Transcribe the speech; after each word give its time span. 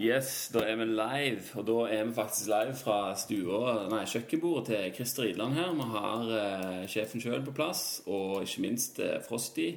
Yes, 0.00 0.48
da 0.48 0.62
er 0.64 0.78
vi 0.80 0.86
live. 0.88 1.42
Og 1.60 1.66
da 1.68 1.74
er 1.92 2.06
vi 2.08 2.14
faktisk 2.16 2.48
live 2.48 2.72
fra 2.78 3.12
stua, 3.20 3.72
nei, 3.92 4.06
kjøkkenbordet 4.08 4.70
til 4.70 4.94
Christer 4.96 5.26
Idland 5.28 5.58
her. 5.58 5.74
Vi 5.76 5.88
har 5.92 6.30
eh, 6.38 6.86
sjefen 6.88 7.20
sjøl 7.20 7.42
på 7.44 7.52
plass, 7.52 7.82
og 8.08 8.38
ikke 8.46 8.64
minst 8.64 8.96
eh, 9.04 9.18
Frosty, 9.26 9.74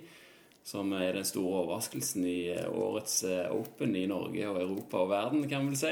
som 0.63 0.95
er 0.95 1.17
den 1.17 1.27
store 1.27 1.65
overraskelsen 1.65 2.23
i 2.23 2.37
eh, 2.53 2.69
årets 2.71 3.17
eh, 3.27 3.51
Open 3.51 3.97
i 3.99 4.05
Norge 4.07 4.47
og 4.47 4.61
Europa 4.61 5.03
og 5.03 5.11
verden, 5.11 5.43
kan 5.51 5.67
vi 5.67 5.73
vel 5.73 5.81
si. 5.81 5.91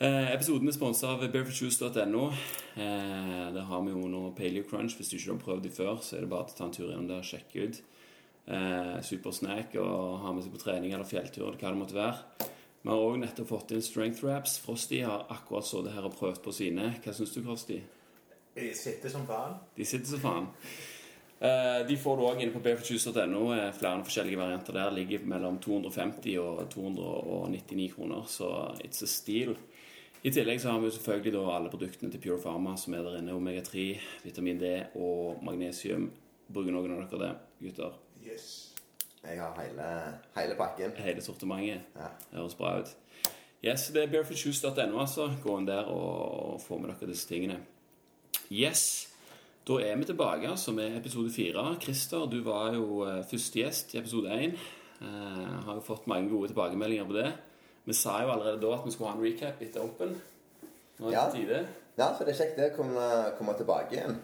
Eh, 0.00 0.32
episoden 0.32 0.72
er 0.72 0.78
sponsa 0.78 1.12
av 1.12 1.26
barefootjuice.no. 1.26 2.24
Eh, 2.80 3.44
der 3.58 3.68
har 3.68 3.84
vi 3.84 3.92
jo 3.92 4.08
noe 4.08 4.32
Paleo 4.40 4.64
Crunch. 4.64 4.96
Hvis 4.96 5.12
du 5.12 5.18
ikke 5.18 5.34
har 5.34 5.44
prøvd 5.44 5.68
det 5.68 5.76
før, 5.76 6.00
så 6.00 6.16
er 6.16 6.24
det 6.24 6.32
bare 6.32 6.48
å 6.48 6.56
ta 6.56 6.70
en 6.70 6.72
tur 6.80 6.88
innom 6.88 7.12
der 7.12 7.20
og 7.20 7.28
sjekke 7.34 7.68
ut. 7.68 7.84
Eh, 8.48 8.96
Supersnack 9.04 9.76
og 9.76 10.20
ha 10.24 10.32
med 10.32 10.48
seg 10.48 10.56
på 10.56 10.64
trening 10.64 10.96
eller 10.96 11.12
fjelltur 11.12 11.50
eller 11.50 11.60
hva 11.60 11.76
det 11.76 11.84
måtte 11.84 12.00
være. 12.00 12.52
Vi 12.84 12.90
har 12.92 13.00
òg 13.00 13.16
nettopp 13.22 13.48
fått 13.48 13.70
inn 13.72 13.82
strength 13.82 14.20
wraps. 14.24 14.58
Frosty 14.60 14.98
har 15.00 15.24
akkurat 15.32 15.64
så 15.64 15.80
det 15.86 15.94
her 15.96 16.04
og 16.04 16.16
prøvd 16.18 16.42
på 16.44 16.52
sine. 16.52 16.90
Hva 17.04 17.14
syns 17.16 17.32
du, 17.32 17.40
Frosty? 17.46 17.78
De 18.54 18.66
sitter 18.76 19.10
som 19.10 19.24
faen. 19.26 19.54
De 19.74 19.86
sitter 19.88 20.10
som 20.12 20.20
faen. 20.20 20.50
Eh, 21.40 21.80
De 21.88 21.96
får 21.96 22.16
du 22.20 22.24
òg 22.28 22.42
inne 22.44 22.52
på 22.52 22.60
barefootjuice.no. 22.62 23.40
eh, 23.56 23.70
Flere 23.74 24.04
forskjellige 24.04 24.38
varianter 24.38 24.76
der. 24.76 24.92
Ligger 24.92 25.24
mellom 25.32 25.56
250 25.64 26.36
og 26.42 26.60
299 26.76 27.88
kroner, 27.96 28.22
så 28.28 28.50
it's 28.84 29.02
a 29.02 29.08
steal. 29.08 29.56
I 30.24 30.30
tillegg 30.32 30.60
så 30.60 30.70
har 30.72 30.80
vi 30.80 30.90
selvfølgelig 30.90 31.40
alle 31.56 31.70
produktene 31.72 32.12
til 32.12 32.20
Pure 32.20 32.38
Pharma 32.40 32.76
som 32.80 32.94
er 32.94 33.02
der 33.04 33.18
inne. 33.18 33.32
Omega-3, 33.36 33.88
vitamin 34.24 34.60
D 34.60 34.70
og 34.94 35.40
magnesium. 35.44 36.10
Bruker 36.52 36.72
noen 36.72 36.92
av 36.98 37.08
dere 37.10 37.20
det, 37.24 37.34
gutter? 37.64 37.92
Yes. 38.24 38.73
Jeg 39.24 39.40
har 39.40 39.54
hele, 39.62 39.88
hele 40.36 40.54
pakken. 40.58 40.92
Hele 40.96 41.22
sortimentet. 41.22 41.80
Ja. 41.96 42.10
Høres 42.36 42.54
bra 42.54 42.78
ut. 42.80 42.92
Yes, 43.64 43.88
det 43.94 44.02
er 44.02 44.10
barefootjuice.no, 44.12 44.98
altså. 45.00 45.30
Gå 45.42 45.58
inn 45.58 45.68
der 45.68 45.88
og 45.88 46.60
få 46.60 46.78
med 46.78 46.92
dere 46.92 47.08
disse 47.10 47.28
tingene. 47.28 47.56
Yes. 48.52 49.08
Da 49.64 49.78
er 49.80 49.96
vi 49.96 50.04
tilbake 50.04 50.48
altså 50.48 50.72
med 50.76 50.96
episode 50.98 51.32
fire. 51.32 51.76
Christer, 51.80 52.26
du 52.28 52.42
var 52.44 52.74
jo 52.74 53.06
eh, 53.08 53.22
første 53.30 53.62
gjest 53.62 53.94
i 53.94 53.98
episode 54.02 54.28
én. 54.36 54.58
Uh, 55.00 55.64
har 55.66 55.74
jo 55.74 55.80
fått 55.84 56.06
mange 56.06 56.28
gode 56.30 56.48
tilbakemeldinger 56.52 57.08
på 57.08 57.16
det. 57.16 57.32
Vi 57.84 57.92
sa 57.96 58.20
jo 58.22 58.30
allerede 58.32 58.60
da 58.60 58.74
at 58.76 58.84
vi 58.84 58.92
skulle 58.92 59.10
ha 59.10 59.16
en 59.16 59.24
recap 59.24 59.62
etter 59.64 59.82
Open. 59.84 60.14
Nå 60.98 61.06
er 61.06 61.10
det 61.10 61.16
Ja. 61.16 61.24
tide. 61.32 61.66
Ja, 61.98 62.06
så 62.18 62.24
det 62.24 62.34
er 62.34 62.38
kjekt 62.44 62.56
det 62.56 62.70
å 62.72 62.76
komme, 62.76 63.08
komme 63.38 63.56
tilbake 63.58 63.96
igjen. 63.96 64.20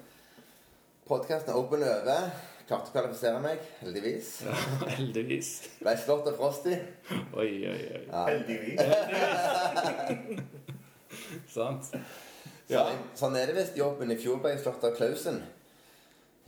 Podkasten 1.09 1.51
er 1.51 1.59
open 1.59 1.83
over. 1.83 2.31
Klarte 2.71 2.93
å 2.93 2.95
kvalifisere 2.95 3.41
meg, 3.43 3.59
heldigvis. 3.81 4.27
Ja, 4.47 4.53
heldigvis. 4.95 5.49
Ble 5.81 5.95
slått 5.99 6.29
av 6.31 6.37
Frosty. 6.39 6.77
Oi, 7.35 7.49
oi, 7.67 7.81
oi. 7.97 8.03
Ja. 8.07 8.21
Heldigvis. 8.29 8.79
Sant? 11.55 11.91
Ja. 12.71 12.85
Sånn 13.19 13.35
er 13.41 13.51
det 13.51 13.57
visst 13.59 13.79
i 13.79 13.83
Open. 13.83 14.12
I 14.15 14.19
fjor 14.21 14.39
ble 14.45 14.53
slått 14.61 14.85
av 14.87 14.95
Klausen. 14.95 15.41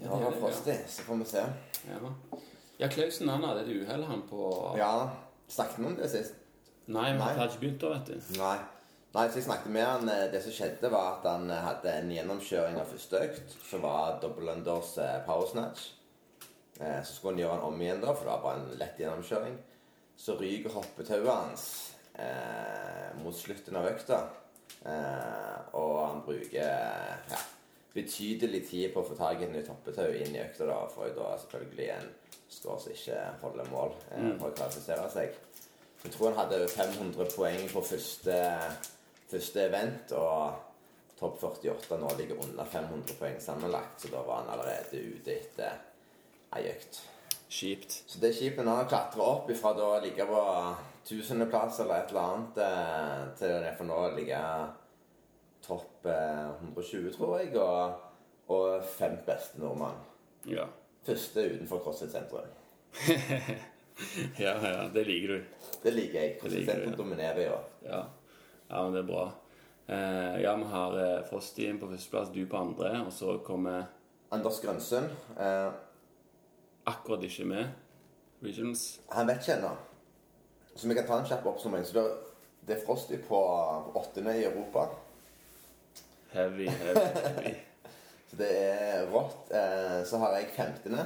Ja, 0.03 0.15
det 0.15 0.29
det, 0.29 0.37
Frosty. 0.39 0.77
Så 0.91 1.03
får 1.09 1.19
vi 1.23 1.27
se. 1.33 1.43
Ja. 1.89 1.99
ja, 2.85 2.89
Klausen 2.95 3.31
han 3.33 3.43
hadde 3.47 3.65
et 3.67 3.73
uhell, 3.83 4.05
han 4.07 4.23
på 4.31 4.41
Ja, 4.79 4.93
snakket 5.51 5.81
vi 5.83 5.89
om 5.91 5.97
det 5.99 6.11
sist? 6.13 6.39
Nei, 6.93 7.09
han 7.13 7.21
hadde 7.23 7.49
ikke 7.51 7.63
begynt 7.65 7.83
da, 7.83 7.89
vet 7.97 8.07
du. 8.13 8.17
Nei. 8.39 8.59
Nei, 9.13 9.27
så 9.29 9.37
jeg 9.41 9.45
snakket 9.49 9.75
med 9.75 9.85
han. 9.85 10.07
eh, 10.09 10.29
Det 10.33 10.41
som 10.47 10.55
skjedde, 10.55 10.89
var 10.95 11.19
at 11.19 11.27
han 11.29 11.51
eh, 11.53 11.65
hadde 11.67 11.91
en 11.99 12.15
gjennomkjøring 12.15 12.79
av 12.81 12.87
første 12.95 13.17
økt, 13.27 13.49
som 13.69 13.83
var 13.85 14.21
double 14.23 14.55
unders 14.55 14.95
eh, 15.03 15.19
power 15.27 15.49
snatch. 15.51 15.81
Eh, 16.83 17.01
Så 17.05 17.15
skulle 17.15 17.35
han 17.37 17.43
gjøre 17.45 17.57
den 17.61 17.67
om 17.71 17.81
igjen, 17.83 18.01
da, 18.03 18.13
for 18.15 18.27
det 18.27 18.35
var 18.35 18.43
bare 18.43 18.61
en 18.61 18.79
lett 18.81 18.99
gjennomkjøring. 19.01 19.57
Så 20.19 20.37
ryker 20.39 20.75
hoppetauet 20.75 21.31
hans 21.31 21.65
eh, 22.19 23.11
mot 23.23 23.37
slutten 23.37 23.77
av 23.79 23.87
økta. 23.93 24.19
Eh, 24.85 25.59
og 25.79 25.95
han 26.09 26.23
bruker 26.27 26.57
ja, 27.31 27.41
betydelig 27.95 28.65
tid 28.71 28.91
på 28.95 29.03
å 29.03 29.07
få 29.07 29.17
tak 29.19 29.41
i 29.41 29.47
et 29.47 29.55
nytt 29.55 29.71
hoppetau 29.71 30.09
inn 30.11 30.35
i 30.35 30.43
økta, 30.43 30.67
da, 30.69 30.81
for 30.91 31.13
da 31.17 31.33
selvfølgelig 31.45 31.89
en 31.97 32.11
score 32.53 32.81
som 32.83 32.93
ikke 32.93 33.21
holder 33.43 33.71
mål 33.73 33.95
eh, 34.11 34.29
for 34.41 34.51
å 34.51 34.57
kvalifisere 34.57 35.09
seg. 35.13 35.39
Jeg 36.03 36.13
tror 36.17 36.33
han 36.33 36.41
hadde 36.41 36.65
500 36.67 37.29
poeng 37.37 37.69
på 37.71 37.81
første, 37.87 38.37
første 39.31 39.63
event, 39.69 40.11
og 40.19 41.15
topp 41.21 41.39
48 41.47 41.99
nå 42.03 42.11
ligger 42.19 42.41
under 42.43 42.67
500 42.67 43.15
poeng 43.21 43.39
sammenlagt, 43.41 44.03
så 44.03 44.11
da 44.11 44.25
var 44.27 44.43
han 44.43 44.51
allerede 44.57 44.99
ute 44.99 45.37
etter 45.37 45.79
ei 46.59 46.69
økt. 46.73 47.01
Kjipt. 47.53 47.99
Så 48.09 48.21
det 48.21 48.31
er 48.31 48.39
kjipt 48.39 48.63
når 48.65 48.83
han 48.83 48.89
klatrer 48.89 49.25
opp 49.25 49.51
ifra 49.53 49.75
da 49.77 49.89
å 49.97 50.01
ligge 50.03 50.25
på 50.29 50.45
tusendeplass 51.09 51.83
eller 51.83 52.01
et 52.01 52.15
eller 52.15 52.29
annet, 52.29 52.63
eh, 52.65 53.19
til 53.41 53.59
det 53.65 53.75
for 53.77 53.89
nå 53.89 53.99
å 53.99 54.15
ligge 54.17 54.39
topp 55.67 56.09
eh, 56.09 56.49
120, 56.71 57.11
tror 57.17 57.37
jeg, 57.41 57.53
og, 57.61 58.09
og 58.55 58.87
fem 58.97 59.19
beste 59.27 59.61
nordmann. 59.63 60.01
Ja. 60.49 60.65
Første 61.07 61.45
utenfor 61.51 61.83
CrossFit 61.85 62.15
sentrum. 62.15 62.49
ja, 64.45 64.55
ja, 64.55 64.89
det 64.95 65.07
liker 65.09 65.37
du. 65.37 65.71
Det 65.83 65.95
liker 65.95 66.19
jeg. 66.21 66.35
CrossFit-senteret 66.41 66.73
sentrum 66.73 66.95
ja. 66.95 66.99
dominerer 67.05 67.45
jo. 67.49 67.63
Ja, 67.87 68.03
ja 68.71 68.83
men 68.85 68.97
det 68.97 69.05
er 69.05 69.09
bra. 69.13 69.29
Eh, 69.93 70.43
ja, 70.43 70.57
vi 70.57 70.69
har 70.73 70.99
eh, 71.05 71.25
Frosty 71.29 71.67
på 71.79 71.89
førsteplass, 71.91 72.31
du 72.33 72.47
på 72.47 72.57
andre, 72.57 72.95
og 73.07 73.13
så 73.13 73.39
kommer 73.45 73.91
Anders 74.33 74.61
Grønsund. 74.63 75.11
Eh, 75.37 75.73
akkurat 76.89 77.25
ikke 77.27 77.47
med. 77.49 77.73
Regions. 78.43 79.01
Han 79.11 79.29
vet 79.31 79.43
ikke 79.43 79.59
ennå. 79.59 79.73
Så 80.75 80.89
vi 80.89 80.97
kan 80.97 81.07
ta 81.07 81.19
en 81.21 81.29
kjapp 81.29 81.47
oppsummering. 81.47 81.87
Så 81.87 82.05
det, 82.67 82.77
er 82.77 82.85
Frosty 82.87 83.19
på 83.29 83.39
åttende 83.95 84.35
i 84.39 84.45
Europa. 84.45 84.89
Heavy, 86.33 86.67
heavy, 86.85 87.07
heavy. 87.27 87.55
Så 88.31 88.39
det 88.41 88.51
er 88.57 89.07
rått. 89.13 89.51
Eh, 89.53 90.01
så 90.09 90.19
har 90.23 90.39
jeg 90.39 90.51
15., 90.57 90.99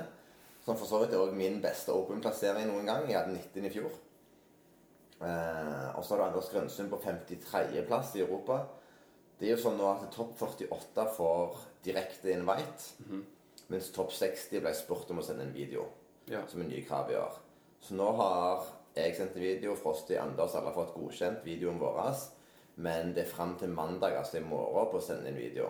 som 0.67 0.79
for 0.79 0.87
så 0.87 1.01
vidt 1.03 1.15
er 1.15 1.23
også 1.23 1.39
min 1.39 1.61
beste 1.63 1.95
Open-plassering 1.95 2.67
noen 2.71 2.89
gang. 2.89 3.07
Jeg 3.11 3.19
hadde 3.19 3.35
19 3.35 3.69
i 3.69 3.73
fjor. 3.75 3.93
Eh, 5.23 5.87
og 5.97 6.05
så 6.05 6.15
har 6.15 6.21
du 6.21 6.27
Anders 6.27 6.51
Grønsund 6.53 6.91
på 6.93 7.01
53.-plass 7.05 8.17
i 8.17 8.25
Europa. 8.25 8.61
Det 9.39 9.49
er 9.49 9.57
jo 9.57 9.63
sånn 9.67 9.79
nå 9.79 9.89
at 9.91 10.07
topp 10.15 10.39
48 10.41 11.07
får 11.17 11.59
direkte 11.85 12.33
invite, 12.33 12.93
mens 13.73 13.91
topp 13.95 14.13
60 14.15 14.63
ble 14.63 14.73
spurt 14.77 15.11
om 15.11 15.21
å 15.23 15.27
sende 15.27 15.47
en 15.47 15.55
video. 15.55 15.87
Ja. 16.31 16.43
Som 16.51 16.63
er 16.63 16.71
nye 16.71 16.85
krav 16.87 17.11
i 17.13 17.19
år. 17.19 17.39
Så 17.83 17.95
nå 17.99 18.09
har 18.19 18.67
jeg 18.97 19.17
sendt 19.17 19.37
en 19.37 19.45
video, 19.45 19.75
Frosty 19.79 20.17
Anders 20.19 20.55
alle 20.57 20.73
har 20.73 20.77
fått 20.77 20.95
godkjent 20.97 21.45
videoen 21.47 21.81
vår. 21.81 22.01
Men 22.83 23.13
det 23.17 23.25
er 23.25 23.33
fram 23.33 23.55
til 23.61 23.73
mandag, 23.73 24.17
altså 24.19 24.41
i 24.41 24.45
morgen, 24.45 24.91
på 24.93 25.01
å 25.01 25.05
sende 25.05 25.31
en 25.31 25.39
video. 25.39 25.69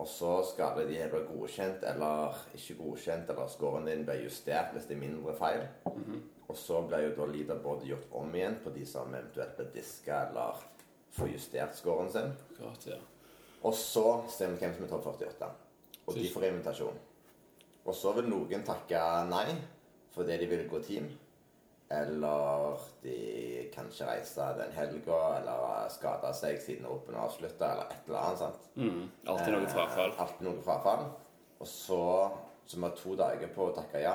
Og 0.00 0.08
så 0.08 0.38
skal 0.48 0.78
det 0.78 0.86
de 0.88 1.00
bli 1.12 1.22
godkjent 1.28 1.82
eller 1.90 2.36
ikke 2.56 2.78
godkjent, 2.78 3.30
eller 3.32 3.50
scoren 3.52 3.88
din 3.88 4.04
blir 4.08 4.22
justert 4.24 4.72
hvis 4.72 4.86
det 4.88 4.96
er 4.96 5.02
mindre 5.02 5.34
feil. 5.36 5.66
Og 6.48 6.56
så 6.56 6.80
blir 6.86 7.04
jo 7.04 7.16
da 7.18 7.26
leaderboardet 7.30 7.90
gjort 7.90 8.14
om 8.18 8.32
igjen 8.34 8.56
på 8.64 8.72
de 8.74 8.86
som 8.88 9.12
eventuelt 9.14 9.58
blir 9.58 9.68
diska 9.74 10.22
eller 10.28 10.62
får 11.14 11.34
justert 11.34 11.76
scoren 11.76 12.10
sin. 12.10 12.32
Akkurat, 12.54 12.86
ja. 12.86 12.98
Og 13.62 13.74
så 13.76 14.06
ser 14.32 14.54
vi 14.54 14.62
hvem 14.62 14.74
som 14.74 14.86
er 14.86 14.92
topp 14.94 15.06
48. 15.12 15.50
Og 16.06 16.16
de 16.16 16.28
får 16.32 16.48
invitasjon. 16.48 16.98
Og 17.86 17.94
så 17.96 18.12
vil 18.16 18.28
noen 18.30 18.64
takke 18.66 19.02
nei 19.30 19.48
fordi 20.10 20.36
de 20.40 20.48
vil 20.50 20.68
gå 20.68 20.80
team. 20.82 21.06
Eller 21.90 22.78
de 23.02 23.14
kan 23.74 23.88
ikke 23.90 24.06
reise 24.06 24.46
den 24.58 24.72
helga, 24.74 25.18
eller 25.40 25.88
skade 25.90 26.30
seg 26.38 26.58
siden 26.62 26.86
Open 26.86 27.16
er 27.16 27.24
avslutta, 27.24 27.72
eller 27.72 27.90
et 27.90 28.10
eller 28.10 28.20
annet. 28.20 28.38
sant? 28.38 28.68
Mm, 28.76 29.00
alltid 29.26 29.54
noe 29.56 29.70
frafall. 29.70 30.12
Eh, 30.12 30.20
alltid 30.22 30.46
noe 30.46 30.62
frafall. 30.66 31.04
Og 31.58 31.66
så, 31.66 32.02
så 32.66 32.76
vi 32.78 32.84
har 32.86 32.94
to 32.98 33.16
dager 33.18 33.50
på 33.54 33.68
å 33.68 33.74
takke 33.74 34.04
ja. 34.04 34.14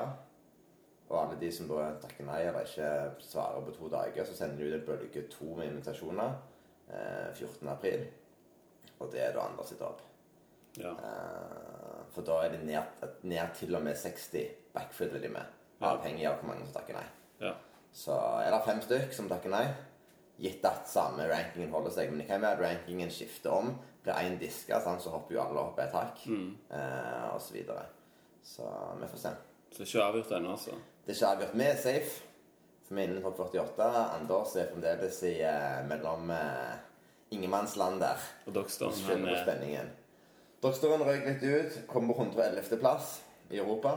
Og 1.06 1.16
alle 1.20 1.36
de 1.40 1.50
som 1.54 1.68
da 1.70 1.90
takker 2.02 2.26
nei 2.26 2.40
eller 2.48 2.64
ikke 2.66 2.88
svarer 3.22 3.66
på 3.68 3.76
to 3.76 3.90
dager, 3.92 4.24
så 4.26 4.34
sender 4.34 4.58
de 4.58 4.72
ut 4.72 4.78
en 4.80 4.86
bølge 4.88 5.26
to 5.30 5.52
med 5.54 5.68
invitasjoner 5.70 6.32
eh, 6.90 7.28
14. 7.36 7.68
april. 7.70 8.08
Og 8.98 9.12
det 9.12 9.20
er 9.22 9.36
da 9.36 9.44
andre 9.46 9.68
sitt 9.68 9.84
håp. 9.84 10.00
Ja. 10.80 10.96
Eh, 10.96 11.95
for 12.14 12.22
da 12.26 12.40
er 12.44 12.54
det 12.56 12.62
ned, 12.64 12.82
ned 13.22 13.54
til 13.58 13.74
og 13.76 13.82
med 13.82 13.96
60 13.96 14.46
backfiller 14.74 15.20
de 15.22 15.28
med. 15.32 15.52
Avhengig 15.80 16.26
av 16.28 16.38
hvor 16.40 16.48
mange 16.52 16.64
som 16.66 16.72
takker 16.78 16.94
nei. 16.98 17.06
ja. 17.40 17.54
Så 17.96 18.12
er 18.44 18.50
det 18.52 18.58
fem 18.66 18.80
stykk 18.84 19.12
som 19.16 19.28
takker 19.28 19.48
nei. 19.48 19.66
Gitt 20.36 20.64
at 20.68 20.84
samme 20.88 21.24
rankingen 21.30 21.70
holder 21.72 21.90
seg. 21.94 22.10
Men 22.10 22.18
det 22.20 22.26
kan 22.28 22.42
være 22.42 22.58
at 22.58 22.60
rankingen 22.66 23.08
skifter 23.10 23.54
om. 23.56 23.70
Blir 24.04 24.18
én 24.20 24.34
diska, 24.38 24.82
sånn, 24.84 25.00
så 25.00 25.14
hopper 25.14 25.34
jo 25.34 25.40
alle 25.40 25.62
opp 25.62 25.78
et 25.80 25.94
hakk. 25.96 26.20
Eh, 26.28 27.24
og 27.32 27.40
så 27.40 27.54
videre. 27.56 27.86
Så 28.44 28.68
vi 29.00 29.08
får 29.14 29.22
se. 29.22 29.32
Så 29.70 29.78
det 29.78 29.86
er 29.86 29.88
ikke 29.94 30.04
avgjort 30.10 30.34
ennå, 30.36 30.50
altså. 30.58 30.76
Det 31.06 31.14
er 31.14 31.16
ikke 31.16 31.30
avgjort. 31.32 31.54
Vi 31.56 31.64
er 31.70 31.80
safe. 31.86 32.12
For 32.86 32.94
vi 32.94 33.02
er 33.02 33.08
innen 33.08 33.24
topp 33.24 33.40
48. 33.46 33.88
Anders 34.18 34.52
er 34.60 34.68
fremdeles 34.74 35.22
i 35.26 35.32
eh, 35.48 35.80
mellom 35.88 36.30
eh, 36.36 36.76
ingenmannsland 37.34 38.00
der. 38.04 38.28
Og 38.46 38.54
Dogston, 38.60 38.92
Så 38.92 39.08
han 39.08 39.24
er 39.24 39.40
Doktoren 40.66 41.04
røyk 41.06 41.26
litt 41.28 41.44
ut. 41.46 41.74
Kom 41.86 42.08
på 42.10 42.16
111. 42.16 42.78
plass 42.80 43.20
i 43.54 43.60
Europa. 43.60 43.92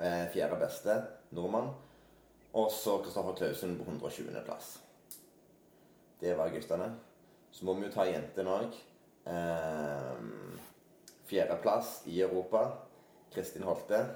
Eh, 0.00 0.24
fjerde 0.32 0.56
beste 0.62 0.94
nordmann. 1.36 1.66
Og 2.56 2.70
så 2.72 2.94
Kristoffer 3.04 3.34
Klausen 3.36 3.74
på 3.76 3.84
120. 3.84 4.30
plass. 4.46 4.78
Det 6.20 6.32
var 6.38 6.48
guttene. 6.54 6.86
Så 7.52 7.66
må 7.68 7.74
vi 7.76 7.84
jo 7.84 7.92
ta 7.92 8.06
jentene 8.08 8.54
òg. 8.54 8.78
Eh, 9.28 10.22
Fjerdeplass 11.28 12.06
i 12.06 12.22
Europa. 12.24 12.62
Kristin 13.34 13.66
Holte. 13.68 14.06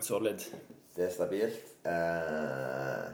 Solid. 0.00 0.40
Det 0.96 1.10
er 1.10 1.12
stabilt. 1.12 1.74
Eh, 1.84 3.10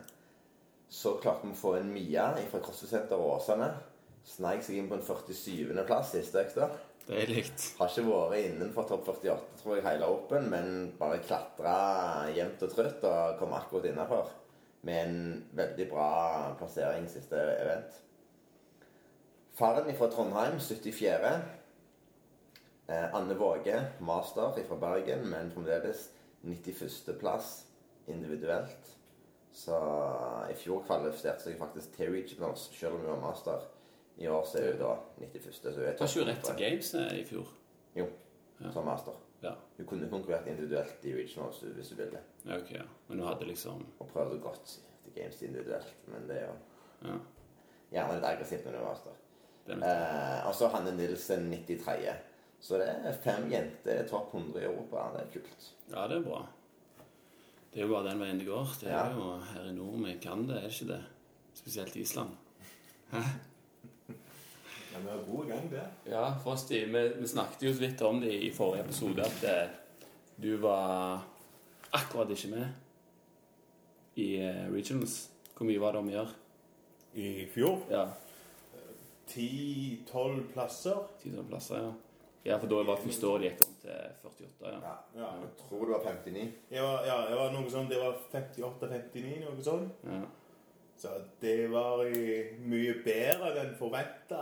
så 0.88 1.16
klarte 1.18 1.48
vi 1.48 1.56
å 1.56 1.58
få 1.58 1.74
en 1.80 1.90
Mia 1.90 2.28
fra 2.52 2.62
CrossFit-senteret 2.62 3.26
Åsane. 3.26 3.72
Sneik 4.36 4.62
seg 4.62 4.78
inn 4.78 4.88
på 4.88 5.00
en 5.00 5.02
47.-plass 5.02 6.14
siste 6.14 6.44
økta. 6.44 6.70
Deilig. 7.10 7.48
Har 7.74 7.88
ikke 7.90 8.04
vært 8.06 8.44
innenfor 8.44 8.84
topp 8.86 9.08
48 9.16 9.56
tror 9.58 9.74
jeg 9.76 9.82
hele 9.82 10.06
Open, 10.12 10.44
men 10.52 10.68
bare 10.98 11.18
klatra 11.24 11.72
jevnt 12.30 12.62
og 12.62 12.70
trøtt 12.70 13.06
og 13.08 13.40
kom 13.40 13.56
akkurat 13.56 13.88
innafor. 13.90 14.30
Med 14.86 15.00
en 15.00 15.16
veldig 15.58 15.86
bra 15.90 16.10
plassering 16.60 17.08
siste 17.10 17.40
event. 17.56 17.98
Faren 19.58 19.90
fra 19.98 20.08
Trondheim, 20.12 20.60
74. 20.62 21.32
Eh, 22.86 23.08
Anne 23.18 23.34
Våge, 23.36 23.82
master 24.06 24.54
fra 24.68 24.78
Bergen, 24.78 25.26
men 25.32 25.50
fremdeles 25.50 26.06
91.-plass 26.46 27.50
individuelt. 28.06 28.94
Så 29.52 29.74
i 30.46 30.54
fjor 30.62 30.86
kvalifiserte 30.86 31.50
jeg 31.50 31.58
faktisk 31.58 31.92
til 31.98 32.14
regionals, 32.14 32.70
selv 32.78 32.94
om 32.94 33.02
hun 33.02 33.12
var 33.16 33.22
master. 33.26 33.66
I 34.20 34.26
år 34.28 34.44
så 34.44 34.58
er 34.60 34.72
hun 34.72 34.80
da 34.80 34.94
91. 35.20 35.54
Så 35.54 35.70
hun 35.70 35.82
er 35.82 35.96
Var 35.98 36.06
ikke 36.06 36.20
hun 36.20 36.28
rett 36.28 36.44
til 36.44 36.56
Games 36.60 36.94
eh, 36.94 37.18
i 37.20 37.24
fjor? 37.24 37.46
Jo, 37.96 38.06
Ja. 38.60 38.70
som 38.72 38.84
master. 38.84 39.12
Ja. 39.42 39.54
Hun 39.76 39.86
kunne 39.86 40.08
konkurrert 40.10 40.46
individuelt 40.46 41.04
i 41.04 41.14
regionals 41.16 41.60
hvis 41.64 41.88
hun 41.90 41.98
ville. 41.98 42.18
ja 42.46 42.58
ok, 42.58 42.70
ja. 42.72 42.82
Men 43.08 43.18
hun 43.18 43.28
hadde 43.28 43.46
liksom 43.48 43.86
Og 43.98 44.08
prøvde 44.08 44.40
godt 44.40 44.64
til 45.04 45.12
games 45.22 45.42
individuelt, 45.42 45.94
men 46.06 46.28
det 46.28 46.36
er 46.42 46.46
jo 46.46 47.08
Ja. 47.08 47.16
gjerne 47.92 48.14
litt 48.14 48.24
aggressivt 48.24 48.64
når 48.64 48.72
du 48.72 48.78
er 48.78 48.88
master. 48.88 49.10
Er 49.10 50.40
Eh, 50.40 50.48
og 50.48 50.54
så 50.54 50.68
Hanne 50.68 50.96
Nilsen 50.96 51.50
93. 51.50 52.14
Så 52.60 52.78
det 52.78 52.88
er 52.88 53.12
fem 53.12 53.50
jenter 53.52 54.06
topp 54.08 54.34
100 54.34 54.60
i 54.60 54.64
Europa. 54.64 55.10
Det 55.16 55.20
er 55.26 55.32
kult. 55.32 55.70
ja, 55.90 56.08
det 56.08 56.16
er 56.16 56.22
bra. 56.30 56.46
Det 57.72 57.80
er 57.82 57.86
jo 57.86 57.94
bare 57.94 58.10
den 58.10 58.20
veien 58.20 58.38
det 58.38 58.46
går. 58.46 58.66
Det 58.80 58.88
er 58.88 58.96
Ja. 58.96 59.14
jo 59.14 59.38
her 59.38 59.70
i 59.70 59.72
nord 59.72 60.04
vi 60.04 60.18
kan 60.22 60.46
det, 60.48 60.56
er 60.56 60.60
det 60.68 60.80
ikke 60.80 60.92
det? 60.92 61.04
Spesielt 61.54 61.96
Island. 61.96 62.30
Ja, 64.92 64.98
vi 65.04 65.08
er 65.12 65.24
gode 65.26 65.46
i 65.46 65.50
gang 65.50 65.68
der. 65.70 65.88
Ja, 66.10 66.24
Frosty, 66.42 66.80
vi, 66.90 67.02
vi 67.20 67.26
snakket 67.30 67.62
jo 67.62 67.72
så 67.74 67.80
vidt 67.84 68.02
om 68.02 68.20
det 68.20 68.32
i 68.42 68.50
forrige 68.54 68.84
episode, 68.84 69.22
at 69.26 69.44
eh, 69.46 69.68
du 70.42 70.56
var 70.62 71.22
akkurat 71.92 72.30
ikke 72.34 72.50
med 72.56 72.66
i 74.16 74.32
eh, 74.42 74.66
Regions. 74.72 75.28
Hvor 75.56 75.68
mye 75.68 75.80
var 75.82 75.92
det 75.92 76.00
om 76.02 76.08
å 76.10 76.14
gjøre? 76.16 76.36
I 77.20 77.30
fjor 77.52 77.80
Ja, 77.90 78.04
10-12 79.30 80.40
plasser. 80.52 80.96
ti 81.22 81.30
plasser, 81.48 81.76
ja. 81.84 81.92
Ja, 82.42 82.56
for 82.58 82.70
da 82.70 82.78
var 82.82 82.96
det 82.96 83.04
første 83.04 83.26
året 83.28 83.42
de 83.42 83.48
gikk 83.50 83.64
om 83.66 83.72
til 83.82 84.14
48, 84.24 84.70
ja. 84.70 84.78
Ja. 84.80 84.92
Ja, 85.20 85.30
Jeg 85.42 85.50
tror 85.60 85.82
det 85.86 85.92
var 85.92 86.06
59. 86.14 86.44
jeg 86.70 86.82
var, 86.82 87.02
ja, 87.04 87.16
jeg 87.28 87.36
var 87.36 87.50
noe 87.52 87.70
sånn, 87.70 87.88
det 87.90 87.98
var 88.00 88.16
58-59, 88.32 89.34
noe 89.44 89.64
sånt. 89.66 90.04
ja. 90.08 90.20
Så 91.00 91.08
det 91.40 91.70
var 91.72 92.02
mye 92.68 92.94
bedre 93.04 93.52
enn 93.62 93.70
forventa. 93.78 94.40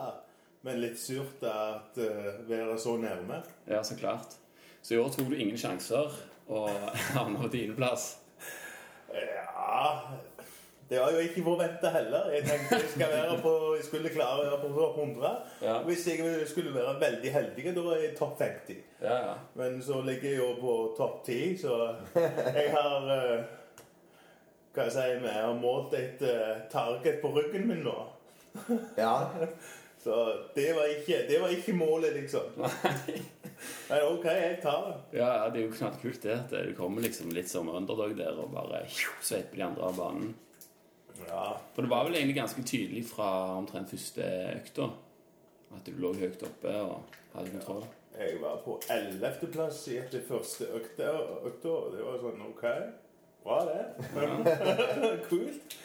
Men 0.66 0.81
litt 0.82 0.99
surt 0.99 1.43
at 1.46 1.99
uh, 2.02 2.49
være 2.49 2.78
så 2.82 2.96
nærme. 2.99 3.43
Ja, 3.69 3.82
så 3.82 3.96
klart. 3.96 4.38
Så 4.82 4.94
i 4.94 4.99
år 4.99 5.08
tok 5.12 5.31
du 5.31 5.37
ingen 5.37 5.58
sjanser 5.58 6.14
og 6.49 6.70
havna 7.16 7.44
på 7.44 7.49
plass 7.76 8.16
Ja 9.12 10.00
Det 10.88 11.00
var 11.00 11.10
jo 11.12 11.19
ikke 11.20 11.43
forventa 11.44 11.90
heller. 11.93 12.31
Jeg 12.32 12.44
tenkte 12.49 12.76
jeg, 12.78 12.84
skal 12.94 13.10
være 13.12 13.34
på, 13.43 13.50
jeg 13.76 13.84
skulle 13.84 14.08
klare 14.08 14.38
å 14.38 14.44
være 14.46 14.60
på 14.62 14.70
topp 14.72 14.94
100. 15.02 15.32
Ja. 15.60 15.75
Hvis 15.84 16.06
jeg 16.08 16.46
skulle 16.49 16.72
være 16.72 16.94
veldig 17.02 17.32
heldig, 17.34 17.64
da 17.76 17.82
er 17.93 18.00
jeg 18.06 18.14
topp 18.16 18.40
50. 18.40 18.78
Ja, 19.02 19.16
ja. 19.26 19.34
Men 19.61 19.76
så 19.84 20.00
ligger 20.06 20.31
jeg 20.31 20.38
jo 20.38 20.46
på 20.62 20.76
topp 20.96 21.19
10, 21.26 21.58
så 21.61 21.76
jeg 22.16 22.70
har 22.72 23.04
uh, 23.04 23.44
Hva 24.72 24.87
jeg 24.87 24.94
si 24.96 25.04
vi? 25.19 25.28
Jeg 25.28 25.44
har 25.44 25.61
målt 25.61 25.99
et 26.00 26.25
uh, 26.25 26.56
target 26.72 27.20
på 27.20 27.34
ryggen 27.37 27.69
min 27.69 27.84
nå. 27.84 27.99
Ja. 28.96 29.12
Så 30.02 30.14
det 30.54 30.72
var 30.76 30.90
ikke, 30.92 31.24
det 31.28 31.40
var 31.42 31.52
ikke 31.54 31.74
målet, 31.74 32.14
liksom. 32.20 32.52
Nei. 32.62 33.18
Men 33.88 34.04
OK, 34.12 34.26
jeg 34.30 34.60
tar 34.62 34.84
det. 34.86 35.18
Ja, 35.18 35.30
ja, 35.40 35.48
det 35.50 35.62
er 35.62 35.66
jo 35.66 35.74
knallkult 35.74 36.22
det. 36.22 36.36
at 36.36 36.54
Du 36.68 36.74
kommer 36.78 37.02
liksom 37.02 37.32
litt 37.34 37.50
som 37.50 37.70
underdog 37.72 38.14
der 38.18 38.38
og 38.38 38.52
bare 38.54 38.84
sveiper 38.92 39.58
de 39.58 39.66
andre 39.66 39.88
av 39.90 39.98
banen. 39.98 40.30
Ja. 41.26 41.56
For 41.74 41.82
det 41.82 41.90
var 41.90 42.06
vel 42.06 42.20
egentlig 42.20 42.38
ganske 42.38 42.62
tydelig 42.62 43.02
fra 43.10 43.28
omtrent 43.58 43.90
første 43.90 44.26
økta 44.54 44.90
at 45.74 45.84
du 45.84 45.98
lå 46.00 46.14
høyt 46.16 46.42
oppe 46.46 46.74
og 46.80 47.16
hadde 47.34 47.52
kontroll. 47.56 47.84
Jeg 48.18 48.38
var 48.42 48.62
på 48.64 48.78
11. 48.90 49.50
plass 49.52 49.84
i 49.92 49.98
etter 50.00 50.22
første 50.26 50.66
økta, 50.74 51.10
og 51.44 51.58
det 51.62 52.06
var 52.06 52.22
sånn 52.22 52.46
OK. 52.48 52.64
Bra, 53.44 53.58
det. 53.68 55.20
Kult. 55.28 55.76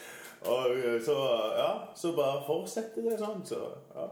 Og 0.44 0.74
eh, 0.76 0.98
så 1.04 1.14
ja, 1.58 1.70
så 1.96 2.12
bare 2.16 2.42
fortsetter 2.46 3.06
det 3.08 3.18
sånn, 3.20 3.40
så 3.48 3.60
ja. 3.96 4.08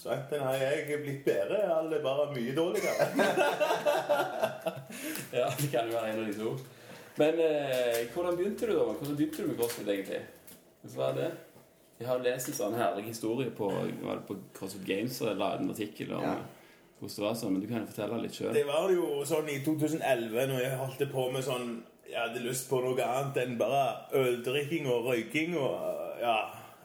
Så 0.00 0.08
enten 0.14 0.40
har 0.40 0.54
jeg 0.56 0.96
blitt 1.02 1.24
bedre, 1.26 1.58
eller 1.76 2.00
bare 2.02 2.30
mye 2.32 2.54
dårligere. 2.56 3.08
Ja, 5.32 5.46
det 5.60 5.68
kan 5.70 5.86
jo 5.86 5.94
være 5.94 6.10
en 6.12 6.20
av 6.22 6.26
de 6.26 6.34
to. 6.38 6.54
Men 7.20 7.38
eh, 7.44 7.98
hvordan 8.14 8.36
begynte 8.38 8.66
du 8.66 8.72
da? 8.74 8.86
Hvordan 8.90 9.16
begynte 9.18 9.42
du 9.44 9.50
med 9.50 9.58
CrossFit 9.60 9.88
egentlig? 9.92 10.20
Hva 10.94 11.10
er 11.10 11.18
det? 11.18 11.28
Jeg 12.00 12.08
har 12.08 12.22
lest 12.24 12.48
en 12.50 12.56
sånn 12.56 12.78
herlig 12.80 13.04
historie 13.10 13.52
på, 13.52 13.68
var 13.68 14.18
det 14.22 14.24
på 14.30 14.38
CrossFit 14.56 14.86
Games 14.88 15.20
og 15.22 15.36
la 15.38 15.52
en 15.58 15.70
artikkel 15.70 16.14
om 16.16 16.24
Ja. 16.24 16.34
hvordan 17.00 17.16
det 17.16 17.24
var 17.26 17.36
sånn, 17.42 17.52
men 17.54 17.62
du 17.62 17.68
kan 17.68 17.82
jo 17.84 17.90
fortelle 17.92 18.22
litt 18.22 18.36
sjøl. 18.38 18.54
Det 18.56 18.64
var 18.68 18.90
jo 18.94 19.20
sånn 19.28 19.48
i 19.52 19.58
2011, 19.64 20.46
når 20.50 20.64
jeg 20.64 20.78
holdt 20.80 21.04
på 21.12 21.26
med 21.36 21.44
sånn 21.44 21.68
Jeg 22.10 22.18
hadde 22.18 22.42
lyst 22.42 22.66
på 22.70 22.80
noe 22.82 23.04
annet 23.06 23.38
enn 23.44 23.58
bare 23.58 23.84
øldrikking 24.18 24.88
og 24.90 25.06
røyking. 25.10 25.54
og 25.58 26.18
ja, 26.20 26.36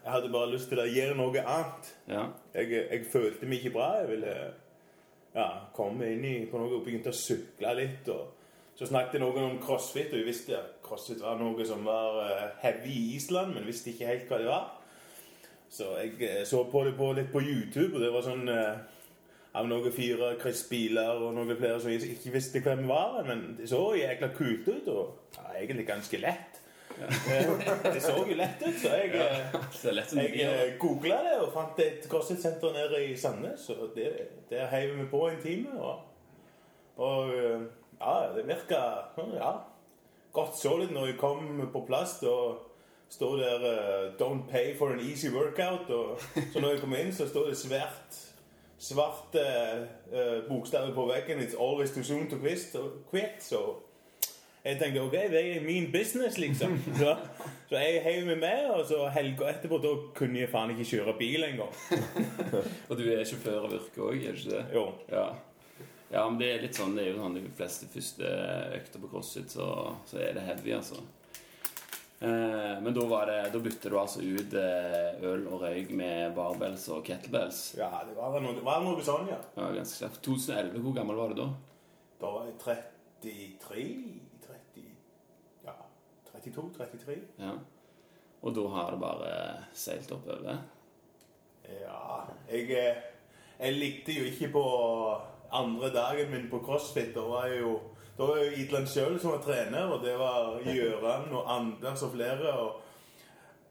Jeg 0.04 0.12
hadde 0.12 0.30
bare 0.30 0.52
lyst 0.52 0.70
til 0.70 0.78
å 0.78 0.86
gjøre 0.86 1.16
noe 1.18 1.42
annet. 1.42 1.90
Ja. 2.08 2.28
Jeg, 2.54 2.70
jeg 2.90 3.08
følte 3.10 3.48
meg 3.50 3.58
ikke 3.58 3.74
bra. 3.74 3.88
Jeg 4.00 4.10
ville 4.12 4.36
ja, 5.34 5.48
komme 5.74 6.12
inn 6.14 6.24
i 6.24 6.36
på 6.50 6.60
noe 6.60 6.78
og 6.78 6.86
begynte 6.86 7.12
å 7.12 7.18
sykle 7.18 7.74
litt. 7.80 8.08
og 8.12 8.78
Så 8.78 8.88
snakket 8.88 9.20
noen 9.20 9.50
om 9.50 9.60
crossfit, 9.62 10.12
og 10.12 10.20
jeg 10.20 10.28
visste 10.28 10.58
at 10.58 10.78
crossfit 10.86 11.22
var 11.24 11.40
noe 11.40 11.66
som 11.66 11.84
var 11.86 12.20
eh, 12.24 12.48
heavy 12.62 12.94
i 12.94 13.14
Island, 13.16 13.54
men 13.54 13.66
visste 13.66 13.92
ikke 13.92 14.10
helt 14.12 14.30
hva 14.30 14.40
det 14.40 14.50
var. 14.50 14.66
Så 15.72 15.90
jeg 15.98 16.14
eh, 16.22 16.44
så 16.46 16.62
på 16.70 16.84
det 16.86 16.94
på, 16.96 17.10
litt 17.16 17.32
på 17.32 17.42
YouTube, 17.42 17.96
og 17.96 18.04
det 18.04 18.12
var 18.14 18.24
sånn 18.24 18.46
eh, 18.52 18.95
av 19.56 19.68
noen 19.68 19.92
fire 19.94 20.34
Chris 20.40 20.62
Biler 20.68 21.22
og 21.22 21.32
noen 21.36 21.56
flere 21.56 21.80
som 21.80 21.92
ikke 21.92 22.34
visste 22.34 22.62
hvem 22.64 22.84
var. 22.88 23.22
Men 23.26 23.54
det 23.58 23.70
så 23.70 23.80
jækla 23.96 24.30
kult 24.36 24.68
ut, 24.68 24.88
og 24.92 25.38
ja, 25.38 25.48
egentlig 25.62 25.86
ganske 25.88 26.20
lett. 26.20 26.60
Eh, 26.96 27.50
det 27.94 28.02
så 28.02 28.14
jo 28.24 28.36
lett 28.38 28.62
ut, 28.62 28.76
så 28.80 28.94
jeg 28.96 29.10
ja, 29.12 29.24
det 29.82 30.22
jeg 30.22 30.44
eh, 30.46 30.76
googla 30.80 31.18
det 31.26 31.34
og 31.42 31.50
fant 31.52 31.80
et 31.84 32.06
crossfit-senter 32.08 32.72
nede 32.72 33.02
i 33.04 33.16
Sandnes. 33.20 33.68
Og 33.74 33.90
det, 33.96 34.12
der 34.50 34.68
heiv 34.72 34.94
vi 35.00 35.08
på 35.10 35.26
en 35.28 35.42
time. 35.42 35.80
Og, 35.80 35.98
og 36.96 37.34
eh, 37.36 37.66
ja, 38.00 38.14
det 38.36 38.46
virka 38.48 38.80
ja, 39.36 39.52
godt 40.32 40.56
solid 40.60 40.92
når 40.92 41.12
jeg 41.12 41.20
kom 41.20 41.68
på 41.72 41.84
plass. 41.88 42.22
Og 42.22 42.62
står 43.08 43.36
der 43.36 43.66
eh, 43.72 44.12
'Don't 44.16 44.50
pay 44.50 44.76
for 44.78 44.88
an 44.88 45.00
easy 45.00 45.28
workout'. 45.28 45.92
Og, 45.92 46.20
så 46.52 46.60
når 46.60 46.70
jeg 46.70 46.80
kom 46.80 46.94
inn, 46.94 47.12
så 47.12 47.28
står 47.28 47.46
det 47.46 47.56
svært 47.56 48.25
svart 48.78 49.36
uh, 49.40 50.48
bokstaver 50.48 50.94
på 50.94 51.06
veggen 51.08 51.40
'It's 51.40 51.56
always 51.56 51.90
too 51.90 52.04
soon 52.04 52.30
to 52.30 52.36
quit 53.10 53.42
så 53.42 53.76
jeg 54.66 54.80
tenkte 54.80 55.02
ok, 55.04 55.12
det 55.30 55.40
er 55.56 55.60
min 55.62 55.92
business, 55.92 56.38
liksom. 56.38 56.78
Så, 57.00 57.16
så 57.68 57.78
jeg 57.78 58.00
heiv 58.02 58.24
meg 58.26 58.38
med, 58.38 58.70
og 58.74 58.86
så 58.88 59.04
helga 59.14 59.50
etterpå 59.52 59.78
da 59.82 59.92
kunne 60.16 60.40
jeg 60.40 60.50
faen 60.50 60.72
ikke 60.74 60.88
kjøre 60.90 61.14
bil 61.20 61.46
engang. 61.46 61.74
Og 62.88 62.98
du 62.98 63.04
er 63.12 63.22
sjåfør 63.28 63.68
av 63.68 63.76
yrke 63.78 64.02
òg, 64.02 64.16
er 64.18 64.34
du 64.34 64.40
ikke 64.42 64.56
det? 64.56 64.64
Jo. 64.74 64.84
Ja. 65.12 65.26
ja, 66.10 66.24
men 66.24 66.40
det 66.40 66.50
er 66.50 66.64
litt 66.64 66.78
sånn, 66.78 66.96
det 66.98 67.04
er 67.04 67.12
jo 67.12 67.20
sånn 67.20 67.38
de 67.38 67.44
fleste 67.60 67.90
første 67.92 68.32
økter 68.80 69.04
på 69.04 69.12
CrossFit, 69.12 69.54
så, 69.54 69.68
så 70.10 70.18
er 70.24 70.34
det 70.34 70.46
heavy, 70.48 70.74
altså. 70.80 70.98
Eh, 72.18 72.82
men 72.82 72.94
da, 72.94 73.04
var 73.06 73.26
det, 73.26 73.50
da 73.52 73.58
bytter 73.60 73.92
du 73.92 73.98
altså 74.00 74.22
ut 74.24 74.54
eh, 74.56 75.18
øl 75.28 75.42
og 75.52 75.60
røyk 75.66 75.90
med 75.98 76.32
barbells 76.36 76.86
og 76.94 77.02
kettlebells. 77.04 77.74
Ja, 77.76 77.90
det 78.08 78.16
var 78.16 78.38
noe, 78.40 78.54
det 78.56 78.64
var 78.64 78.80
noe 78.84 79.04
sånn, 79.04 79.28
ja. 79.28 79.36
Ja, 79.58 79.68
ganske 79.76 79.98
sterkt. 79.98 80.22
2011, 80.24 80.80
hvor 80.80 80.96
gammel 80.96 81.20
var 81.20 81.34
du 81.34 81.42
da? 81.42 81.48
Da 82.22 82.30
var 82.32 82.48
jeg 82.48 82.56
33 82.64 83.84
30, 84.46 84.86
Ja, 85.66 85.76
32-33. 86.32 87.18
Ja. 87.42 87.52
Og 88.46 88.56
da 88.56 88.64
har 88.72 88.94
det 88.94 89.02
bare 89.02 89.30
seilt 89.76 90.12
oppover? 90.14 90.62
Ja, 91.66 92.22
jeg, 92.48 92.70
eh, 92.70 93.04
jeg 93.58 93.76
likte 93.76 94.16
jo 94.16 94.24
ikke 94.30 94.54
på 94.56 94.64
andre 95.52 95.92
dagen 95.92 96.32
min 96.32 96.48
på 96.48 96.62
CrossFit. 96.64 97.12
Da 97.16 97.28
var 97.28 97.50
jeg 97.50 97.60
jo 97.60 97.76
da 98.16 98.26
var 98.30 98.40
jo 98.40 98.56
Idland 98.56 98.88
sjøl 98.88 99.20
som 99.20 99.34
var 99.34 99.44
trener, 99.44 99.90
og 99.92 100.04
det 100.04 100.16
var 100.18 100.58
Gjøran 100.64 101.32
og 101.36 101.54
Anders 101.56 102.02
og 102.02 102.14
flere. 102.16 102.52
og 102.52 102.82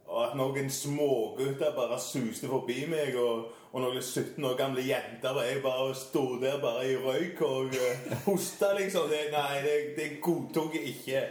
og 0.06 0.22
at 0.22 0.36
noen 0.38 0.68
smågutter 0.70 1.72
bare 1.74 1.98
suste 2.02 2.50
forbi 2.50 2.84
meg, 2.90 3.16
og, 3.18 3.48
og 3.74 3.82
noen 3.82 4.02
17 4.04 4.46
år 4.46 4.54
gamle 4.60 4.84
jenter 4.86 5.34
og 5.34 5.48
jeg 5.48 5.64
bare 5.64 5.96
sto 5.98 6.26
der 6.42 6.60
bare 6.62 6.86
i 6.92 6.96
røyk 7.02 7.42
og 7.48 7.74
uh, 7.74 8.14
hosta, 8.28 8.74
liksom. 8.78 9.10
Det, 9.10 9.24
nei, 9.34 9.64
det, 9.66 9.76
det 9.98 10.10
godtok 10.24 10.78
jeg 10.78 10.94
ikke. 10.94 11.26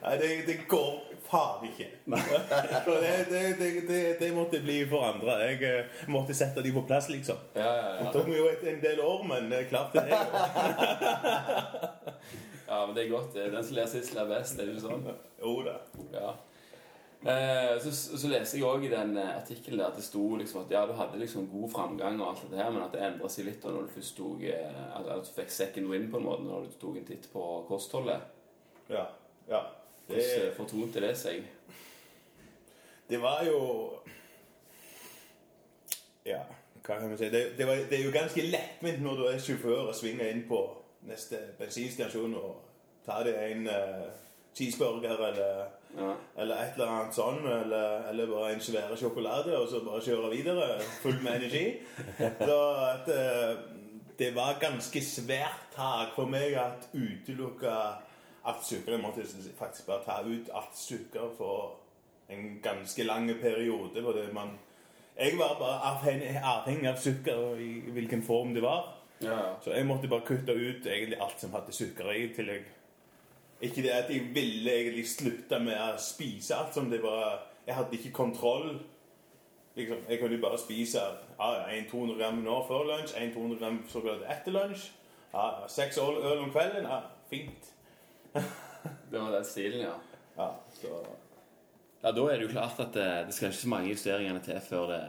Nei, 0.00 0.16
det, 0.22 0.32
det 0.48 0.58
går 0.72 1.09
faen 1.30 1.64
ikke. 1.70 1.88
Det, 2.04 3.26
det, 3.30 3.42
det, 3.58 3.70
det, 3.88 4.00
det 4.20 4.30
måtte 4.34 4.60
bli 4.64 4.80
forandra. 4.90 5.38
Jeg 5.46 5.62
eh, 5.68 6.04
måtte 6.10 6.34
sette 6.36 6.64
de 6.64 6.72
på 6.74 6.82
plass, 6.88 7.08
liksom. 7.12 7.38
Ja, 7.54 7.70
ja, 7.76 7.96
Det 8.02 8.12
tok 8.16 8.30
jo 8.34 8.48
et, 8.50 8.66
en 8.74 8.82
del 8.82 9.00
år, 9.04 9.24
men 9.30 9.50
jeg 9.54 9.70
klarte 9.70 10.04
det. 10.04 10.20
ja, 12.70 12.86
men 12.86 12.94
det 12.96 13.04
er 13.06 13.10
godt. 13.14 13.34
Den 13.34 13.64
som 13.64 13.76
leser 13.78 13.98
sist, 14.00 14.14
ler 14.18 14.30
best. 14.30 14.60
Er 14.60 14.70
det 14.70 14.84
sånn? 14.84 15.06
Jo 15.40 15.58
da. 15.66 15.80
Ja. 16.14 16.36
Eh, 17.22 17.82
så, 17.82 17.92
så 17.92 18.28
leste 18.32 18.56
jeg 18.56 18.64
òg 18.64 18.86
i 18.86 18.90
den 18.92 19.12
eh, 19.20 19.34
artikkelen 19.36 19.82
at 19.84 19.98
det 19.98 20.06
sto 20.06 20.22
liksom 20.40 20.62
at 20.62 20.70
ja, 20.72 20.86
du 20.88 20.94
hadde 20.96 21.18
liksom 21.20 21.50
god 21.52 21.68
framgang, 21.68 22.16
og 22.16 22.30
alt 22.30 22.46
det 22.48 22.62
her, 22.62 22.70
men 22.72 22.86
at 22.86 22.94
det 22.96 23.02
endra 23.04 23.28
seg 23.28 23.44
litt 23.50 23.66
når 23.66 23.90
du 23.90 23.92
først 23.98 24.16
tok 24.16 24.46
eh, 24.48 24.78
at 24.96 25.10
du 25.26 25.34
fikk 25.34 25.52
second 25.52 25.92
win 25.92 26.08
på 26.08 26.16
en 26.16 26.24
måte 26.24 26.46
når 26.46 26.70
du 26.70 26.78
tok 26.80 26.96
en 26.96 27.10
titt 27.10 27.28
på 27.32 27.42
kostholdet. 27.68 28.24
Ja. 28.88 29.04
ja. 29.50 29.60
Hvordan 30.10 30.54
fortonte 30.56 31.00
det 31.06 31.14
seg? 31.18 31.42
det 33.10 33.18
var 33.22 33.40
jo 33.46 33.58
Ja, 36.26 36.42
hva 36.84 36.98
kan 36.98 37.08
man 37.08 37.18
si? 37.18 37.28
Det, 37.32 37.40
det, 37.58 37.66
var, 37.66 37.74
det 37.90 37.98
er 37.98 38.04
jo 38.04 38.12
ganske 38.14 38.42
lettvint 38.46 39.02
når 39.02 39.16
du 39.18 39.24
er 39.30 39.38
sjåfør 39.42 39.88
og 39.90 39.94
svinger 39.96 40.30
inn 40.30 40.44
på 40.48 40.60
neste 41.08 41.40
bensinstasjon 41.58 42.34
og 42.36 42.56
tar 43.06 43.24
deg 43.26 43.38
en 43.50 43.66
uh, 43.66 44.08
cheeseburger 44.56 45.26
eller, 45.30 45.60
Ja. 45.96 46.12
eller 46.38 46.60
et 46.62 46.76
eller 46.76 46.92
annet 46.92 47.16
sånn, 47.16 47.40
eller, 47.50 48.04
eller 48.12 48.28
bare 48.30 48.52
en 48.54 48.60
svære 48.62 48.96
sjokolade, 49.00 49.56
og 49.58 49.66
så 49.72 49.80
bare 49.82 50.04
kjøre 50.04 50.30
videre 50.30 50.66
full 51.00 51.16
med 51.24 51.40
energi. 51.40 51.64
Så 52.46 52.58
at 52.84 53.08
uh, 53.10 53.64
det 54.20 54.28
var 54.36 54.60
ganske 54.62 55.02
svært 55.02 55.72
tak 55.74 56.12
for 56.14 56.30
meg 56.30 56.54
at 56.60 56.86
utelukka 56.94 57.74
alt 58.44 58.64
sukker. 58.64 58.92
Jeg 58.92 59.00
måtte 59.02 59.26
faktisk 59.58 59.86
bare 59.86 60.04
ta 60.04 60.20
ut 60.22 60.50
alt 60.54 60.76
sukker 60.76 61.30
for 61.36 61.76
en 62.30 62.60
ganske 62.62 63.02
lang 63.02 63.30
periode. 63.40 64.02
Fordi 64.02 64.32
man 64.32 64.58
Jeg 65.18 65.32
var 65.38 65.56
bare 65.58 65.80
avhengig, 65.84 66.40
avhengig 66.42 66.88
av 66.88 66.96
sukker 66.96 67.56
i 67.60 67.90
hvilken 67.90 68.22
form 68.22 68.54
det 68.54 68.62
var. 68.62 68.96
Ja. 69.22 69.38
Så 69.64 69.70
jeg 69.70 69.86
måtte 69.86 70.08
bare 70.08 70.20
kutte 70.26 70.52
ut 70.52 70.86
egentlig 70.86 71.18
alt 71.20 71.40
som 71.40 71.52
hadde 71.52 71.72
sukker 71.72 72.10
i. 72.10 72.32
til 72.34 72.46
jeg 72.46 72.62
Ikke 73.60 73.82
det 73.82 73.90
at 73.90 74.10
jeg 74.10 74.34
ville 74.34 74.72
egentlig 74.72 75.08
slutte 75.08 75.58
med 75.58 75.76
å 75.76 75.98
spise 75.98 76.56
alt 76.56 76.74
som 76.74 76.90
det 76.90 77.02
var 77.02 77.42
Jeg 77.66 77.74
hadde 77.74 77.96
ikke 77.96 78.12
kontroll. 78.12 78.80
Liksom, 79.76 79.96
jeg 80.08 80.18
kunne 80.20 80.40
bare 80.40 80.58
spise 80.58 81.00
ah, 81.38 81.70
ja, 81.70 81.82
200 81.90 82.18
gram 82.18 82.40
nå 82.42 82.56
før 82.68 82.88
lunsj, 82.88 83.12
1-200 83.14 83.58
gram 83.58 83.78
såkalt 83.88 84.24
etter 84.28 84.52
lunsj. 84.52 84.88
Ah, 85.32 85.66
Seks 85.68 85.98
øl 85.98 86.38
om 86.38 86.50
kvelden. 86.50 86.86
Ah, 86.86 87.02
fint. 87.30 87.70
Det 88.32 89.18
var 89.18 89.32
den 89.34 89.44
stilen, 89.44 89.80
ja. 89.80 89.96
Ja, 90.36 90.54
så 90.74 90.94
Ja, 92.02 92.12
Da 92.12 92.22
er 92.30 92.38
det 92.38 92.46
jo 92.46 92.52
klart 92.54 92.78
at 92.80 92.94
det, 92.94 93.08
det 93.26 93.34
skal 93.34 93.50
ikke 93.50 93.60
så 93.60 93.68
mange 93.68 93.90
justeringene 93.92 94.40
til 94.44 94.60
før 94.64 94.86
det, 94.88 95.02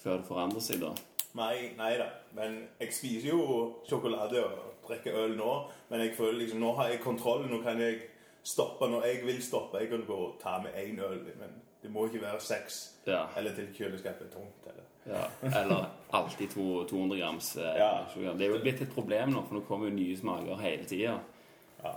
før 0.00 0.16
det 0.20 0.28
forandrer 0.30 0.64
seg, 0.64 0.80
da. 0.80 0.94
Nei, 1.36 1.74
nei 1.76 1.92
da. 2.00 2.06
Men 2.36 2.62
jeg 2.80 2.94
spiser 2.96 3.28
jo 3.34 3.40
sjokolade 3.88 4.40
og 4.44 4.86
drikker 4.88 5.18
øl 5.24 5.36
nå. 5.36 5.52
Men 5.90 6.06
jeg 6.06 6.14
føler 6.16 6.38
liksom, 6.44 6.62
nå 6.62 6.72
har 6.78 6.88
jeg 6.88 7.02
kontroll. 7.04 7.44
Nå 7.50 7.60
kan 7.66 7.80
jeg 7.82 8.00
stoppe 8.46 8.88
når 8.88 9.04
jeg 9.10 9.26
vil 9.26 9.42
stoppe. 9.44 9.82
Jeg 9.82 9.90
kan 9.92 10.06
gå 10.08 10.16
og 10.30 10.38
ta 10.40 10.56
med 10.64 10.78
én 10.80 11.00
øl, 11.04 11.20
men 11.36 11.58
det 11.82 11.92
må 11.92 12.06
ikke 12.08 12.22
være 12.24 12.40
seks. 12.40 12.80
Ja. 13.06 13.26
Eller 13.36 13.52
til 13.54 13.68
kjøleskapet 13.76 14.30
er 14.30 14.32
tomt. 14.32 14.70
Eller. 14.72 14.88
ja. 15.12 15.26
Eller 15.60 15.84
alltid 16.16 16.48
to, 16.54 16.84
200 16.88 17.20
grams 17.20 17.56
eh, 17.56 17.76
Ja. 17.82 17.92
Det 18.32 18.46
er 18.48 18.54
jo 18.54 18.62
blitt 18.64 18.80
et 18.86 18.94
problem 18.94 19.36
nå, 19.36 19.44
for 19.44 19.58
nå 19.58 19.66
kommer 19.68 19.90
jo 19.90 19.98
nye 19.98 20.16
smaker 20.16 20.64
hele 20.64 20.88
tida. 20.88 21.18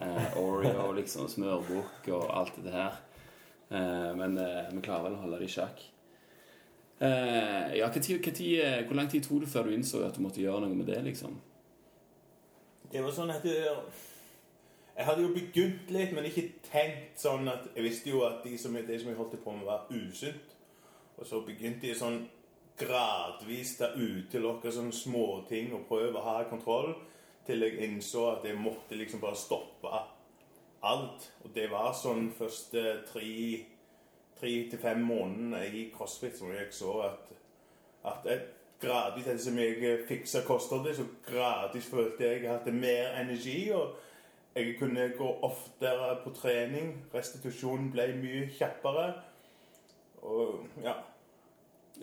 Eh, 0.02 0.38
Oreo, 0.42 0.92
liksom, 0.98 1.28
smørbukk 1.32 2.10
og 2.16 2.28
alt 2.38 2.60
det 2.64 2.74
her. 2.74 3.00
Eh, 3.70 4.12
men 4.18 4.38
eh, 4.38 4.70
vi 4.74 4.84
klarer 4.86 5.10
vel 5.10 5.18
å 5.18 5.24
holde 5.24 5.40
det 5.42 5.50
i 5.50 5.54
sjakk. 5.54 5.82
Eh, 7.00 7.78
ja, 7.80 7.88
hva 7.88 8.02
tid, 8.02 8.20
hva 8.20 8.32
tid, 8.36 8.60
eh, 8.60 8.82
Hvor 8.88 8.98
lang 9.00 9.08
tid 9.08 9.24
tok 9.24 9.46
det 9.46 9.50
før 9.50 9.70
du 9.70 9.76
innså 9.76 10.02
at 10.04 10.18
du 10.18 10.24
måtte 10.26 10.42
gjøre 10.42 10.66
noe 10.66 10.76
med 10.76 10.90
det? 10.92 11.00
liksom? 11.06 11.38
Det 12.92 13.04
var 13.04 13.14
sånn 13.16 13.32
at 13.32 13.46
det, 13.46 13.56
Jeg 14.98 15.06
hadde 15.08 15.24
jo 15.24 15.30
begynt 15.32 15.94
litt, 15.96 16.12
men 16.12 16.28
ikke 16.28 16.50
tenkt 16.66 17.22
sånn 17.22 17.48
at 17.48 17.70
Jeg 17.76 17.86
visste 17.86 18.12
jo 18.12 18.26
at 18.28 18.44
de 18.44 18.58
som, 18.58 18.76
det 18.76 19.00
som 19.00 19.14
jeg 19.14 19.18
holdt 19.18 19.38
på 19.44 19.54
med, 19.56 19.64
var 19.70 19.88
usunt. 19.90 20.58
Og 21.18 21.28
så 21.28 21.40
begynte 21.48 21.88
jeg 21.88 22.00
sånn 22.00 22.26
gradvis 22.80 23.74
å 23.84 23.92
utelukke 23.96 24.72
sånne 24.72 24.96
småting 24.96 25.74
og 25.76 25.88
prøve 25.88 26.20
å 26.20 26.24
ha 26.24 26.36
kontroll, 26.48 26.94
til 27.50 27.66
jeg 27.66 27.82
innså 27.88 28.28
at 28.36 28.46
jeg 28.48 28.60
måtte 28.62 28.98
liksom 28.98 29.22
bare 29.24 29.38
stoppe 29.40 29.92
alt. 30.86 31.26
Og 31.44 31.52
det 31.56 31.68
var 31.72 31.92
sånn 31.98 32.30
første 32.38 32.84
tre, 33.10 33.34
tre 34.40 34.54
til 34.72 34.82
fem 34.82 35.02
månedene 35.04 35.66
i 35.68 35.90
CrossFit 35.96 36.38
som 36.40 36.54
jeg 36.54 36.72
så 36.76 36.94
at, 37.10 37.34
at 38.14 38.30
jeg 38.30 38.46
gradvis 38.80 39.28
etter 39.28 39.44
som 39.44 39.58
jeg 39.60 40.06
fiksa 40.08 40.44
kostholdet, 40.48 40.96
så 40.96 41.08
gradvis 41.28 41.90
følte 41.92 42.24
jeg 42.24 42.38
at 42.38 42.44
jeg 42.44 42.54
hadde 42.54 42.76
mer 42.78 43.20
energi. 43.20 43.72
og 43.72 43.98
jeg 44.56 44.76
kunne 44.80 45.12
gå 45.18 45.28
oftere 45.42 46.16
på 46.24 46.32
trening. 46.36 46.96
Restitusjonen 47.14 47.92
ble 47.92 48.08
mye 48.18 48.48
kjappere. 48.58 49.12
Og 50.22 50.66
ja. 50.84 50.96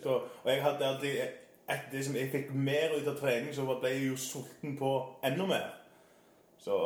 Så, 0.03 0.21
og 0.45 0.51
jeg 0.51 0.63
hadde 0.63 0.87
alltid 0.87 1.19
Etter 1.67 1.97
det 1.97 2.05
som 2.07 2.15
jeg 2.15 2.31
fikk 2.31 2.53
mer 2.55 2.95
ut 2.95 3.09
av 3.11 3.17
trening, 3.19 3.51
så 3.55 3.67
ble 3.67 3.91
jeg 3.91 4.07
jo 4.07 4.17
sulten 4.21 4.77
på 4.79 4.93
enda 5.27 5.47
mer. 5.51 5.67
Så 6.63 6.79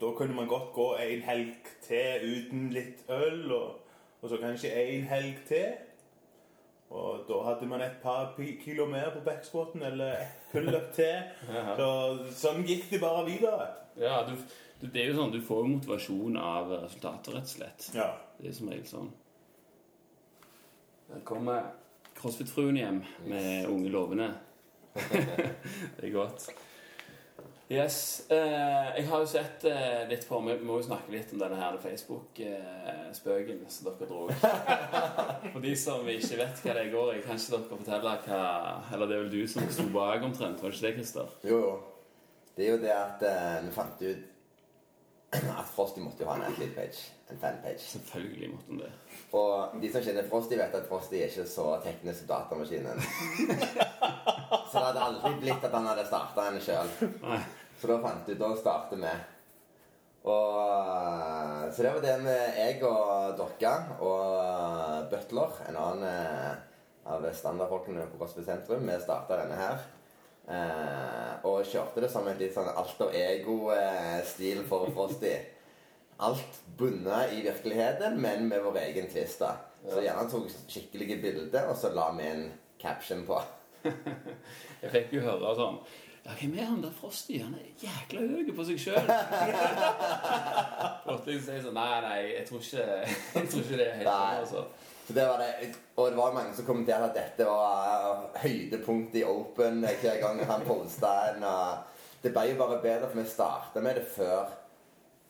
da 0.00 0.12
kunne 0.14 0.34
man 0.34 0.46
godt 0.50 0.72
gå 0.72 0.86
en 1.02 1.22
helg 1.26 1.72
til 1.82 2.28
uten 2.28 2.70
litt 2.74 3.02
øl, 3.10 3.52
og, 3.52 3.96
og 4.22 4.30
så 4.30 4.38
kanskje 4.38 4.70
en 4.70 5.08
helg 5.10 5.42
til. 5.48 5.72
Og 6.90 7.24
da 7.28 7.40
hadde 7.44 7.66
man 7.68 7.82
et 7.84 7.98
par 8.02 8.36
kilo 8.64 8.86
mer 8.86 9.10
på 9.12 9.20
backspoten 9.24 9.82
eller 9.82 10.12
et 10.22 10.46
pullup 10.52 10.92
til. 10.98 11.18
Så, 11.76 11.90
sånn 12.38 12.64
gikk 12.68 12.86
det 12.92 13.02
bare 13.02 13.26
videre. 13.26 13.66
Ja, 13.98 14.22
du, 14.28 14.36
du, 14.80 14.86
det 14.86 15.02
er 15.02 15.10
jo 15.10 15.18
sånn, 15.18 15.34
du 15.34 15.42
får 15.44 15.64
jo 15.64 15.72
motivasjon 15.74 16.38
av 16.40 16.70
resultater, 16.84 17.34
rett 17.34 17.50
og 17.50 17.56
slett. 17.56 17.90
Ja. 17.98 18.12
Det 18.38 18.52
er 18.52 18.56
som 18.56 18.70
regel 18.70 18.86
sånn. 18.88 19.10
Der 21.08 21.20
kommer 21.28 21.72
CrossFit-fruen 22.18 22.78
hjem 22.80 23.02
med 23.30 23.68
unge 23.70 23.92
lovende. 23.94 24.32
det 25.98 26.08
er 26.08 26.12
godt. 26.12 26.48
Yes. 27.70 28.26
Eh, 28.30 28.96
jeg 28.96 29.04
har 29.10 29.20
jo 29.20 29.26
sett 29.28 29.64
eh, 29.68 30.06
litt 30.08 30.22
på 30.24 30.38
Vi 30.40 30.54
må 30.64 30.78
jo 30.78 30.86
snakke 30.86 31.12
litt 31.12 31.34
om 31.36 31.42
denne 31.42 31.58
her 31.60 31.76
Facebook-spøken 31.82 33.60
som 33.68 33.90
dere 33.90 34.08
dro. 34.08 34.22
For 35.52 35.60
de 35.60 35.74
som 35.76 36.08
ikke 36.08 36.40
vet 36.40 36.62
hva 36.64 36.76
det 36.78 36.86
går 36.94 37.12
i, 37.12 37.20
kan 37.26 37.36
ikke 37.36 37.58
dere 37.58 37.68
fortelle 37.74 38.14
hva 38.24 38.40
Eller 38.88 39.04
det 39.04 39.18
er 39.18 39.22
vel 39.26 39.34
du 39.36 39.42
som 39.52 39.68
sto 39.68 39.84
bak 39.92 40.24
omtrent, 40.24 40.64
var 40.64 40.72
det 40.72 40.80
ikke 40.80 40.88
det, 40.88 40.94
Christer? 40.96 41.36
Jo, 41.44 41.60
jo. 41.66 41.76
Det 42.56 42.64
er 42.66 42.72
jo 42.72 42.80
det 42.82 42.94
at 42.96 43.28
eh, 43.28 43.60
vi 43.66 43.76
fant 43.76 44.02
ut 44.08 44.37
at 45.30 45.70
Frosty 45.74 46.00
måtte 46.00 46.24
jo 46.24 46.30
ha 46.30 46.38
en 46.38 46.46
athlete-page. 46.48 47.10
En 47.28 47.40
fanpage. 47.40 47.84
Selvfølgelig 47.84 48.50
måtte 48.54 48.70
han 48.72 48.78
det. 48.80 48.92
Og 49.36 49.80
de 49.82 49.90
som 49.92 50.04
kjenner 50.04 50.28
Frosty, 50.28 50.56
vet 50.56 50.74
at 50.74 50.86
Frosty 50.88 51.18
er 51.18 51.28
ikke 51.28 51.44
så 51.48 51.66
teknisk 51.84 52.22
som 52.22 52.30
datamaskinen. 52.32 53.02
Så 54.68 54.80
det 54.80 54.84
hadde 54.84 55.00
aldri 55.04 55.30
blitt 55.40 55.64
at 55.64 55.72
han 55.72 55.86
hadde 55.88 56.04
starta 56.04 56.44
henne 56.44 56.60
sjøl. 56.60 56.88
Så 57.80 57.88
da 57.88 57.96
fant 58.02 58.26
du 58.26 58.34
ut 58.34 58.42
å 58.44 58.50
starte 58.56 58.98
med. 59.00 59.26
Og, 60.28 60.56
eh, 60.60 61.62
så 61.72 61.84
det 61.84 61.92
var 61.94 62.02
det 62.04 62.16
med 62.24 62.58
jeg 62.58 62.82
og 62.84 63.36
Dokka 63.38 63.72
og 64.04 64.24
eh, 64.42 65.06
Butler, 65.12 65.60
en 65.68 65.78
annen 65.80 66.08
eh, 66.10 66.58
av 67.08 67.24
standardfolkene 67.32 68.04
på 68.10 68.20
CrossFit 68.20 68.48
sentrum. 68.48 68.84
Vi 68.84 68.98
starta 69.00 69.40
denne 69.40 69.56
her. 69.56 69.86
Eh, 70.48 71.32
og 71.44 71.66
kjørte 71.68 72.00
det 72.00 72.08
som 72.12 72.26
et 72.30 72.40
litt 72.40 72.54
sånn 72.54 72.70
alter 72.72 73.12
ego-stil 73.12 74.62
for 74.68 74.88
Frosty. 74.96 75.34
Alt 76.24 76.62
bundet 76.78 77.34
i 77.36 77.42
virkeligheten, 77.44 78.16
men 78.20 78.48
med 78.48 78.64
vår 78.64 78.80
egen 78.86 79.10
twist. 79.12 79.42
da. 79.44 79.54
Så 79.86 80.02
gjerne 80.02 80.26
tok 80.30 80.48
skikkelige 80.66 81.20
bilder, 81.22 81.68
og 81.70 81.76
så 81.78 81.92
la 81.94 82.08
vi 82.16 82.26
en 82.26 82.48
caption 82.80 83.24
på. 83.28 83.38
Jeg 84.82 84.90
fikk 84.90 85.12
jo 85.14 85.22
høre 85.22 85.52
sånn 85.54 85.76
Ja, 86.24 86.32
hvem 86.34 86.56
er 86.58 86.66
han 86.66 86.80
der 86.82 86.90
Frosty? 86.92 87.38
Han 87.40 87.54
er 87.54 87.68
jækla 87.78 88.24
høy 88.26 88.50
på 88.56 88.64
seg 88.66 88.80
sjøl. 88.82 89.06
Måtte 91.06 91.30
jeg 91.32 91.44
si 91.46 91.60
sånn 91.62 91.78
Nei, 91.78 92.00
nei, 92.04 92.18
jeg 92.34 92.42
tror 92.48 92.64
ikke, 92.64 92.86
jeg 93.38 93.52
tror 93.52 93.62
ikke 93.62 93.78
det 93.78 93.86
er 93.86 93.96
helt 94.02 94.10
sånn. 94.10 94.42
Altså. 94.42 94.64
Så 95.08 95.14
det 95.16 95.24
var 95.24 95.38
det, 95.40 95.70
Og 95.96 96.10
det 96.10 96.18
var 96.18 96.34
mange 96.36 96.52
som 96.52 96.66
kommenterte 96.68 97.06
at 97.08 97.14
dette 97.16 97.44
var 97.48 98.02
uh, 98.12 98.40
høydepunktet 98.42 99.22
i 99.22 99.24
Open 99.24 99.80
eh, 99.88 100.02
hver 100.02 100.18
gang 100.20 100.42
han 100.50 100.66
posta 100.68 101.12
en. 101.30 101.46
og 101.48 101.94
det 102.22 102.32
ble 102.34 102.42
jo 102.50 102.58
bare 102.58 102.80
bedre, 102.82 103.08
for 103.08 103.20
vi 103.22 103.24
starta 103.30 103.80
med 103.80 103.96
det 103.96 104.04
før, 104.10 104.50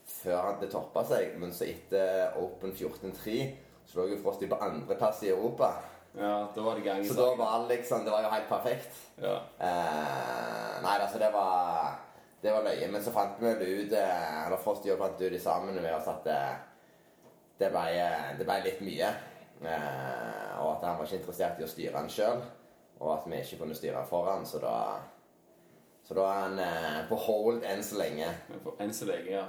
før 0.09 0.57
det 0.59 0.71
toppa 0.73 1.05
seg. 1.07 1.37
Men 1.39 1.55
så 1.55 1.69
etter 1.69 2.35
Open 2.43 2.73
14.3 2.73 3.39
Så 3.87 4.01
lå 4.01 4.09
jo 4.11 4.19
Frosty 4.25 4.49
på 4.51 4.59
andreplass 4.67 5.23
i 5.23 5.31
Europa. 5.31 5.71
Ja, 6.19 6.49
da 6.55 6.65
var 6.65 6.75
det 6.75 6.89
gang 6.89 7.05
i 7.05 7.07
Så 7.07 7.15
da 7.15 7.29
var 7.39 7.69
det 7.69 7.77
liksom 7.77 8.03
Det 8.05 8.11
var 8.11 8.27
jo 8.27 8.35
helt 8.35 8.51
perfekt. 8.51 8.99
Ja. 9.23 9.37
Eh, 9.63 10.75
nei, 10.83 10.99
altså, 10.99 11.23
det 11.23 11.31
var 11.33 12.01
Det 12.43 12.51
var 12.53 12.67
løye. 12.67 12.91
Men 12.91 13.05
så 13.05 13.15
fant 13.15 13.39
vi 13.39 13.55
det 13.63 13.71
ut 13.79 13.93
eh, 13.93 14.47
Eller 14.47 14.59
Frosty 14.59 14.91
og 14.91 14.99
fant 14.99 15.23
ut 15.23 15.33
i 15.33 15.39
sammen 15.39 15.79
med 15.79 15.95
oss 15.95 16.11
at 16.11 16.25
det, 16.27 16.43
det, 17.61 17.71
ble, 17.71 18.09
det 18.41 18.49
ble 18.49 18.63
litt 18.67 18.83
mye. 18.83 19.13
Eh, 19.63 20.59
og 20.63 20.77
at 20.77 20.85
han 20.87 20.99
var 20.99 21.09
ikke 21.09 21.21
interessert 21.23 21.59
i 21.61 21.67
å 21.67 21.71
styre 21.71 21.99
han 21.99 22.13
sjøl. 22.13 22.43
Og 22.99 23.15
at 23.15 23.27
vi 23.31 23.41
ikke 23.43 23.63
kunne 23.63 23.79
styre 23.79 24.05
for 24.11 24.31
han 24.31 24.47
så 24.47 24.61
da 24.63 24.77
Så 26.09 26.15
da 26.17 26.23
er 26.25 26.39
han 26.47 26.61
eh, 26.63 27.03
på 27.09 27.17
hold 27.21 27.65
enn 27.69 27.83
så 27.85 27.99
lenge. 28.01 28.31
Men 28.49 28.71
Enn 28.81 28.95
så 28.97 29.11
lenge, 29.11 29.29
ja. 29.29 29.43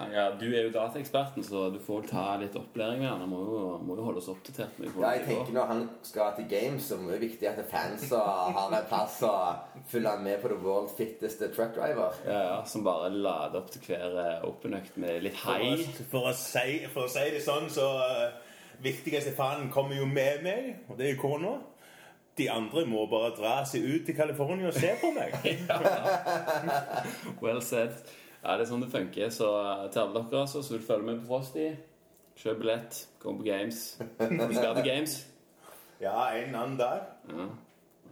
ja. 0.00 0.06
Ja, 0.10 0.30
Du 0.40 0.46
er 0.48 0.64
jo 0.64 0.72
dataeksperten, 0.72 1.44
så 1.44 1.68
du 1.70 1.78
får 1.84 2.06
ta 2.08 2.24
litt 2.40 2.56
opplæring 2.56 3.02
med 3.02 3.08
han. 3.10 3.20
Han 3.20 3.30
må 3.30 3.40
jo, 3.44 3.60
må 3.84 3.94
jo 3.98 4.06
holde 4.08 4.22
oss 4.22 4.30
oppdatert. 4.32 4.78
med 4.80 4.96
Ja, 4.96 5.12
jeg 5.18 5.26
tenker 5.28 5.52
Når 5.54 5.66
han 5.70 5.82
skal 6.02 6.32
til 6.38 6.48
games, 6.50 6.88
så 6.88 6.96
er 6.98 7.12
det 7.14 7.20
viktig 7.26 7.48
at 7.50 7.60
fans 7.70 8.06
har 8.10 8.74
en 8.74 8.88
plass 8.88 9.20
og 9.28 9.82
følger 9.92 10.22
med 10.24 10.40
på 10.42 10.48
the 10.48 10.58
world 10.64 10.90
fitteste 10.96 11.50
truck 11.54 11.76
driver. 11.76 12.16
Ja, 12.26 12.40
ja, 12.48 12.60
Som 12.64 12.84
bare 12.84 13.12
lader 13.12 13.60
opp 13.60 13.70
til 13.70 13.84
hver 13.86 14.16
eh, 14.24 14.48
open-økt 14.48 14.96
med 14.96 15.20
litt 15.28 15.36
For, 15.38 15.60
hei. 15.60 15.74
å, 15.76 16.06
for, 16.10 16.30
å 16.32 16.34
si, 16.34 16.80
for 16.94 17.06
å 17.06 17.12
si 17.12 17.26
det 17.36 17.44
sånn, 17.44 17.68
så 17.70 17.90
uh, 18.00 18.39
viktigste 18.82 19.34
fanen 19.36 19.70
kommer 19.72 19.98
jo 19.98 20.06
med 20.08 20.42
meg, 20.46 20.72
og 20.88 20.98
det 20.98 21.06
er 21.06 21.14
jo 21.14 21.20
kona. 21.22 21.52
De 22.38 22.46
andre 22.50 22.86
må 22.88 23.04
bare 23.10 23.34
dra 23.36 23.54
seg 23.68 23.84
ut 23.84 24.06
til 24.06 24.16
California 24.16 24.70
og 24.70 24.76
se 24.76 24.94
på 25.00 25.10
meg. 25.12 25.34
Well 27.42 27.60
said. 27.62 27.98
Ja, 28.40 28.54
det 28.56 28.64
er 28.64 28.68
sånn 28.70 28.84
det 28.84 28.92
funker. 28.92 29.32
Så 29.34 29.48
eh, 29.60 29.86
til 29.92 30.02
alle 30.04 30.22
dere 30.30 30.44
altså, 30.46 30.62
som 30.64 30.76
vil 30.78 30.86
følge 30.86 31.08
med 31.10 31.18
på 31.20 31.28
Frosty, 31.28 31.66
kjøp 32.40 32.62
billett, 32.62 33.00
kom 33.20 33.40
på 33.40 33.48
Games. 33.50 33.82
Du 34.16 34.54
skal 34.54 34.78
til 34.78 34.86
Games? 34.86 35.16
Ja, 36.00 36.30
en 36.32 36.54
annen 36.56 36.78
dag. 36.80 37.10
Ja, 37.28 37.50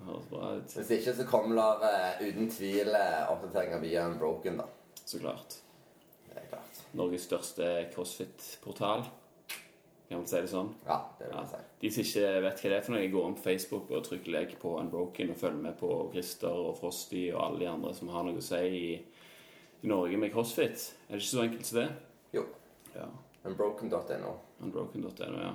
høres 0.05 0.27
bra 0.29 0.51
ut. 0.59 0.75
Hvis 0.77 0.91
ikke 0.99 1.15
så 1.17 1.25
kommer 1.31 1.57
der 1.57 1.87
uh, 1.87 2.27
uten 2.27 2.51
tvil 2.53 2.93
eh, 2.93 3.23
oppdateringer 3.33 3.81
via 3.81 4.05
Unbroken, 4.11 4.61
da. 4.61 4.69
Så 5.01 5.23
klart. 5.23 5.63
Det 6.29 6.37
er 6.37 6.51
klart. 6.51 6.83
Norges 6.93 7.25
største 7.31 7.71
crossfit-portal. 7.95 9.09
Kan 10.09 10.19
man 10.23 10.27
si 10.27 10.37
det 10.41 10.49
sånn? 10.49 10.71
Ja, 10.87 10.97
det 11.19 11.27
vil 11.29 11.37
Ja. 11.37 11.43
jeg 11.43 11.49
si. 11.51 11.57
De 11.81 11.91
som 11.91 12.03
ikke 12.05 12.43
vet 12.43 12.57
hva 12.63 12.69
det 12.71 12.77
er 12.79 12.81
for 12.87 12.93
noe, 12.93 13.09
går 13.13 13.27
inn 13.29 13.35
på 13.35 13.43
Facebook 13.45 13.91
og 13.91 14.05
trykker 14.05 14.33
legg 14.33 14.55
på 14.59 14.79
Unbroken 14.81 15.31
og 15.31 15.37
følger 15.37 15.63
med 15.63 15.77
på 15.79 16.11
Christer 16.13 16.49
og 16.71 16.77
Frosty 16.79 17.31
og 17.33 17.43
alle 17.45 17.59
de 17.61 17.69
andre 17.69 17.95
som 17.95 18.09
har 18.09 18.25
noe 18.25 18.37
å 18.41 18.43
si 18.43 18.57
i, 18.57 18.95
i 19.85 19.87
Norge 19.87 20.17
med 20.17 20.33
crossfit. 20.33 20.95
Er 21.11 21.13
det 21.17 21.21
ikke 21.23 21.37
så 21.37 21.43
enkelt 21.45 21.67
som 21.67 21.79
det? 21.83 21.89
Jo. 22.33 22.47
Ja. 22.95 23.07
Unbroken.no. 23.45 24.33
Unbroken.no, 24.63 25.41
ja. 25.43 25.55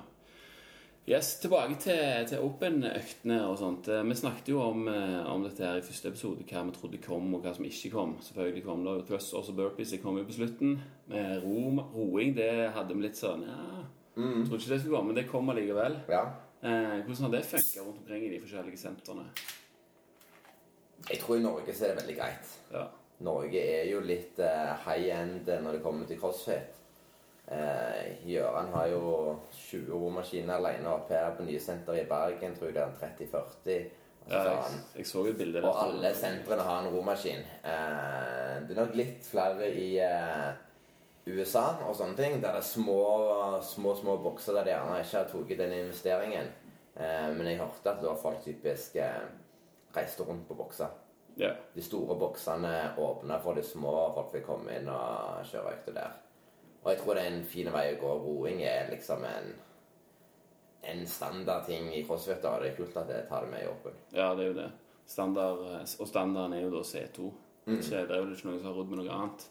Yes, 1.05 1.33
tilbake 1.41 1.75
til, 1.83 1.97
til 2.29 2.39
Open-øktene 2.39 3.41
og 3.49 3.57
sånt. 3.59 3.89
Eh, 3.91 4.03
Vi 4.07 4.15
snakket 4.15 4.47
jo 4.53 4.61
om, 4.63 4.87
eh, 4.87 5.25
om 5.33 5.43
dette 5.43 5.59
her 5.65 5.75
i 5.81 5.81
første 5.83 6.07
episode, 6.13 6.45
hva 6.47 6.61
vi 6.63 6.71
trodde 6.77 7.01
kom, 7.03 7.33
og 7.35 7.41
hva 7.43 7.51
som 7.57 7.65
ikke 7.65 7.91
kom. 7.91 8.13
Selvfølgelig 8.23 8.63
kom 8.63 8.85
det 8.85 8.93
thrusters 9.09 9.49
og 9.49 9.55
burpees, 9.57 9.91
det 9.91 10.01
kom 10.01 10.15
jo 10.17 10.23
på 10.23 10.37
slutten. 10.37 10.77
Med 11.11 11.43
ro, 11.43 11.83
roing, 11.97 12.31
det 12.37 12.71
hadde 12.71 12.95
vi 12.95 13.01
litt 13.01 13.19
sånn 13.19 13.43
Ja, 13.43 13.83
Mm. 14.15 14.43
Tror 14.45 14.59
ikke 14.59 14.73
det 14.73 14.79
skulle 14.81 14.97
gå, 14.97 15.03
men 15.03 15.17
det 15.17 15.27
kommer 15.29 15.57
likevel. 15.57 15.97
Ja. 16.09 16.23
Eh, 16.61 16.99
hvordan 17.05 17.23
har 17.25 17.31
det 17.31 17.45
funka 17.45 17.85
rundt 17.85 18.01
omkring 18.03 18.25
i 18.25 18.33
de 18.35 18.41
forskjellige 18.41 18.77
sentrene? 18.77 19.25
Jeg 21.09 21.19
tror 21.19 21.35
i 21.35 21.43
Norge 21.43 21.73
så 21.75 21.85
er 21.85 21.93
det 21.93 22.03
veldig 22.03 22.15
greit. 22.19 22.53
Ja. 22.71 22.85
Norge 23.23 23.59
er 23.59 23.89
jo 23.89 23.99
litt 24.05 24.39
eh, 24.39 24.71
high 24.85 25.09
end 25.17 25.49
når 25.49 25.77
det 25.77 25.83
kommer 25.83 26.07
til 26.07 26.19
crossfit. 26.19 26.79
Eh, 27.51 28.23
Gjøran 28.27 28.71
har 28.71 28.87
jo 28.93 29.35
20 29.51 29.91
romaskiner 29.91 30.55
alene 30.55 30.93
oppe 30.93 31.17
her 31.17 31.35
på 31.35 31.43
nye 31.47 31.59
senter 31.59 31.99
i 31.99 32.07
Bergen. 32.07 32.55
Tror 32.55 32.71
jeg 32.71 32.77
det 32.77 32.85
er 32.85 32.95
30-40. 33.01 33.99
Ja 34.31 34.43
jeg, 34.47 34.77
jeg 34.95 35.07
så 35.09 35.25
et 35.27 35.35
bilde 35.35 35.59
Og 35.67 35.79
alle 35.83 36.13
sentrene 36.15 36.63
har 36.63 36.85
en 36.85 36.93
romaskin. 36.93 37.41
Eh, 37.59 38.53
det 38.63 38.77
er 38.77 38.79
nok 38.79 38.95
litt 38.95 39.25
flere 39.27 39.67
i 39.75 39.89
eh, 39.99 40.53
USA 41.27 41.65
og 41.87 41.95
sånne 41.95 42.17
ting, 42.17 42.41
der 42.41 42.57
det 42.57 42.63
er 42.63 42.67
små, 42.67 42.99
små, 43.63 43.95
små 43.95 44.17
bokser 44.23 44.57
der 44.57 44.67
de 44.67 44.73
gjerne 44.73 44.99
ikke 44.99 45.21
har 45.21 45.29
tatt 45.31 45.53
den 45.61 45.75
investeringen. 45.77 46.51
Eh, 46.95 47.29
men 47.33 47.47
jeg 47.47 47.61
hørte 47.61 47.93
at 47.93 48.01
det 48.01 48.09
var 48.09 48.19
folk 48.21 48.43
typisk 48.43 48.97
eh, 49.01 49.23
reiste 49.95 50.27
rundt 50.27 50.47
på 50.47 50.57
bokser. 50.59 50.91
Ja. 51.39 51.53
De 51.73 51.81
store 51.81 52.17
boksene 52.19 52.73
åpna 53.01 53.39
for 53.41 53.57
de 53.57 53.63
små, 53.65 53.93
folk 54.13 54.33
fikk 54.35 54.45
komme 54.51 54.75
inn 54.77 54.89
og 54.91 55.47
kjøre 55.49 55.77
økter 55.77 55.95
der. 55.97 56.19
Og 56.83 56.91
jeg 56.91 56.99
tror 56.99 57.15
det 57.15 57.23
er 57.23 57.31
en 57.31 57.45
fin 57.47 57.71
vei 57.73 57.85
å 57.93 58.01
gå. 58.01 58.11
Roing 58.25 58.61
er 58.67 58.91
liksom 58.91 59.23
en 59.25 59.53
en 60.83 61.07
standardting 61.07 61.93
i 61.95 62.03
crossfit. 62.03 62.45
Og 62.45 62.61
Det 62.61 62.71
er 62.71 62.75
kult 62.75 62.97
at 62.97 63.09
jeg 63.09 63.27
tar 63.29 63.45
det 63.45 63.51
med 63.51 63.63
i 63.63 63.67
åpen. 63.67 63.93
ja, 64.11 64.33
det 64.35 64.43
er 64.43 64.47
jo 64.47 64.53
det. 64.53 64.71
Standard, 65.05 65.59
eh, 65.59 65.87
og 65.99 66.07
standarden 66.07 66.53
er 66.53 66.61
jo 66.61 66.69
da 66.69 66.83
C2. 66.83 67.31
Mm. 67.65 67.77
Ikke, 67.77 68.07
det 68.07 68.11
er 68.11 68.17
jo 68.17 68.33
ikke 68.35 68.47
noen 68.47 68.59
som 68.59 68.67
har 68.67 68.73
rodd 68.73 68.89
med 68.89 68.97
noe 68.99 69.15
annet. 69.15 69.47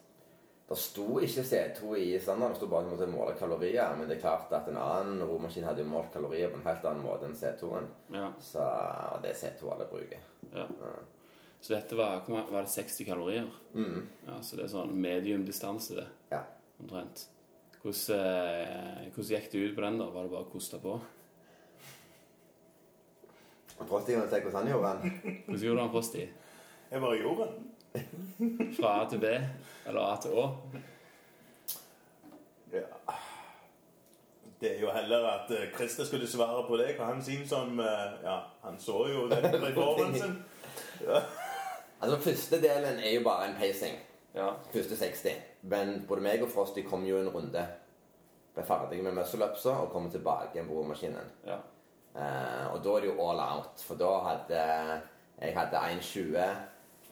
Det 0.69 0.77
sto 0.79 1.19
ikke 1.21 1.43
C2 1.45 1.97
i 1.99 2.07
standarden, 2.23 2.55
det 2.55 2.61
sto 2.63 2.67
bare 2.71 2.85
at 2.87 2.91
du 2.91 2.95
måtte 2.95 3.09
måle 3.13 3.35
kalorier. 3.37 3.97
Men 3.99 4.09
det 4.09 4.17
er 4.17 4.23
klart 4.23 4.53
at 4.57 4.69
en 4.71 4.79
annen 4.81 5.25
romaskin 5.29 5.65
hadde 5.67 5.83
jo 5.83 5.89
målt 5.91 6.13
kalorier 6.15 6.49
på 6.53 6.61
en 6.61 6.65
helt 6.69 6.85
annen 6.89 7.03
måte 7.05 7.27
enn 7.29 7.35
C2-en. 7.37 7.89
Ja, 8.15 8.31
Så 8.41 8.63
det 9.23 9.35
er 9.35 9.41
C2 9.43 9.73
alle 9.75 9.89
bruker. 9.91 10.23
ja. 10.55 10.67
Så 11.63 11.77
dette 11.77 11.95
var, 11.95 12.25
var 12.27 12.63
det 12.65 12.71
60 12.73 13.05
kalorier? 13.07 13.51
Mm. 13.75 14.09
Ja, 14.27 14.41
Så 14.43 14.57
det 14.57 14.65
er 14.65 14.73
sånn 14.73 14.97
medium 14.99 15.45
distanse, 15.47 15.95
det. 15.95 16.07
Ja. 16.33 16.41
Omtrent. 16.81 17.27
Hvordan, 17.83 18.17
eh, 18.17 19.11
hvordan 19.15 19.29
gikk 19.37 19.51
det 19.53 19.61
ut 19.69 19.77
på 19.77 19.85
den, 19.85 19.99
da? 19.99 20.09
Var 20.11 20.23
det 20.27 20.33
bare 20.33 20.47
å 20.47 20.51
koste 20.51 20.81
på? 20.83 20.97
Prosti, 23.89 24.15
hvordan 24.15 24.55
han 24.55 24.69
gjorde 24.73 24.91
den. 25.03 25.43
Hvordan 25.47 25.63
gjorde 25.67 25.81
han 25.85 25.91
Prosti? 25.91 26.25
Jeg 26.93 27.01
bare 27.01 27.19
gjorde 27.19 27.47
det. 27.47 27.63
Fra 28.77 29.03
A 29.03 29.09
til 29.11 29.21
B? 29.21 29.31
Eller 29.87 30.01
A 30.01 30.17
til 30.23 30.39
Å? 30.39 30.47
Ja. 32.73 32.87
Det 34.61 34.77
er 34.77 34.81
jo 34.81 34.93
heller 34.95 35.27
at 35.27 35.51
eh, 35.51 35.69
Christer 35.75 36.07
skulle 36.07 36.27
svare 36.31 36.63
på 36.69 36.79
det. 36.79 36.95
Hva 36.97 37.11
han 37.11 37.23
sier 37.25 37.43
som 37.49 37.81
eh, 37.83 38.15
Ja, 38.25 38.39
han 38.63 38.79
så 38.81 39.05
jo 39.11 39.27
den 39.31 39.49
performancen. 39.65 40.39
Altså, 42.03 42.19
første 42.31 42.61
delen 42.63 43.01
er 43.03 43.17
jo 43.17 43.25
bare 43.27 43.51
en 43.51 43.59
pacing. 43.59 43.99
Ja. 44.35 44.53
Første 44.73 44.97
60. 44.97 45.43
Men 45.63 46.05
både 46.09 46.25
meg 46.25 46.43
og 46.43 46.51
Frosty 46.51 46.87
kom 46.87 47.05
jo 47.07 47.19
en 47.21 47.31
runde. 47.35 47.67
Ble 48.55 48.65
ferdig 48.69 49.03
med 49.05 49.17
muscle-upsa 49.17 49.77
og 49.83 49.93
kom 49.93 50.09
tilbake 50.13 50.57
igjen 50.57 50.71
på 50.71 50.81
romaskinen. 50.81 51.37
ja. 51.47 51.61
Uh, 52.13 52.75
og 52.75 52.83
da 52.85 52.91
er 52.93 53.01
det 53.01 53.09
jo 53.09 53.25
all 53.25 53.39
out. 53.41 53.81
For 53.81 53.97
da 53.97 54.11
hadde 54.27 54.65
jeg 55.41 55.55
hadde 55.57 55.79
1,20. 55.97 56.43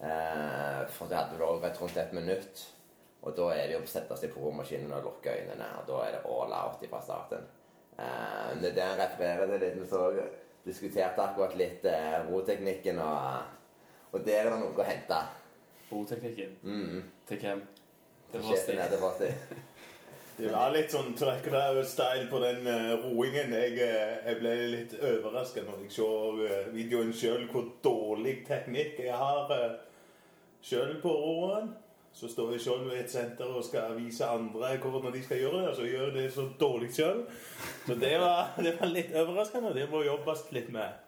Eh, 0.00 0.82
for 0.88 1.10
jeg 1.12 1.18
hadde 1.18 1.38
vel 1.40 1.60
vært 1.60 1.80
rundt 1.80 1.98
et 2.00 2.12
minutt. 2.16 2.66
Og 3.20 3.34
da 3.36 3.50
er 3.52 3.66
det 3.68 3.76
jo 3.76 3.82
å 3.84 3.88
sette 3.90 4.16
seg 4.16 4.32
på 4.32 4.40
romaskinen 4.40 4.92
og 4.96 5.08
lukke 5.10 5.34
øynene. 5.42 5.66
Og 5.80 5.88
da 5.90 6.04
er 6.06 6.14
det 6.16 6.22
all 6.24 6.54
out 6.56 6.86
fra 6.92 7.02
starten. 7.04 7.48
Eh, 7.98 8.52
det 8.62 8.70
er 8.70 8.78
det 8.78 8.86
han 8.86 9.02
refererer 9.02 9.50
til 9.50 9.66
litt. 9.66 9.80
Vi 9.82 9.88
så 9.90 10.06
diskuterte 10.64 11.24
akkurat 11.24 11.56
litt 11.56 11.84
eh, 11.88 12.16
roteknikken, 12.30 13.00
og, 13.00 13.76
og 14.12 14.24
der 14.24 14.46
er 14.46 14.54
det 14.54 14.62
noe 14.62 14.72
å 14.72 14.88
hente. 14.88 15.20
Roteknikken. 15.90 16.56
Mm. 16.62 17.02
Til 17.28 17.44
hvem? 17.44 17.66
Til 18.32 18.46
Frosty. 18.46 19.32
Det 20.40 20.48
var 20.48 20.70
litt 20.72 20.88
sånn 20.88 21.10
tracker-style 21.18 22.24
på 22.30 22.38
den 22.40 22.64
uh, 22.64 23.02
roingen. 23.02 23.50
Jeg, 23.52 23.74
uh, 23.76 24.22
jeg 24.24 24.38
ble 24.38 24.52
litt 24.72 24.94
overraska 24.96 25.66
når 25.66 25.82
jeg 25.82 25.92
så 25.98 26.06
uh, 26.38 26.70
videoen 26.72 27.10
sjøl, 27.12 27.42
hvor 27.50 27.66
dårlig 27.84 28.38
teknikk 28.46 29.02
jeg 29.04 29.18
har 29.20 29.52
uh, 29.52 29.74
sjøl 30.62 30.96
på 31.03 31.12
roeren. 31.12 31.70
Så 32.12 32.27
står 32.29 32.57
jeg 32.57 32.64
sjøl 32.64 32.88
ved 32.88 33.05
et 33.05 33.12
senter 33.12 33.53
og 33.55 33.62
skal 33.64 33.94
vise 33.94 34.27
andre 34.27 34.73
hvordan 34.83 35.12
de 35.14 35.23
skal 35.23 35.38
gjøre 35.38 35.61
det. 35.61 35.68
Og 35.68 35.77
så 35.77 35.87
gjør 35.87 36.09
jeg 36.09 36.16
det 36.16 36.33
så 36.35 36.49
dårlig 36.61 36.90
sjøl. 36.94 37.23
Så 37.87 37.94
det 37.94 38.16
var, 38.20 38.51
det 38.59 38.75
var 38.81 38.90
litt 38.90 39.14
overraskende. 39.14 39.75
Det 39.77 39.87
må 39.92 40.03
jobbes 40.03 40.42
litt 40.57 40.73
med 40.75 40.99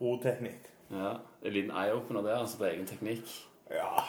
roteknikk. 0.00 0.68
Ja. 0.92 1.16
En 1.42 1.56
liten 1.56 1.72
eye-opener 1.72 2.22
der, 2.22 2.36
altså 2.42 2.60
på 2.60 2.68
egen 2.68 2.86
teknikk. 2.86 3.24
Ja, 3.72 4.04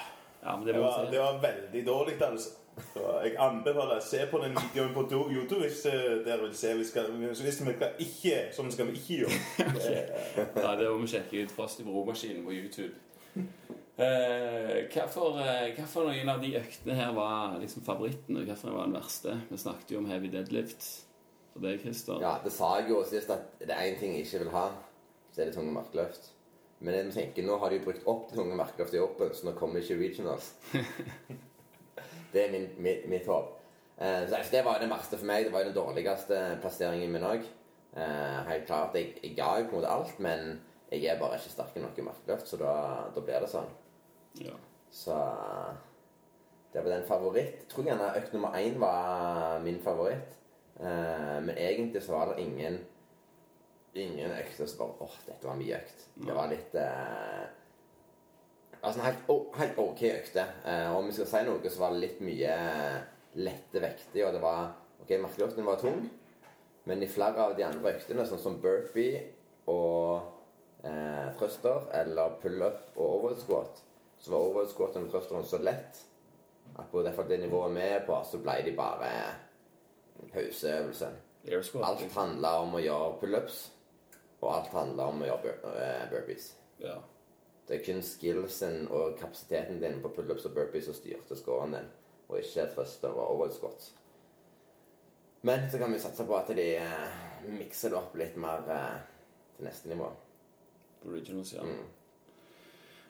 Ja, 0.45 0.57
men 0.57 0.67
det 0.67 0.73
det 0.73 0.81
var, 0.81 1.07
det 1.11 1.19
var 1.19 1.41
veldig 1.41 1.87
dårlig, 1.87 2.21
altså. 2.21 2.49
Så 2.93 3.01
jeg 3.23 3.37
anbefaler 3.39 3.97
å 3.97 4.03
se 4.03 4.19
på 4.29 4.41
den 4.43 4.53
videoen 4.57 4.91
på 4.93 5.05
YouTube 5.31 5.61
hvis 5.63 5.85
eh, 5.89 6.19
dere 6.25 6.43
vil 6.43 6.53
se. 6.53 6.73
Vi 6.77 6.85
skal, 6.85 7.07
hvis 7.17 7.41
vi 7.45 7.53
skal 7.55 8.01
ikke, 8.03 8.41
sånn 8.53 8.69
skal 8.71 8.91
vi 8.91 8.99
ikke 8.99 9.21
gjøre. 9.23 9.39
Nei, 10.59 10.75
det 10.81 10.91
må 10.91 10.99
vi 11.01 11.09
sjekke 11.15 11.45
ut 11.47 11.55
fast 11.55 11.81
i 11.81 11.87
romaskinen 11.87 12.43
på 12.45 12.53
YouTube. 12.53 12.91
Eh, 13.95 14.89
Hvorfor 14.91 15.37
eh, 15.39 15.69
hvorfor 15.77 16.09
noen 16.09 16.27
av 16.29 16.41
de 16.43 16.49
øktene 16.59 16.97
her 16.97 17.13
var 17.15 17.55
liksom 17.61 17.83
favoritten, 17.85 18.35
og 18.41 18.47
hvorfor 18.49 18.73
var 18.75 18.89
den 18.89 18.97
verste? 18.97 19.37
Vi 19.49 19.59
snakket 19.61 19.93
jo 19.95 20.01
om 20.01 20.09
heavy 20.09 20.27
deadlift 20.33 20.83
for 21.53 21.63
deg, 21.63 21.79
Christer. 21.79 22.19
Ja, 22.23 22.33
det 22.43 22.51
sa 22.51 22.73
jeg 22.81 22.89
jo 22.91 23.03
sist 23.07 23.31
at 23.31 23.53
det 23.61 23.71
er 23.71 23.87
én 23.87 23.99
ting 23.99 24.17
jeg 24.17 24.25
ikke 24.27 24.41
vil 24.43 24.51
ha, 24.55 24.65
så 25.31 25.41
er 25.41 25.49
det 25.49 25.55
tunge 25.55 25.71
markløft. 25.75 26.31
Men 26.83 26.97
jeg 26.97 27.13
tenker, 27.15 27.47
nå 27.47 27.55
har 27.61 27.71
de 27.71 27.79
brukt 27.85 28.03
opp 28.11 28.27
det 28.29 28.35
tunge 28.41 28.57
markløftet 28.59 28.97
i 28.99 29.03
Open, 29.03 29.31
så 29.33 29.47
nå 29.47 29.53
kommer 29.55 29.79
ikke 29.79 29.95
regionals. 30.01 30.51
det 32.33 32.43
er 32.43 32.51
min, 32.51 32.67
mitt, 32.83 33.07
mitt 33.09 33.31
håp. 33.31 33.53
Eh, 33.95 34.25
så 34.27 34.43
det 34.51 34.65
var 34.67 34.75
jo 34.75 34.83
det 34.83 34.91
verste 34.91 35.21
for 35.21 35.29
meg. 35.31 35.47
Det 35.47 35.55
var 35.55 35.63
jo 35.63 35.71
den 35.71 35.77
dårligste 35.79 36.41
plasseringen 36.61 37.15
min 37.15 37.23
òg. 37.31 37.47
Eh, 37.95 38.37
helt 38.51 38.67
klart, 38.67 38.99
jeg, 38.99 39.15
jeg 39.23 39.37
ga 39.39 39.53
jo 39.61 39.69
på 39.69 39.77
en 39.77 39.79
måte 39.79 39.95
alt, 39.95 40.19
men 40.19 40.57
jeg 40.91 41.07
er 41.15 41.19
bare 41.23 41.39
ikke 41.39 41.55
sterk 41.55 41.79
nok 41.79 41.97
i 42.03 42.05
markløft, 42.11 42.51
så 42.51 42.59
da, 42.59 42.75
da 43.15 43.23
blir 43.23 43.39
det 43.39 43.51
sånn. 43.55 43.71
Ja. 44.41 44.55
Så 44.91 45.15
det 46.73 46.83
var 46.83 46.91
den 46.91 47.07
favoritt. 47.07 47.61
Jeg 47.61 47.69
tror 47.71 47.87
gjerne 47.87 48.11
økt 48.19 48.33
nummer 48.33 48.57
én 48.59 48.79
var 48.79 49.59
min 49.63 49.79
favoritt. 49.83 50.35
Eh, 50.79 51.37
men 51.43 51.55
egentlig 51.57 52.03
så 52.03 52.17
var 52.17 52.33
det 52.33 52.43
ingen 52.43 52.79
ingen 53.95 54.31
økter 54.31 54.67
som 54.67 54.81
bare 54.81 55.05
åh, 55.07 55.19
dette 55.27 55.47
var 55.47 55.59
mye 55.59 55.77
økt. 55.77 56.07
Det 56.15 56.35
var 56.35 56.51
litt 56.51 56.75
eh, 56.75 57.45
Altså 58.85 58.99
en 58.99 59.05
helt, 59.05 59.21
oh, 59.33 59.45
helt 59.57 59.79
OK 59.81 60.01
økte. 60.11 60.43
Eh, 60.65 60.95
om 60.95 61.07
vi 61.07 61.13
skal 61.15 61.29
si 61.31 61.39
noe, 61.47 61.69
så 61.73 61.81
var 61.81 61.95
det 61.95 62.03
litt 62.03 62.19
mye 62.21 62.57
lette 63.41 63.81
vekter. 63.81 64.27
Og 64.27 64.35
det 64.35 64.41
var 64.43 64.75
OK, 65.01 65.15
markeløften 65.23 65.65
var 65.65 65.79
tung, 65.81 66.03
men 66.85 67.01
i 67.01 67.09
flere 67.09 67.47
av 67.47 67.55
de 67.57 67.65
andre 67.65 67.95
øktene, 67.95 68.27
sånn 68.29 68.41
som 68.43 68.59
burpee 68.61 69.23
og 69.71 70.21
eh, 70.85 71.31
thruster 71.39 71.87
eller 71.97 72.37
pull-up 72.43 72.93
og 72.93 73.07
overhead 73.07 73.41
squat, 73.41 73.81
så 74.25 74.33
var 74.33 75.01
med 75.01 75.15
og 75.39 75.45
så 75.45 75.61
lett 75.61 76.03
at 76.75 76.91
på 76.91 77.01
derfor 77.05 77.23
det 77.23 77.39
nivået 77.39 77.75
vi 77.75 77.81
er 77.81 78.05
på, 78.05 78.17
så 78.25 78.39
ble 78.41 78.55
de 78.65 78.75
bare 78.75 79.09
pauseøvelsen. 80.33 81.17
Alt 81.85 82.13
handla 82.15 82.55
om 82.63 82.73
å 82.75 82.81
gjøre 82.81 83.17
pullups, 83.21 83.59
og 84.41 84.47
alt 84.51 84.71
handla 84.73 85.09
om 85.11 85.21
å 85.21 85.27
gjøre 85.29 85.43
bur 85.43 85.75
eh, 85.77 86.07
burpees. 86.11 86.47
Ja. 86.81 86.95
Det 87.67 87.77
er 87.77 87.85
kun 87.85 88.01
skillsen 88.05 88.87
og 88.93 89.15
kapasiteten 89.19 89.79
din 89.81 90.01
på 90.01 90.11
pullups 90.17 90.47
og 90.49 90.57
burpees 90.57 90.89
som 90.89 90.97
styrte 90.97 91.37
scoren 91.37 91.77
din, 91.77 91.87
og 92.27 92.39
ikke 92.41 92.67
trøster 92.73 93.13
og 93.13 93.37
overhead. 93.37 93.87
Men 95.45 95.69
så 95.71 95.77
kan 95.77 95.93
vi 95.93 96.01
satse 96.01 96.25
på 96.25 96.37
at 96.37 96.49
de 96.57 96.69
eh, 96.81 97.49
mikser 97.53 97.93
det 97.93 98.01
opp 98.01 98.17
litt 98.17 98.37
mer 98.41 98.65
eh, 98.73 98.95
til 99.55 99.69
neste 99.69 99.93
nivå. 99.93 100.09
Originals, 101.05 101.53
ja. 101.53 101.61
Mm. 101.61 101.85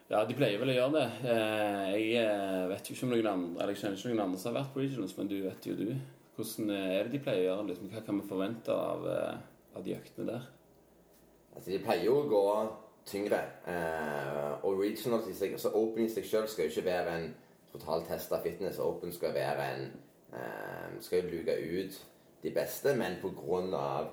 Ja, 0.06 0.20
de 0.22 0.36
pleier 0.38 0.60
vel 0.62 0.70
å 0.70 0.76
gjøre 0.76 1.00
det. 1.00 1.06
Eh, 1.32 1.94
Jeg 1.96 2.10
eh, 2.22 2.66
vet 2.70 2.90
jo 2.90 2.94
ikke 2.94 3.08
om 3.08 3.14
noen 3.16 3.30
andre 3.32 3.64
Eller 3.64 3.74
jeg 3.74 3.80
kjenner 3.82 3.98
ikke 3.98 4.12
noen 4.12 4.26
andre 4.28 4.42
som 4.42 4.52
har 4.52 4.60
vært 4.60 4.74
på 4.76 4.82
Regionals, 4.84 5.16
men 5.18 5.32
du 5.32 5.38
vet 5.42 5.66
jo 5.66 5.78
du. 5.80 5.88
Hvordan 6.36 6.74
eh, 6.76 6.92
er 6.94 7.08
det 7.08 7.14
de 7.16 7.22
pleier 7.26 7.42
å 7.42 7.48
gjøre? 7.48 7.66
det? 7.72 7.78
hva 7.90 8.04
kan 8.06 8.20
vi 8.20 8.28
forvente 8.30 8.76
av, 8.76 9.08
av 9.74 9.88
de 9.88 9.96
øktene 9.96 10.28
der? 10.30 10.46
Altså, 11.56 11.72
de 11.72 11.80
pleier 11.88 12.06
jo 12.06 12.20
å 12.20 12.28
gå 12.30 12.44
tyngre. 13.10 13.40
Og 14.68 14.82
regionals 14.84 15.30
i 15.32 15.34
seg, 15.38 15.56
så 15.62 15.72
Open 15.78 16.06
i 16.06 16.12
seg 16.12 16.28
selv 16.30 16.52
skal 16.52 16.68
jo 16.68 16.74
ikke 16.76 16.86
være 16.86 17.16
en 17.16 17.28
total 17.72 18.06
test 18.06 18.34
av 18.36 18.46
fitness. 18.46 18.82
Open 18.84 19.14
skal 19.16 19.34
være 19.34 19.70
en 19.72 19.88
Skal 21.02 21.24
jo 21.24 21.32
luke 21.32 21.56
ut 21.56 21.98
de 22.44 22.52
beste, 22.54 22.94
men 22.98 23.18
pga. 23.22 24.06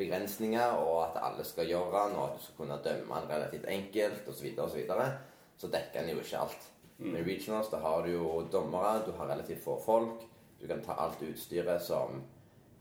Utstyrsbegrensninger 0.00 0.72
og 0.80 1.02
at 1.04 1.20
alle 1.22 1.44
skal 1.44 1.68
gjøre 1.68 2.08
den, 2.08 2.16
og 2.16 2.30
at 2.30 2.38
du 2.38 2.42
skal 2.42 2.56
kunne 2.56 2.80
dømme 2.84 3.20
den 3.20 3.30
relativt 3.30 3.68
enkelt 3.68 4.28
osv., 4.28 4.54
så, 4.54 4.62
og 4.62 4.70
så, 4.70 4.76
videre, 4.76 5.12
så 5.56 5.68
dekker 5.68 6.00
den 6.00 6.10
jo 6.10 6.20
ikke 6.20 6.38
alt. 6.38 6.66
Med 6.98 7.26
regionals 7.26 7.68
da 7.68 7.76
har 7.76 8.02
du 8.02 8.10
jo 8.12 8.48
dommere, 8.52 9.06
du 9.06 9.12
har 9.12 9.28
relativt 9.28 9.62
få 9.64 9.80
folk. 9.84 10.26
Du 10.60 10.66
kan 10.66 10.82
ta 10.84 10.92
alt 10.98 11.22
utstyret 11.22 11.82
som 11.82 12.22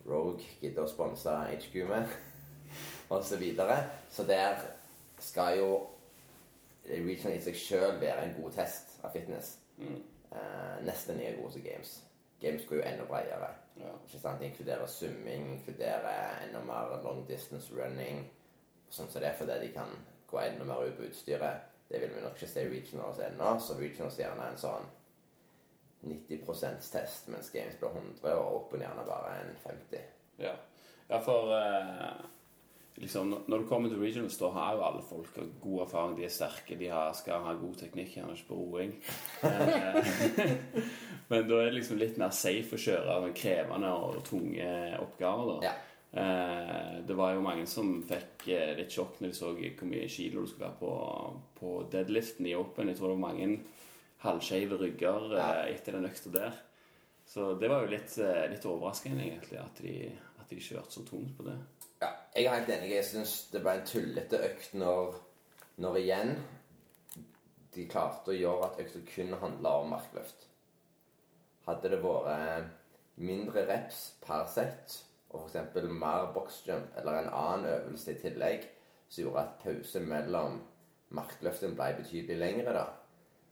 Rogue 0.06 0.42
gidder 0.62 0.84
å 0.84 0.90
sponse 0.90 1.30
HQ 1.30 1.76
med, 1.88 2.08
og 3.14 3.24
så 3.24 3.38
videre. 3.38 3.84
Så 4.12 4.24
der 4.24 4.60
skal 5.20 5.60
jo 5.60 5.72
regional 6.90 7.36
i 7.36 7.42
seg 7.44 7.56
sjøl 7.56 8.00
være 8.02 8.26
en 8.26 8.36
god 8.42 8.52
test 8.60 9.00
av 9.04 9.14
fitness. 9.16 9.58
Eh, 9.80 10.84
nesten 10.84 11.18
like 11.18 11.38
god 11.40 11.52
som 11.52 11.64
games. 11.64 12.00
Games 12.40 12.66
går 12.68 12.78
jo 12.80 12.84
enda 12.88 13.06
bredere. 13.06 13.50
Ja. 13.80 13.94
Ikke 14.06 14.20
sant? 14.20 14.40
Det 14.40 14.52
inkluderer 14.52 14.88
summing, 14.88 15.50
inkluderer 15.54 16.44
enda 16.46 16.62
mer 16.64 16.96
long 17.04 17.26
distance 17.28 17.74
running. 17.76 18.24
Sånn 18.90 19.10
som 19.12 19.22
det 19.22 19.30
er 19.30 19.38
fordi 19.38 19.60
de 19.64 19.74
kan 19.76 19.92
gå 20.30 20.40
enda 20.40 20.66
mer 20.66 20.88
ut 20.88 20.98
på 20.98 21.10
utstyret. 21.10 21.68
Det 21.90 22.00
vil 22.02 22.14
vi 22.16 22.22
nok 22.22 22.38
ikke 22.38 22.52
se 22.52 22.64
i 22.64 22.70
regionals 22.70 23.20
ennå, 23.26 23.54
så 23.60 23.76
regionals 23.80 24.20
gjerne 24.20 24.46
er 24.46 24.54
en 24.54 24.62
sånn 24.62 24.90
90 26.06 26.44
%-test, 26.46 27.28
mens 27.34 27.50
games 27.52 27.80
blir 27.80 27.90
100, 27.90 28.36
og 28.38 28.56
open 28.56 28.84
gjerne 28.86 29.06
bare 29.08 29.32
en 29.42 29.56
50. 29.64 30.04
Ja, 30.40 30.54
ja 31.10 31.20
for 31.26 31.52
eh, 31.58 32.22
liksom, 33.02 33.30
når- 33.48 33.62
du 33.64 33.68
kommer 33.70 33.90
til 33.90 34.00
regionals, 34.02 34.38
da 34.38 34.50
har 34.56 34.76
jo 34.76 34.84
alle 34.84 35.02
folk 35.08 35.40
god 35.62 35.82
erfaring. 35.86 36.16
De 36.18 36.26
er 36.28 36.34
sterke, 36.34 36.78
de 36.80 36.88
har, 36.92 37.14
skal 37.14 37.44
ha 37.46 37.54
god 37.60 37.76
teknikk, 37.80 38.16
gjerne 38.18 38.36
ikke 38.36 38.48
på 38.50 38.60
roing. 38.60 38.94
Eh, 39.44 40.10
Men 41.30 41.46
da 41.48 41.60
er 41.62 41.70
det 41.70 41.76
liksom 41.80 42.00
litt 42.02 42.18
mer 42.18 42.32
safe 42.34 42.76
å 42.76 42.82
kjøre 42.82 43.34
krevende 43.38 43.92
og 43.94 44.24
tunge 44.28 44.72
oppgaver. 45.00 45.52
da. 45.52 45.70
Ja. 45.70 45.74
Eh, 46.10 46.96
det 47.06 47.16
var 47.20 47.36
jo 47.36 47.44
mange 47.46 47.68
som 47.70 48.00
fikk 48.10 48.48
eh, 48.50 48.72
litt 48.80 48.90
sjokk 48.96 49.20
når 49.22 49.30
de 49.30 49.38
så 49.38 49.52
hvor 49.54 49.92
mye 49.92 50.08
kilo 50.10 50.42
du 50.42 50.50
skulle 50.50 50.66
være 50.72 50.80
på, 50.80 50.94
på 51.60 51.74
deadliften 51.94 52.48
i 52.50 52.56
Open. 52.58 52.90
Jeg 52.90 52.98
tror 52.98 53.12
det 53.14 53.20
var 53.20 53.28
mange 53.28 53.52
halvskeive 54.26 54.80
rygger 54.82 55.36
eh, 55.38 55.68
etter 55.76 56.00
den 56.00 56.10
økta 56.10 56.34
der. 56.34 56.58
Så 57.30 57.52
det 57.62 57.70
var 57.70 57.84
jo 57.86 57.92
litt, 57.94 58.16
litt 58.50 58.64
overraskende, 58.66 59.22
egentlig, 59.22 59.60
at 59.62 59.84
de, 59.86 59.92
at 60.42 60.50
de 60.50 60.58
kjørte 60.66 60.96
så 60.98 61.04
tungt 61.06 61.36
på 61.38 61.46
det. 61.46 61.54
Ja, 62.00 62.14
jeg 62.36 62.46
er 62.46 62.56
helt 62.56 62.70
enig. 62.72 62.94
Jeg 62.96 63.06
syns 63.10 63.34
det 63.52 63.60
ble 63.64 63.76
en 63.76 63.88
tullete 63.88 64.40
økt 64.48 64.76
når, 64.80 65.18
når 65.84 65.98
igjen 66.00 66.38
de 67.76 67.88
klarte 67.92 68.32
å 68.32 68.38
gjøre 68.38 68.70
at 68.70 68.80
økta 68.86 69.02
kun 69.10 69.36
handla 69.42 69.74
om 69.82 69.92
markløft. 69.94 70.46
Hadde 71.68 71.92
det 71.92 72.00
vært 72.02 72.70
mindre 73.20 73.66
reps 73.68 74.00
per 74.24 74.48
sett 74.48 74.96
og 75.30 75.50
f.eks. 75.52 75.90
mer 75.92 76.32
boxjump 76.34 76.96
eller 76.98 77.20
en 77.20 77.34
annen 77.36 77.68
øvelse 77.74 78.16
i 78.16 78.22
tillegg 78.22 78.64
som 79.10 79.26
gjorde 79.26 79.44
at 79.44 79.60
pausen 79.64 80.08
mellom 80.10 80.62
markløften 81.18 81.76
ble 81.78 81.92
betydelig 81.98 82.38
lengre, 82.40 82.74
da, 82.74 82.86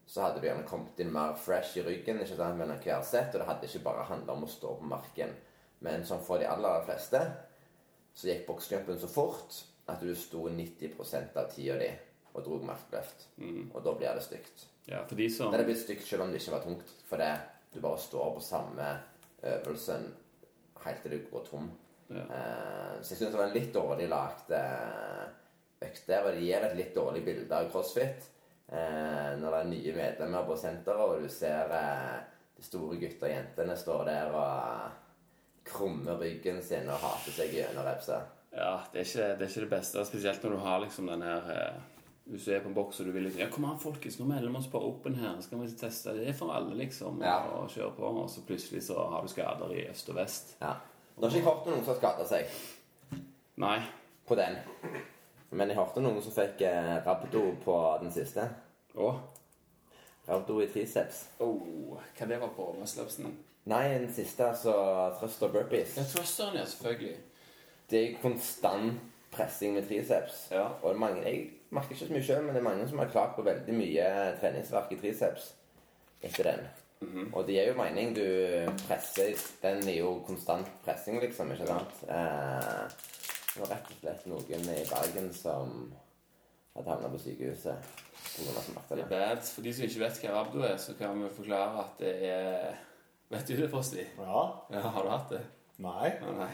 så 0.08 0.24
hadde 0.24 0.40
du 0.40 0.48
gjerne 0.48 0.66
kommet 0.70 1.00
inn 1.02 1.12
mer 1.14 1.36
fresh 1.42 1.78
i 1.82 1.84
ryggen 1.86 2.22
ikke 2.24 2.38
sant, 2.38 2.58
mellom 2.58 2.80
hver 2.80 3.04
sett, 3.06 3.34
og 3.34 3.42
det 3.42 3.50
hadde 3.50 3.70
ikke 3.70 3.86
bare 3.90 4.08
handla 4.08 4.38
om 4.38 4.46
å 4.48 4.52
stå 4.52 4.76
på 4.80 4.90
marken. 4.94 5.34
Men 5.86 6.06
som 6.06 6.22
for 6.26 6.42
de 6.42 6.48
aller 6.50 6.86
fleste 6.88 7.22
så 8.17 8.32
gikk 8.32 8.47
boksecupen 8.47 8.97
så 8.99 9.10
fort 9.12 9.60
at 9.88 10.01
du 10.01 10.10
sto 10.17 10.47
90% 10.49 11.38
av 11.38 11.51
tida 11.53 11.77
di 11.80 11.89
og 12.34 12.43
dro 12.45 12.58
markløft. 12.65 13.27
Og 13.73 13.84
da 13.86 13.93
blir 13.97 14.17
det 14.17 14.25
stygt. 14.25 14.65
Ja, 14.88 15.03
for 15.06 15.19
de 15.19 15.27
som 15.30 15.51
Det 15.51 15.58
hadde 15.58 15.67
blitt 15.67 15.84
stygt 15.84 16.08
selv 16.08 16.23
om 16.23 16.32
det 16.32 16.41
ikke 16.41 16.56
var 16.56 16.63
tungt, 16.63 16.93
fordi 17.10 17.30
du 17.73 17.80
bare 17.84 17.99
står 17.99 18.34
på 18.36 18.43
samme 18.43 18.88
øvelsen 19.43 20.08
helt 20.86 21.01
til 21.03 21.12
du 21.12 21.19
går 21.32 21.45
tom. 21.49 21.69
Ja. 22.10 22.23
Eh, 22.23 22.93
så 23.01 23.13
jeg 23.13 23.19
syns 23.19 23.32
det 23.34 23.39
var 23.39 23.49
en 23.49 23.58
litt 23.58 23.73
dårlig 23.75 24.08
lagd 24.10 24.53
eh, 24.56 25.25
økt 25.88 26.08
der, 26.08 26.23
og 26.23 26.38
det 26.38 26.45
gir 26.45 26.65
et 26.65 26.77
litt 26.77 26.95
dårlig 26.95 27.23
bilde 27.25 27.58
av 27.58 27.69
CrossFit. 27.73 28.30
Eh, 28.67 29.34
når 29.41 29.51
det 29.51 29.60
er 29.60 29.71
nye 29.73 29.97
medlemmer 29.97 30.47
på 30.47 30.58
senteret, 30.60 31.03
og 31.03 31.21
du 31.21 31.30
ser 31.32 31.73
eh, 31.75 32.15
de 32.58 32.65
store 32.65 32.97
gutta 33.01 33.27
og 33.27 33.34
jentene 33.34 33.75
står 33.77 34.08
der 34.08 34.34
og 34.34 35.03
krummer 35.69 36.17
ryggen 36.21 36.62
sin 36.63 36.89
og 36.89 36.99
hater 37.03 37.36
seg 37.36 37.53
gjennom 37.53 37.86
repset. 37.88 38.34
Ja, 38.58 38.73
det 38.93 39.01
er, 39.03 39.06
ikke, 39.06 39.27
det 39.38 39.45
er 39.45 39.51
ikke 39.51 39.63
det 39.67 39.69
beste, 39.75 40.03
spesielt 40.08 40.43
når 40.43 40.56
du 40.56 40.60
har 40.63 40.80
liksom 40.82 41.08
den 41.12 41.21
her 41.27 41.49
eh, 41.53 41.82
Hvis 42.27 42.45
du 42.47 42.51
er 42.56 42.60
på 42.63 42.67
en 42.71 42.73
boks 42.75 42.99
og 42.99 43.06
du 43.08 43.12
vil 43.15 43.23
liksom 43.27 43.39
Ja, 43.43 43.49
kom 43.53 43.65
an, 43.69 43.77
folkens, 43.80 44.17
nå 44.19 44.25
melder 44.27 44.49
vi 44.51 44.58
oss 44.60 44.69
på 44.71 44.80
Open 44.84 45.15
her, 45.15 45.36
så 45.43 45.49
kan 45.51 45.62
vi 45.62 45.67
teste. 45.80 46.15
Det 46.17 46.25
er 46.27 46.34
for 46.36 46.51
alle, 46.56 46.73
liksom, 46.75 47.21
Ja. 47.23 47.38
å 47.56 47.67
kjøre 47.71 47.93
på. 47.95 48.10
Og 48.23 48.30
så 48.34 48.41
plutselig 48.47 48.82
så 48.88 48.97
har 49.12 49.21
du 49.23 49.32
skader 49.32 49.71
i 49.75 49.86
øst 49.91 50.10
og 50.12 50.15
vest. 50.17 50.56
Ja. 50.62 50.73
Nå 51.17 51.23
har 51.27 51.30
ikke 51.32 51.39
jeg 51.39 51.47
hørt 51.47 51.69
noen 51.69 51.84
som 51.86 51.93
har 51.93 52.01
skada 52.01 52.25
seg 52.27 53.21
Nei. 53.63 53.77
på 54.27 54.36
den. 54.36 54.58
Men 55.51 55.69
jeg 55.71 55.77
hørte 55.80 56.03
noen 56.03 56.21
som 56.21 56.36
fikk 56.36 56.62
eh, 56.67 56.97
rabdo 57.06 57.45
på 57.63 57.77
den 58.01 58.12
siste. 58.12 58.43
Å? 58.97 59.12
Rabdo 60.27 60.60
i 60.60 60.67
triceps. 60.67 61.21
Oh, 61.39 61.95
hva 62.17 62.27
det 62.27 62.39
var 62.41 62.51
på 62.58 62.71
muscle-upsen? 62.82 63.32
Nei, 63.67 63.84
den 63.99 64.13
siste, 64.13 64.47
altså 64.47 64.73
thrust 65.19 65.43
og 65.43 65.51
burpees. 65.51 65.97
Ja, 65.99 66.06
thrusteren, 66.08 66.56
ja, 66.56 66.65
selvfølgelig. 66.65 67.17
Det 67.91 68.01
er 68.03 68.17
konstant 68.21 68.99
pressing 69.32 69.75
med 69.75 69.88
triceps. 69.89 70.47
Ja. 70.51 70.67
Og 70.82 70.99
mange, 70.99 71.23
jeg 71.23 71.49
merker 71.69 71.91
ikke 71.91 72.06
så 72.06 72.13
mye 72.13 72.23
selv, 72.23 72.45
men 72.45 72.56
det 72.56 72.62
er 72.63 72.69
mange 72.69 72.88
som 72.88 72.99
har 73.03 73.12
klart 73.12 73.36
på 73.36 73.43
veldig 73.47 73.75
mye 73.75 74.10
treningsverk 74.41 74.91
i 74.95 74.99
triceps 75.01 75.53
etter 76.23 76.51
den. 76.51 76.67
Og 77.34 77.43
det 77.47 77.53
gir 77.53 77.69
jo 77.69 77.77
mening. 77.77 78.15
Du 78.15 78.71
presser 78.88 79.36
Den 79.62 79.84
er 79.88 79.99
jo 79.99 80.23
konstant 80.25 80.67
pressing, 80.86 81.19
liksom. 81.21 81.51
ikke 81.51 81.67
sant? 81.67 82.01
Eh, 82.10 82.88
det 83.53 83.62
var 83.62 83.71
rett 83.75 83.91
og 83.91 84.01
slett 84.01 84.25
noen 84.30 84.67
i 84.73 84.82
Bergen 84.89 85.30
som 85.34 85.77
hadde 86.75 86.89
havna 86.89 87.12
på 87.13 87.21
sykehuset 87.21 87.93
pga. 88.38 88.65
Det 88.89 89.03
er 89.03 89.10
bad. 89.10 89.45
For 89.45 89.65
de 89.65 89.73
som 89.73 89.86
ikke 89.86 90.03
vet 90.03 90.19
hva 90.23 90.34
rabdo 90.36 90.65
er, 90.65 90.77
så 90.82 90.93
kan 90.97 91.21
vi 91.21 91.30
forklare 91.36 91.84
at 91.84 92.01
det 92.01 92.15
er 92.32 92.75
Vet 93.30 93.48
du 93.48 93.56
det, 93.58 93.70
Frosti? 93.70 94.06
Ja. 94.18 94.42
Ja, 94.72 94.80
har 94.80 95.04
du 95.04 95.10
hatt 95.10 95.30
det? 95.30 95.42
Nei. 95.84 96.12
Ja, 96.22 96.32
nei. 96.32 96.54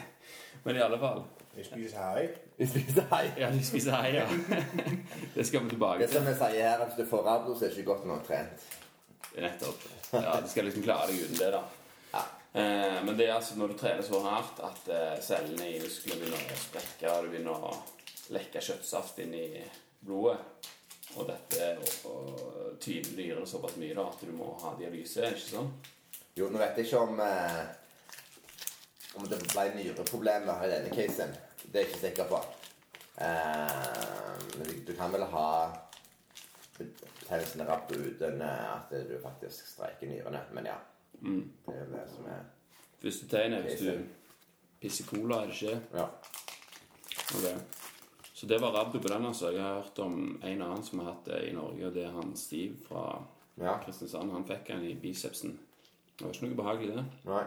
Men 0.64 0.76
i 0.76 0.82
alle 0.84 0.98
fall 1.00 1.22
Vi 1.54 1.62
spiser 1.64 2.00
hei. 2.02 2.24
Vi 2.58 2.66
spiser 2.66 3.06
hei. 3.12 3.28
Ja, 3.38 3.48
vi 3.54 3.62
spiser 3.64 3.94
hei, 3.94 4.10
ja. 4.16 4.24
Det 5.34 5.44
skal 5.46 5.62
vi 5.64 5.70
tilbake 5.70 6.02
til. 6.02 6.08
Det 6.10 6.18
som 6.18 6.26
vi 6.26 6.34
sier 6.40 6.66
her, 6.68 6.82
at 6.82 6.96
det 6.96 7.06
du 7.06 7.10
får 7.10 7.22
rabdo, 7.28 7.54
så 7.54 7.68
er 7.68 7.76
ikke 7.76 7.86
godt 7.92 8.08
nok 8.10 8.26
trent. 8.26 8.66
Nettopp. 9.38 9.86
Ja, 10.12 10.34
Du 10.42 10.50
skal 10.50 10.66
liksom 10.68 10.82
klare 10.86 11.08
deg 11.10 11.22
uten 11.24 11.38
det, 11.38 11.52
da. 11.54 11.62
Ja. 12.14 12.24
Eh, 12.60 12.98
men 13.06 13.14
det 13.18 13.28
er 13.28 13.36
altså 13.36 13.56
når 13.58 13.72
du 13.72 13.78
trener 13.78 14.02
så 14.06 14.20
hardt 14.26 14.60
at 14.66 14.90
eh, 14.94 15.14
cellene 15.22 15.70
i 15.72 15.80
musklene 15.82 16.20
begynner 16.20 16.54
å 16.58 16.60
sprekke, 16.66 17.14
og 17.14 17.24
det 17.24 17.32
begynner 17.32 17.66
å 17.70 17.72
lekke 18.34 18.62
kjøttsaft 18.66 19.18
inn 19.24 19.34
i 19.38 19.48
blodet. 20.04 20.38
Og 21.14 21.28
dette 21.30 21.66
og, 21.78 22.10
og 22.10 22.78
tyner 22.82 23.14
dyrene 23.14 23.46
såpass 23.46 23.76
mye 23.78 23.94
da, 23.94 24.08
at 24.10 24.22
du 24.26 24.32
må 24.34 24.56
ha 24.62 24.74
dialyse. 24.78 25.22
ikke 25.30 25.46
sånn? 25.52 25.70
Jo, 26.34 26.48
nå 26.50 26.58
vet 26.58 26.78
jeg 26.78 26.88
ikke 26.88 27.00
om 27.06 27.20
eh, 27.22 27.64
om 29.14 29.26
det 29.30 29.38
ble 29.44 29.64
nyreproblemer 29.76 30.64
i 30.66 30.70
denne 30.72 30.94
casen. 30.94 31.34
Det 31.62 31.78
er 31.78 31.84
jeg 31.84 31.90
ikke 31.92 32.00
sikker 32.00 32.30
på. 32.30 32.40
Eh, 33.22 34.40
men 34.58 34.72
du, 34.86 34.90
kan 34.98 35.12
vel 35.14 35.22
ha 35.30 35.48
betennelsen 36.74 37.62
rapp 37.68 37.92
uten 37.94 38.42
eh, 38.42 38.64
at 38.72 38.90
du 38.90 39.14
faktisk 39.22 39.68
streiker 39.70 40.10
nyrene. 40.10 40.42
Men 40.56 40.66
ja. 40.72 40.80
Mm. 41.20 41.44
Det 41.66 41.76
er 41.78 41.92
det 41.92 42.04
som 42.10 42.26
er 42.26 42.42
Første 43.04 43.28
tegnet 43.28 43.66
hvis 43.66 43.82
du 43.84 44.00
pisser 44.80 45.06
cola, 45.06 45.42
er 45.42 45.50
det 45.50 45.58
ikke? 45.60 45.80
Ja. 45.94 46.06
Okay. 47.36 47.54
Så 48.34 48.48
det 48.50 48.58
var 48.62 48.74
rabbet 48.74 49.02
på 49.02 49.08
den. 49.08 49.26
altså. 49.26 49.50
Jeg 49.52 49.62
har 49.62 49.82
hørt 49.82 49.98
om 49.98 50.40
en 50.42 50.62
annen 50.62 50.82
som 50.84 50.98
har 50.98 51.12
hatt 51.12 51.28
det 51.28 51.42
i 51.50 51.54
Norge, 51.54 51.86
og 51.86 51.94
det 51.94 52.04
er 52.08 52.16
han 52.16 52.34
Stiv 52.36 52.80
fra 52.88 53.04
ja. 53.60 53.76
Kristiansand. 53.84 54.32
Han 54.32 54.48
fikk 54.48 54.72
den 54.72 54.88
i 54.88 54.94
bicepsen. 54.98 55.58
Det 56.18 56.26
var 56.26 56.32
ikke 56.34 56.46
noe 56.46 56.58
behagelig, 56.62 56.96
det. 56.96 57.04
Nei. 57.26 57.44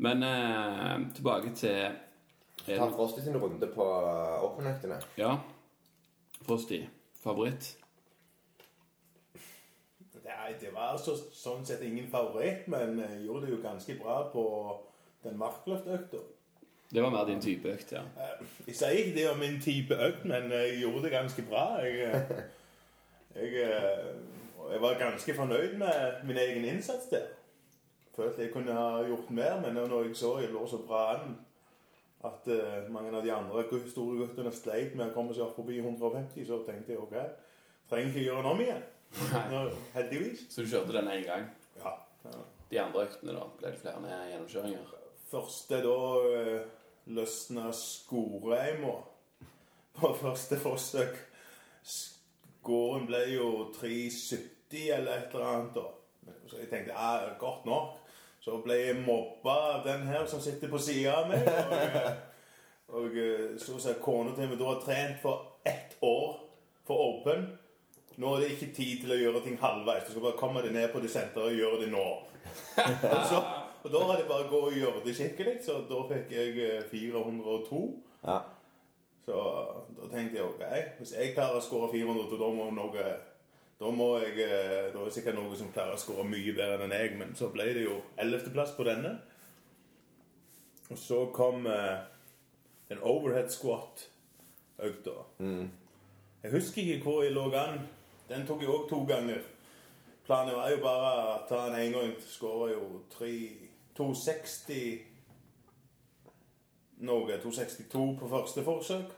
Men 0.00 0.22
eh, 0.26 0.94
tilbake 1.14 1.52
til 1.54 1.92
Ta 2.66 2.88
Frosty 2.92 3.22
sin 3.24 3.36
runde 3.40 3.66
på 3.74 3.84
åpenøktene. 4.46 4.98
Ja. 5.16 5.36
Frosty. 6.42 6.82
Favoritt? 7.22 7.76
Nei, 10.24 10.52
det 10.60 10.72
var 10.74 10.94
altså 10.96 11.14
sånn 11.16 11.64
sett 11.66 11.82
ingen 11.84 12.08
favoritt, 12.10 12.66
men 12.70 12.98
jeg 13.00 13.24
gjorde 13.26 13.46
det 13.46 13.54
jo 13.54 13.62
ganske 13.62 13.96
bra 14.00 14.20
på 14.32 14.44
den 15.24 15.36
markløftøkta. 15.40 16.20
Det 16.90 17.02
var 17.04 17.12
mer 17.14 17.26
din 17.28 17.42
type 17.42 17.70
økt, 17.70 17.92
ja. 17.94 18.00
Eh, 18.18 18.46
Jeg 18.66 18.76
sier 18.76 18.96
ikke 18.98 19.16
det 19.18 19.26
om 19.30 19.38
min 19.38 19.60
type 19.62 19.94
økt, 19.94 20.24
men 20.26 20.50
jeg 20.50 20.80
gjorde 20.80 21.02
det 21.04 21.12
ganske 21.12 21.42
bra. 21.46 21.66
Jeg, 21.84 22.08
eh, 22.08 22.40
jeg, 23.38 23.52
eh, 23.62 24.08
jeg 24.72 24.80
var 24.82 24.98
ganske 24.98 25.34
fornøyd 25.34 25.76
med 25.78 26.24
min 26.26 26.36
egen 26.36 26.64
innsats 26.64 27.06
der. 27.12 27.28
Følte 28.16 28.42
jeg 28.42 28.52
kunne 28.52 28.74
ha 28.74 29.04
gjort 29.06 29.30
mer, 29.30 29.60
men 29.62 29.78
når 29.78 30.08
jeg 30.08 30.16
så 30.18 30.34
jeg 30.42 30.50
lå 30.52 30.64
så 30.68 30.80
bra 30.86 31.04
an 31.14 31.38
at 32.24 32.48
uh, 32.52 32.92
mange 32.92 33.12
av 33.16 33.24
de 33.24 33.32
andre 33.32 33.62
store 33.88 34.18
guttene 34.18 34.52
sleit 34.52 34.96
med 34.98 35.08
å 35.08 35.14
komme 35.14 35.34
seg 35.36 35.46
opp 35.46 35.56
forbi 35.56 35.78
150, 35.80 36.42
så 36.48 36.58
tenkte 36.66 36.92
jeg 36.92 37.00
ok, 37.00 37.14
trenger 37.88 38.10
ikke 38.10 38.24
gjøre 38.26 38.42
den 38.42 38.50
om 38.50 38.64
igjen. 38.64 38.82
Nå, 39.50 39.62
heldigvis. 39.94 40.42
Så 40.52 40.64
du 40.64 40.68
kjørte 40.70 40.98
den 40.98 41.08
én 41.10 41.24
gang? 41.26 41.46
Ja. 41.80 41.94
ja. 42.26 42.42
De 42.70 42.80
andre 42.82 43.06
øktene, 43.08 43.38
da? 43.38 43.46
Ble 43.58 43.72
det 43.72 43.80
flere 43.80 44.18
gjennomkjøringer? 44.32 44.92
Første 45.30 45.80
da 45.86 45.96
uh, 46.26 46.60
løsna 47.16 47.70
skoreima 47.74 48.98
på 49.96 50.12
første 50.20 50.60
forsøk. 50.60 51.16
Gården 52.66 53.08
ble 53.08 53.22
jo 53.32 53.48
3,70 53.80 54.92
eller 54.98 55.16
et 55.16 55.32
eller 55.32 55.48
annet. 55.54 55.80
da. 55.80 56.36
Så 56.50 56.60
jeg 56.60 56.68
tenkte 56.68 56.92
ja, 56.92 57.32
godt 57.40 57.64
nok. 57.64 57.96
Så 58.40 58.56
ble 58.64 58.76
jeg 58.78 59.00
mobba 59.04 59.56
av 59.74 59.82
den 59.84 60.06
her 60.08 60.26
som 60.26 60.40
sitter 60.40 60.70
på 60.72 60.80
sida 60.80 61.18
av 61.20 61.28
meg. 61.28 61.44
Og, 61.44 61.74
eh, 61.76 62.12
og 63.00 63.18
eh, 63.20 63.42
så 63.60 63.76
sa 63.78 63.96
kona 64.00 64.32
til 64.34 64.48
meg 64.48 64.58
du 64.58 64.64
har 64.64 64.80
trent 64.80 65.20
for 65.22 65.60
ett 65.68 65.98
år 66.00 66.38
for 66.88 67.04
Open. 67.10 67.44
Nå 68.16 68.34
er 68.34 68.40
det 68.40 68.54
ikke 68.54 68.72
tid 68.76 69.02
til 69.02 69.12
å 69.12 69.18
gjøre 69.20 69.42
ting 69.44 69.58
halvveis. 69.60 70.06
Du 70.06 70.14
skal 70.14 70.24
bare 70.24 70.40
komme 70.40 70.64
deg 70.64 70.72
ned 70.74 70.88
på 70.92 71.02
det 71.04 71.12
senteret 71.12 71.52
og 71.52 71.60
gjøre 71.60 71.82
det 71.84 71.90
nå. 71.92 72.06
og, 73.12 73.20
så, 73.28 73.42
og 73.84 73.92
da 73.92 74.00
var 74.08 74.16
det 74.16 74.28
bare 74.28 74.48
å 74.48 74.50
gå 74.50 74.62
og 74.70 74.78
gjøre 74.78 75.04
det 75.04 75.14
skikkelig, 75.16 75.58
så 75.64 75.82
da 75.88 76.00
fikk 76.08 76.32
jeg 76.34 76.56
eh, 76.64 76.88
402. 76.90 77.82
Ja. 78.24 78.40
Så 79.28 79.42
da 79.98 80.08
tenkte 80.08 80.40
jeg 80.40 80.48
ok, 80.48 80.64
hvis 80.98 81.12
jeg 81.14 81.36
klarer 81.36 81.60
å 81.60 81.64
skåre 81.64 81.92
400, 81.92 82.40
da 82.40 82.48
må 82.56 82.70
noe 82.74 83.04
da 83.80 83.90
må 83.96 84.10
jeg, 84.20 84.34
eh, 84.44 84.90
da 84.92 85.00
er 85.00 85.06
det 85.08 85.14
sikkert 85.14 85.38
noen 85.38 85.56
som 85.56 85.70
klarer 85.72 85.96
å 85.96 86.00
skåre 86.00 86.26
mye 86.28 86.52
bedre 86.52 86.84
enn 86.84 86.92
jeg, 86.92 87.14
men 87.16 87.32
så 87.36 87.48
ble 87.52 87.64
det 87.72 87.86
jo 87.86 87.96
11.-plass 88.20 88.74
på 88.76 88.84
denne. 88.84 89.14
Og 90.90 90.98
så 91.00 91.22
kom 91.32 91.64
eh, 91.70 92.02
en 92.92 93.00
overhead 93.08 93.48
squat-økta. 93.54 95.16
Mm. 95.38 95.70
Jeg 96.42 96.52
husker 96.52 96.82
ikke 96.82 97.06
hvor 97.06 97.24
jeg 97.24 97.32
lå 97.32 97.46
an. 97.56 97.80
Den 98.28 98.44
tok 98.46 98.60
jeg 98.60 98.72
òg 98.72 98.86
to 98.90 99.00
ganger. 99.08 99.40
Planen 100.28 100.54
var 100.60 100.70
jo 100.70 100.84
bare 100.84 101.10
å 101.16 101.38
ta 101.48 101.64
den 101.70 101.80
én 101.80 101.96
gang. 101.96 102.12
Skåra 102.20 102.70
jo 102.74 103.00
3 103.16 103.32
260 103.96 105.06
noe. 107.08 107.40
262 107.40 108.04
på 108.20 108.28
første 108.28 108.64
forsøk. 108.64 109.08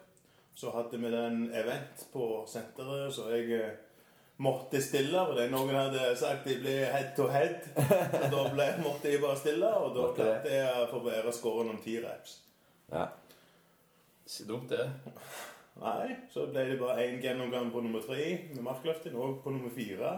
Så 0.55 0.71
hadde 0.71 1.01
vi 1.01 1.11
den 1.11 1.49
event 1.57 2.07
på 2.13 2.45
senteret, 2.47 3.15
så 3.15 3.31
jeg 3.33 3.73
eh, 4.47 4.81
Stiller. 4.81 4.81
stille. 4.81 5.21
Og 5.21 5.37
det 5.37 5.49
noen 5.53 5.75
hadde 5.77 6.17
sagt 6.19 6.45
de 6.49 6.59
ble 6.61 6.77
head 6.93 7.15
to 7.17 7.29
head. 7.31 7.69
Så 7.77 8.29
da 8.33 8.45
ble, 8.53 8.69
Morte 8.83 9.17
bare 9.23 9.39
stille, 9.39 9.73
og 9.79 9.95
da 9.97 10.09
klarte 10.17 10.53
jeg 10.53 10.83
å 10.83 10.91
forbedre 10.91 11.33
scoren 11.33 11.71
om 11.71 11.81
ti 11.83 11.99
reps. 12.03 12.41
ja. 12.93 13.09
Ikke 14.23 14.47
dumt, 14.49 14.71
det. 14.71 14.85
Nei, 15.83 16.15
så 16.31 16.47
ble 16.47 16.63
det 16.69 16.79
bare 16.81 17.03
én 17.09 17.19
gjennomgang 17.21 17.73
på 17.73 17.81
nummer 17.83 18.01
tre 18.05 18.29
med 18.55 18.63
markløfting, 18.63 19.17
og 19.19 19.41
på 19.43 19.51
nummer 19.51 19.73
fire. 19.75 20.13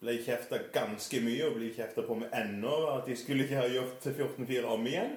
Ble 0.00 0.16
kjefta 0.24 0.58
ganske 0.74 1.20
mye, 1.24 1.46
og 1.46 1.56
ble 1.56 1.70
kjefta 1.76 2.02
på 2.04 2.18
med 2.18 2.34
ennå 2.34 2.74
at 2.96 3.08
jeg 3.08 3.20
skulle 3.20 3.46
ikke 3.46 3.60
ha 3.62 3.68
gjort 3.70 4.08
14-4 4.10 4.64
om 4.74 4.86
igjen. 4.86 5.14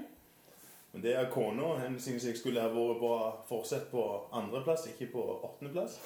Men 0.91 1.03
det 1.03 1.15
er 1.15 1.29
kona. 1.33 1.73
Hun 1.83 1.99
syns 2.01 2.25
jeg 2.25 2.37
skulle 2.37 2.61
ha 2.63 2.71
vært 2.73 3.01
på 3.01 3.11
fortsett 3.49 3.89
på 3.91 4.05
andreplass, 4.33 4.87
ikke 4.93 5.11
på 5.13 5.25
åttendeplass. 5.37 5.99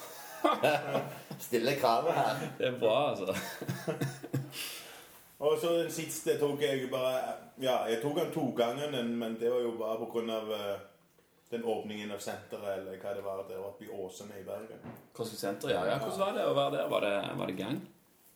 Stille 1.46 1.76
kravet 1.80 2.14
her. 2.18 2.42
Det 2.58 2.68
er 2.68 2.80
bra, 2.80 2.98
altså. 3.12 3.34
Og 5.44 5.58
så 5.60 5.74
den 5.82 5.92
siste 5.92 6.38
tok 6.40 6.62
jeg 6.64 6.88
bare 6.92 7.34
Ja, 7.62 7.84
jeg 7.90 8.00
tok 8.02 8.18
den 8.22 8.32
to 8.34 8.46
ganger, 8.58 8.92
men- 9.04 9.38
det 9.40 9.52
var 9.52 9.60
jo 9.62 9.72
bare 9.80 9.98
på 10.00 10.06
grunn 10.14 10.30
av 10.30 10.52
eh, 10.52 10.78
den 11.52 11.64
åpningen 11.64 12.12
av 12.12 12.20
senteret, 12.24 12.78
eller 12.80 12.98
hva 12.98 13.14
det 13.14 13.24
var 13.24 13.44
der 13.50 13.60
oppe 13.62 13.86
i 13.86 13.90
Åsene 13.92 14.40
i 14.40 14.44
Bergen. 14.48 14.80
CrossFit 15.14 15.40
Center, 15.40 15.70
ja. 15.70 15.84
ja. 15.86 15.98
Hvordan 16.00 16.20
var 16.20 16.34
det 16.38 16.46
å 16.48 16.54
være 16.58 16.72
der? 16.78 16.88
Var 16.90 17.02
det, 17.06 17.14
var 17.38 17.48
det 17.52 17.58
gang? 17.60 17.82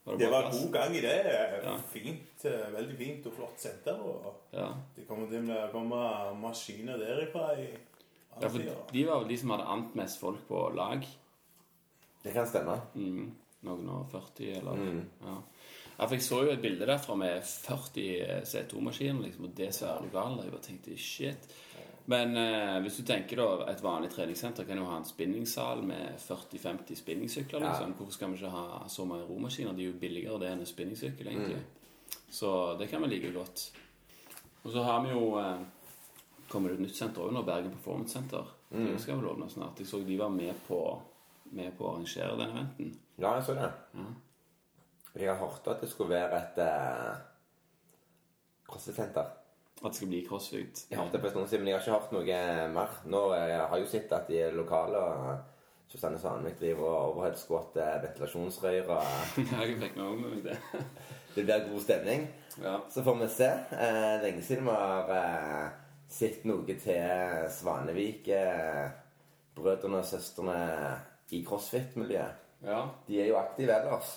Det 0.07 0.17
det, 0.19 0.27
var 0.31 0.41
plass? 0.45 0.59
god 0.61 0.71
gang 0.73 0.93
i 0.95 1.01
det. 1.01 1.15
Ja. 1.63 1.73
Fint, 1.91 2.45
eh, 2.45 2.67
Veldig 2.75 2.97
fint 2.97 3.25
og 3.27 3.33
flott 3.39 3.57
senter. 3.59 3.97
Og 3.99 4.35
Ja. 4.53 4.67
det 4.95 5.07
kommer 5.07 5.27
til 5.31 5.49
å 5.51 5.63
komme 5.71 6.03
maskiner 6.43 6.97
derifra 7.01 7.49
i 7.57 7.67
ja, 8.39 8.47
for 8.53 8.61
de 8.93 9.03
var 9.07 9.23
vel 9.23 9.29
de 9.31 9.37
som 9.41 9.49
hadde 9.49 9.65
ant 9.65 9.95
mest 9.97 10.19
folk 10.21 10.43
på 10.47 10.59
lag. 10.77 11.01
Det 12.27 12.33
kan 12.35 12.47
stemme. 12.49 12.75
Mm. 12.95 13.29
Noen 13.67 13.87
og 13.89 14.09
40, 14.11 14.51
eller 14.59 14.75
Mm. 14.77 15.05
ja. 15.23 15.37
ja. 15.97 16.05
Jeg 16.11 16.21
så 16.21 16.43
jo 16.45 16.51
et 16.53 16.61
bilde 16.61 16.85
derfra 16.85 17.15
med 17.17 17.41
40 17.41 18.43
C2-maskiner, 18.45 19.23
liksom, 19.23 19.47
og 19.47 19.55
det 19.57 19.71
svære 19.73 20.03
lokalet. 20.05 20.43
Jeg 20.45 20.53
bare 20.53 20.61
tenkte 20.67 20.97
shit. 21.01 21.47
Men 22.07 22.37
eh, 22.37 22.75
hvis 22.83 22.99
du 22.99 23.03
tenker 23.03 23.35
da, 23.41 23.47
et 23.71 23.81
vanlig 23.83 24.11
treningssenter 24.13 24.63
kan 24.63 24.77
jo 24.79 24.85
ha 24.87 24.99
en 25.01 25.07
spinningsal 25.09 25.81
med 25.83 26.19
40-50 26.21 26.95
spinningsykler. 27.01 27.59
Ja. 27.65 27.71
liksom. 27.71 27.95
Hvorfor 27.97 28.13
skal 28.13 28.29
vi 28.31 28.37
ikke 28.37 28.51
ha 28.53 28.83
så 28.93 29.05
mange 29.09 29.25
romaskiner? 29.27 29.73
De 29.75 29.83
er 29.83 29.89
jo 29.89 29.97
billigere 29.99 30.37
det 30.39 30.51
enn 30.53 30.61
en 30.63 30.69
spinningsykkel, 30.69 31.27
egentlig. 31.33 31.57
Så 32.31 32.53
det 32.79 32.87
kan 32.91 33.01
vi 33.03 33.09
like 33.15 33.33
godt. 33.35 33.65
Og 34.63 34.71
så 34.71 34.83
har 34.85 35.01
vi 35.03 35.11
jo 35.15 35.33
eh, 35.41 35.65
kommer 36.47 36.69
det 36.69 36.77
et 36.79 36.85
nytt 36.85 36.95
senter 36.95 37.25
òg 37.25 37.33
nå, 37.35 37.41
Bergen 37.43 37.73
Performance 37.73 38.13
Center. 38.13 38.53
Det 38.69 38.99
skal 39.01 39.17
vel 39.19 39.31
åpne 39.33 39.49
snart. 39.51 39.79
Jeg 39.79 39.87
så 39.87 39.99
de 40.03 40.15
var 40.19 40.29
med 40.31 40.53
på, 40.67 40.79
med 41.55 41.73
på 41.77 41.85
å 41.85 41.95
arrangere 41.95 42.37
den 42.39 42.53
eventen. 42.53 42.93
Ja, 43.17 43.33
jeg 43.37 43.47
så 43.47 43.57
det. 43.57 43.71
Ja. 43.97 44.07
Jeg 45.17 45.31
har 45.31 45.41
hørt 45.41 45.67
at 45.71 45.81
det 45.81 45.89
skulle 45.89 46.13
være 46.13 46.39
et 46.43 46.59
eh, 46.61 47.19
crossfit-senter. 48.69 49.35
At 49.77 49.91
det 49.91 49.97
skal 49.99 50.09
bli 50.11 50.23
crossfit. 50.25 50.85
Jeg 50.89 50.99
hørte 50.99 51.17
det 51.17 51.21
på 51.21 51.29
en 51.29 51.35
stund 51.35 51.49
siden, 51.49 51.63
men 51.63 51.71
jeg 51.71 51.79
har 51.79 51.85
ikke 51.85 51.99
hørt 51.99 52.13
noe 52.13 52.41
mer. 52.73 52.97
Nå 53.09 53.23
eh, 53.33 53.45
jeg 53.51 53.61
har 53.61 53.77
jeg 53.77 53.85
jo 53.85 53.91
sett 53.93 54.17
at 54.17 54.29
de 54.29 54.43
lokale 54.53 55.01
og 55.01 55.55
Susanne 55.87 56.19
Sandvik 56.19 56.59
driver 56.59 56.89
og 56.89 57.15
overhead 57.15 57.39
squat, 57.39 57.77
eh, 57.79 58.01
ventilasjonsrøyr 58.03 58.89
og 58.91 59.03
Ja, 59.51 59.63
jeg 59.63 59.79
fikk 59.81 59.97
med 59.97 60.21
meg 60.25 60.43
det. 60.51 60.59
Det 61.37 61.43
blir 61.45 61.67
god 61.69 61.81
stemning. 61.81 62.23
Ja. 62.63 62.79
Så 62.89 63.03
får 63.03 63.15
vi 63.15 63.27
se. 63.29 63.49
Eh, 63.71 64.21
lenge 64.23 64.41
siden 64.41 64.65
vi 64.65 64.73
har 64.73 65.11
eh, 65.13 65.67
sett 66.09 66.47
noe 66.49 66.77
til 66.81 67.51
Svanevik, 67.53 68.27
eh, 68.33 68.87
brødrene 69.55 70.01
og 70.01 70.09
søstrene 70.09 70.57
i 71.35 71.43
crossfit-miljøet. 71.45 72.45
ja. 72.65 72.81
De 73.07 73.19
er 73.21 73.29
jo 73.31 73.39
aktive 73.39 73.75
ellers. 73.75 74.15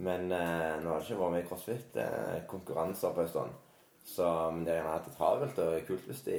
Men 0.00 0.32
eh, 0.32 0.76
nå 0.80 0.92
har 0.92 1.00
det 1.00 1.10
ikke 1.10 1.20
vært 1.20 1.34
med 1.34 1.42
i 1.44 1.48
crossfit-konkurranser 1.48 3.16
på 3.16 3.24
en 3.24 3.32
stund. 3.32 3.56
Så 4.06 4.26
men 4.54 4.64
det 4.64 4.74
har 4.74 4.80
gjerne 4.80 4.94
hatt 4.94 5.08
det 5.08 5.16
travelt 5.16 5.58
og 5.60 5.88
kult 5.88 6.06
hvis 6.08 6.22
de 6.24 6.38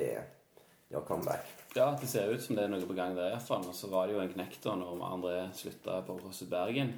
gjør 0.91 1.05
comeback. 1.07 1.51
Ja, 1.77 1.91
det 1.99 2.09
ser 2.09 2.33
ut 2.33 2.41
som 2.43 2.57
det 2.57 2.65
er 2.65 2.73
noe 2.73 2.87
på 2.89 2.97
gang 2.97 3.13
der 3.15 3.31
iallfall. 3.31 3.63
Og 3.69 3.77
så 3.77 3.89
var 3.91 4.09
det 4.09 4.17
jo 4.17 4.23
en 4.23 4.33
knekk 4.33 4.57
da 4.63 4.75
når 4.81 5.05
André 5.07 5.35
slutta 5.55 6.01
på 6.07 6.17
CrossFit 6.19 6.49
Bergen. 6.51 6.95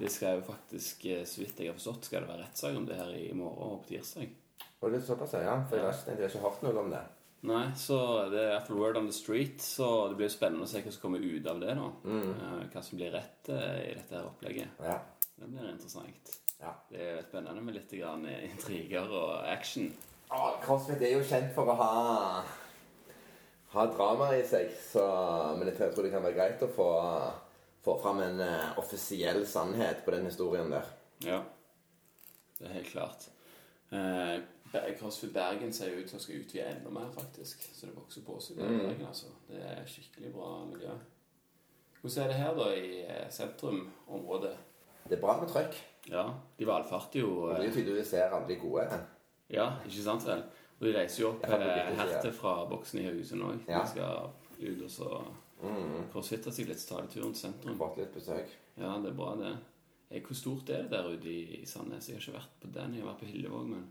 Det 0.00 0.08
skal 0.10 0.38
jo 0.38 0.46
faktisk, 0.48 1.04
eh, 1.06 1.24
så 1.26 1.42
vidt 1.42 1.60
jeg 1.60 1.70
har 1.70 1.76
forstått, 1.78 2.08
skal 2.08 2.24
det 2.24 2.32
være 2.32 2.42
rettssak 2.46 2.76
om 2.76 2.86
det 2.88 2.96
her 2.98 3.10
i 3.14 3.28
morgen 3.38 3.76
og 3.76 3.82
på 3.84 3.92
tirsdag. 3.92 4.32
Og 4.80 4.90
det 4.90 4.98
er 4.98 5.04
såpass, 5.06 5.34
ja. 5.38 5.58
For 5.68 5.78
jeg 5.78 5.86
resten, 5.86 6.16
de 6.16 6.24
jeg 6.24 6.30
har 6.30 6.34
ikke 6.34 6.46
hørt 6.46 6.62
noe 6.64 6.82
om 6.82 6.90
det. 6.90 7.02
Nei, 7.48 7.70
så 7.80 7.96
det 8.28 8.40
er 8.42 8.50
iallfall 8.52 8.80
word 8.82 8.98
on 9.00 9.08
the 9.08 9.16
street, 9.16 9.62
så 9.64 10.08
det 10.10 10.18
blir 10.18 10.28
jo 10.28 10.34
spennende 10.34 10.66
å 10.66 10.68
se 10.68 10.82
hva 10.84 10.92
som 10.92 11.04
kommer 11.06 11.24
ut 11.24 11.46
av 11.48 11.62
det. 11.62 11.72
da. 11.78 11.88
mm. 12.04 12.68
Hva 12.74 12.82
som 12.84 13.00
blir 13.00 13.14
rett 13.16 13.48
eh, 13.48 13.80
i 13.86 13.94
dette 13.96 14.18
her 14.18 14.28
opplegget. 14.28 14.82
Ja. 14.84 14.98
Det 15.40 15.48
blir 15.48 15.70
interessant. 15.72 16.34
ja. 16.60 16.74
Det 16.90 17.04
er 17.06 17.22
spennende 17.24 17.64
med 17.64 17.78
litt 17.78 17.92
grann 17.96 18.26
intriger 18.28 19.08
og 19.08 19.38
action. 19.48 19.88
Ah, 20.28 20.60
CrossFit 20.62 21.00
er 21.02 21.16
jo 21.16 21.24
kjent 21.26 21.54
for 21.56 21.72
å 21.72 21.78
ha 21.80 21.92
ha 23.70 23.86
drama 23.86 24.32
i 24.34 24.42
seg, 24.46 24.72
så, 24.82 25.04
men 25.58 25.70
jeg 25.70 25.78
tror 25.78 26.06
det 26.06 26.12
kan 26.12 26.24
være 26.24 26.36
greit 26.36 26.62
å 26.66 26.70
få, 26.74 26.90
få 27.84 27.96
fram 28.02 28.22
en 28.24 28.42
uh, 28.42 28.78
offisiell 28.82 29.44
sannhet 29.46 30.02
på 30.04 30.14
den 30.14 30.26
historien 30.26 30.72
der. 30.72 30.88
Ja, 31.22 31.42
det 32.58 32.66
er 32.66 32.74
helt 32.80 32.90
klart. 32.90 33.28
Eh, 33.90 34.36
CrossFit 34.72 35.32
Bergen 35.34 35.72
ser 35.72 35.90
jo 35.90 36.02
ut 36.02 36.10
til 36.10 36.18
å 36.18 36.22
skal 36.22 36.42
utvide 36.44 36.66
enda 36.70 36.90
mer, 36.94 37.08
faktisk. 37.14 37.64
Så 37.74 37.88
det 37.88 37.96
vokser 37.96 38.22
på 38.26 38.36
seg. 38.40 38.58
i 38.58 38.60
Bergen, 38.62 39.06
altså. 39.08 39.32
Det 39.48 39.62
er 39.66 39.86
skikkelig 39.88 40.32
bra 40.34 40.50
miljø. 40.70 40.94
Hvordan 42.00 42.22
er 42.24 42.28
det 42.30 42.36
her, 42.38 42.54
da, 42.56 42.68
i 42.74 43.00
eh, 43.02 43.26
sentrumområdet? 43.34 44.52
Det 45.08 45.16
er 45.18 45.22
bra 45.22 45.36
med 45.40 45.50
trøkk. 45.50 45.76
Ja, 46.08 46.22
de 46.58 46.66
valfarter 46.66 47.20
jo 47.20 47.32
Og 47.42 47.50
det 47.50 47.66
er 47.66 47.68
eh, 47.68 47.74
tydelig 47.74 47.98
vi 47.98 48.04
ser 48.08 48.32
alle 48.32 48.48
de 48.48 48.56
gode. 48.62 48.86
Ja, 49.52 49.66
ikke 49.84 50.06
sant 50.06 50.24
vel? 50.26 50.46
Og 50.78 50.86
de 50.86 50.94
reiser 50.96 51.22
jo 51.22 51.32
opp 51.34 51.44
Ja, 51.44 51.58
eh, 51.60 51.90
hertil 51.98 52.32
fra 52.32 52.54
boksen 52.70 53.02
i 53.02 53.08
Haugesund 53.08 53.44
òg. 53.44 53.66
Ja. 53.68 53.82
De 53.82 53.92
skal 53.92 54.30
ut 54.60 54.84
og 54.86 54.90
så 54.90 55.10
crossfitte 56.12 56.52
seg 56.54 56.70
litt, 56.70 56.80
de 56.88 57.12
turen 57.12 57.34
til 57.34 57.42
sentrum. 57.42 57.76
Fått 57.76 57.98
litt 58.00 58.14
besøk. 58.14 58.54
Ja, 58.80 58.94
det 59.02 59.10
er 59.12 59.18
bra, 59.18 59.34
det. 59.36 59.56
Hvor 60.24 60.34
stort 60.38 60.70
er 60.72 60.86
det 60.86 60.94
der 60.94 61.10
ute 61.10 61.28
i 61.28 61.60
i 61.60 61.66
Sandnes? 61.68 62.08
Jeg 62.08 62.16
har 62.16 62.22
ikke 62.24 62.38
vært 62.38 62.54
på 62.62 62.70
den. 62.78 62.94
Jeg 62.94 63.04
har 63.04 63.12
vært 63.12 63.20
på 63.20 63.28
Hillevåg, 63.28 63.66
men 63.68 63.84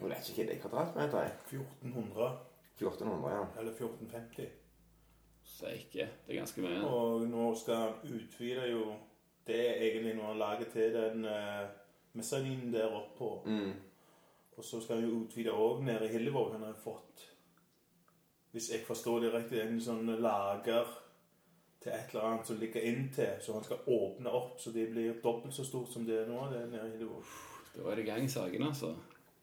Jeg 0.00 0.10
vet 0.10 0.30
ikke 0.30 0.36
hva 0.36 0.46
det 0.46 0.52
er 0.52 0.56
i 0.56 0.62
kvadratmeter. 0.62 1.26
jeg. 1.26 1.32
1400 1.82 2.30
1400, 2.80 3.30
ja. 3.34 3.60
eller 3.60 3.72
1450. 3.72 4.48
steike. 5.44 6.08
Det 6.26 6.34
er 6.34 6.38
ganske 6.38 6.62
mye. 6.62 6.80
Og 6.86 7.26
nå 7.28 7.54
skal 7.58 7.74
han 7.74 8.14
utvide 8.14 8.70
jo 8.70 8.84
Det 9.46 9.56
er 9.56 9.82
egentlig 9.82 10.14
når 10.14 10.26
han 10.26 10.38
lager 10.38 10.64
til 10.72 10.94
den 10.94 11.24
uh, 11.24 11.66
mezzaninen 12.12 12.72
der 12.72 12.86
oppå. 12.86 13.42
Mm. 13.46 13.72
Og 14.56 14.64
så 14.64 14.80
skal 14.80 14.96
han 14.96 15.04
jo 15.08 15.24
utvide 15.24 15.52
òg 15.52 15.82
nede 15.84 16.06
i 16.06 16.12
Hillevåg. 16.12 16.52
Han 16.52 16.62
har 16.62 16.76
fått 16.84 17.26
Hvis 18.52 18.70
jeg 18.70 18.80
forstår 18.86 19.20
det 19.20 19.34
riktig, 19.34 19.60
en 19.60 19.80
sånn 19.80 20.06
lager 20.20 20.86
til 21.80 21.92
et 21.92 22.12
eller 22.12 22.26
annet 22.28 22.46
som 22.46 22.58
ligger 22.58 22.80
inntil, 22.82 23.36
så 23.40 23.52
han 23.52 23.64
skal 23.64 23.86
åpne 23.86 24.30
opp 24.30 24.60
så 24.60 24.70
det 24.70 24.88
blir 24.90 25.20
dobbelt 25.22 25.54
så 25.54 25.64
stort 25.64 25.92
som 25.92 26.04
det 26.04 26.18
er 26.18 26.26
nå. 26.28 26.48
det 26.50 26.62
er 26.62 26.66
nede 26.66 26.88
i 26.88 26.92
Hillevåg. 26.96 27.24
Da 27.74 27.90
er 27.90 27.96
det 27.96 28.06
gang 28.06 28.24
i 28.24 28.28
sakene, 28.28 28.66
altså. 28.66 28.94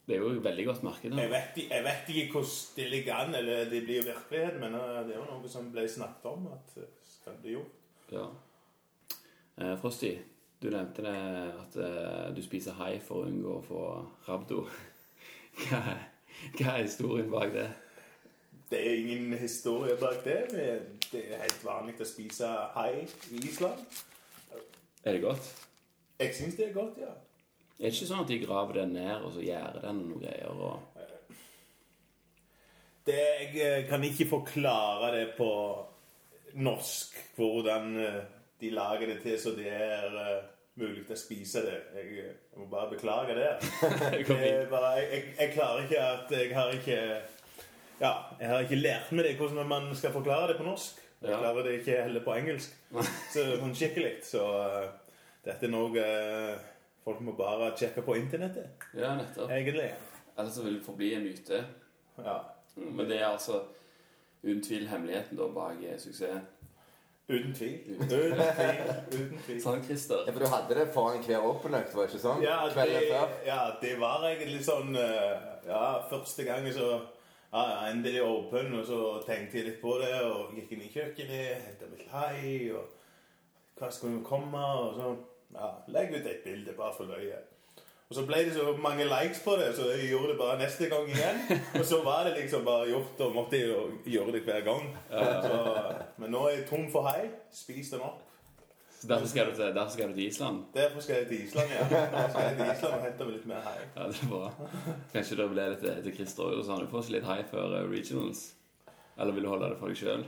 Det 0.07 0.15
er 0.15 0.21
jo 0.23 0.29
et 0.31 0.43
veldig 0.43 0.65
godt 0.65 0.83
marked. 0.87 1.11
Jeg 1.19 1.29
vet, 1.29 1.57
jeg 1.69 1.83
vet 1.83 2.09
ikke 2.15 2.31
hvordan 2.31 2.75
det 2.75 2.89
ligger 2.89 3.15
an, 3.15 3.35
eller 3.35 3.69
det 3.69 3.83
blir 3.83 4.05
virkelighet, 4.05 4.59
men 4.61 4.75
eh, 4.79 5.01
det 5.03 5.15
er 5.15 5.19
jo 5.19 5.25
noe 5.27 5.51
som 5.51 5.67
ble 5.73 5.83
snakket 5.91 6.29
om 6.31 6.45
at 6.53 6.77
eh, 6.79 6.93
skal 7.03 7.35
bli 7.41 7.57
gjort. 7.57 7.73
Ja. 8.11 8.27
Eh, 9.57 9.73
Frosty, 9.81 10.13
du 10.61 10.69
nevnte 10.69 11.03
det 11.03 11.17
at 11.59 11.75
eh, 11.83 12.35
du 12.35 12.39
spiser 12.45 12.77
hai 12.79 13.01
for 13.03 13.25
å 13.25 13.27
unngå 13.27 13.57
å 13.57 13.65
få 13.67 13.81
rabdo. 14.29 14.63
Hva, 15.57 15.81
hva 16.53 16.73
er 16.77 16.83
historien 16.85 17.31
bak 17.33 17.51
det? 17.55 17.67
Det 18.69 18.77
er 18.77 18.99
ingen 18.99 19.31
historie 19.41 19.95
bak 19.97 20.19
det, 20.23 20.39
men 20.53 20.97
det 21.11 21.23
er 21.23 21.41
helt 21.41 21.63
vanlig 21.65 21.95
å 22.03 22.05
spise 22.05 22.49
hai 22.75 23.07
i 23.33 23.39
Island. 23.41 23.79
Er 25.03 25.17
det 25.17 25.23
godt? 25.23 25.47
Jeg 26.19 26.35
syns 26.37 26.59
det 26.59 26.67
er 26.67 26.75
godt, 26.75 26.99
ja. 27.01 27.09
Er 27.77 27.85
det 27.85 27.93
ikke 27.93 28.07
sånn 28.09 28.23
at 28.23 28.31
de 28.31 28.39
graver 28.41 28.79
den 28.79 28.95
ned, 28.97 29.21
og 29.21 29.33
så 29.35 29.43
gjærer 29.45 29.83
den 29.83 29.99
noen 30.07 30.23
greier? 30.23 30.49
og... 30.49 30.93
Det, 33.07 33.15
jeg 33.15 33.51
eh, 33.63 33.83
kan 33.87 34.03
ikke 34.03 34.25
forklare 34.27 35.11
det 35.15 35.27
på 35.37 35.47
norsk, 36.59 37.13
hvordan 37.37 37.93
eh, 38.03 38.17
de 38.59 38.71
lager 38.73 39.13
det 39.13 39.21
til 39.23 39.37
så 39.39 39.53
det 39.55 39.69
er 39.71 40.17
eh, 40.19 40.41
mulig 40.81 41.05
å 41.07 41.15
spise 41.17 41.61
det. 41.63 41.77
Jeg, 41.95 42.09
jeg 42.17 42.59
må 42.59 42.67
bare 42.71 42.89
beklage 42.91 43.37
det. 43.37 43.47
Fint. 44.27 44.67
bare, 44.73 44.91
jeg, 45.05 45.23
jeg 45.39 45.53
klarer 45.55 45.85
ikke 45.85 46.03
at 46.03 46.33
Jeg 46.35 46.51
har 46.57 46.75
ikke 46.75 46.99
Ja, 48.01 48.11
jeg 48.41 48.49
har 48.51 48.65
ikke 48.65 48.81
lært 48.81 49.11
meg 49.15 49.25
det 49.25 49.37
hvordan 49.39 49.69
man 49.71 49.87
skal 49.97 50.13
forklare 50.13 50.51
det 50.51 50.59
på 50.59 50.67
norsk. 50.67 50.99
Jeg 51.21 51.31
Ja. 51.31 51.39
klarer 51.41 51.63
det 51.65 51.79
ikke 51.79 52.01
heller 52.03 52.21
på 52.27 52.35
engelsk. 52.37 52.75
Så 53.33 53.45
sånn 53.57 53.73
skikkelig. 53.77 54.17
Så 54.27 54.43
uh, 54.43 54.83
dette 55.47 55.65
er 55.65 55.71
noe 55.73 56.03
eh, 56.03 56.67
folk 57.07 57.23
må 57.23 57.33
bare 57.39 57.71
sjekke 57.79 58.03
på 58.03 58.17
internettet, 58.19 58.83
Ja, 58.97 59.13
nettopp. 59.15 59.49
egentlig. 59.55 59.87
Ellers 60.37 60.53
så 60.59 60.63
vil 60.65 60.77
det 60.77 60.85
forbli 60.85 61.13
en 61.15 61.23
myte. 61.23 61.63
Ja. 62.19 62.37
Men 62.75 63.07
det 63.09 63.21
er 63.21 63.29
altså 63.31 63.61
uten 64.43 64.61
tvil 64.63 64.87
hemmeligheten 64.91 65.37
da 65.39 65.47
bak 65.55 65.79
suksessen. 65.97 66.43
Uten 67.29 67.53
tvil. 67.55 67.79
Uten 67.95 68.07
tvil. 68.07 68.33
Uten 69.11 69.39
tvil. 69.45 69.57
Sånn, 69.63 69.81
Christer. 69.83 70.21
Ja, 70.27 70.31
For 70.31 70.39
du 70.45 70.47
hadde 70.51 70.75
det 70.77 70.85
foran 70.93 71.23
hver 71.25 71.43
åpenøkt, 71.43 71.95
var 71.95 72.05
det 72.05 72.13
ikke 72.13 72.21
sånn? 72.23 72.43
Ja, 72.45 72.59
det, 72.71 72.85
ja, 73.47 73.57
det 73.81 73.93
var 73.99 74.23
egentlig 74.29 74.61
sånn 74.63 74.95
eh, 74.95 75.33
Ja, 75.67 75.81
første 76.07 76.45
gang 76.47 76.69
så 76.71 76.87
ja, 77.51 77.63
endelig 77.89 78.21
åpen, 78.23 78.71
og 78.79 78.85
så 78.87 78.99
tenkte 79.25 79.59
jeg 79.59 79.67
litt 79.67 79.81
på 79.81 79.97
det, 79.99 80.13
og 80.27 80.53
gikk 80.55 80.71
inn 80.75 80.85
i 80.85 80.91
kjøkkenet, 80.93 81.65
hentet 81.65 81.91
litt 81.97 82.07
hai, 82.11 82.71
og 82.75 82.93
hva 83.79 83.89
skulle 83.91 84.23
komme, 84.27 84.63
og 84.79 84.95
så 84.95 85.11
ja, 85.53 85.69
legg 85.93 86.11
ut 86.15 86.25
et 86.25 86.43
bilde 86.43 86.73
bare 86.77 86.95
for 86.97 87.09
løye. 87.09 87.39
Og 88.07 88.15
så 88.15 88.23
ble 88.23 88.37
det 88.47 88.53
så 88.55 88.71
mange 88.79 89.03
likes 89.03 89.41
på 89.43 89.57
det, 89.59 89.73
så 89.75 89.89
jeg 89.91 90.07
gjorde 90.13 90.29
det 90.31 90.37
bare 90.39 90.59
neste 90.61 90.87
gang 90.87 91.09
igjen. 91.11 91.41
Og 91.75 91.83
så 91.85 91.99
var 92.05 92.23
det 92.23 92.37
liksom 92.37 92.63
bare 92.65 92.85
gjort, 92.87 93.19
og 93.25 93.33
måtte 93.35 93.59
jo 93.59 93.81
gjøre 94.07 94.37
det 94.37 94.45
hver 94.45 94.61
gang. 94.63 94.85
Så, 95.11 95.57
men 96.17 96.31
nå 96.31 96.45
er 96.47 96.55
jeg 96.55 96.69
tom 96.69 96.85
for 96.91 97.09
hai. 97.09 97.27
Spis 97.51 97.91
den 97.91 98.05
opp. 98.07 98.23
Så 98.97 99.07
derfor 99.07 99.27
skal, 99.27 99.51
til, 99.55 99.75
derfor 99.75 99.91
skal 99.93 100.09
du 100.09 100.13
til 100.13 100.27
Island? 100.27 100.63
Derfor 100.73 100.99
skal 100.99 101.15
jeg 101.15 101.27
til 101.27 101.43
Island, 101.43 101.67
ja. 101.69 101.83
Derfor 101.89 102.29
skal 102.29 102.47
jeg 102.47 102.55
til 102.57 102.71
Island 102.71 102.93
og 102.93 103.03
hente 103.03 103.27
meg 103.27 103.33
litt 103.35 103.49
mer 103.51 103.67
hai. 103.67 103.75
Ja, 103.97 104.07
det 104.07 104.23
er 104.23 104.31
bra. 104.31 104.47
Kanskje 105.11 105.37
det 105.41 105.49
ble 105.51 105.67
litt 105.73 105.83
til, 105.83 105.99
til 106.07 106.15
Christer 106.15 106.47
òg, 106.47 106.63
så 106.65 106.79
han 106.79 106.87
får 106.93 107.05
seg 107.05 107.17
litt 107.17 107.27
hai 107.27 107.37
før 107.51 107.75
eh, 107.77 107.85
regionals? 107.91 108.41
Eller 109.19 109.35
vil 109.35 109.45
du 109.45 109.51
holde 109.51 109.69
det 109.69 109.77
for 109.83 109.93
deg 109.93 109.99
sjøl? 109.99 110.25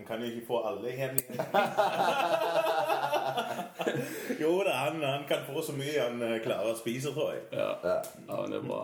Han 0.00 0.06
kan 0.06 0.22
jo 0.24 0.30
ikke 0.30 0.46
få 0.46 0.58
alle 0.64 0.90
hemmeligheter. 0.90 1.50
jo 4.42 4.62
da, 4.64 4.72
han, 4.72 5.02
han 5.02 5.24
kan 5.28 5.42
få 5.44 5.62
så 5.62 5.72
mye 5.76 6.00
han 6.00 6.22
eh, 6.24 6.38
klarer 6.40 6.70
å 6.72 6.78
spise, 6.78 7.10
tror 7.12 7.34
jeg. 7.34 7.42
Ja. 7.52 7.66
Ja. 7.84 7.96
ja, 8.00 8.38
men 8.38 8.54
det 8.54 8.60
er 8.62 8.64
bra. 8.64 8.78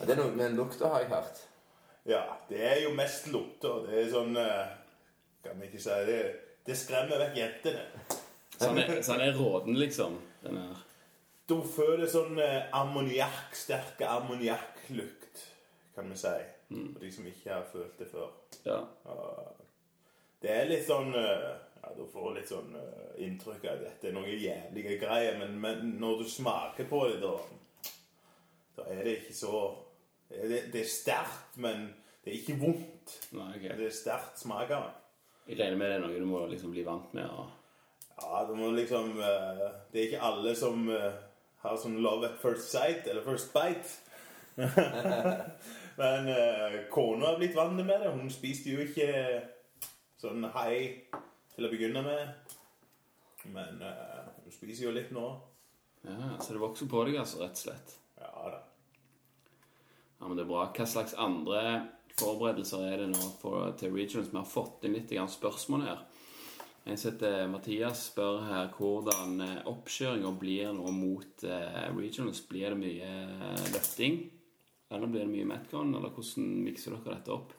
Ja, 0.00 0.08
Det 0.08 0.16
er 0.16 0.18
noe 0.18 0.32
med 0.40 0.56
lukta, 0.58 0.90
har 0.90 1.04
jeg 1.04 1.12
hørt. 1.12 1.38
Ja, 2.10 2.22
det 2.48 2.64
er 2.72 2.80
jo 2.82 2.90
mest 2.98 3.28
lukter. 3.30 3.86
Det 3.86 4.00
er 4.02 4.10
sånn 4.10 4.34
eh, 4.42 4.74
Kan 5.46 5.62
vi 5.62 5.70
ikke 5.70 5.84
si 5.84 6.00
det 6.08 6.18
Det 6.66 6.78
skremmer 6.80 7.22
vekk 7.22 7.38
jentene. 7.38 7.86
Så 8.56 8.72
han 8.72 8.82
er, 8.82 8.90
så 8.98 9.14
han 9.14 9.22
er 9.28 9.38
råden, 9.38 9.78
liksom? 9.78 10.18
Den 10.42 10.58
her. 10.58 10.82
Du 11.46 11.60
føler 11.62 12.10
sånn 12.10 12.34
eh, 12.42 12.66
ammoniakk, 12.74 13.54
sterk 13.54 14.02
ammoniakklukt, 14.10 15.46
kan 15.94 16.10
vi 16.10 16.18
si. 16.18 16.34
For 16.74 16.98
de 17.06 17.14
som 17.14 17.30
ikke 17.30 17.54
har 17.54 17.70
følt 17.70 17.94
det 18.02 18.10
før. 18.10 18.34
Ja. 18.66 18.82
Det 20.42 20.50
er 20.54 20.68
litt 20.70 20.86
sånn 20.86 21.10
eh, 21.18 21.48
Ja, 21.82 21.92
du 21.96 22.04
får 22.10 22.36
litt 22.36 22.50
sånn 22.50 22.74
eh, 22.78 23.22
inntrykk 23.26 23.64
av 23.66 23.74
at 23.74 23.84
dette 23.84 24.10
er 24.10 24.16
noe 24.16 24.30
jævlige 24.30 24.98
greier, 25.02 25.38
men, 25.40 25.58
men 25.62 25.94
når 25.98 26.22
du 26.22 26.30
smaker 26.30 26.88
på 26.90 27.04
det, 27.10 27.18
da 27.24 27.34
Da 28.78 28.88
er 28.94 29.02
det 29.04 29.16
ikke 29.22 29.34
så 29.34 29.62
Det, 30.28 30.68
det 30.72 30.82
er 30.84 30.90
sterkt, 30.92 31.56
men 31.56 31.88
det 32.22 32.34
er 32.34 32.40
ikke 32.42 32.58
vondt. 32.60 33.14
Nei, 33.32 33.46
okay. 33.56 33.72
Det 33.78 33.86
er 33.86 33.94
sterkt 33.96 34.42
smak 34.42 34.68
av 34.76 34.82
det. 34.84 34.90
Jeg 35.48 35.56
regner 35.62 35.78
med 35.80 35.88
det 35.88 35.94
er 35.96 36.02
noe 36.02 36.18
du 36.20 36.26
må 36.28 36.42
liksom 36.50 36.74
bli 36.74 36.82
vant 36.84 37.14
med. 37.16 37.24
Og... 37.32 37.46
Ja, 38.18 38.42
du 38.44 38.52
må 38.58 38.68
liksom 38.76 39.14
eh, 39.16 39.62
Det 39.88 40.02
er 40.02 40.04
ikke 40.10 40.26
alle 40.28 40.52
som 40.58 40.84
har 41.64 41.78
sånn 41.80 41.96
love 42.04 42.28
at 42.28 42.36
first 42.42 42.68
sight, 42.68 43.08
eller 43.08 43.24
first 43.24 43.56
bite. 43.56 43.96
Men 45.98 46.28
kona 46.92 47.32
har 47.32 47.40
blitt 47.40 47.56
vant 47.56 47.80
med 47.80 47.88
det. 47.88 48.12
Hun 48.12 48.28
spiste 48.30 48.76
jo 48.76 48.84
ikke 48.84 49.08
sånn 50.18 50.46
hei 50.54 50.78
til 51.54 51.66
å 51.66 51.72
begynne 51.72 52.02
med. 52.06 52.56
Men 53.54 53.80
uh, 53.82 54.26
hun 54.44 54.52
spiser 54.54 54.88
jo 54.88 54.94
litt 54.96 55.12
nå. 55.14 55.28
Ja, 56.06 56.34
Så 56.42 56.54
det 56.54 56.62
vokser 56.62 56.90
på 56.90 57.04
deg, 57.06 57.20
altså, 57.20 57.42
rett 57.42 57.56
og 57.56 57.62
slett. 57.62 57.94
Ja 58.18 58.32
da. 58.52 58.60
Ja, 60.18 60.26
men 60.26 60.36
det 60.36 60.44
er 60.44 60.50
bra. 60.50 60.66
Hva 60.74 60.86
slags 60.88 61.14
andre 61.18 61.62
forberedelser 62.18 62.86
er 62.88 63.02
det 63.04 63.10
nå 63.12 63.32
for, 63.40 63.70
til 63.78 63.94
regions? 63.94 64.30
Vi 64.32 64.38
har 64.40 64.48
fått 64.48 64.86
inn 64.86 64.96
litt 64.98 65.14
spørsmål 65.14 65.86
her. 65.86 66.06
Jeg 66.88 67.00
setter 67.02 67.42
Mathias 67.52 68.06
spør 68.08 68.38
her 68.48 68.70
hvordan 68.72 69.42
eh, 69.44 69.56
oppkjøringa 69.68 70.30
blir 70.40 70.70
nå 70.72 70.88
mot 70.96 71.44
eh, 71.44 71.82
regionals. 71.92 72.40
Blir 72.48 72.72
det 72.72 72.78
mye 72.80 73.10
eh, 73.10 73.66
løfting? 73.74 74.22
Eller 74.88 75.10
blir 75.10 75.26
det 75.26 75.32
mye 75.34 75.48
Metcon? 75.50 75.92
Eller 75.98 76.14
hvordan 76.14 76.48
mikser 76.64 76.96
dere 76.96 77.18
dette 77.18 77.34
opp? 77.34 77.52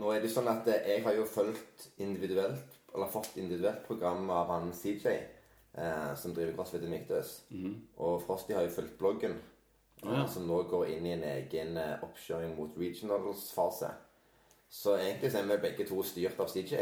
Nå 0.00 0.12
er 0.12 0.22
det 0.22 0.32
sånn 0.32 0.48
at 0.52 0.68
eh, 0.72 0.88
jeg 0.94 1.04
har 1.04 1.16
jo 1.18 1.28
fulgt 1.28 1.88
individuelt, 2.00 2.78
eller 2.94 3.12
fått 3.12 3.36
individuelt 3.40 3.84
program 3.86 4.30
av 4.32 4.52
han 4.54 4.72
CJ, 4.76 5.16
eh, 5.76 6.12
som 6.16 6.34
driver 6.36 6.56
CrossFit 6.56 6.86
Invictus. 6.88 7.34
Og 7.96 8.22
Frosty 8.26 8.56
har 8.56 8.68
jo 8.68 8.76
fulgt 8.76 8.98
bloggen. 9.00 9.40
Ja. 10.02 10.26
som 10.26 10.48
nå 10.50 10.56
går 10.66 10.88
inn 10.96 11.04
i 11.06 11.12
en 11.14 11.22
egen 11.22 11.76
eh, 11.78 12.00
oppkjøring 12.02 12.56
mot 12.56 12.74
regionals-fase. 12.74 13.90
Så 14.72 14.96
egentlig 14.96 15.30
så 15.30 15.38
er 15.38 15.50
vi 15.50 15.58
begge 15.62 15.86
to 15.86 16.02
styrt 16.02 16.40
av 16.42 16.50
CJ. 16.50 16.80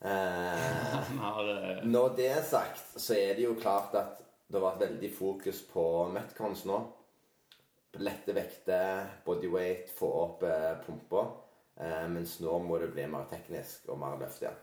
Eh, 0.00 0.94
eh, 0.96 1.82
når 1.84 2.14
det 2.16 2.30
er 2.32 2.44
sagt, 2.46 2.94
så 2.96 3.16
er 3.18 3.34
det 3.36 3.44
jo 3.44 3.56
klart 3.60 3.96
at 3.98 4.22
det 4.46 4.60
har 4.60 4.68
vært 4.70 4.86
veldig 4.86 5.10
fokus 5.12 5.60
på 5.68 5.84
Metcons 6.14 6.64
nå. 6.68 6.78
Lette 7.96 8.34
vekter, 8.36 9.04
bodyweight, 9.24 9.90
få 9.98 10.10
opp 10.22 10.46
eh, 10.46 10.72
pumpa. 10.86 11.26
Eh, 11.76 12.06
mens 12.08 12.38
nå 12.40 12.58
må 12.64 12.78
det 12.80 12.92
bli 12.94 13.04
mer 13.10 13.26
teknisk 13.30 13.88
og 13.92 14.00
mer 14.00 14.16
løft 14.20 14.42
igjen. 14.42 14.62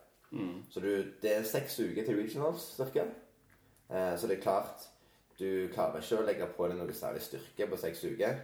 Så 0.74 0.82
du, 0.82 0.90
det 1.22 1.36
er 1.36 1.46
seks 1.46 1.78
uker 1.80 2.06
til 2.08 2.18
regionals 2.18 2.66
cirka. 2.78 3.06
Eh, 3.90 4.14
så 4.18 4.28
det 4.28 4.40
er 4.40 4.46
klart 4.48 4.90
Du 5.38 5.68
klarer 5.74 6.02
ikke 6.02 6.20
å 6.22 6.26
legge 6.26 6.48
på 6.56 6.68
deg 6.70 6.78
noe 6.78 6.94
særlig 6.94 7.24
styrke 7.26 7.66
på 7.70 7.78
seks 7.82 8.04
uker. 8.06 8.38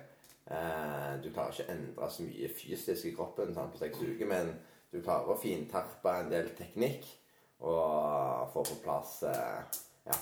Eh, 0.49 1.11
du 1.21 1.29
klarer 1.29 1.53
ikke 1.53 1.67
å 1.67 1.73
endre 1.75 2.09
så 2.09 2.25
mye 2.25 2.49
fysisk 2.49 3.05
i 3.05 3.13
kroppen 3.13 3.53
sant, 3.53 3.75
på 3.75 3.81
seks 3.83 4.01
uker, 4.01 4.25
men 4.25 4.49
du 4.89 4.97
klarer 5.05 5.29
å 5.29 5.37
finterpe 5.37 6.15
en 6.17 6.31
del 6.31 6.49
teknikk 6.57 7.05
og 7.59 8.49
få 8.55 8.63
på 8.71 8.79
plass 8.81 9.19
eh, 9.29 9.79
ja, 10.09 10.17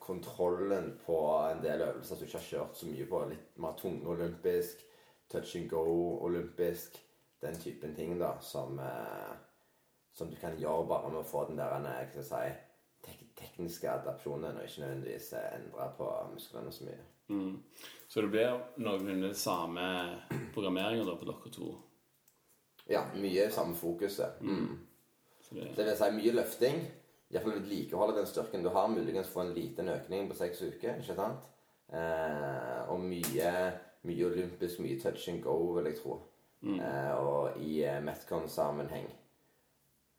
kontrollen 0.00 0.94
på 1.04 1.18
en 1.50 1.60
del 1.62 1.84
øvelser 1.90 2.14
som 2.14 2.22
du 2.22 2.28
ikke 2.28 2.38
har 2.38 2.48
kjørt 2.48 2.80
så 2.80 2.88
mye 2.88 3.08
på. 3.10 3.22
Litt 3.28 3.60
mer 3.60 3.76
tunge 3.76 4.08
olympisk, 4.14 4.87
touch 5.30 5.56
and 5.56 5.68
go 5.70 5.84
olympisk. 6.24 6.98
Den 7.40 7.54
typen 7.54 7.94
ting 7.94 8.18
da, 8.18 8.32
som, 8.40 8.78
eh, 8.78 9.34
som 10.12 10.30
du 10.30 10.36
kan 10.36 10.56
gjøre 10.58 10.86
bare 10.88 11.10
med 11.12 11.20
å 11.20 11.28
få 11.28 11.44
den 11.48 11.60
der 11.60 11.76
eh, 11.76 12.08
hva 12.14 12.24
skal 12.24 12.48
jeg 12.48 12.56
si, 12.56 12.64
tek 13.06 13.20
tekniske 13.38 13.90
adapsjonen, 13.90 14.56
og 14.58 14.66
ikke 14.66 14.82
nødvendigvis 14.82 15.32
eh, 15.38 15.52
endre 15.60 15.90
på 15.98 16.08
musklene 16.32 16.72
så 16.72 16.88
mye. 16.88 17.04
mm. 17.28 17.62
Så 18.08 18.24
det 18.24 18.30
blir 18.32 18.56
noenlunde 18.80 19.34
samme 19.36 19.84
programmeringer 20.54 21.04
da 21.06 21.14
på 21.20 21.28
dere 21.28 21.52
to. 21.52 21.74
Ja, 22.88 23.04
mye 23.14 23.50
samme 23.52 23.76
fokuset. 23.76 24.40
Mm. 24.40 24.78
Så 25.40 25.54
det, 25.54 25.76
Det 25.76 25.84
vil 25.84 25.96
si 25.96 26.10
mye 26.16 26.32
løfting. 26.32 26.80
Iallfall 27.30 27.58
vedlikeholde 27.58 28.16
den 28.16 28.26
styrken 28.26 28.64
du 28.64 28.70
har. 28.72 28.88
Muligens 28.88 29.28
få 29.28 29.44
en 29.44 29.54
liten 29.54 29.88
økning 29.92 30.30
på 30.30 30.36
seks 30.36 30.62
uker. 30.62 30.96
ikke 30.96 31.14
sant? 31.14 31.44
Eh, 31.92 32.88
og 32.88 33.00
mye, 33.00 33.52
mye 34.08 34.26
olympisk, 34.26 34.82
mye 34.82 34.98
touch 35.00 35.28
and 35.32 35.42
go, 35.44 35.54
vil 35.76 35.90
jeg 35.90 36.00
tro. 36.00 36.18
Eh, 36.66 37.12
og 37.14 37.60
i 37.62 37.82
eh, 37.86 38.00
Metcon-sammenheng. 38.02 39.06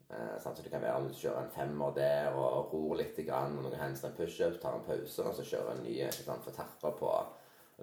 Eh, 0.10 0.36
sant? 0.40 0.58
Så 0.58 0.64
det 0.64 0.72
kan 0.72 0.82
være 0.82 1.02
om 1.02 1.10
du 1.10 1.14
kjører 1.14 1.44
en 1.44 1.52
femmer 1.52 1.92
der 1.98 2.32
og 2.32 2.72
ror 2.74 2.96
litt, 3.02 3.20
grann, 3.28 3.58
og 3.58 3.68
noen 3.68 3.82
handstand 3.82 4.16
pushups, 4.18 4.62
tar 4.62 4.78
en 4.78 4.88
pause, 4.88 5.26
og 5.26 5.36
så 5.36 5.46
kjører 5.46 5.76
en 5.76 5.84
ny 5.84 5.98
sånn, 6.08 6.30
sant? 6.30 6.48
for 6.48 6.56
terper 6.56 6.96
på 7.00 7.12
å 7.12 7.20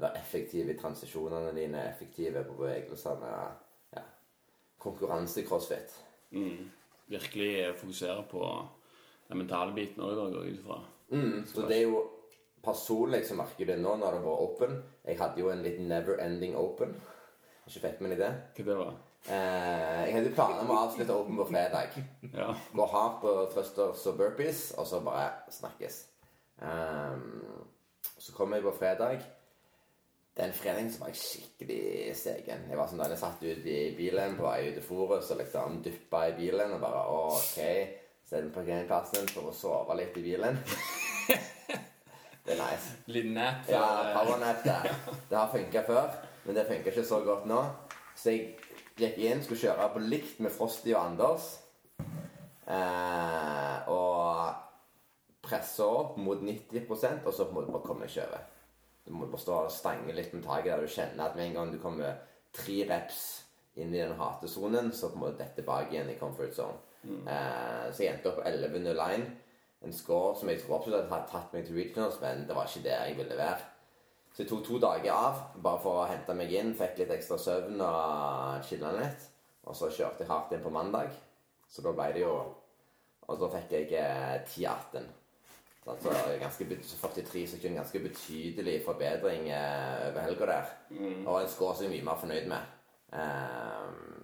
være 0.00 0.20
effektiv 0.20 0.72
i 0.72 0.78
transisjonene 0.78 1.52
dine, 1.56 1.84
effektive 1.90 2.44
på 2.48 2.56
bevegelsene. 2.58 3.36
Ja. 3.96 4.02
Konkurranse-crossfit. 4.82 6.02
mm, 6.30 6.70
virkelig 7.06 7.76
fokusere 7.76 8.24
på 8.30 8.42
den 9.28 9.38
mentale 9.38 9.72
biten 9.74 10.02
òg, 10.02 10.16
går 10.32 10.44
jeg 10.44 10.56
ut 10.56 10.60
ifra. 10.60 10.80
Mm, 11.12 11.44
så 11.46 11.68
det 11.68 11.76
er 11.76 11.82
jo 11.86 12.02
personlig 12.66 13.22
så 13.28 13.36
merker 13.38 13.64
jeg 13.64 13.72
det 13.72 13.80
nå 13.82 13.96
når 14.00 14.18
det 14.18 14.24
var 14.26 14.42
open. 14.44 14.80
Jeg 15.06 15.20
hadde 15.20 15.42
jo 15.42 15.52
en 15.52 15.62
litt 15.64 15.78
never 15.82 16.20
ending 16.24 16.56
open. 16.58 16.96
Har 17.62 17.70
Ikke 17.70 17.88
fikk 17.88 18.02
med 18.04 18.14
deg 18.14 18.24
det. 18.24 18.32
Hva 18.56 18.66
det 18.66 18.80
var? 18.80 18.98
Eh, 19.26 20.02
jeg 20.06 20.14
hadde 20.14 20.34
planer 20.36 20.60
om 20.62 20.70
å 20.70 20.82
avslutte 20.84 21.14
open 21.16 21.38
på 21.40 21.48
fredag. 21.48 21.96
Ja. 22.30 22.52
Gå 22.78 22.84
hardt 22.92 23.16
på 23.24 23.32
thrusters 23.54 24.04
og 24.06 24.20
burpees, 24.20 24.68
og 24.78 24.86
så 24.86 25.00
bare 25.02 25.32
snakkes. 25.50 25.96
Um, 26.62 27.64
så 28.18 28.36
kom 28.36 28.54
jeg 28.54 28.62
på 28.62 28.74
fredag. 28.78 29.24
Den 30.36 30.52
fredagen 30.52 30.92
så 30.92 31.00
var 31.00 31.10
jeg 31.10 31.22
skikkelig 31.22 32.14
segen. 32.20 32.66
Jeg 32.68 32.78
var 32.78 32.90
sånn 32.90 33.02
jeg 33.02 33.18
satt 33.18 33.42
ut 33.42 33.66
i 33.72 33.78
bilen 33.96 34.36
på 34.36 34.44
vei 34.44 34.68
ut 34.68 34.74
til 34.76 34.84
Forus 34.84 35.30
og 35.32 35.40
liksom 35.40 35.80
duppa 35.84 36.26
i 36.28 36.36
bilen 36.36 36.76
og 36.76 36.82
bare 36.84 37.04
OK. 37.24 37.58
Sett 38.26 38.46
på 38.50 38.58
parkeringsplassen 38.58 39.30
for 39.32 39.48
å 39.48 39.56
sove 39.56 39.96
litt 39.96 40.16
i 40.20 40.26
bilen. 40.28 40.60
Det 42.46 42.54
er 42.54 42.62
nice. 42.62 42.94
Liten 43.10 43.34
nap. 43.34 43.66
Ja, 43.68 43.82
eh, 43.82 44.12
powernap 44.14 44.64
der. 44.64 44.90
Det 45.30 45.38
har 45.38 45.50
funka 45.50 45.82
før, 45.86 46.12
men 46.44 46.56
det 46.56 46.66
funker 46.66 46.92
ikke 46.92 47.04
så 47.04 47.20
godt 47.26 47.46
nå. 47.50 47.62
Så 48.16 48.30
jeg 48.30 48.54
gikk 48.96 49.18
inn, 49.18 49.42
skulle 49.44 49.60
kjøre 49.60 49.88
på 49.92 50.02
likt 50.06 50.38
med 50.40 50.54
Frosty 50.54 50.94
og 50.94 51.02
Anders. 51.02 51.48
Eh, 52.66 53.88
og 53.90 54.54
presse 55.46 55.84
opp 55.84 56.16
mot 56.18 56.40
90% 56.42 57.26
og 57.26 57.34
så 57.34 57.46
må 57.52 57.62
du 57.62 57.72
bare 57.72 57.86
komme 57.86 58.06
ikke 58.06 58.24
over. 58.26 58.46
Du 59.06 59.12
må 59.14 59.26
bare 59.30 59.42
stå 59.42 59.58
og 59.66 59.74
stange 59.74 60.14
litt 60.14 60.32
med 60.34 60.46
taket 60.46 60.72
der 60.72 60.82
du 60.82 60.90
kjenner 60.90 61.28
at 61.28 61.36
med 61.38 61.48
en 61.48 61.58
gang 61.60 61.74
du 61.74 61.78
kommer 61.82 62.16
tre 62.56 62.80
reps 62.88 63.20
inn 63.76 63.92
i 63.94 64.00
den 64.00 64.16
hatesonen, 64.18 64.88
så 64.96 65.12
må 65.14 65.30
du 65.30 65.38
dette 65.38 65.60
tilbake 65.60 65.92
igjen 65.92 66.10
i 66.10 66.18
comfort 66.18 66.54
zone. 66.56 66.78
Eh, 67.06 67.92
så 67.92 68.02
jeg 68.02 68.14
endte 68.14 68.32
opp 68.32 68.40
11.01. 68.46 69.26
En 69.86 69.92
score 69.94 70.34
som 70.38 70.48
jeg 70.50 70.60
tror 70.64 70.80
absolutt 70.80 71.10
hadde 71.12 71.30
tatt 71.30 71.52
meg 71.54 71.64
til 71.68 71.76
regionals, 71.78 72.16
men 72.20 72.44
det 72.48 72.54
var 72.56 72.66
ikke 72.66 72.82
der 72.88 73.04
jeg 73.06 73.16
ville 73.20 73.36
være. 73.38 73.60
Så 74.34 74.42
jeg 74.42 74.48
tok 74.50 74.64
to 74.66 74.78
dager 74.82 75.12
av 75.14 75.38
bare 75.62 75.80
for 75.80 76.02
å 76.02 76.08
hente 76.10 76.34
meg 76.36 76.50
inn. 76.52 76.74
Fikk 76.76 76.98
litt 77.00 77.12
ekstra 77.14 77.38
søvn 77.40 77.80
og 77.80 78.64
chilla 78.66 78.90
litt. 78.98 79.28
Og 79.66 79.74
så 79.78 79.88
kjørte 79.90 80.24
jeg 80.24 80.28
hardt 80.30 80.52
inn 80.52 80.64
på 80.64 80.72
mandag. 80.74 81.14
Så 81.70 81.82
da 81.86 81.92
ble 81.96 82.10
det 82.16 82.20
jo 82.26 82.34
Og 83.26 83.40
da 83.40 83.48
fikk 83.56 83.72
jeg 83.74 83.88
eh, 83.98 84.42
10-18. 84.46 85.06
Så 85.82 85.90
Altså 85.94 86.10
ganske, 86.40 86.64
bet- 86.68 86.84
så 86.86 86.98
43 87.08 87.46
sekunder, 87.56 87.80
ganske 87.80 88.02
betydelig 88.04 88.76
forbedring 88.84 89.48
eh, 89.50 90.08
over 90.10 90.20
helga 90.28 90.46
der. 90.52 90.68
Og 91.26 91.40
en 91.40 91.48
score 91.50 91.74
som 91.74 91.86
jeg 91.86 91.90
er 91.90 91.96
mye 91.96 92.06
mer 92.10 92.20
fornøyd 92.20 92.46
med. 92.52 92.68
Ehm, 93.18 94.15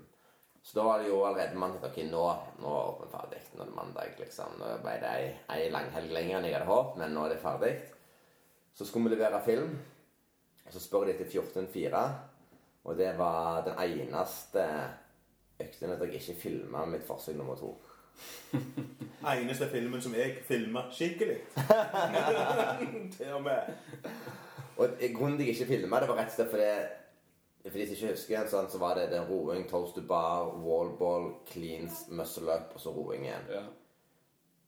så 0.62 0.78
da 0.78 0.84
var 0.86 1.00
det 1.02 1.08
jo 1.08 1.24
allerede 1.26 1.58
mandag. 1.58 1.88
Ok, 1.90 1.96
nå, 2.06 2.22
nå 2.62 2.72
er 2.72 2.90
åpen 2.92 3.10
ferdig. 3.10 3.40
Nå 3.52 3.64
er 3.64 3.70
det 3.70 3.74
mandag, 3.74 4.12
liksom. 4.20 4.54
Nå 4.60 4.68
ble 4.84 4.94
det 5.02 5.10
ei, 5.10 5.24
ei 5.56 5.70
langhelg 5.74 6.14
lenger 6.14 6.38
enn 6.38 6.46
jeg 6.46 6.54
hadde 6.54 6.70
håpet, 6.70 7.00
men 7.02 7.16
nå 7.16 7.24
er 7.26 7.34
det 7.34 7.40
ferdig. 7.42 7.72
Så 8.78 8.86
skulle 8.86 9.10
vi 9.10 9.16
levere 9.16 9.42
film. 9.44 9.74
Så 10.70 10.80
spør 10.80 11.08
de 11.08 11.16
etter 11.16 11.26
14.4. 11.26 12.04
Og 12.86 12.98
det 12.98 13.10
var 13.18 13.64
den 13.66 13.78
eneste 13.82 14.68
økten 15.62 15.92
at 15.94 16.06
jeg 16.06 16.22
ikke 16.22 16.40
filma 16.46 16.86
mitt 16.86 17.04
forsøk 17.06 17.36
nummer 17.36 17.58
to. 17.58 17.74
Eneste 19.22 19.68
filmen 19.70 20.02
som 20.02 20.14
jeg 20.14 20.40
filma 20.46 20.86
skikkelig. 20.94 21.40
Til 23.16 23.34
og 23.34 23.42
med. 23.42 23.76
Og 24.76 24.88
grunnen 25.14 25.38
til 25.38 25.46
jeg 25.46 25.56
ikke 25.56 25.74
filma 25.74 26.00
det, 26.00 26.08
var 26.08 26.22
rett 26.22 26.32
og 26.32 26.38
slett 26.38 26.50
fordi 26.54 26.72
For 27.62 27.78
de 27.78 27.84
som 27.86 27.94
ikke 27.94 28.14
husker, 28.16 28.48
sånn, 28.50 28.70
så 28.72 28.80
var 28.82 28.98
det 28.98 29.10
den 29.12 29.28
roing, 29.28 29.68
toast 29.70 29.94
to 29.94 30.02
bar, 30.06 30.50
wallball, 30.64 31.28
cleans, 31.46 32.08
muscle 32.10 32.50
up 32.50 32.74
og 32.74 32.82
så 32.82 32.94
roing 32.94 33.28
igjen. 33.28 33.46
Ja. 33.54 33.62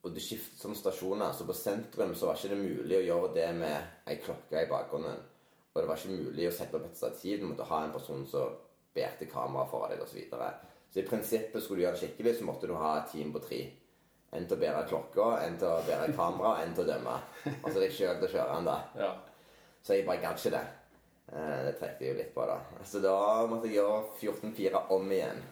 Og 0.05 0.13
du 0.15 0.21
skiftet 0.21 0.61
sånne 0.61 0.79
stasjoner, 0.79 1.33
så 1.35 1.47
på 1.49 1.57
sentrum 1.57 2.13
så 2.15 2.29
var 2.29 2.39
ikke 2.39 2.53
det 2.53 2.61
mulig 2.61 2.99
å 3.01 3.07
gjøre 3.07 3.31
det 3.35 3.49
med 3.57 4.11
ei 4.11 4.19
klokke 4.23 4.63
i 4.63 4.69
bakgrunnen. 4.71 5.25
Og 5.73 5.81
det 5.81 5.89
var 5.91 5.99
ikke 5.99 6.21
mulig 6.21 6.47
å 6.47 6.55
sette 6.55 6.79
opp 6.79 6.87
et 6.87 7.01
stativ. 7.01 7.41
Du 7.41 7.49
måtte 7.51 7.67
ha 7.67 7.81
en 7.83 7.95
person 7.97 8.23
som 8.31 8.53
bærte 8.95 9.27
kamera 9.27 9.65
for 9.71 9.89
deg, 9.91 10.05
osv. 10.05 10.13
Så, 10.13 10.21
videre. 10.21 10.53
så 10.93 11.01
i 11.01 11.07
prinsippet 11.09 11.65
skulle 11.65 11.81
du 11.81 11.87
gjøre 11.87 11.99
det 11.99 12.03
skikkelig, 12.05 12.37
så 12.39 12.47
måtte 12.47 12.71
du 12.71 12.77
ha 12.79 12.93
et 13.01 13.11
team 13.11 13.33
på 13.35 13.43
tre. 13.43 13.63
En 14.35 14.47
til 14.47 14.59
å 14.59 14.61
bære 14.61 14.87
klokka, 14.91 15.27
en 15.43 15.59
til 15.59 15.71
å 15.71 15.83
bære 15.89 16.15
kamera, 16.15 16.55
en 16.63 16.77
til 16.77 16.85
å 16.85 16.93
dømme. 16.93 17.19
Altså 17.57 17.81
deg 17.81 17.97
sjøl 17.97 18.21
til 18.21 18.29
å 18.29 18.33
kjøre 18.37 18.63
da. 18.69 18.79
ja. 19.03 19.13
Så 19.85 19.99
jeg 19.99 20.07
bare 20.07 20.23
gadd 20.23 20.39
ikke 20.39 20.55
det. 20.55 20.65
Eh, 21.33 21.65
Det 21.65 21.75
trekte 21.79 22.07
jo 22.09 22.15
litt 22.19 22.35
på, 22.35 22.45
da. 22.47 22.59
Så 22.85 23.01
da 23.05 23.17
måtte 23.51 23.69
jeg 23.69 23.79
gjøre 23.81 24.03
14-4 24.21 24.85
om 24.95 25.13
igjen. 25.13 25.43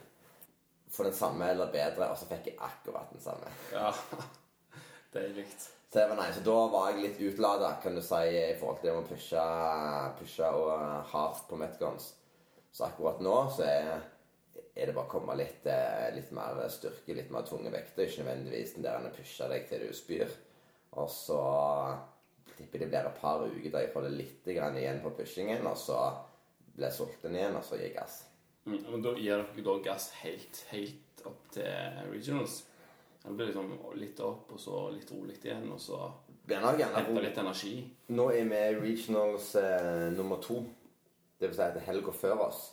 For 0.92 1.08
den 1.08 1.16
samme 1.16 1.46
eller 1.48 1.70
bedre, 1.72 2.10
og 2.12 2.18
så 2.20 2.26
fikk 2.28 2.50
jeg 2.50 2.58
akkurat 2.60 3.10
den 3.12 3.20
samme. 3.24 3.52
ja. 3.72 3.92
Deilig. 5.12 5.46
Så 5.92 5.98
det 5.98 6.06
var 6.08 6.16
nice. 6.16 6.38
Så 6.38 6.44
da 6.44 6.58
var 6.72 6.90
jeg 6.90 7.02
litt 7.02 7.18
utlada, 7.20 7.74
kan 7.82 7.94
du 7.96 8.00
si, 8.04 8.20
i 8.32 8.54
forhold 8.60 8.78
til 8.80 8.88
det 8.88 8.94
å 8.96 9.04
pushe, 9.08 9.42
pushe 10.20 10.48
og 10.56 10.70
hardt 11.12 11.42
på 11.50 11.58
Metcons. 11.60 12.14
Så 12.72 12.86
akkurat 12.86 13.20
nå 13.20 13.34
så 13.52 13.66
er, 13.68 13.90
er 14.72 14.88
det 14.88 14.94
bare 14.96 15.04
å 15.04 15.12
komme 15.12 15.36
litt, 15.36 15.66
eh, 15.68 16.06
litt 16.16 16.30
mer 16.32 16.62
styrke, 16.72 17.12
litt 17.16 17.28
mer 17.32 17.44
tunge 17.48 17.72
vekter. 17.74 18.06
Ikke 18.06 18.24
nødvendigvis 18.24 18.72
den 18.78 18.86
der 18.86 19.04
å 19.04 19.12
pushe 19.12 19.48
deg 19.52 19.68
til 19.68 19.84
du 19.84 19.92
spyr. 19.96 20.32
Og 20.96 21.10
så 21.12 21.40
tipper 22.62 22.84
det 22.84 22.90
blir 22.92 23.08
et 23.08 23.20
par 23.20 23.44
uker 23.44 23.70
der 23.70 23.86
jeg 23.86 23.94
holder 23.94 24.14
litt 24.16 24.50
grann 24.56 24.78
igjen 24.78 25.00
på 25.04 25.14
pushingen, 25.18 25.66
og 25.68 25.78
så 25.78 25.98
blir 26.72 26.88
jeg 26.88 26.96
sulten 26.96 27.36
igjen, 27.36 27.56
og 27.58 27.66
så 27.66 27.78
gir 27.78 27.90
jeg 27.90 27.96
gass. 27.98 28.18
Mm, 28.64 28.78
men 28.88 29.02
da 29.04 29.14
gir 29.18 29.42
dere 29.42 29.64
da 29.66 29.78
gass 29.84 30.10
helt, 30.22 30.60
helt 30.70 31.24
opp 31.28 31.48
til 31.54 32.04
regionals? 32.12 32.62
Det 33.22 33.32
blir 33.36 33.50
liksom 33.50 33.74
litt 34.00 34.20
opp, 34.22 34.54
og 34.54 34.60
så 34.60 34.84
litt 34.94 35.10
rolig 35.14 35.38
igjen, 35.42 35.68
og 35.70 35.80
så 35.82 35.98
henter 36.50 37.22
litt 37.22 37.38
energi. 37.38 37.74
Nå 38.14 38.30
er 38.34 38.48
vi 38.50 38.62
regionals 38.80 39.54
eh, 39.60 40.08
nummer 40.16 40.42
to. 40.42 40.62
Det 41.38 41.50
vil 41.50 41.58
si 41.58 41.66
at 41.66 41.84
helga 41.86 42.14
før 42.14 42.46
oss 42.48 42.64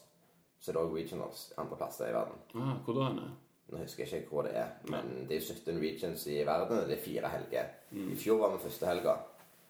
så 0.60 0.72
er 0.72 0.76
det 0.76 0.82
òg 0.82 0.96
regionals 0.98 1.46
andre 1.62 1.78
plasser 1.80 2.10
i 2.10 2.16
verden. 2.16 2.42
Ah, 2.60 2.74
hvor 2.84 2.98
da 2.98 3.06
henne? 3.08 3.28
Nå 3.70 3.84
husker 3.84 4.04
jeg 4.04 4.24
ikke 4.24 4.34
hvor 4.34 4.48
det 4.48 4.56
er, 4.58 4.72
men 4.90 5.28
det 5.30 5.38
er 5.38 5.46
17 5.46 5.78
regions 5.80 6.26
i 6.28 6.40
verden, 6.42 6.82
og 6.82 6.90
det 6.90 6.98
er 6.98 7.04
fire 7.04 7.30
helger. 7.32 7.70
I 7.94 8.18
fjor 8.18 8.42
var 8.42 8.56
vi 8.56 8.64
første 8.66 8.90
helga. 8.90 9.14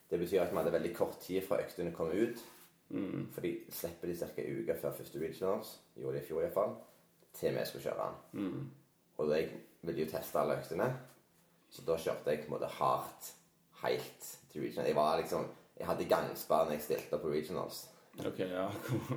Det 0.09 0.19
betyr 0.19 0.41
at 0.41 0.51
vi 0.51 0.57
hadde 0.57 0.73
veldig 0.73 0.93
kort 0.97 1.19
tid 1.21 1.43
fra 1.45 1.59
øktene 1.61 1.93
kom 1.93 2.11
ut. 2.11 2.41
Mm. 2.89 3.27
For 3.33 3.45
de 3.45 3.53
slipper 3.69 4.09
de 4.09 4.15
ca. 4.17 4.29
en 4.41 4.61
uke 4.63 4.77
før 4.81 4.95
første 4.97 5.19
regionals, 5.21 5.75
gjorde 5.95 6.17
de 6.17 6.23
i 6.23 6.27
fjor 6.27 6.41
iallfall, 6.41 6.73
til 7.37 7.53
vi 7.57 7.65
skulle 7.65 7.83
kjøre 7.83 8.07
den. 8.07 8.41
Mm. 8.41 8.69
Og 9.17 9.35
jeg 9.35 9.49
ville 9.81 10.05
jo 10.05 10.09
teste 10.09 10.39
alle 10.41 10.57
øktene, 10.57 10.89
så 11.69 11.85
da 11.85 11.97
kjørte 12.01 12.33
jeg 12.33 12.41
på 12.41 12.49
en 12.49 12.55
måte 12.55 12.71
hardt 12.79 13.33
helt 13.83 14.29
til 14.51 14.65
regional. 14.65 14.87
Jeg 14.87 14.95
var 14.95 15.17
liksom 15.21 15.47
Jeg 15.79 15.87
hadde 15.87 16.05
gangsperre 16.11 16.65
når 16.65 16.73
jeg 16.75 16.81
stilte 16.83 17.17
på 17.17 17.29
regionals. 17.31 17.85
Ok, 18.27 18.39
ja. 18.39 18.65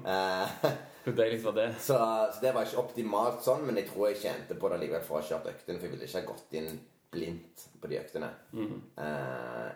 Eh, 0.06 0.66
Hvor 1.04 1.12
deilig 1.18 1.44
var 1.44 1.52
det? 1.56 1.74
så, 1.80 1.96
så 2.34 2.38
det 2.42 2.52
var 2.54 2.68
ikke 2.68 2.78
optimalt 2.84 3.42
sånn, 3.42 3.64
men 3.66 3.80
jeg 3.80 3.88
tror 3.88 4.12
jeg 4.12 4.20
tjente 4.22 4.54
på 4.54 4.70
det 4.70 4.78
likevel 4.78 5.02
for 5.02 5.18
å 5.18 5.22
ha 5.22 5.26
kjørt 5.26 5.48
øktene, 5.50 5.80
for 5.80 5.88
jeg 5.88 5.94
ville 5.96 6.06
ikke 6.06 6.20
ha 6.20 6.28
gått 6.28 6.54
inn 6.60 6.78
blindt 7.12 7.64
på 7.82 7.90
de 7.90 7.98
øktene. 7.98 8.28
Eh, 8.54 9.72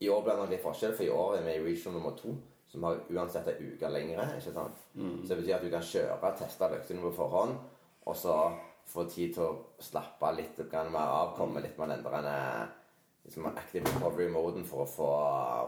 I 0.00 0.08
år 0.14 0.22
ble 0.22 0.34
det 0.34 0.42
nok 0.42 0.52
litt 0.52 0.62
forskjell, 0.62 0.94
for 0.94 1.06
i 1.06 1.10
år 1.10 1.38
er 1.38 1.44
vi 1.46 1.56
i 1.58 1.64
region 1.64 1.96
nummer 1.96 2.14
to, 2.18 2.36
som 2.70 2.84
har 2.86 3.00
uansett 3.10 3.48
en 3.50 3.62
uke 3.64 3.90
lengre. 3.90 4.28
ikke 4.38 4.54
sant? 4.54 4.86
Så 4.94 5.32
det 5.32 5.40
betyr 5.40 5.56
at 5.56 5.64
du 5.64 5.70
kan 5.72 5.86
kjøre, 5.90 6.32
teste 6.38 6.70
løktene 6.70 7.02
på 7.02 7.14
forhånd, 7.16 7.56
og 8.06 8.16
så 8.16 8.36
få 8.88 9.04
tid 9.10 9.34
til 9.36 9.44
å 9.44 9.82
slappe 9.82 10.30
litt 10.36 10.60
mer 10.72 10.98
av, 11.04 11.34
komme 11.36 11.62
litt 11.64 11.78
mer 11.78 11.92
Enn 11.98 12.30
eh, 12.30 12.68
liksom 13.26 13.50
active 13.50 13.84
recovery-moden 13.84 14.64
for 14.64 14.86
å 14.86 14.88
få 14.88 15.10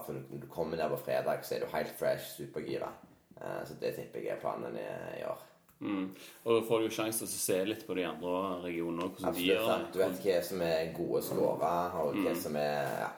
For 0.07 0.16
når 0.16 0.45
du 0.45 0.49
kommer 0.49 0.81
ned 0.81 0.93
på 0.95 1.03
fredag, 1.05 1.45
så 1.45 1.57
er 1.57 1.64
du 1.64 1.74
helt 1.74 1.93
fresh, 1.99 2.37
supergira. 2.39 2.89
Eh, 3.37 3.62
så 3.66 3.76
det 3.81 3.95
tipper 3.99 4.24
jeg 4.24 4.37
er 4.37 4.41
planen 4.43 4.76
i, 4.78 4.89
i 5.20 5.24
år. 5.28 5.47
Mm. 5.81 6.11
Og 6.45 6.55
da 6.55 6.61
får 6.68 6.81
du 6.81 6.87
jo 6.87 6.93
sjanse 6.93 7.24
til 7.24 7.39
å 7.39 7.41
se 7.41 7.59
litt 7.64 7.87
på 7.89 7.97
de 7.97 8.05
andre 8.05 8.33
regionene, 8.66 9.09
hvordan 9.09 9.22
de 9.22 9.28
Absolutt. 9.31 9.49
gjør 9.49 9.70
det. 9.70 9.93
Du 9.93 9.99
vet 10.03 10.24
hva 10.26 10.41
som 10.49 10.64
er 10.64 10.91
gode 10.97 11.22
scorer, 11.24 11.97
og 12.03 12.18
hva 12.20 12.35
som 12.37 12.59
er 12.61 12.91
ja. 13.01 13.11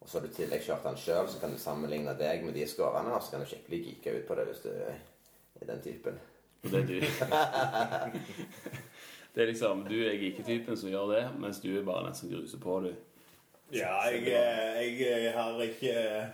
Og 0.00 0.08
så 0.08 0.18
har 0.18 0.26
du 0.26 0.30
i 0.30 0.34
tillegg 0.34 0.62
kjørt 0.64 0.86
den 0.86 0.96
sjøl, 1.00 1.28
så 1.28 1.40
kan 1.40 1.52
du 1.52 1.58
sammenligne 1.60 2.14
deg 2.16 2.44
med 2.44 2.54
de 2.56 2.66
skårene, 2.68 3.12
og 3.12 3.22
så 3.22 3.30
kan 3.34 3.42
du 3.44 3.50
skikkelig 3.50 3.80
geeke 3.84 4.16
ut 4.16 4.26
på 4.28 4.34
det 4.38 4.46
hvis 4.48 4.64
du 4.64 4.70
er 4.72 5.66
den 5.68 5.82
typen. 5.84 6.14
Og 6.64 6.72
det 6.72 6.80
er 6.80 6.86
du. 6.88 7.00
det 9.34 9.42
er 9.42 9.50
liksom, 9.52 9.84
Du 9.88 9.96
er 10.00 10.20
geeketypen 10.20 10.76
som 10.76 10.92
gjør 10.92 11.06
det, 11.14 11.24
mens 11.40 11.60
du 11.60 11.70
er 11.74 11.84
bare 11.84 12.06
den 12.08 12.16
som 12.16 12.32
gruser 12.32 12.58
på, 12.60 12.80
du. 12.80 12.92
Ja, 13.72 14.02
jeg, 14.08 14.26
jeg, 14.26 15.00
jeg, 15.00 15.26
eh, 15.26 15.32
har 15.32 15.62
ikke 15.62 16.26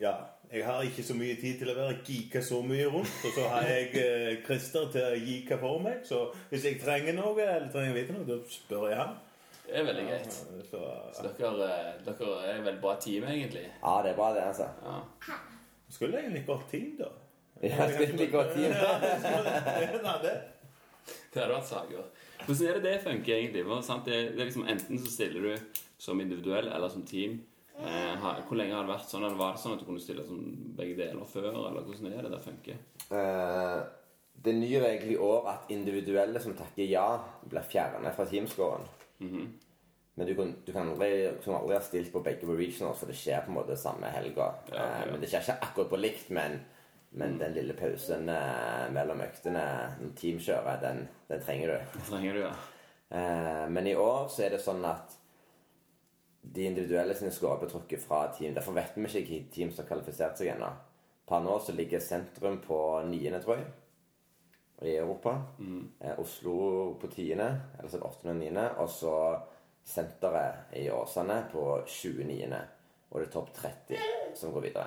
Ja. 0.00 0.12
Jeg 0.52 0.66
har 0.66 0.82
ikke 0.82 1.02
så 1.02 1.14
mye 1.18 1.34
tid 1.40 1.58
til 1.58 1.70
å 1.72 1.74
være 1.74 1.96
geeka 2.06 2.40
så 2.44 2.62
mye 2.62 2.86
rundt. 2.86 3.10
Og 3.26 3.32
så 3.34 3.48
har 3.48 3.62
jeg 3.66 3.88
eh, 3.98 4.42
Christer 4.46 4.90
til 4.92 5.02
å 5.02 5.16
geeke 5.18 5.58
for 5.58 5.80
meg. 5.82 6.04
Så 6.06 6.28
hvis 6.50 6.64
jeg 6.68 6.80
trenger 6.82 7.12
noe, 7.16 7.42
eller 7.42 7.70
trenger 7.72 7.94
å 7.94 7.96
vite 7.96 8.12
noe, 8.14 8.26
da 8.28 8.36
spør 8.52 8.90
jeg 8.90 8.98
han. 9.00 9.16
Det 9.64 9.76
er 9.80 9.86
veldig 9.86 10.06
greit. 10.08 10.32
Så, 10.70 10.80
Så 11.16 11.30
dere, 11.38 11.68
dere 12.04 12.32
er 12.50 12.64
vel 12.66 12.80
bra 12.82 12.96
team, 13.00 13.24
egentlig. 13.30 13.64
Ja, 13.80 13.94
det 14.04 14.12
er 14.12 14.18
bra, 14.18 14.32
det, 14.36 14.42
altså. 14.50 14.68
Ja. 14.84 15.38
skulle 15.88 16.20
egentlig 16.20 16.44
gått 16.46 16.66
team, 16.70 16.90
da. 16.98 17.08
Ja, 17.62 17.88
skulle 17.88 18.28
gått 18.32 18.52
team. 18.56 18.74
Ja, 18.82 18.98
det 19.00 20.02
det. 20.26 20.34
Det 21.04 21.42
hadde 21.42 21.56
vært 21.56 21.68
saker. 21.68 22.04
Hvordan 22.44 22.68
er 22.68 22.78
det 22.78 22.84
det 22.84 23.00
funker, 23.02 23.34
egentlig? 23.34 23.64
Det, 23.64 24.20
det 24.36 24.40
er 24.40 24.48
liksom 24.48 24.68
Enten 24.68 25.00
så 25.00 25.10
stiller 25.10 25.48
du 25.48 25.82
som 25.98 26.20
individuell 26.20 26.68
eller 26.68 26.92
som 26.92 27.02
team. 27.08 27.40
Eh, 27.74 28.26
hvor 28.46 28.58
lenge 28.58 28.76
har 28.76 28.84
det 28.84 28.92
vært 28.92 29.10
sånn? 29.10 29.24
Eller 29.26 29.40
var 29.40 29.56
det 29.56 29.62
sånn 29.64 29.74
at 29.74 29.82
du 29.82 29.86
kunne 29.88 30.02
stille 30.02 30.24
som 30.26 30.40
begge 30.78 30.98
deler 31.00 31.26
før? 31.28 31.50
Eller 31.50 31.80
hvordan 31.80 32.12
er 32.12 32.26
det 32.26 32.34
det 32.34 32.42
funker? 32.44 32.82
Eh, 33.18 33.78
det 34.44 34.54
nye 34.58 34.82
er 34.82 34.90
egentlig 34.92 35.16
i 35.16 35.22
år 35.24 35.48
at 35.54 35.72
individuelle 35.74 36.42
som 36.42 36.54
takker 36.58 36.86
ja, 36.90 37.08
blir 37.48 37.66
fjernet 37.66 38.14
fra 38.16 38.28
teamscoren. 38.28 38.86
Men 40.14 40.26
du 40.26 40.34
kan, 40.38 40.52
du 40.64 40.70
kan 40.72 40.92
aldri, 40.92 41.30
du 41.44 41.50
aldri 41.50 41.74
ha 41.74 41.80
stilt 41.82 42.12
på 42.12 42.22
begge 42.22 42.46
på 42.46 42.54
regionals, 42.54 43.00
for 43.00 43.10
det 43.10 43.16
skjer 43.18 43.42
på 43.42 43.50
en 43.50 43.56
måte 43.56 43.76
samme 43.78 44.10
helga. 44.14 44.52
Ja, 44.70 44.76
ja. 44.76 44.84
Eh, 45.00 45.10
men 45.10 45.22
det 45.22 45.30
skjer 45.30 45.42
ikke 45.42 45.56
akkurat 45.66 45.90
på 45.90 45.98
likt, 45.98 46.30
men, 46.36 46.60
men 47.18 47.34
den 47.40 47.56
lille 47.56 47.74
pausen 47.78 48.30
eh, 48.30 48.86
mellom 48.94 49.24
øktene 49.26 49.64
når 49.98 50.14
team 50.20 50.38
kjører, 50.38 50.78
den, 50.84 51.02
den 51.32 51.42
trenger 51.42 51.72
du. 51.74 51.98
Den 51.98 52.06
trenger 52.12 52.38
du, 52.38 52.40
ja. 52.46 52.54
Eh, 53.18 53.66
men 53.74 53.90
i 53.90 53.98
år 53.98 54.30
så 54.30 54.46
er 54.46 54.54
det 54.54 54.62
sånn 54.62 54.86
at 54.86 55.18
de 56.54 56.66
individuelle 56.68 57.16
sine 57.18 57.32
scorer 57.34 57.64
blir 57.64 57.72
trukket 57.72 58.02
fra 58.04 58.28
team. 58.36 58.54
Derfor 58.54 58.76
vet 58.76 58.94
vi 58.94 59.06
ikke 59.08 59.18
hvilke 59.18 59.54
team 59.54 59.72
som 59.72 59.82
har 59.82 59.90
kvalifisert 59.90 60.38
seg 60.38 60.52
ennå. 60.54 60.70
Per 61.26 61.42
nå 61.42 61.56
så 61.58 61.72
ligger 61.74 62.02
sentrum 62.04 62.60
på 62.62 62.78
niende, 63.08 63.40
tror 63.42 63.58
jeg, 63.58 63.66
i 64.86 64.96
Europa. 64.96 65.34
Eh, 66.00 66.20
Oslo 66.20 66.94
på 67.00 67.10
tiende, 67.12 67.48
eller 67.78 67.90
så 67.90 68.00
åttende 68.00 68.34
og 68.34 68.40
niende. 68.40 68.66
Og 68.82 68.90
så 68.90 69.14
senteret 69.84 70.74
i 70.80 70.86
Åsane 70.90 71.44
på 71.52 71.64
29. 71.86 72.60
Og 73.10 73.20
det 73.20 73.26
er 73.26 73.32
topp 73.32 73.50
30 73.54 73.98
som 74.36 74.54
går 74.54 74.68
videre. 74.68 74.86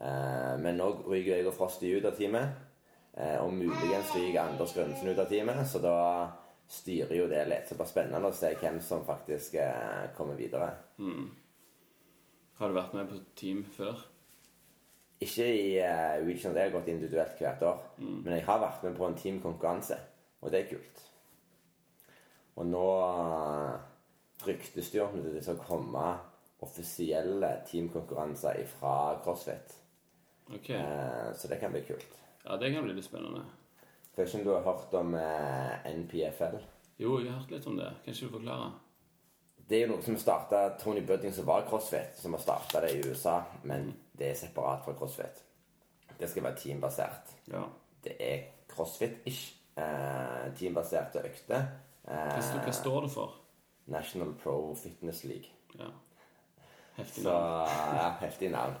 Eh, 0.00 0.54
men 0.60 0.80
nå 0.80 0.90
ryker 1.06 1.36
jeg 1.36 1.48
og 1.48 1.56
Frosty 1.56 1.92
ut 1.96 2.08
av 2.08 2.16
teamet. 2.18 2.62
Eh, 3.14 3.36
og 3.42 3.52
muligens 3.54 4.14
ryker 4.16 4.42
Anders 4.42 4.74
Grønsen 4.74 5.12
ut 5.12 5.20
av 5.20 5.30
teamet, 5.30 5.62
så 5.70 5.82
da 5.82 5.98
styrer 6.70 7.14
jo 7.18 7.28
det 7.30 7.44
litt. 7.50 7.68
Så 7.68 7.74
det 7.74 7.82
blir 7.82 7.92
spennende 7.92 8.32
å 8.32 8.34
se 8.34 8.54
hvem 8.58 8.80
som 8.82 9.04
faktisk 9.06 9.58
kommer 10.16 10.38
videre. 10.40 10.72
Har 12.58 12.70
du 12.70 12.76
vært 12.76 12.94
med 12.96 13.10
på 13.10 13.20
team 13.36 13.64
før? 13.76 14.00
Ikke 15.24 15.48
i 15.48 15.64
uh, 15.80 16.20
regional, 16.26 16.60
jeg 16.60 16.68
har 16.68 16.76
gått 16.76 16.92
individuelt 16.92 17.40
hvert 17.40 17.64
år. 17.70 17.82
Men 18.04 18.36
jeg 18.36 18.46
har 18.46 18.62
vært 18.62 18.84
med 18.86 18.96
på 18.98 19.08
en 19.08 19.18
teamkonkurranse, 19.18 19.98
og 20.42 20.52
det 20.52 20.60
er 20.60 20.70
kult. 20.74 21.02
Og 22.60 22.68
nå 22.68 22.84
uh, 22.84 23.74
ryktes 24.46 24.92
det 24.92 25.00
jo 25.00 25.08
om 25.08 25.24
det 25.24 25.42
skal 25.42 25.58
komme 25.64 26.04
offisielle 26.64 27.50
teamkonkurranser 27.68 28.64
fra 28.78 28.94
CrossFit. 29.24 29.74
Ok. 30.54 30.70
Eh, 30.70 31.32
så 31.34 31.48
det 31.48 31.56
kan 31.60 31.72
bli 31.72 31.82
kult. 31.82 32.16
Ja, 32.44 32.56
det 32.56 32.72
kan 32.72 32.84
bli 32.84 32.94
litt 32.94 33.04
spennende. 33.04 33.44
Vet 34.16 34.28
ikke 34.28 34.38
om 34.38 34.46
du 34.46 34.52
har 34.54 34.64
hørt 34.64 34.94
om 34.94 35.14
eh, 35.18 35.90
NPFL? 35.90 36.58
Jo, 37.00 37.18
jeg 37.20 37.32
har 37.32 37.40
hørt 37.40 37.54
litt 37.56 37.66
om 37.66 37.78
det. 37.80 37.90
Kan 38.04 38.14
ikke 38.14 38.28
du 38.28 38.36
forklare? 38.38 38.72
Det 39.64 39.78
er 39.78 39.86
jo 39.86 39.94
noe 39.94 40.04
som 40.04 40.16
starta 40.20 40.64
Tony 40.80 41.00
Budding, 41.06 41.32
som 41.32 41.48
var 41.48 41.64
CrossFit, 41.68 42.18
som 42.20 42.36
har 42.36 42.42
starta 42.42 42.84
det 42.84 42.92
i 42.94 43.00
USA. 43.08 43.40
Men 43.64 43.94
det 44.18 44.30
er 44.30 44.34
separat 44.38 44.84
fra 44.84 44.92
CrossFit. 44.98 45.42
Det 46.20 46.28
skal 46.30 46.42
være 46.46 46.56
teambasert. 46.56 47.32
Ja. 47.50 47.62
Det 48.04 48.16
er 48.20 48.42
CrossFit-ish. 48.72 49.54
Eh, 49.76 50.52
teambaserte 50.58 51.18
økter. 51.26 51.64
Hva, 52.04 52.18
hva 52.38 52.66
Eh, 52.66 52.72
står 52.72 53.00
det 53.02 53.10
for? 53.10 53.34
National 53.86 54.34
Pro 54.42 54.74
Fitness 54.74 55.24
League. 55.24 55.50
Ja. 55.78 55.88
Heftig 56.96 57.22
Så 57.24 57.30
navn. 57.32 57.96
ja, 57.96 58.10
heftig 58.20 58.50
navn. 58.50 58.74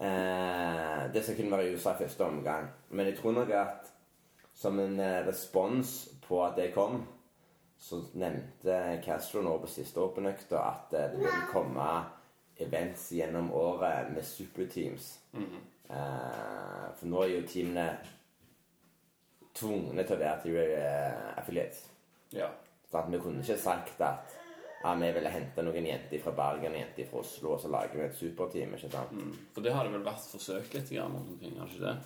Eh, 0.00 1.12
det 1.12 1.22
skal 1.24 1.36
kunne 1.36 1.50
være 1.50 1.68
i 1.70 1.74
USA 1.74 1.92
i 1.94 2.02
første 2.04 2.24
omgang. 2.24 2.68
Men 2.90 3.06
jeg 3.06 3.18
tror 3.18 3.32
nok 3.32 3.50
at 3.50 3.90
som 4.54 4.78
en 4.80 5.00
eh, 5.00 5.26
respons 5.26 6.08
på 6.28 6.42
at 6.44 6.56
det 6.56 6.74
kom, 6.74 7.02
så 7.80 8.02
nevnte 8.14 9.00
Castro 9.04 9.40
nå 9.42 9.58
på 9.62 9.66
siste 9.72 10.00
åpenøkta 10.00 10.60
at 10.60 10.94
eh, 10.96 11.10
det 11.14 11.18
vil 11.24 11.46
komme 11.52 11.86
events 12.64 13.10
gjennom 13.16 13.52
året 13.56 14.10
med 14.14 14.24
superteams. 14.26 15.18
eh, 15.90 16.88
for 16.96 17.06
nå 17.06 17.22
er 17.24 17.34
jo 17.34 17.46
teamene 17.46 17.86
tvungne 19.54 20.04
til 20.04 20.16
å 20.16 20.20
være 20.20 20.42
til 20.44 20.58
eh, 20.60 21.38
affiliates. 21.40 21.86
Ja. 22.36 22.50
Sånn 22.90 23.10
vi 23.12 23.20
kunne 23.22 23.42
ikke 23.44 23.58
sagt 23.58 24.00
at 24.02 24.36
ja, 24.82 24.94
vi 24.96 25.10
ville 25.12 25.32
hente 25.32 25.62
noen 25.62 25.86
jenter 25.86 26.22
fra 26.24 26.32
Bergen 26.32 26.72
og 26.72 26.80
jenter 26.80 27.08
fra 27.10 27.20
Oslo, 27.20 27.52
og 27.54 27.60
så 27.60 27.68
lager 27.68 27.98
vi 27.98 28.06
et 28.06 28.16
superteam. 28.16 28.72
ikke 28.74 28.88
sant? 28.90 29.12
Mm. 29.12 29.34
For 29.54 29.66
det 29.66 29.74
har 29.74 29.84
det 29.84 29.92
vel 29.92 30.06
vært 30.06 30.30
forsøkt 30.32 30.74
litt 30.74 30.92
grann 30.94 31.14
rundt 31.16 31.34
omkring, 31.34 31.58
har 31.60 31.68
ikke 31.68 31.84
det? 31.84 31.96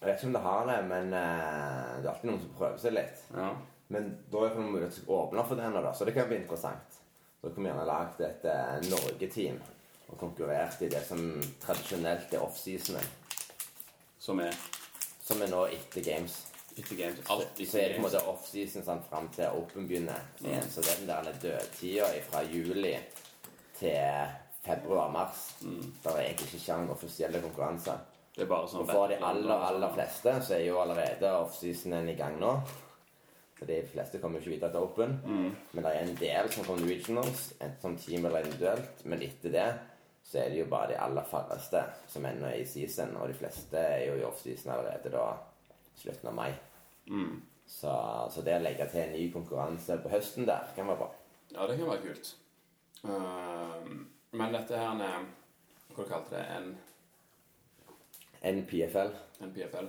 Jeg 0.00 0.08
vet 0.08 0.20
ikke 0.20 0.28
om 0.28 0.36
det 0.36 0.44
har 0.44 0.68
det, 0.68 0.78
men 0.88 1.10
uh, 1.12 1.96
det 2.00 2.06
er 2.06 2.12
alltid 2.12 2.30
noen 2.30 2.42
som 2.44 2.52
prøver 2.56 2.78
seg 2.80 2.94
litt. 2.96 3.24
Ja. 3.36 3.48
Men 3.90 4.12
da 4.32 4.44
er 4.44 4.54
det 4.54 4.64
mulighet 4.64 4.98
til 4.98 5.08
å 5.08 5.22
åpne 5.24 5.44
for 5.48 5.60
det 5.60 5.70
nå, 5.72 5.82
da, 5.84 5.92
så 5.96 6.06
det 6.08 6.14
kan 6.16 6.28
bli 6.30 6.38
interessant. 6.40 6.99
Da 7.42 7.48
kunne 7.48 7.64
vi 7.64 7.70
gjerne 7.70 7.86
lagd 7.88 8.20
et 8.20 8.44
eh, 8.44 8.80
Norge-team 8.90 9.60
og 10.10 10.18
konkurrert 10.18 10.80
i 10.82 10.88
det 10.92 11.00
som 11.06 11.20
tradisjonelt 11.62 12.32
er 12.34 12.42
offseasonen, 12.44 13.06
Som 14.20 14.40
er 14.44 14.54
som 15.24 15.40
er 15.42 15.46
nå 15.48 15.60
etter 15.70 16.02
games. 16.02 16.40
etter 16.76 16.96
games. 16.98 17.18
Alt 17.30 17.56
Så 17.56 17.64
så 17.70 17.78
er 17.78 17.88
det 17.88 17.96
på 17.96 18.00
en 18.02 18.06
måte 18.08 18.22
offseason 18.26 18.82
sånn, 18.84 19.02
fram 19.08 19.28
til 19.32 19.46
Open 19.54 19.86
begynner. 19.88 20.20
igjen. 20.42 20.68
Så 20.70 20.82
det 20.82 20.90
er 20.90 20.96
den 21.06 21.06
der 21.06 21.38
dødtida 21.44 22.08
fra 22.30 22.42
juli 22.42 22.96
til 23.78 24.26
februar-mars. 24.66 25.54
Der 26.04 26.10
er 26.10 26.20
egentlig 26.24 26.48
ikke 26.50 26.64
sjang 26.64 26.90
offisielle 26.90 27.40
konkurranser. 27.40 27.98
Det 28.34 28.42
er 28.42 28.46
bare 28.50 28.68
sånn 28.68 28.80
Og 28.82 28.90
for 28.90 29.06
de 29.08 29.16
aller, 29.22 29.54
aller 29.70 29.94
fleste 29.94 30.34
så 30.42 30.54
er 30.54 30.64
jo 30.66 30.80
allerede 30.82 31.30
offseasonen 31.38 32.08
i 32.08 32.14
gang 32.18 32.38
nå. 32.40 32.52
For 33.60 33.68
de 33.68 33.82
fleste 33.92 34.18
kommer 34.22 34.40
jo 34.40 34.46
ikke 34.46 34.54
videre 34.56 34.72
til 34.72 34.86
Open. 34.86 35.18
Men 35.72 35.84
det 35.84 35.90
er 35.92 36.00
en 36.06 36.16
del 36.16 36.46
som 36.54 36.64
kommer 36.64 36.88
regionals, 36.88 37.50
enten 37.60 37.80
som 37.82 37.96
team 38.00 38.24
eller 38.24 38.46
individuelt. 38.46 39.02
Men 39.04 39.20
etter 39.26 39.52
det 39.52 39.66
så 40.24 40.38
er 40.38 40.48
det 40.52 40.58
jo 40.60 40.66
bare 40.70 40.88
de 40.92 40.98
aller 41.00 41.24
færreste 41.26 41.82
som 42.08 42.24
ennå 42.28 42.46
er 42.48 42.54
i 42.62 42.66
season. 42.68 43.16
Og 43.20 43.28
de 43.28 43.34
fleste 43.36 43.78
er 43.78 44.04
jo 44.08 44.14
i 44.20 44.24
offseason 44.24 44.72
allerede 44.72 45.10
da 45.12 45.24
slutten 46.00 46.28
av 46.30 46.34
mai. 46.36 46.52
Så, 47.70 47.92
så 48.32 48.42
det 48.46 48.56
å 48.56 48.62
legge 48.64 48.86
til 48.90 49.00
en 49.04 49.12
ny 49.14 49.24
konkurranse 49.34 49.98
på 50.02 50.12
høsten 50.12 50.48
der 50.48 50.62
kan 50.76 50.88
være 50.90 51.00
bra. 51.02 51.10
Ja, 51.52 51.66
det 51.66 51.76
kan 51.78 51.90
være 51.90 52.04
kult. 52.06 52.26
Uh, 53.04 53.84
Men 54.32 54.52
dette 54.54 54.76
her 54.76 55.00
er 55.02 55.18
Hva 55.90 56.04
du 56.04 56.08
kalte 56.10 56.36
det? 56.36 56.44
En 56.56 56.66
NPFL. 58.60 59.10
NPFL. 59.42 59.86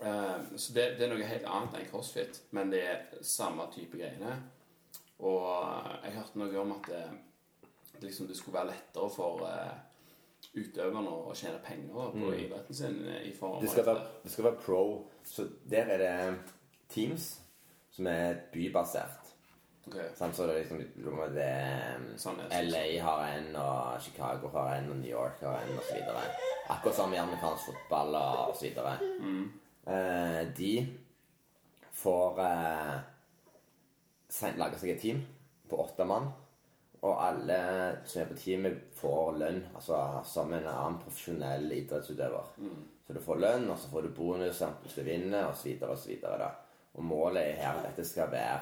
Eh, 0.00 0.56
så 0.56 0.72
det, 0.76 0.86
det 0.98 1.06
er 1.06 1.12
noe 1.12 1.28
helt 1.28 1.50
annet 1.50 1.76
enn 1.76 1.90
crossfit, 1.90 2.42
men 2.56 2.72
det 2.72 2.80
er 2.86 3.22
samme 3.26 3.68
type 3.74 4.00
greiene. 4.00 4.38
Og 5.20 5.44
eh, 5.52 5.92
jeg 6.06 6.16
hørte 6.16 6.40
noe 6.40 6.64
om 6.64 6.74
at 6.78 6.90
det, 6.90 7.04
liksom, 8.06 8.30
det 8.30 8.36
skulle 8.36 8.58
være 8.58 8.72
lettere 8.72 9.10
for 9.12 9.44
uh, 9.44 9.74
utøverne 10.56 11.10
å 11.12 11.34
tjene 11.36 11.60
penger 11.64 12.14
på 12.14 12.32
idretten 12.32 12.76
sin 12.76 13.02
eh, 13.06 13.26
i 13.28 13.32
form 13.36 13.60
Det 13.62 13.70
skal, 13.70 13.86
være, 13.86 14.06
det 14.24 14.32
skal 14.32 14.48
være 14.48 14.62
pro. 14.64 14.82
Så 15.26 15.46
der 15.68 15.92
er 15.94 16.00
det 16.00 16.14
Teams, 16.90 17.32
som 17.92 18.08
er 18.10 18.40
bybasert. 18.54 19.28
Okay. 19.86 20.08
Så 20.16 20.46
det 20.46 20.54
er 20.54 20.58
liksom 20.60 20.80
det 21.34 21.52
Sånn 22.20 22.40
er. 22.44 22.66
LA 22.66 22.84
har 23.02 23.22
en, 23.34 23.48
og 23.58 24.02
Chicago 24.04 24.50
har 24.54 24.76
en, 24.78 24.90
og 24.92 25.00
New 25.00 25.10
York 25.10 25.42
har 25.44 25.62
en, 25.64 25.78
osv. 25.80 26.00
Akkurat 26.70 26.96
som 26.96 27.14
i 27.14 27.20
amerikansk 27.20 27.70
fotball 27.70 28.14
og 28.18 28.54
osv. 28.54 28.80
Mm. 29.20 29.44
Eh, 29.86 30.42
de 30.56 30.74
får 31.92 32.40
eh, 32.44 32.98
lage 34.60 34.78
seg 34.80 34.94
et 34.94 35.02
team 35.02 35.24
på 35.70 35.80
åtte 35.84 36.06
mann. 36.08 36.30
Og 37.00 37.16
alle 37.16 37.56
som 38.04 38.20
er 38.20 38.28
på 38.28 38.36
teamet, 38.36 38.90
får 39.00 39.38
lønn 39.40 39.62
altså 39.72 39.98
som 40.28 40.52
en 40.52 40.66
annen 40.68 40.98
profesjonell 41.00 41.70
idrettsutøver. 41.72 42.50
Så 43.06 43.16
du 43.16 43.20
får 43.24 43.40
lønn, 43.40 43.70
og 43.72 43.78
så 43.80 43.88
får 43.88 44.04
du 44.04 44.12
bonus 44.14 44.60
hvis 44.82 44.98
du 44.98 45.02
vinner, 45.06 45.48
osv. 45.48 45.80
osv. 45.88 46.12
Og 46.92 47.04
målet 47.04 47.42
er 47.46 47.62
her 47.62 47.78
at 47.78 47.88
dette 47.88 48.04
skal 48.04 48.28
være 48.30 48.60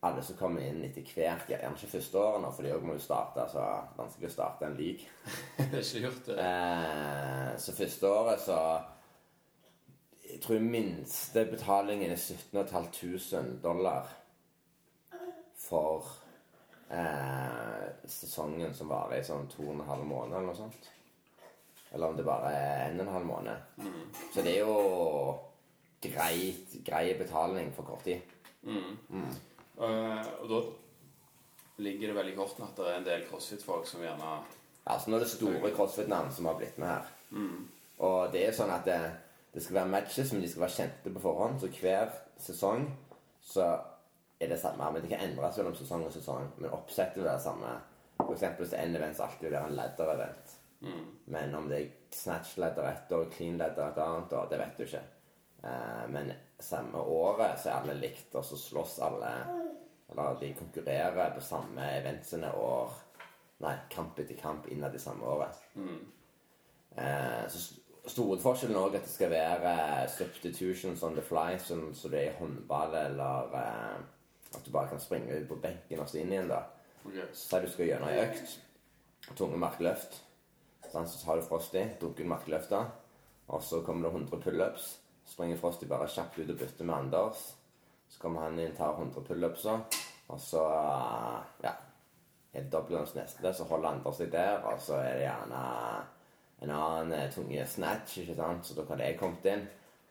alle 0.00 0.22
som 0.22 0.36
kommer 0.38 0.66
inn 0.66 0.82
etter 0.86 1.06
hvert. 1.06 1.46
Gjerne 1.50 1.74
ikke 1.74 1.94
første 1.94 2.20
året 2.20 2.42
nå, 2.42 2.50
for 2.54 2.66
de 2.66 2.74
må 2.82 2.98
jo 2.98 3.06
starte. 3.06 3.46
så 3.50 3.62
er 3.62 3.88
vanskelig 3.98 4.30
å 4.30 4.34
starte 4.34 4.66
en 4.66 4.76
league. 4.78 5.06
det 5.58 5.70
er 5.70 5.82
ikke 5.82 6.04
gjort, 6.08 6.28
det. 6.28 6.38
Eh, 6.44 7.50
så 7.62 7.74
første 7.78 8.12
året 8.18 8.42
så 8.42 8.60
Jeg 10.28 10.40
tror 10.44 10.60
minste 10.60 11.44
betalingen 11.48 12.10
er 12.12 12.16
17 12.16 12.68
500 12.68 13.62
dollar 13.62 14.08
for 15.58 16.06
eh, 16.90 17.88
sesongen 18.06 18.74
som 18.74 18.90
varer 18.92 19.20
i 19.20 19.26
sånn 19.26 19.48
to 19.52 19.64
og 19.66 19.74
en 19.74 19.86
halv 19.88 20.06
måned 20.08 20.36
eller 20.36 20.50
noe 20.50 20.58
sånt. 20.58 20.90
Eller 21.92 22.10
om 22.10 22.16
det 22.18 22.26
bare 22.28 22.52
er 22.52 22.90
en 22.90 23.00
og 23.00 23.06
en 23.06 23.14
halv 23.14 23.26
måned. 23.28 23.86
Så 24.34 24.44
det 24.44 24.58
er 24.58 24.66
jo 24.66 24.74
greit, 26.04 26.76
grei 26.84 27.14
betaling 27.18 27.72
for 27.76 27.88
kort 27.88 28.04
tid. 28.04 28.20
Eh, 28.68 30.28
og 30.42 30.52
da 30.52 30.60
ligger 31.84 32.10
det 32.10 32.18
veldig 32.18 32.34
i 32.34 32.36
kortene 32.36 32.68
at 32.68 32.76
det 32.78 32.90
er 32.90 33.00
en 33.00 33.08
del 33.08 33.26
crossfit-folk 33.30 33.86
som 33.86 34.02
gjerne 34.02 34.36
Altså 34.88 35.10
nå 35.10 35.18
er 35.18 35.20
det 35.20 35.30
store 35.30 35.70
crossfit-navn 35.76 36.30
som 36.32 36.46
har 36.48 36.54
blitt 36.56 36.78
med 36.80 36.88
her. 36.88 37.08
Og 38.06 38.30
det 38.32 38.46
er 38.46 38.54
sånn 38.56 38.70
at 38.72 38.86
det, 38.88 39.00
det 39.58 39.64
skal 39.64 39.80
være 39.80 39.90
matches, 39.90 40.32
men 40.32 40.42
de 40.42 40.48
skal 40.48 40.62
være 40.62 40.76
kjente 40.76 41.12
på 41.14 41.20
forhånd. 41.22 41.56
Så 41.58 41.68
hver 41.80 42.12
sesong 42.38 42.84
så 43.42 43.64
er 44.38 44.52
det 44.52 44.58
samme. 44.62 44.92
Men 44.92 45.02
det 45.02 45.10
kan 45.10 45.24
endres 45.24 45.58
mellom 45.58 45.74
sesong 45.74 46.04
og 46.06 46.12
sesong. 46.14 46.52
Men 46.62 46.76
oppsettet 46.76 47.18
vil 47.18 47.26
være 47.26 47.42
samme. 47.42 47.72
For 48.20 48.36
eksempel 48.36 48.70
det 48.70 48.78
er 48.78 48.86
en 48.86 48.98
event, 49.00 49.16
så 49.18 49.26
alltid 49.26 49.50
være 49.50 49.70
en 49.72 49.78
ladder-event. 49.80 50.54
Men 51.34 51.54
om 51.58 51.66
det 51.70 51.80
er 51.80 51.88
snatch-ladder 52.14 52.86
ett 52.86 53.12
år, 53.12 53.24
clean-ladder 53.34 53.88
et 53.88 53.98
annet 54.04 54.36
år, 54.38 54.46
det 54.50 54.60
vet 54.62 54.78
du 54.78 54.84
ikke. 54.84 55.02
Eh, 55.64 56.06
men 56.14 56.30
samme 56.62 57.02
året 57.02 57.58
så 57.58 57.72
er 57.72 57.80
alle 57.80 57.98
likt, 57.98 58.30
og 58.38 58.46
så 58.46 58.58
slåss 58.58 59.00
alle 59.02 59.32
Eller 60.08 60.38
de 60.40 60.54
konkurrerer 60.54 61.34
på 61.34 61.40
samme 61.44 61.90
eventsene 61.98 62.52
år 62.54 62.94
Nei, 63.58 63.74
kamp 63.90 64.18
etter 64.22 64.38
kamp 64.38 64.68
innad 64.70 64.94
i 64.94 65.00
samme 65.02 65.26
året. 65.26 65.56
Eh, 66.94 67.48
så 67.50 67.58
Hovedforskjellen 68.16 68.78
òg 68.78 68.94
at 68.96 69.04
det 69.04 69.12
skal 69.12 69.30
være 69.30 69.72
eh, 70.02 70.06
substitutions 70.10 71.02
on 71.02 71.16
the 71.18 71.24
fly, 71.24 71.58
som 71.60 71.90
så 71.94 72.08
det 72.08 72.20
er 72.20 72.30
i 72.30 72.38
håndball, 72.38 72.94
eller 72.94 73.56
eh, 73.58 73.98
at 74.54 74.64
du 74.64 74.70
bare 74.72 74.88
kan 74.88 75.00
springe 75.00 75.34
ut 75.34 75.48
på 75.48 75.58
benken 75.62 76.00
og 76.00 76.08
så 76.08 76.22
inn 76.22 76.32
igjen. 76.32 76.48
da. 76.48 76.62
okay. 77.04 77.26
Så 77.32 77.60
du 77.60 77.68
skal 77.68 77.90
gjennom 77.90 78.08
ei 78.08 78.22
økt, 78.22 78.56
tunge 79.36 79.60
markløft. 79.60 80.22
Sånn, 80.88 81.08
så 81.08 81.20
tar 81.20 81.36
du 81.36 81.44
Frosty, 81.44 81.84
dunker 82.00 82.24
markløfta, 82.24 82.84
og 83.52 83.62
så 83.62 83.82
kommer 83.84 84.08
det 84.08 84.14
100 84.14 84.40
pullups. 84.46 84.88
Springer 85.28 85.60
Frosty 85.60 85.88
bare 85.90 86.08
kjapt 86.08 86.38
ut 86.38 86.48
og 86.48 86.56
bytter 86.56 86.88
med 86.88 86.96
Anders. 86.96 87.42
Så 88.08 88.22
kommer 88.22 88.46
han 88.46 88.56
inn, 88.56 88.72
tar 88.76 88.96
100 88.96 89.20
pullupser, 89.28 89.82
og 90.32 90.40
så 90.40 90.62
eh, 90.64 91.40
ja, 91.66 91.74
er 92.54 92.62
det 92.62 92.72
dobbelt 92.72 93.12
neste, 93.18 93.52
så 93.52 93.66
holder 93.68 93.90
Anders 93.90 94.16
seg 94.22 94.32
der, 94.32 94.62
og 94.64 94.80
så 94.80 94.96
er 95.02 95.18
det 95.18 95.26
gjerne 95.26 95.64
en 96.60 96.70
annen 96.70 97.12
eh, 97.14 97.30
tunge 97.30 97.66
snatch, 97.66 98.18
ikke 98.22 98.34
sant, 98.38 98.66
så 98.66 98.74
da 98.74 98.84
kan 98.88 99.00
jeg 99.02 99.18
kommet 99.18 99.46
inn. 99.46 99.66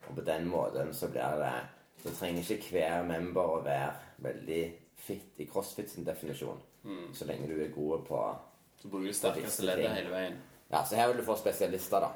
Og 0.08 0.16
på 0.16 0.24
den 0.28 0.48
måten 0.48 0.94
så 0.96 1.10
blir 1.12 1.42
det 1.42 1.56
Så 1.98 2.12
trenger 2.14 2.52
ikke 2.54 2.76
hver 2.76 3.04
member 3.04 3.42
å 3.42 3.62
være 3.66 3.90
veldig 4.22 4.62
fit 5.02 5.40
i 5.42 5.48
CrossFit 5.50 5.90
sin 5.90 6.06
definisjon. 6.06 6.60
Så 7.14 7.26
lenge 7.26 7.48
du 7.50 7.58
er 7.58 7.74
god 7.74 8.06
på 8.06 8.20
Så 8.78 8.88
bruker 8.88 9.10
du 9.10 9.14
sterkeste 9.18 9.66
leddet 9.66 9.96
hele 9.96 10.12
veien. 10.14 10.38
Ja, 10.70 10.84
så 10.86 10.96
her 10.96 11.08
vil 11.10 11.18
du 11.18 11.26
få 11.26 11.36
spesialister, 11.40 12.06
da. 12.06 12.12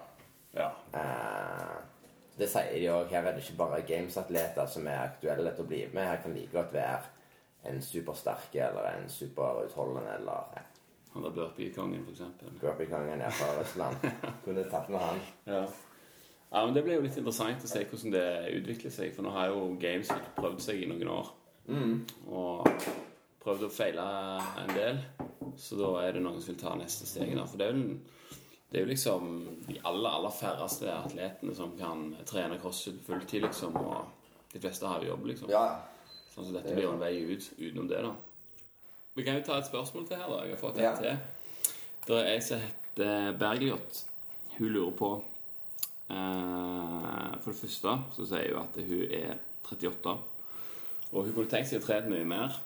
Ja. 0.54 0.68
Eh, 0.94 1.80
det 2.38 2.48
sier 2.52 2.78
de 2.78 2.92
òg. 2.94 3.10
Her 3.10 3.26
er 3.26 3.36
det 3.36 3.44
ikke 3.44 3.58
bare 3.58 3.82
gamesatleter 3.88 4.70
som 4.70 4.88
er 4.88 5.02
aktuelle 5.08 5.56
til 5.56 5.66
å 5.66 5.72
bli 5.72 5.82
med. 5.94 6.08
Her 6.08 6.22
kan 6.24 6.36
like 6.38 6.54
godt 6.54 6.74
være 6.74 7.02
en 7.72 7.82
supersterke 7.82 8.64
eller 8.68 8.92
en 8.92 9.10
superutholdende 9.10 10.16
eller 10.20 10.56
ja, 10.56 10.64
Han 11.14 11.24
var 11.24 11.34
burpee-kongen, 11.36 12.06
eksempel. 12.12 12.54
Burpee-kongen 12.62 13.22
er 13.22 13.34
fra 13.36 13.52
Russland. 13.60 14.06
Kunne 14.46 14.64
tatt 14.72 14.90
med 14.90 15.00
han. 15.04 15.20
Ja. 15.44 15.66
ja, 16.52 16.66
men 16.66 16.74
Det 16.74 16.84
blir 16.86 17.00
jo 17.00 17.04
litt 17.06 17.18
interessant 17.20 17.66
å 17.68 17.72
se 17.72 17.84
hvordan 17.84 18.16
det 18.16 18.28
utvikler 18.62 18.94
seg. 18.96 19.12
For 19.16 19.28
nå 19.28 19.34
har 19.36 19.52
jo 19.52 19.74
Games 19.82 20.12
prøvd 20.38 20.64
seg 20.64 20.84
i 20.86 20.88
noen 20.92 21.12
år. 21.12 21.34
Og 22.32 22.88
prøvd 23.44 23.68
å 23.68 23.74
feile 23.74 24.08
en 24.64 24.74
del. 24.78 25.04
Så 25.60 25.76
da 25.80 25.92
er 26.06 26.16
det 26.16 26.24
noen 26.24 26.40
som 26.40 26.54
vil 26.54 26.62
ta 26.64 26.78
neste 26.80 27.08
steg. 27.10 27.36
Da. 27.36 27.46
For 27.50 27.60
det 27.60 27.68
er, 27.68 27.78
jo, 27.78 28.40
det 28.72 28.80
er 28.80 28.86
jo 28.86 28.92
liksom 28.94 29.30
de 29.68 29.78
aller, 29.84 30.10
aller 30.16 30.36
færreste 30.40 30.90
atletene 30.96 31.56
som 31.58 31.76
kan 31.80 32.12
trene 32.30 32.60
crossfit 32.62 33.04
fulltid, 33.06 33.44
liksom. 33.50 33.76
Og 33.76 34.54
de 34.54 34.64
fleste 34.64 34.88
har 34.88 35.04
jo 35.04 35.12
jobb, 35.12 35.28
liksom. 35.34 35.52
Ja. 35.52 35.66
Sånn 36.32 36.48
så 36.48 36.56
dette 36.56 36.72
blir 36.72 36.88
jo 36.88 36.96
en 36.96 37.04
vei 37.04 37.18
ut 37.20 37.50
utenom 37.58 37.92
det, 37.92 38.04
da. 38.08 38.16
Vi 39.16 39.24
kan 39.24 39.38
jo 39.38 39.44
ta 39.46 39.58
et 39.60 39.66
spørsmål 39.68 40.08
til 40.08 40.16
her, 40.18 40.28
da. 40.30 40.42
Jeg 40.44 40.50
har 40.56 40.58
fått 40.62 40.78
et 40.78 40.84
Ja. 40.84 40.96
til. 40.96 41.18
Det 42.08 42.18
er 42.18 42.34
ei 42.34 42.40
som 42.42 42.60
heter 42.60 43.38
Bergljot. 43.38 44.06
Hun 44.58 44.68
lurer 44.68 44.92
på 44.98 45.24
uh, 46.10 47.42
For 47.42 47.52
det 47.52 47.60
første 47.60 47.98
så 48.16 48.26
sier 48.26 48.56
hun 48.56 48.68
at 48.68 48.84
hun 48.88 49.04
er 49.12 49.36
38. 49.64 50.18
Og 51.12 51.24
hun 51.26 51.34
kunne 51.34 51.50
tenkt 51.50 51.70
seg 51.70 51.82
å 51.82 51.86
trene 51.86 52.10
mye 52.10 52.26
mer. 52.26 52.62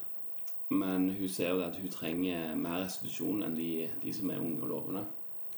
Men 0.68 1.10
hun 1.14 1.28
ser 1.28 1.52
jo 1.54 1.62
at 1.62 1.76
hun 1.76 1.90
trenger 1.90 2.54
mer 2.58 2.84
restitusjon 2.84 3.42
enn 3.46 3.54
de, 3.54 3.88
de 4.02 4.12
som 4.12 4.30
er 4.30 4.42
unge 4.42 4.62
og 4.62 4.68
lovende. 4.68 5.04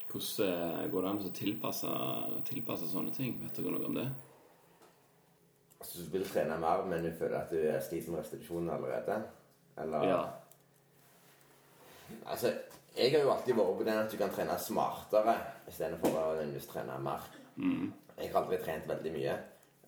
Hvordan 0.09 0.83
eh, 0.85 0.91
går 0.91 1.03
det 1.05 1.11
an 1.11 1.23
å 1.25 1.31
tilpasse, 1.37 1.93
tilpasse 2.49 2.89
sånne 2.89 3.13
ting? 3.13 3.39
Vet 3.43 3.57
dere 3.57 3.73
noe 3.73 3.89
om 3.89 3.97
det? 3.97 4.07
Altså, 5.81 6.05
du 6.05 6.13
vil 6.17 6.27
trene 6.29 6.59
mer, 6.61 6.85
men 6.89 7.05
du 7.05 7.11
føler 7.19 7.39
at 7.41 7.51
du 7.53 7.61
sliter 7.89 8.13
med 8.13 8.21
restitusjon 8.21 8.71
allerede? 8.73 9.19
Eller 9.79 10.07
Ja. 10.09 10.21
Altså, 12.27 12.53
jeg 12.97 13.13
har 13.13 13.23
jo 13.25 13.33
alltid 13.33 13.55
vært 13.55 13.79
på 13.79 13.87
den 13.87 14.01
at 14.01 14.13
du 14.13 14.17
kan 14.21 14.33
trene 14.35 14.59
smartere 14.61 15.37
istedenfor 15.69 16.17
å 16.17 16.25
nødvendigvis 16.33 16.71
trene 16.73 16.99
mer. 17.03 17.29
Jeg 18.19 18.33
har 18.33 18.41
aldri 18.43 18.59
trent 18.63 18.89
veldig 18.89 19.13
mye. 19.15 19.37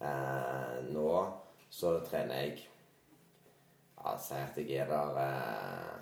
Eh, 0.00 0.76
nå 0.94 1.08
så 1.70 1.98
trener 2.06 2.44
jeg 2.44 2.62
ja, 4.00 4.14
Si 4.16 4.34
at 4.34 4.56
jeg 4.56 4.78
er 4.80 4.88
der 4.88 6.00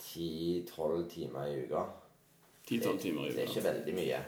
ti-tolv 0.00 1.04
timer 1.10 1.50
i 1.50 1.64
uka. 1.66 1.84
10-12 2.68 2.98
timer 2.98 3.26
i 3.26 3.28
uka. 3.28 3.34
Det 3.34 3.42
er 3.42 3.50
ikke 3.50 3.64
veldig 3.66 3.94
mye. 3.98 4.20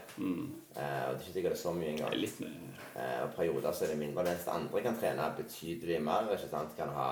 Eh, 0.77 1.03
og 1.07 1.15
det 1.15 1.15
er 1.15 1.21
ikke 1.21 1.33
sikkert 1.33 1.55
det 1.55 1.57
er 1.57 1.63
så 1.63 1.73
mye 1.73 1.93
engang. 1.95 2.13
litt 2.13 2.43
Eh, 2.97 3.23
og 3.23 3.33
perioder 3.35 3.71
så 3.71 3.85
er 3.85 3.93
det 3.93 3.97
mindre. 3.99 4.23
Mens 4.23 4.47
andre 4.49 4.81
kan 4.81 4.95
trene 4.97 5.33
betydelig 5.37 5.97
mer. 6.01 6.29
ikke 6.33 6.49
sant? 6.49 6.75
Kan 6.77 6.93
ha 6.93 7.09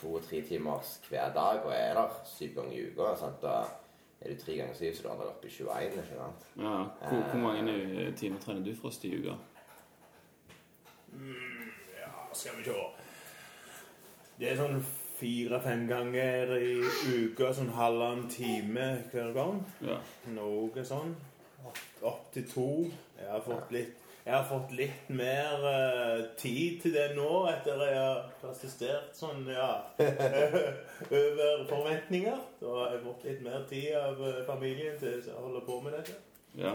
to-tre 0.00 0.42
timers 0.42 1.00
hver 1.08 1.32
dag 1.34 1.64
og 1.64 1.72
er 1.74 1.94
der 1.94 2.20
syv 2.24 2.54
ganger 2.54 2.72
i 2.72 2.86
uka. 2.90 3.14
Sant? 3.16 3.42
Da 3.42 3.64
er 4.20 4.34
du 4.34 4.40
tre 4.40 4.56
ganger 4.56 4.74
syv, 4.74 4.94
så 4.94 5.02
du 5.02 5.08
er 5.08 5.30
oppe 5.30 5.48
i 5.48 5.50
21. 5.50 6.02
ikke 6.02 6.20
sant? 6.20 6.46
Ja, 6.56 6.76
hvor, 7.08 7.22
hvor 7.30 7.40
mange 7.40 8.12
timer 8.16 8.40
trener 8.40 8.64
du 8.64 8.74
Frost 8.76 9.04
i 9.04 9.14
uka? 9.16 9.36
Ja, 11.96 12.12
skal 12.32 12.58
vi 12.58 12.64
se. 12.64 12.78
Det 14.36 14.50
er 14.52 14.58
sånn 14.58 14.80
fire-fem 15.16 15.86
ganger 15.88 16.50
i 16.60 16.74
uka, 17.24 17.52
sånn 17.56 17.72
halvannen 17.72 18.26
time 18.28 18.88
hver 19.12 19.32
gang. 19.36 19.62
Ja. 19.84 19.96
Noe 20.36 20.84
sånn. 20.84 21.14
Opp, 21.64 21.78
opp 22.04 22.26
til 22.34 22.44
to. 22.50 22.68
Jeg 23.16 23.30
har 23.30 23.40
fått 23.44 23.72
litt 23.72 24.05
jeg 24.26 24.34
har 24.34 24.46
fått 24.48 24.72
litt 24.74 25.10
mer 25.14 25.62
uh, 25.62 26.24
tid 26.34 26.80
til 26.82 26.96
det 26.96 27.12
nå, 27.14 27.30
etter 27.46 27.82
jeg 27.86 27.98
har 28.00 28.48
assistert 28.50 29.14
sånn, 29.14 29.44
ja 29.46 29.68
Over 31.20 31.62
forventninger. 31.70 32.40
Da 32.58 32.72
har 32.80 32.96
jeg 32.96 33.04
fått 33.04 33.26
litt 33.28 33.44
mer 33.46 33.62
tid 33.70 33.92
av 34.00 34.18
uh, 34.18 34.40
familien 34.48 34.98
til 34.98 35.22
å 35.30 35.44
holde 35.44 35.62
på 35.68 35.78
med 35.84 35.94
dette. 35.94 36.16
Ja. 36.58 36.74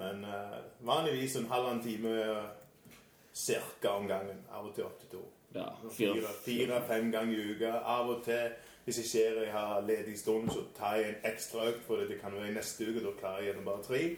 Men 0.00 0.24
uh, 0.26 0.58
vanligvis 0.86 1.36
en 1.38 1.46
halvannen 1.52 1.84
time 1.84 2.16
uh, 2.26 2.96
cirka 3.38 3.94
om 3.94 4.10
gangen. 4.10 4.42
Av 4.50 4.66
og 4.66 4.74
til 4.74 4.88
opp 4.88 4.98
til 5.04 5.14
to. 5.14 5.22
ja. 5.54 5.68
Fire-fem 5.94 6.42
fire, 6.48 6.82
fem 6.90 7.14
ganger 7.14 7.38
i 7.38 7.54
uka. 7.54 7.72
Av 7.94 8.10
og 8.16 8.24
til, 8.26 8.50
hvis 8.84 8.98
jeg 8.98 9.06
ser 9.06 9.40
jeg 9.44 9.52
har 9.52 9.80
ledig 9.86 10.18
stund, 10.18 10.50
så 10.50 10.64
tar 10.78 10.96
jeg 10.96 11.08
en 11.08 11.30
ekstra 11.32 11.66
økt, 11.70 11.82
for 11.86 11.96
det 11.96 12.20
kan 12.20 12.32
være 12.34 12.48
i 12.50 12.54
neste 12.54 12.84
uke. 12.88 13.02
Da 13.04 13.12
klarer 13.20 13.42
jeg 13.42 13.46
gjennom 13.52 13.64
bare 13.64 13.82
tre. 13.82 14.16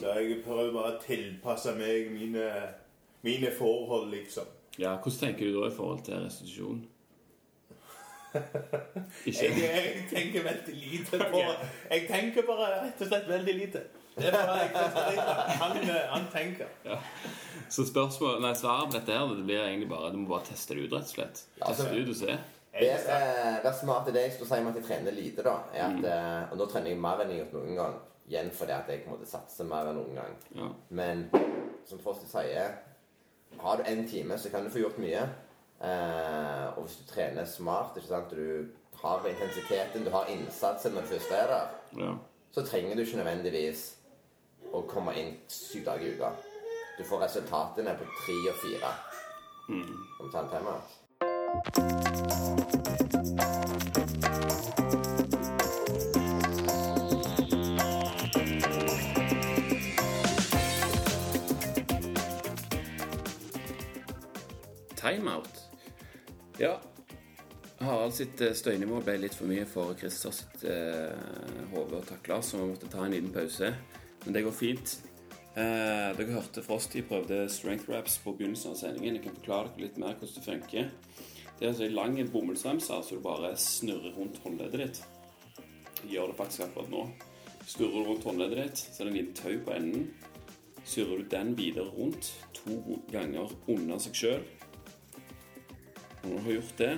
Så 0.00 0.14
jeg 0.18 0.38
prøver 0.44 0.72
bare 0.72 0.94
å 0.96 1.02
tilpasse 1.04 1.74
meg 1.78 2.10
mine, 2.10 2.46
mine 3.22 3.52
forhold, 3.58 4.10
liksom. 4.10 4.48
ja. 4.78 4.96
Hvordan 4.96 5.18
tenker 5.20 5.46
du 5.46 5.60
da 5.60 5.68
i 5.68 5.76
forhold 5.76 6.02
til 6.04 6.14
restitusjon? 6.24 6.80
Ikke 9.26 9.42
Jeg, 9.42 9.54
jeg 9.58 10.04
tenker 10.10 10.42
veldig 10.44 10.74
lite 10.74 11.18
på 11.32 11.40
Jeg 11.90 12.04
tenker 12.06 12.44
bare 12.46 12.68
rett 12.84 13.00
og 13.02 13.08
slett 13.10 13.26
veldig 13.28 13.54
lite. 13.58 13.80
Det 14.14 14.28
er 14.28 14.36
bare 14.36 14.60
jeg. 14.60 15.24
Han, 15.62 15.76
eh, 15.82 16.04
han 16.12 16.26
tenker. 16.32 16.70
Så 17.70 17.86
spørsmål, 17.88 18.40
nei, 18.42 18.52
svaret 18.58 18.90
på 18.92 18.98
dette 18.98 19.16
her 19.18 19.34
det 19.34 19.44
blir 19.48 19.62
egentlig 19.64 19.88
bare 19.90 20.12
Du 20.14 20.18
må 20.22 20.28
bare 20.34 20.46
teste 20.50 20.74
det 20.78 20.86
ut, 20.86 20.92
rett 20.94 21.08
og 21.10 21.14
slett. 21.14 21.42
altså- 21.60 21.84
Teste 21.84 21.94
det 21.94 22.02
ut 22.04 22.08
og 22.14 22.16
se. 22.22 22.38
Det 22.80 22.92
er, 23.14 23.58
det 23.64 23.74
smart 23.78 24.08
i 24.08 24.14
det 24.14 24.22
jeg 24.26 24.36
skulle 24.36 24.50
si 24.50 24.60
om 24.62 24.70
at 24.70 24.78
jeg 24.80 24.86
trener 24.86 25.16
lite, 25.16 25.44
da, 25.46 25.56
er 25.74 25.84
at 25.86 25.98
mm. 26.00 26.52
Og 26.52 26.60
nå 26.60 26.68
trener 26.70 26.94
jeg 26.94 27.02
mer 27.02 27.22
enn 27.22 27.32
jeg 27.32 27.42
har 27.42 27.44
gjort 27.46 27.58
noen 27.58 27.78
gang. 27.78 27.98
Igjen 28.30 28.50
fordi 28.54 28.74
at 28.76 28.90
jeg 28.90 29.02
på 29.04 29.10
en 29.10 29.16
måte 29.16 29.28
satser 29.30 29.68
mer 29.68 29.90
enn 29.90 29.98
noen 29.98 30.18
gang. 30.20 30.36
Ja. 30.56 30.68
Men 30.94 31.24
som 31.88 32.00
Frosty 32.02 32.28
sier, 32.30 32.76
har 33.60 33.76
du 33.76 33.88
én 33.90 34.04
time, 34.08 34.38
så 34.38 34.50
kan 34.50 34.64
du 34.64 34.70
få 34.70 34.82
gjort 34.84 35.00
mye. 35.02 35.24
Eh, 35.80 36.66
og 36.76 36.84
hvis 36.84 36.98
du 37.00 37.08
trener 37.08 37.44
smart, 37.44 37.96
ikke 37.96 38.08
sant? 38.08 38.30
du 38.30 38.68
har 39.00 39.26
intensiteten, 39.26 40.04
du 40.04 40.10
har 40.10 40.28
innsatsen 40.28 40.92
når 40.94 41.06
du 41.06 41.12
først 41.14 41.32
er 41.32 41.46
der, 41.46 41.74
ja. 41.98 42.12
så 42.52 42.64
trenger 42.66 42.94
du 42.94 43.02
ikke 43.02 43.22
nødvendigvis 43.22 43.84
å 44.76 44.84
komme 44.88 45.16
inn 45.18 45.34
syv 45.48 45.86
dager 45.88 46.06
i 46.06 46.14
uka. 46.18 46.32
Du 46.98 47.04
får 47.08 47.24
resultatene 47.24 47.96
på 47.96 48.08
tre 48.20 48.38
og 48.52 48.58
fire. 48.60 48.92
Om 49.70 50.26
vi 50.26 50.32
tar 50.32 50.42
en 50.44 50.52
femmer. 50.52 50.99
Timeout. 65.00 65.48
Ja. 66.58 66.80
Harald 67.80 68.14
sitt 68.14 68.40
eh, 68.40 68.52
støynivå 68.54 69.00
ble 69.02 69.16
litt 69.22 69.34
for 69.34 69.48
mye 69.50 69.64
for 69.66 69.96
Christer 69.98 70.34
sitt 70.36 70.64
eh, 70.68 71.10
hode 71.72 71.98
å 71.98 72.04
takle, 72.06 72.42
så 72.44 72.60
vi 72.60 72.68
måtte 72.70 72.90
ta 72.92 73.06
en 73.06 73.14
liten 73.16 73.32
pause. 73.34 73.72
Men 74.26 74.36
det 74.36 74.44
går 74.46 74.54
fint. 74.54 74.98
Eh, 75.58 76.10
dere 76.14 76.34
hørte 76.36 76.62
Frosty 76.62 77.02
prøvde 77.02 77.42
strength 77.50 77.88
wraps 77.90 78.20
på 78.22 78.36
begynnelsen 78.38 78.70
av 78.70 78.78
sendingen. 78.78 79.16
Jeg 79.18 79.24
kan 79.24 79.38
forklare 79.40 79.72
dere 79.74 79.88
litt 79.88 79.98
mer 79.98 80.14
hvordan 80.20 80.36
det 80.36 80.46
funker. 80.46 80.90
Det 81.60 81.66
er 81.66 81.74
altså 81.74 81.84
en 81.84 81.92
lang 81.92 82.14
bomullsremse, 82.32 82.86
så 83.04 83.16
du 83.16 83.20
bare 83.20 83.50
snurrer 83.60 84.14
rundt 84.16 84.38
håndleddet 84.40 84.80
ditt. 84.80 85.00
Gjør 86.08 86.30
det 86.30 86.36
faktisk 86.38 86.62
akkurat 86.64 86.88
nå. 86.88 87.02
Snurrer 87.68 87.98
du 87.98 88.08
rundt 88.08 88.24
håndleddet 88.24 88.62
ditt, 88.62 88.80
så 88.80 89.02
er 89.02 89.10
det 89.10 89.12
en 89.12 89.18
liten 89.18 89.36
tau 89.36 89.58
på 89.66 89.74
enden. 89.76 90.06
Surrer 90.88 91.20
du 91.20 91.28
den 91.34 91.52
videre 91.58 91.92
rundt 91.92 92.30
to 92.56 92.78
ganger 93.12 93.52
under 93.68 94.00
seg 94.00 94.16
sjøl. 94.16 94.48
Når 96.22 96.32
du 96.32 96.40
har 96.46 96.56
gjort 96.56 96.80
det, 96.80 96.90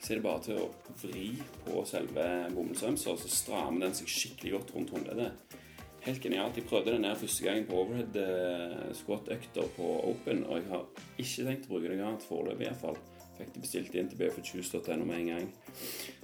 så 0.00 0.10
er 0.10 0.18
det 0.18 0.26
bare 0.26 0.44
til 0.48 0.58
å 0.58 0.68
vri 1.04 1.28
på 1.62 1.86
selve 1.86 2.28
bomullsremsa, 2.56 3.14
så 3.14 3.30
strammer 3.30 3.86
den 3.86 3.96
seg 4.00 4.10
skikkelig 4.10 4.56
godt 4.56 4.74
rundt 4.74 4.94
håndleddet. 4.96 5.58
Helt 6.02 6.22
genialt. 6.26 6.58
Jeg 6.58 6.66
prøvde 6.66 6.96
den 6.96 7.06
her 7.06 7.14
første 7.14 7.46
gangen 7.46 7.70
på 7.70 7.78
overhead 7.84 8.18
eh, 8.18 8.88
squat-økter 8.98 9.70
på 9.78 9.94
Open, 10.10 10.42
og 10.48 10.58
jeg 10.58 10.70
har 10.74 10.88
ikke 11.14 11.46
tenkt 11.46 11.70
å 11.70 11.76
bruke 11.76 11.94
det 11.94 12.02
annet 12.02 12.26
foreløpig 12.26 12.66
iallfall. 12.66 12.98
Fikk 13.38 13.54
det 13.54 13.64
bestilt 13.64 13.96
inn 13.96 14.10
til 14.10 14.20
bfchoose.no 14.20 15.06
med 15.06 15.18
en 15.18 15.30
gang. 15.32 15.50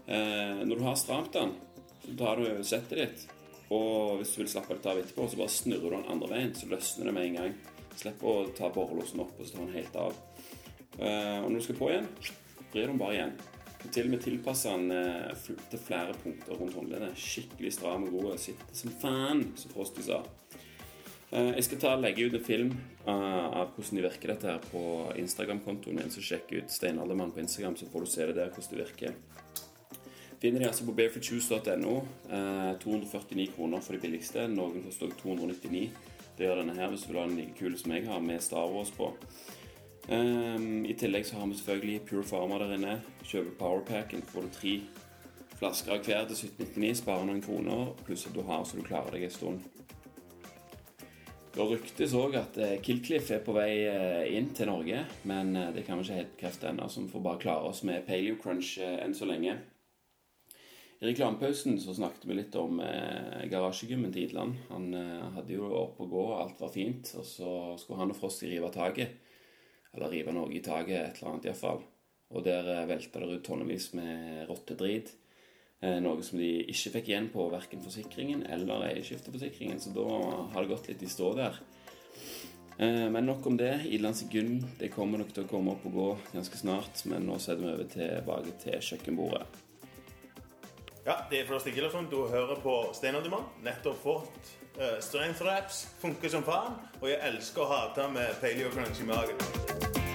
Eh, 0.06 0.62
når 0.64 0.76
du 0.76 0.86
har 0.86 0.96
stramt 1.00 1.34
den, 1.36 1.56
så 2.04 2.14
tar 2.20 2.40
du 2.40 2.62
settet 2.64 3.00
ditt, 3.02 3.26
og 3.74 4.18
hvis 4.20 4.32
du 4.34 4.42
vil 4.42 4.50
slappe 4.52 4.76
litt 4.76 4.86
av 4.88 5.00
etterpå, 5.00 5.26
så 5.28 5.40
bare 5.40 5.52
snurrer 5.52 5.84
du 5.84 5.96
den 5.96 6.08
andre 6.14 6.30
veien, 6.32 6.54
så 6.56 6.70
løsner 6.70 7.10
det 7.10 7.14
med 7.16 7.28
en 7.28 7.38
gang. 7.42 7.58
Slipp 7.98 8.22
å 8.24 8.34
ta 8.56 8.70
borrelåsen 8.72 9.20
opp 9.24 9.36
og 9.36 9.46
så 9.46 9.56
tar 9.56 9.66
den 9.66 9.76
helt 9.76 9.96
av. 9.98 10.18
Eh, 10.98 11.38
og 11.42 11.50
når 11.50 11.58
du 11.58 11.66
skal 11.66 11.78
på 11.78 11.92
igjen, 11.92 12.10
vrir 12.72 12.90
den 12.90 13.00
bare 13.00 13.16
igjen. 13.16 13.38
Og 13.78 13.92
til 13.94 14.08
og 14.08 14.12
med 14.14 14.22
tilpasser 14.24 14.78
den 14.78 14.94
eh, 14.94 15.50
til 15.70 15.82
flere 15.82 16.16
punkter 16.22 16.58
rundt 16.58 16.78
håndleddet. 16.78 17.18
Skikkelig 17.20 17.74
stram 17.76 18.08
og 18.08 18.16
god. 18.16 18.38
Sitter 18.42 18.80
som 18.80 18.94
faen, 19.02 19.44
som 19.60 19.74
Frosty 19.74 20.06
sa. 20.06 20.22
Eh, 21.30 21.52
jeg 21.58 21.66
skal 21.68 21.82
ta 21.84 21.94
legge 22.00 22.26
ut 22.26 22.38
en 22.38 22.46
film 22.46 22.72
av 23.12 23.72
hvordan 23.74 23.98
de 23.98 24.04
virker 24.04 24.32
dette 24.32 24.50
her 24.50 24.64
på 24.70 24.82
Instagram-kontoen 25.20 26.00
min. 26.00 26.12
Så 26.12 26.24
sjekk 26.24 26.52
ut 26.52 26.72
Steinaldermann 26.72 27.32
på 27.34 27.42
Instagram, 27.42 27.76
så 27.76 27.88
får 27.92 28.04
du 28.04 28.10
se 28.12 28.26
det 28.28 28.36
der 28.38 28.52
hvordan 28.52 28.74
det 28.74 28.84
virker. 28.84 29.16
Finner 30.38 30.62
de 30.62 30.68
altså 30.68 30.86
på 30.86 30.94
barefootjuice.no. 30.94 31.94
Eh, 32.30 32.72
249 32.84 33.48
kroner 33.56 33.82
for 33.82 33.96
de 33.96 34.02
billigste. 34.04 34.46
Noen 34.52 34.84
koster 34.84 35.08
også 35.08 35.22
299. 35.24 35.88
Det 36.38 36.46
gjør 36.46 36.60
denne 36.60 36.76
her 36.78 36.92
hvis 36.92 37.06
du 37.06 37.12
vil 37.12 37.20
ha 37.22 37.26
den 37.26 37.40
like 37.40 37.56
kul 37.58 37.74
som 37.78 37.94
jeg 37.96 38.06
har, 38.06 38.20
med 38.22 38.42
Star 38.44 38.70
Wars 38.70 38.92
på. 38.94 39.10
Ehm, 40.08 40.86
I 40.86 40.94
tillegg 40.94 41.26
så 41.26 41.40
har 41.40 41.46
vi 41.46 41.58
selvfølgelig 41.58 42.04
Pure 42.06 42.22
Pharma 42.22 42.58
der 42.62 42.76
inne. 42.76 43.00
Kjøper 43.24 43.58
powerpacken, 43.58 44.22
får 44.22 44.46
du 44.46 44.54
tre 44.54 44.74
flasker 45.58 45.96
av 45.96 46.04
hver 46.06 46.28
til 46.28 46.38
1799, 46.38 46.94
sparer 47.02 47.26
noen 47.26 47.42
kroner, 47.42 47.90
pluss 48.06 48.28
at 48.28 48.36
du 48.36 48.44
har 48.46 48.62
så 48.64 48.78
du 48.78 48.86
klarer 48.86 49.16
deg 49.16 49.26
en 49.26 49.34
stund. 49.34 49.66
Det 51.54 51.64
ryktes 51.64 52.12
òg 52.14 52.36
at 52.38 52.58
eh, 52.60 52.76
Killcliff 52.84 53.32
er 53.34 53.40
på 53.44 53.54
vei 53.56 53.70
eh, 53.88 54.28
inn 54.36 54.52
til 54.54 54.68
Norge, 54.70 55.00
men 55.28 55.56
eh, 55.56 55.72
det 55.74 55.86
kan 55.86 55.98
vi 55.98 56.06
ikke 56.06 56.20
helt 56.20 56.36
bekrefte 56.36 56.70
ennå, 56.70 56.86
så 56.90 57.02
vi 57.02 57.12
får 57.14 57.24
bare 57.24 57.42
klare 57.42 57.72
oss 57.72 57.82
med 57.88 58.04
Paleo 58.06 58.36
Crunch 58.42 58.76
enn 58.84 59.16
så 59.16 59.26
lenge. 59.28 59.56
I 61.00 61.06
reklamepausen 61.06 61.80
så 61.80 61.94
snakket 61.94 62.24
vi 62.26 62.34
litt 62.34 62.56
om 62.58 62.80
eh, 62.82 63.44
garasjegymmen 63.50 64.10
til 64.10 64.24
Idland. 64.26 64.56
Han 64.72 64.88
eh, 64.98 65.28
hadde 65.36 65.54
jo 65.54 65.68
opp 65.78 66.00
og 66.02 66.10
gå, 66.10 66.24
alt 66.34 66.58
var 66.58 66.72
fint, 66.74 67.12
og 67.14 67.26
så 67.26 67.52
skulle 67.78 68.00
han 68.00 68.10
og 68.10 68.18
Frosty 68.18 68.50
rive 68.50 68.70
taket. 68.74 69.14
Eller 69.94 70.10
rive 70.10 70.34
noe 70.34 70.50
i 70.50 70.62
taket, 70.64 70.98
et 70.98 71.20
eller 71.20 71.36
annet 71.36 71.46
iallfall. 71.46 71.84
Og 72.34 72.42
der 72.44 72.66
eh, 72.74 72.88
velta 72.90 73.22
det 73.22 73.30
ut 73.30 73.46
tonnevis 73.46 73.92
med 73.94 74.42
rottedrit. 74.50 75.14
Eh, 75.80 76.00
noe 76.02 76.22
som 76.26 76.40
de 76.40 76.48
ikke 76.66 76.90
fikk 76.96 77.10
igjen 77.12 77.28
på 77.30 77.44
verken 77.52 77.82
forsikringen 77.84 78.42
eller 78.50 78.88
eierskifteforsikringen. 78.88 79.78
Så 79.78 79.92
da 79.94 80.06
har 80.54 80.64
det 80.64 80.72
gått 80.72 80.88
litt 80.90 81.04
i 81.06 81.10
stå 81.10 81.34
der. 81.38 81.60
Eh, 82.78 83.06
Men 83.10 83.26
nok 83.26 83.46
om 83.46 83.56
det. 83.56 83.86
Ilan 83.86 84.14
gym 84.30 84.58
det 84.78 84.90
kommer 84.90 85.18
nok 85.18 85.32
til 85.32 85.44
å 85.44 85.48
komme 85.48 85.76
opp 85.76 85.86
og 85.86 85.94
gå 85.94 86.08
ganske 86.34 86.58
snart. 86.58 87.04
Men 87.06 87.26
nå 87.26 87.38
setter 87.38 87.62
vi 87.62 87.72
over 87.72 87.90
tilbake 87.94 88.58
til 88.64 88.80
kjøkkenbordet. 88.90 89.46
Ja, 91.06 91.22
det 91.30 91.40
er 91.40 91.46
Frosti 91.46 91.70
Gillersson. 91.70 92.10
Du 92.10 92.26
hører 92.26 92.58
på 92.60 92.90
Steinaldermann. 92.92 93.46
Nettopp 93.64 94.02
fått 94.02 94.50
uh, 94.76 94.98
strength 95.00 95.40
wraps. 95.40 95.86
Funker 96.02 96.28
som 96.28 96.44
faen. 96.44 96.76
Og 97.00 97.08
jeg 97.08 97.22
elsker 97.30 97.64
å 97.64 97.70
hate 97.70 98.10
med 98.12 98.36
paleo 98.42 98.68
crunch 98.74 99.00
i 99.00 99.08
magen. 99.08 100.07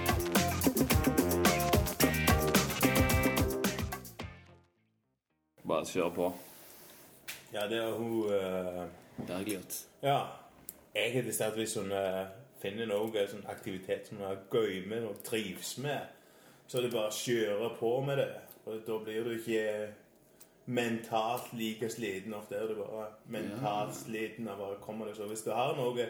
Bare 5.64 5.88
kjør 5.88 6.10
på. 6.14 6.30
Ja, 7.54 7.66
det 7.70 7.78
er 7.80 7.92
hun 7.96 8.24
uh, 8.28 8.84
Bergljot. 9.26 9.78
Ja. 10.02 10.18
Jeg 10.94 11.12
har 11.14 11.26
bestemt 11.26 11.56
hvis 11.58 11.76
hun 11.80 11.92
uh, 11.92 12.26
finner 12.60 12.88
noe 12.90 13.26
sånn 13.30 13.46
aktivitet 13.50 14.08
som 14.08 14.20
hun 14.20 14.28
har 14.28 14.42
gøy 14.52 14.84
med 14.90 15.06
og 15.08 15.22
trives 15.26 15.76
med, 15.82 16.12
så 16.66 16.78
er 16.78 16.86
det 16.86 16.94
bare 16.94 17.12
å 17.12 17.16
kjøre 17.16 17.70
på 17.78 17.92
med 18.04 18.20
det. 18.20 18.32
Og 18.64 18.84
da 18.86 18.98
blir 19.04 19.24
du 19.24 19.34
ikke 19.36 19.64
mentalt 20.66 21.52
like 21.56 21.88
sliten 21.92 22.34
ofte. 22.36 22.56
Er 22.56 22.70
du 22.70 22.78
bare 22.80 23.10
mentalt 23.32 23.96
sliten 23.98 24.48
av 24.48 24.62
å 24.64 24.70
komme 24.84 25.08
deg. 25.08 25.16
Så 25.18 25.28
hvis 25.28 25.44
du 25.44 25.52
har 25.52 25.76
noe 25.76 26.08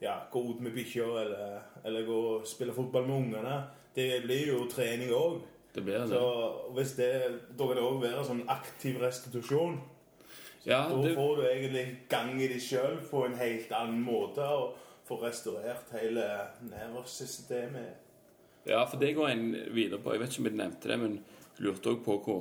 ja, 0.00 0.18
gå 0.32 0.42
ut 0.50 0.60
med 0.60 0.74
bikkja 0.76 1.06
eller, 1.22 1.60
eller 1.84 2.08
gå 2.08 2.16
og 2.34 2.48
spille 2.48 2.74
fotball 2.76 3.06
med 3.08 3.16
ungene, 3.16 3.60
det 3.96 4.10
blir 4.26 4.52
jo 4.52 4.64
trening 4.72 5.12
òg. 5.16 5.40
Det 5.76 5.84
blir 5.84 5.98
det. 6.00 6.08
Så 6.08 6.72
hvis 6.72 6.94
det, 6.96 7.10
da 7.58 7.68
vil 7.68 7.76
det 7.76 7.84
òg 7.84 8.00
være 8.00 8.24
sånn 8.24 8.46
aktiv 8.48 8.96
restitusjon. 9.02 9.76
Ja, 10.64 10.86
Da 10.88 10.96
det, 11.04 11.12
får 11.14 11.36
du 11.36 11.42
egentlig 11.46 11.84
gang 12.10 12.32
i 12.40 12.48
deg 12.50 12.62
sjøl 12.64 12.96
på 13.10 13.26
en 13.26 13.36
helt 13.38 13.72
annen 13.76 14.00
måte. 14.02 14.46
Og 14.56 14.78
får 15.06 15.20
restaurert 15.28 15.92
hele 15.94 16.24
nervesystemet. 16.66 18.02
ja, 18.66 18.80
for 18.90 18.98
det 18.98 19.12
går 19.14 19.28
en 19.28 19.44
videre 19.76 20.00
på. 20.02 20.12
Jeg 20.16 20.20
vet 20.20 20.32
ikke 20.32 20.42
om 20.42 20.48
jeg 20.48 20.58
nevnte 20.58 20.88
det, 20.90 20.96
men 20.98 21.12
jeg 21.20 21.68
lurte 21.68 21.92
òg 21.92 22.00
på 22.02 22.16
hvor 22.24 22.40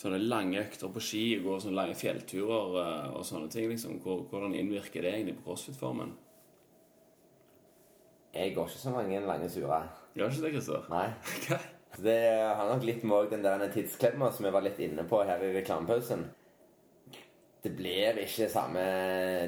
sånne 0.00 0.18
lange 0.18 0.58
økter 0.58 0.90
på 0.90 1.00
ski, 1.04 1.22
går, 1.44 1.60
sånne 1.62 1.76
lange 1.76 1.94
fjellturer 1.94 2.80
eh, 2.82 3.10
og 3.14 3.22
sånne 3.28 3.50
ting, 3.52 3.68
liksom, 3.70 4.00
hvordan 4.02 4.56
innvirker 4.56 5.04
det 5.04 5.12
egentlig 5.12 5.36
på 5.38 5.50
crossfit-formen? 5.50 6.16
Jeg 8.34 8.54
går 8.56 8.66
ikke 8.66 8.82
så 8.82 8.90
mange 8.94 9.20
lange 9.26 9.48
turer. 9.52 9.86
Gjør 10.16 10.32
ikke 10.32 10.42
det, 10.46 10.52
Christer? 10.56 10.90
Nei. 10.90 11.60
Så 12.00 12.06
Det 12.06 12.54
har 12.56 12.68
nok 12.68 12.84
litt 12.88 13.02
med 13.04 13.26
den 13.28 13.42
der 13.44 13.68
tidsklemma 13.68 14.30
som 14.32 14.46
vi 14.46 14.50
var 14.54 14.64
litt 14.64 14.78
inne 14.80 15.02
på 15.04 15.18
her 15.28 15.42
i 15.44 15.50
reklamepausen. 15.52 16.22
Det 17.60 17.72
blir 17.76 18.16
ikke 18.22 18.46
samme 18.48 18.84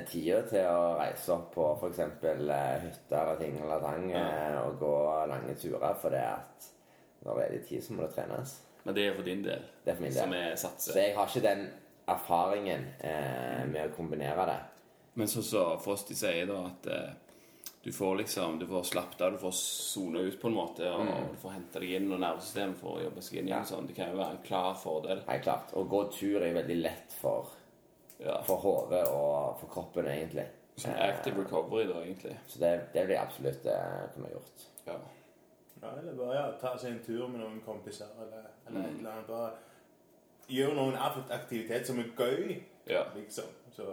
tida 0.05 0.43
til 0.51 0.67
å 0.69 0.91
reise 0.99 1.33
opp 1.33 1.47
på 1.55 1.71
f.eks. 1.79 2.03
hytta 2.21 3.23
og 3.31 3.41
ting 3.41 3.57
eller 3.57 3.81
tang 3.81 4.05
ja. 4.13 4.27
og 4.67 4.77
gå 4.83 4.93
lange 5.31 5.55
turer, 5.57 5.97
for 5.97 6.13
det 6.13 6.27
at 6.29 6.69
når 7.25 7.41
det 7.41 7.47
er 7.47 7.55
litt 7.55 7.67
tid, 7.71 7.87
så 7.87 7.97
må 7.97 8.05
det 8.05 8.13
trenes. 8.19 8.55
Men 8.85 8.99
det 8.99 9.07
er 9.07 9.17
for 9.17 9.31
din 9.31 9.47
del. 9.49 9.65
Det 9.81 9.95
er 9.95 9.97
for 9.97 10.05
min 10.05 10.13
del. 10.13 10.21
Som 10.21 10.37
er 10.37 10.61
satser? 10.61 10.93
Så 10.93 11.01
jeg 11.01 11.17
har 11.17 11.33
ikke 11.33 11.47
den 11.49 11.67
erfaringen 12.13 12.85
eh, 13.01 13.65
med 13.73 13.87
å 13.87 13.97
kombinere 13.97 14.45
det. 14.51 14.61
Men 15.17 15.33
sånn 15.33 15.49
som 15.49 15.81
Frosty 15.81 16.19
sier, 16.19 16.45
da, 16.53 16.67
at 16.69 16.93
eh, 16.93 17.32
du 17.83 17.91
får 17.93 18.17
liksom 18.17 18.59
Du 18.61 18.67
får 18.67 18.83
slappet 18.87 19.21
av, 19.27 19.33
du 19.33 19.39
får 19.43 19.51
sone 19.59 20.21
ut 20.29 20.37
på 20.41 20.49
en 20.49 20.55
måte, 20.55 20.87
og 20.93 21.07
du 21.33 21.37
får 21.43 21.51
hente 21.57 21.81
deg 21.83 21.91
inn, 21.99 22.13
og 22.15 22.21
nervesystemet 22.23 22.77
får 22.79 23.01
jobbe 23.05 23.23
seg 23.27 23.39
inn 23.41 23.49
igjen. 23.51 23.65
Sånn. 23.67 23.87
Det 23.89 23.97
kan 23.97 24.13
jo 24.13 24.21
være 24.21 24.37
en 24.37 24.43
klar 24.47 24.75
fordel. 24.79 25.23
Helt 25.27 25.43
klart. 25.49 25.73
Å 25.75 25.83
gå 25.91 26.03
tur 26.15 26.43
er 26.47 26.55
veldig 26.55 26.77
lett 26.83 27.13
for, 27.21 27.49
Ja. 28.23 28.37
for 28.47 28.57
hodet 28.63 29.03
og 29.09 29.59
for 29.61 29.67
kroppen, 29.69 30.07
egentlig. 30.07 30.47
Som 30.77 30.93
active 30.95 31.43
recovery, 31.43 31.85
da, 31.91 31.99
egentlig. 32.05 32.37
Så 32.47 32.59
det, 32.63 32.71
det 32.95 33.09
jeg 33.11 33.19
absolutt 33.19 33.67
eh, 33.67 34.07
kunne 34.15 34.31
gjort. 34.31 34.63
Ja. 34.87 34.95
Ja, 35.83 35.89
eller 35.99 36.15
bare 36.15 36.35
ja, 36.37 36.47
ta 36.61 36.77
seg 36.79 36.93
en 36.93 37.03
tur 37.05 37.27
med 37.29 37.41
noen 37.43 37.61
kompiser, 37.67 38.07
eller, 38.23 38.47
eller 38.69 38.85
et 38.87 38.99
eller 39.01 39.11
annet. 39.11 39.27
Bare 39.27 39.51
gjøre 40.49 40.75
noen 40.79 40.95
ak- 40.95 41.31
aktivitet 41.35 41.87
som 41.87 41.99
er 41.99 42.13
gøy, 42.17 42.61
ja. 42.87 43.03
liksom. 43.17 43.45
Så 43.75 43.85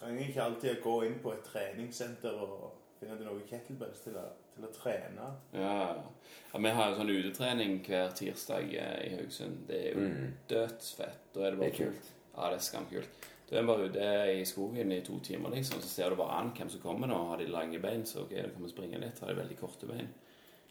trenger 0.00 0.28
ikke 0.28 0.42
alltid 0.44 0.70
å 0.76 0.82
gå 0.84 0.96
inn 1.06 1.16
på 1.22 1.32
et 1.34 1.44
treningssenter 1.48 2.36
og 2.44 2.68
finne 3.00 3.16
noen 3.22 3.42
kettlebells 3.48 4.00
til 4.04 4.16
å, 4.18 4.24
til 4.56 4.66
å 4.66 4.70
trene. 4.74 5.30
Ja, 5.54 5.72
ja, 5.94 6.58
Vi 6.58 6.72
har 6.74 6.90
jo 6.90 6.98
sånn 6.98 7.12
utetrening 7.14 7.80
hver 7.86 8.14
tirsdag 8.18 8.72
eh, 8.74 9.00
i 9.06 9.16
Haugesund. 9.16 9.64
Det 9.68 9.80
er 9.90 9.98
jo 9.98 10.06
dødsfett. 10.50 11.28
Da 11.34 11.46
er 11.46 11.50
det 11.54 11.60
bare 11.60 11.70
Det 11.70 11.74
er 11.74 11.90
kult. 11.90 12.12
Ja, 12.34 12.48
det 12.52 12.60
er 12.60 12.64
skamkult. 12.68 13.26
Da 13.48 13.56
er 13.56 13.64
bare 13.68 13.86
ute 13.88 14.08
i 14.38 14.44
skogen 14.44 14.92
i 14.92 15.00
to 15.00 15.18
timer, 15.24 15.48
liksom, 15.54 15.80
så 15.80 15.88
ser 15.88 16.10
du 16.12 16.18
bare 16.20 16.36
an 16.42 16.50
hvem 16.56 16.68
som 16.68 16.82
kommer 16.82 17.08
nå. 17.08 17.16
Har 17.30 17.40
de 17.40 17.46
lange 17.48 17.78
bein, 17.80 18.02
så 18.06 18.26
ok, 18.26 18.34
du 18.44 18.50
kan 18.56 18.66
vi 18.66 18.72
springe 18.74 19.00
litt. 19.00 19.22
Har 19.24 19.30
de 19.32 19.38
veldig 19.40 19.56
korte 19.56 19.88
bein. 19.88 20.10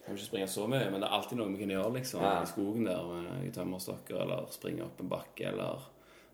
Kan 0.03 0.15
ikke 0.15 0.27
springe 0.29 0.47
så 0.47 0.67
mye, 0.69 0.85
men 0.91 1.01
det 1.01 1.07
er 1.09 1.15
alltid 1.17 1.39
noe 1.39 1.49
vi 1.51 1.57
kan 1.63 1.73
gjøre 1.73 1.93
liksom, 1.97 2.21
Ja. 2.23 2.35
i 2.43 2.47
skogen 2.51 2.85
der 2.85 3.07
med 3.09 3.53
tømmerstokker, 3.55 4.21
eller 4.23 4.45
springe 4.53 4.85
opp 4.85 5.01
en 5.03 5.09
bakke, 5.11 5.47
eller 5.49 5.87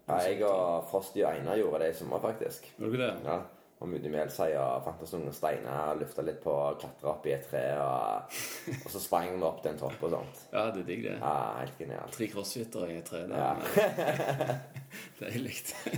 Ja, 0.07 0.17
jeg 0.27 0.41
og 0.43 0.87
Frosty 0.91 1.21
og 1.23 1.29
Einar 1.31 1.59
gjorde 1.59 1.79
det 1.83 1.93
i 1.93 1.97
sommer, 1.97 2.19
faktisk. 2.23 2.65
Gjorde 2.79 2.99
det? 2.99 3.11
Ja, 3.23 3.41
Og 3.83 3.89
Melsøy 3.91 4.53
og 4.55 4.83
fant 4.85 5.01
oss 5.03 5.11
noen 5.15 5.33
steiner, 5.35 5.95
lufta 5.99 6.23
litt 6.23 6.37
på, 6.43 6.53
klatra 6.79 7.09
opp 7.11 7.25
i 7.27 7.33
et 7.35 7.43
tre, 7.49 7.63
og, 7.83 8.37
og 8.77 8.91
så 8.93 9.01
sprang 9.03 9.33
vi 9.33 9.43
opp 9.43 9.59
til 9.63 9.73
en 9.73 9.79
topp 9.81 10.05
og 10.07 10.13
sånt. 10.13 10.43
Ja, 10.53 10.69
det 10.71 10.83
er 10.83 10.87
digg, 10.87 11.03
det. 11.07 11.17
Ja, 11.19 11.33
Helt 11.59 11.81
genialt. 11.81 12.15
Tre 12.15 12.29
crossfitter 12.31 12.85
i 12.87 12.97
et 13.01 13.09
tre 13.11 13.25
der. 13.27 13.43
Ja. 13.43 14.57
Deilig. 15.21 15.57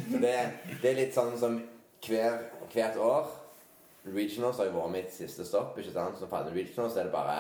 Det, 0.10 0.34
det 0.82 0.90
er 0.92 0.98
litt 0.98 1.14
sånn 1.18 1.36
som 1.42 1.60
hver, 2.06 2.40
hvert 2.74 2.98
år 3.02 3.30
Regionals 4.06 4.60
har 4.62 4.68
jo 4.70 4.76
vært 4.76 4.92
mitt 4.94 5.14
siste 5.14 5.46
stopp. 5.48 5.78
ikke 5.82 5.94
sant? 5.94 6.20
Så 6.20 6.28
på 6.30 6.42
Regionals 6.54 6.98
er 6.98 7.08
det 7.08 7.14
bare 7.14 7.38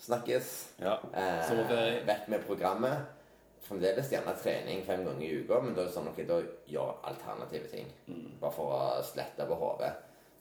snakkes. 0.00 0.52
Ja. 0.80 0.94
Eh, 1.12 2.04
vekk 2.08 2.30
med 2.32 2.46
programmet. 2.48 3.10
Fremdeles 3.62 4.10
gjerne 4.10 4.34
trening 4.42 4.82
fem 4.84 5.04
ganger 5.06 5.26
i 5.26 5.42
uka, 5.42 5.60
men 5.62 5.74
da 5.74 5.84
er 5.84 5.90
det 5.90 5.94
sånn 5.94 6.08
ok, 6.10 6.24
da 6.26 6.40
gjør 6.66 6.96
alternative 7.10 7.68
ting. 7.70 7.92
Bare 8.40 8.54
for 8.56 8.74
å 8.74 8.80
slette 9.06 9.46
på 9.46 9.58
hodet. 9.60 9.92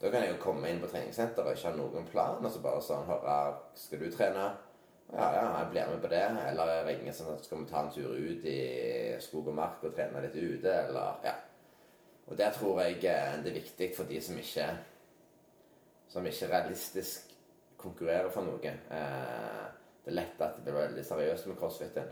Da 0.01 0.09
kan 0.09 0.23
jeg 0.25 0.33
jo 0.33 0.41
komme 0.41 0.69
inn 0.69 0.81
på 0.81 0.89
treningssenteret 0.89 1.45
og 1.45 1.53
ikke 1.53 1.69
ha 1.69 1.77
noen 1.77 2.07
plan, 2.09 2.41
og 2.41 2.51
så 2.51 2.61
bare 2.63 2.81
sånn 2.81 3.05
høre 3.05 3.35
Skal 3.77 4.01
du 4.01 4.09
trene? 4.09 4.47
Ja, 5.11 5.27
ja, 5.35 5.43
jeg 5.59 5.69
blir 5.71 5.89
med 5.91 6.01
på 6.01 6.09
det. 6.09 6.23
Eller 6.47 6.71
jeg 6.71 6.85
ringer 6.87 7.13
sånn 7.13 7.33
at 7.35 7.45
skal 7.45 7.61
vi 7.61 7.67
ta 7.69 7.83
en 7.83 7.91
tur 7.93 8.15
ut 8.15 8.45
i 8.47 8.59
skog 9.21 9.51
og 9.51 9.57
mark 9.59 9.83
og 9.83 9.93
trene 9.95 10.23
litt 10.23 10.37
ute, 10.39 10.73
eller 10.87 11.21
Ja. 11.27 11.35
Og 12.31 12.37
der 12.37 12.51
tror 12.55 12.79
jeg 12.81 13.03
eh, 13.03 13.37
det 13.43 13.51
er 13.51 13.59
viktig 13.59 13.89
for 13.95 14.07
de 14.07 14.21
som 14.21 14.37
ikke 14.39 14.69
Som 16.07 16.25
ikke 16.27 16.47
realistisk 16.47 17.29
konkurrerer 17.77 18.29
for 18.29 18.43
noe. 18.43 18.71
Eh, 18.71 19.63
det 20.03 20.11
er 20.11 20.17
lett 20.17 20.41
at 20.41 20.57
det 20.57 20.71
blir 20.71 20.81
veldig 20.87 21.05
seriøst 21.05 21.47
med 21.47 21.57
crossfiten. 21.59 22.09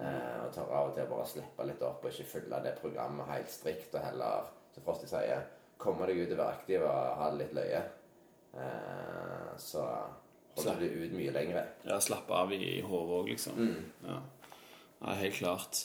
Eh, 0.00 0.36
og 0.46 0.52
tar 0.54 0.70
av 0.72 0.90
og 0.90 0.96
til 0.96 1.08
bare 1.10 1.28
slippe 1.28 1.66
litt 1.68 1.82
opp 1.84 2.04
og 2.04 2.12
ikke 2.12 2.30
følge 2.30 2.60
det 2.64 2.76
programmet 2.80 3.28
helt 3.34 3.52
strikt, 3.52 3.92
og 3.94 4.04
heller, 4.06 4.48
som 4.72 4.86
Frosty 4.86 5.10
sier, 5.10 5.44
komme 5.80 6.08
deg 6.08 6.22
ut 6.22 6.34
og 6.34 6.40
være 6.40 6.56
aktiv 6.56 6.84
og 6.86 7.20
ha 7.20 7.28
det 7.30 7.42
litt 7.42 7.54
løye. 7.58 7.82
Eh, 8.60 9.52
så 9.60 9.84
holder 10.56 10.80
du 10.80 11.04
ut 11.04 11.16
mye 11.18 11.36
lenger. 11.36 11.72
Ja, 11.84 12.00
slappe 12.02 12.36
av 12.36 12.52
i, 12.56 12.60
i 12.78 12.82
hodet 12.84 13.20
òg, 13.20 13.32
liksom. 13.34 13.60
Ja. 14.06 14.18
ja, 15.02 15.16
helt 15.20 15.38
klart. 15.38 15.84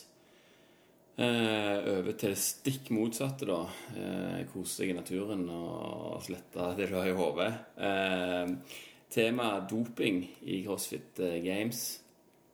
Eh, 1.16 1.78
over 1.94 2.16
til 2.20 2.34
det 2.34 2.40
stikk 2.40 2.90
motsatte, 2.96 3.48
da. 3.48 3.62
Eh, 3.96 4.42
kose 4.52 4.84
deg 4.84 4.96
i 4.96 4.98
naturen 4.98 5.46
og 5.52 6.24
slette 6.26 6.74
det 6.80 6.90
du 6.92 6.98
har 6.98 7.12
i 7.12 7.16
hodet. 7.16 7.52
Eh, 7.76 8.82
tema 9.16 9.54
doping 9.70 10.24
i 10.44 10.64
CrossFit 10.66 11.24
eh, 11.24 11.40
Games. 11.44 11.88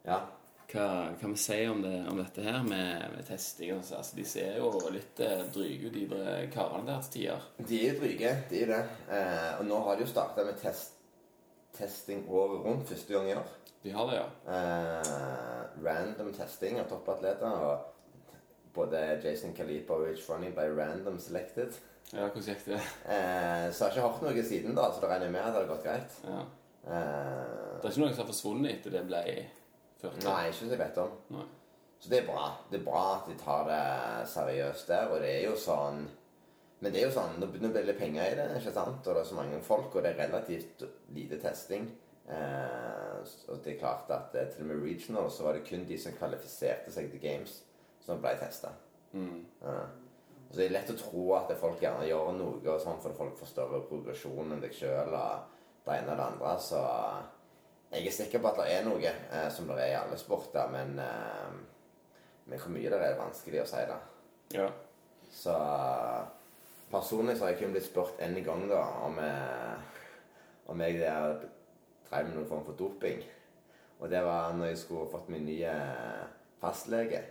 Ja. 0.05 0.24
Hva 0.72 0.88
kan 1.20 1.34
vi 1.34 1.40
si 1.42 1.58
om, 1.68 1.82
det, 1.84 1.94
om 2.08 2.16
dette 2.22 2.44
her 2.46 2.62
med, 2.64 3.04
med 3.16 3.26
testing? 3.28 3.74
Altså, 3.76 3.98
altså, 4.00 4.16
de 4.16 4.26
ser 4.30 4.58
jo 4.62 4.70
litt 4.94 5.20
eh, 5.20 5.42
dryge 5.52 5.90
ut, 5.90 5.98
de 5.98 6.48
karene 6.54 6.86
der 6.88 7.02
til 7.04 7.12
tider. 7.18 7.48
De 7.68 7.80
er 7.90 7.98
dryge, 8.00 8.32
de 8.52 8.62
er 8.64 8.72
det. 8.72 8.82
Eh, 9.12 9.50
og 9.60 9.66
nå 9.68 9.82
har 9.88 10.00
de 10.00 10.06
jo 10.06 10.12
starta 10.14 10.46
med 10.48 10.60
test, 10.62 10.94
testing 11.76 12.24
året 12.32 12.64
rundt 12.64 12.88
første 12.88 13.18
gang 13.18 13.28
i 13.34 13.36
år. 13.42 13.52
De 13.84 13.92
har 13.98 14.08
det, 14.12 14.22
ja. 14.22 14.56
Eh, 14.56 15.84
random 15.84 16.32
testing 16.40 16.80
av 16.80 16.88
toppatleter. 16.94 17.68
Og 17.68 17.88
både 18.76 19.04
Jason 19.26 19.52
Kalipa 19.58 19.98
og 20.00 20.08
Rich 20.08 20.30
Running 20.32 20.54
by 20.56 20.70
random 20.78 21.20
selected. 21.20 21.76
Ja, 22.14 22.28
Hvordan 22.30 22.44
gikk 22.48 22.64
det? 22.70 22.80
Eh, 23.12 23.68
så 23.76 23.88
jeg 23.90 23.92
har 23.92 23.98
ikke 23.98 24.08
hørt 24.08 24.24
noe 24.30 24.44
siden 24.48 24.76
da, 24.78 24.88
så 24.92 25.04
da 25.04 25.12
regner 25.12 25.28
jeg 25.28 25.36
med 25.36 25.44
at 25.48 25.52
det 25.56 25.62
har 25.66 25.74
gått 25.76 25.84
greit. 25.88 26.22
Ja. 26.28 26.42
Eh, 26.88 27.82
Det 27.82 27.90
er 27.90 27.92
ikke 27.92 28.04
noe 28.06 28.14
som 28.16 28.24
har 28.24 28.30
forsvunnet 28.32 28.78
etter 28.78 28.96
det 28.96 29.04
ble 29.10 29.22
ført 30.02 30.18
til? 30.18 30.28
nei, 30.28 30.47
ikke 30.49 30.58
som 30.60 30.74
jeg 30.74 30.82
vet 30.82 31.02
om. 31.04 31.18
Nei. 31.38 31.47
Så 32.02 32.10
det 32.10 32.20
er 32.20 32.28
bra. 32.28 32.47
Det 32.72 32.80
er 32.80 32.86
bra 32.86 33.04
at 33.14 33.28
de 33.30 33.38
tar 33.38 33.68
det 33.70 34.30
seriøst 34.32 34.89
der, 34.89 35.12
og 35.14 35.22
det 35.22 35.32
er 35.36 35.43
jo 35.49 35.58
sånn 35.60 36.08
Men 36.82 36.93
det 36.93 36.97
er 36.97 37.12
jo 37.12 37.14
sånn, 37.14 37.36
nå 37.38 37.70
blir 37.70 37.86
det 37.86 37.93
penger 37.99 38.32
i 38.32 38.38
det, 38.39 38.47
ikke 38.58 38.72
sant? 38.74 39.06
og 39.06 39.14
det 39.14 39.20
er 39.22 39.28
så 39.30 39.36
mange 39.38 39.60
folk, 39.62 39.93
og 39.93 40.02
det 40.02 40.16
er 40.16 40.24
relativt 40.24 40.82
lite 41.14 41.38
testing. 41.38 41.84
Eh, 42.26 43.20
og 43.54 43.60
det 43.62 43.76
er 43.76 43.78
klart 43.78 44.10
at 44.10 44.34
eh, 44.34 44.47
til 44.49 44.64
og 44.64 44.72
med 44.72 44.82
regional 44.88 45.30
så 45.30 45.45
var 45.45 45.60
det 45.60 45.68
kun 45.68 45.86
de 45.86 45.99
som 46.02 46.16
kvalifiserte 46.18 46.89
seg 46.89 47.12
til 47.12 47.22
games, 47.22 47.60
som 48.02 48.18
ble 48.24 48.34
testa. 48.39 48.74
Mm. 49.14 49.43
Så 49.62 50.58
det 50.58 50.66
er 50.66 50.74
lett 50.74 50.89
å 50.91 50.97
tro 50.99 51.26
at 51.38 51.54
folk 51.60 51.80
gjerne 51.84 52.08
gjør 52.10 52.34
noe 52.36 52.60
og 52.66 52.82
sånn 52.84 52.99
for 53.04 53.16
folk 53.16 53.38
får 53.39 53.52
større 53.54 53.84
progresjon 53.88 54.52
enn 54.52 54.64
deg 54.64 54.74
sjøl 54.76 55.14
og 55.16 55.54
det 55.86 55.99
ene 55.99 56.12
og 56.12 56.18
det 56.18 56.26
andre. 56.26 56.56
Så 56.60 56.82
jeg 57.92 58.08
er 58.08 58.16
sikker 58.16 58.39
på 58.39 58.52
at 58.52 58.62
det 58.62 58.68
er 58.72 58.86
noe, 58.88 59.12
eh, 59.12 59.48
som 59.52 59.68
det 59.68 59.82
er 59.84 59.92
i 59.92 60.00
alle 60.00 60.18
sporter, 60.20 60.70
men, 60.72 60.94
eh, 61.00 61.50
men 62.46 62.60
hvor 62.62 62.72
mye 62.72 62.88
det 62.88 62.96
er, 62.96 63.10
er 63.12 63.20
vanskelig 63.20 63.64
å 63.64 63.68
si. 63.68 63.82
da. 63.89 63.98
Ja. 64.56 64.68
Så 65.32 65.56
personlig 66.92 67.38
så 67.38 67.46
har 67.46 67.54
jeg 67.54 67.62
kun 67.62 67.76
blitt 67.76 67.88
spurt 67.88 68.22
en 68.24 68.38
gang 68.46 68.64
da 68.70 68.82
om, 69.04 69.20
eh, 69.20 69.76
om 70.72 70.82
jeg 70.86 71.02
der 71.02 71.36
drev 72.08 72.30
med 72.30 72.36
noen 72.38 72.48
form 72.48 72.64
for 72.66 72.80
doping. 72.80 73.24
Og 74.00 74.10
det 74.10 74.24
var 74.26 74.56
når 74.56 74.72
jeg 74.72 74.82
skulle 74.82 75.12
fått 75.12 75.30
min 75.30 75.46
nye 75.46 75.76
fastlege. 76.62 77.22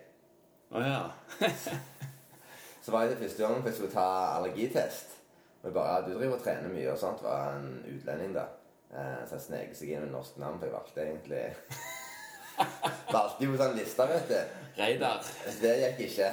Å 0.70 0.84
ja. 0.84 1.00
Så 2.84 2.92
var 2.92 3.02
jeg 3.04 3.14
det 3.14 3.24
første 3.24 3.42
gangen 3.42 3.66
jeg 3.66 3.74
skulle 3.74 3.92
ta 3.92 4.06
allergitest. 4.36 5.16
Og 5.62 5.72
bare, 5.74 6.04
du 6.06 6.14
driver 6.14 6.38
og 6.38 6.44
trener 6.44 6.72
mye 6.72 6.92
og 6.92 7.00
sånt, 7.00 7.24
var 7.24 7.56
en 7.58 7.82
utlending 7.90 8.32
da. 8.36 8.46
Eh, 8.90 9.20
så 9.26 9.36
jeg 9.36 9.44
snek 9.46 9.74
seg 9.78 9.92
inn 9.94 10.04
med 10.06 10.14
norsk 10.14 10.38
navn, 10.42 10.58
for 10.58 10.66
jeg 10.66 10.74
valgte 10.74 11.04
egentlig 11.04 11.44
Valgte 13.14 13.46
jo 13.46 13.56
sånn 13.58 13.76
liste, 13.78 14.06
vet 14.10 14.28
du. 14.30 14.38
Reidar. 14.80 15.22
Det 15.62 15.74
gikk 15.80 16.00
ikke. 16.08 16.30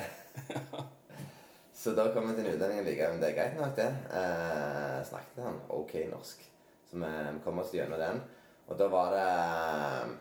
Så 1.78 1.94
da 1.96 2.08
kom 2.12 2.26
jeg 2.28 2.40
til 2.40 2.48
en 2.48 2.56
utlending 2.58 2.82
likevel. 2.84 2.90
like, 2.90 3.10
men 3.14 3.22
det 3.22 3.30
er 3.30 3.36
greit 3.38 3.58
nok, 3.60 3.76
det. 3.78 3.88
Eh, 4.20 4.98
snakket 5.08 5.44
han 5.46 5.60
ok 5.70 5.94
norsk. 6.12 6.42
Så 6.90 6.98
vi 6.98 7.12
vi 7.30 7.44
kom 7.46 7.60
oss 7.62 7.74
gjennom 7.74 8.02
den. 8.02 8.22
Og 8.68 8.78
da 8.80 8.88
var 8.92 9.14
det 9.16 10.18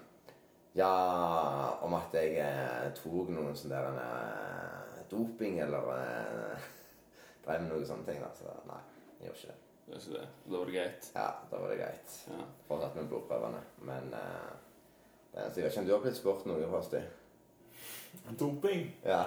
Ja, 0.77 0.93
om 1.83 1.95
at 1.97 2.13
jeg 2.13 2.37
eh, 2.37 2.91
tok 2.99 3.31
noen 3.33 3.57
sånne 3.57 3.79
der 3.81 4.01
eh, 4.05 5.05
doping 5.09 5.57
eller 5.65 5.89
eh, 5.97 6.67
drev 7.47 7.63
med 7.63 7.71
noen 7.73 7.87
sånne 7.89 8.05
ting. 8.11 8.21
da, 8.21 8.29
Så 8.37 8.53
nei, 8.69 8.83
jeg 9.21 9.31
gjorde 9.31 9.41
ikke 9.41 9.55
det. 9.55 9.66
Det 9.87 9.95
er 9.95 10.01
ikke 10.01 10.19
det. 10.19 10.29
Da 10.47 10.57
var 10.57 10.65
det 10.65 10.75
greit. 10.75 11.11
Ja, 11.15 11.27
da 11.51 11.59
var 11.63 11.69
det 11.71 11.79
greit. 11.79 12.17
Ja. 12.29 12.47
Fortsatt 12.67 12.97
med 12.99 13.09
blodprøvene. 13.11 13.61
Men 13.87 14.09
uh, 14.15 14.57
jeg 15.37 15.45
vet 15.45 15.57
ikke 15.57 15.81
om 15.81 15.87
du 15.87 15.93
har 15.95 16.03
blitt 16.03 16.19
spurt 16.19 16.47
noe, 16.49 16.67
Frosti? 16.73 17.03
Doping? 18.41 18.89
Ja. 19.05 19.23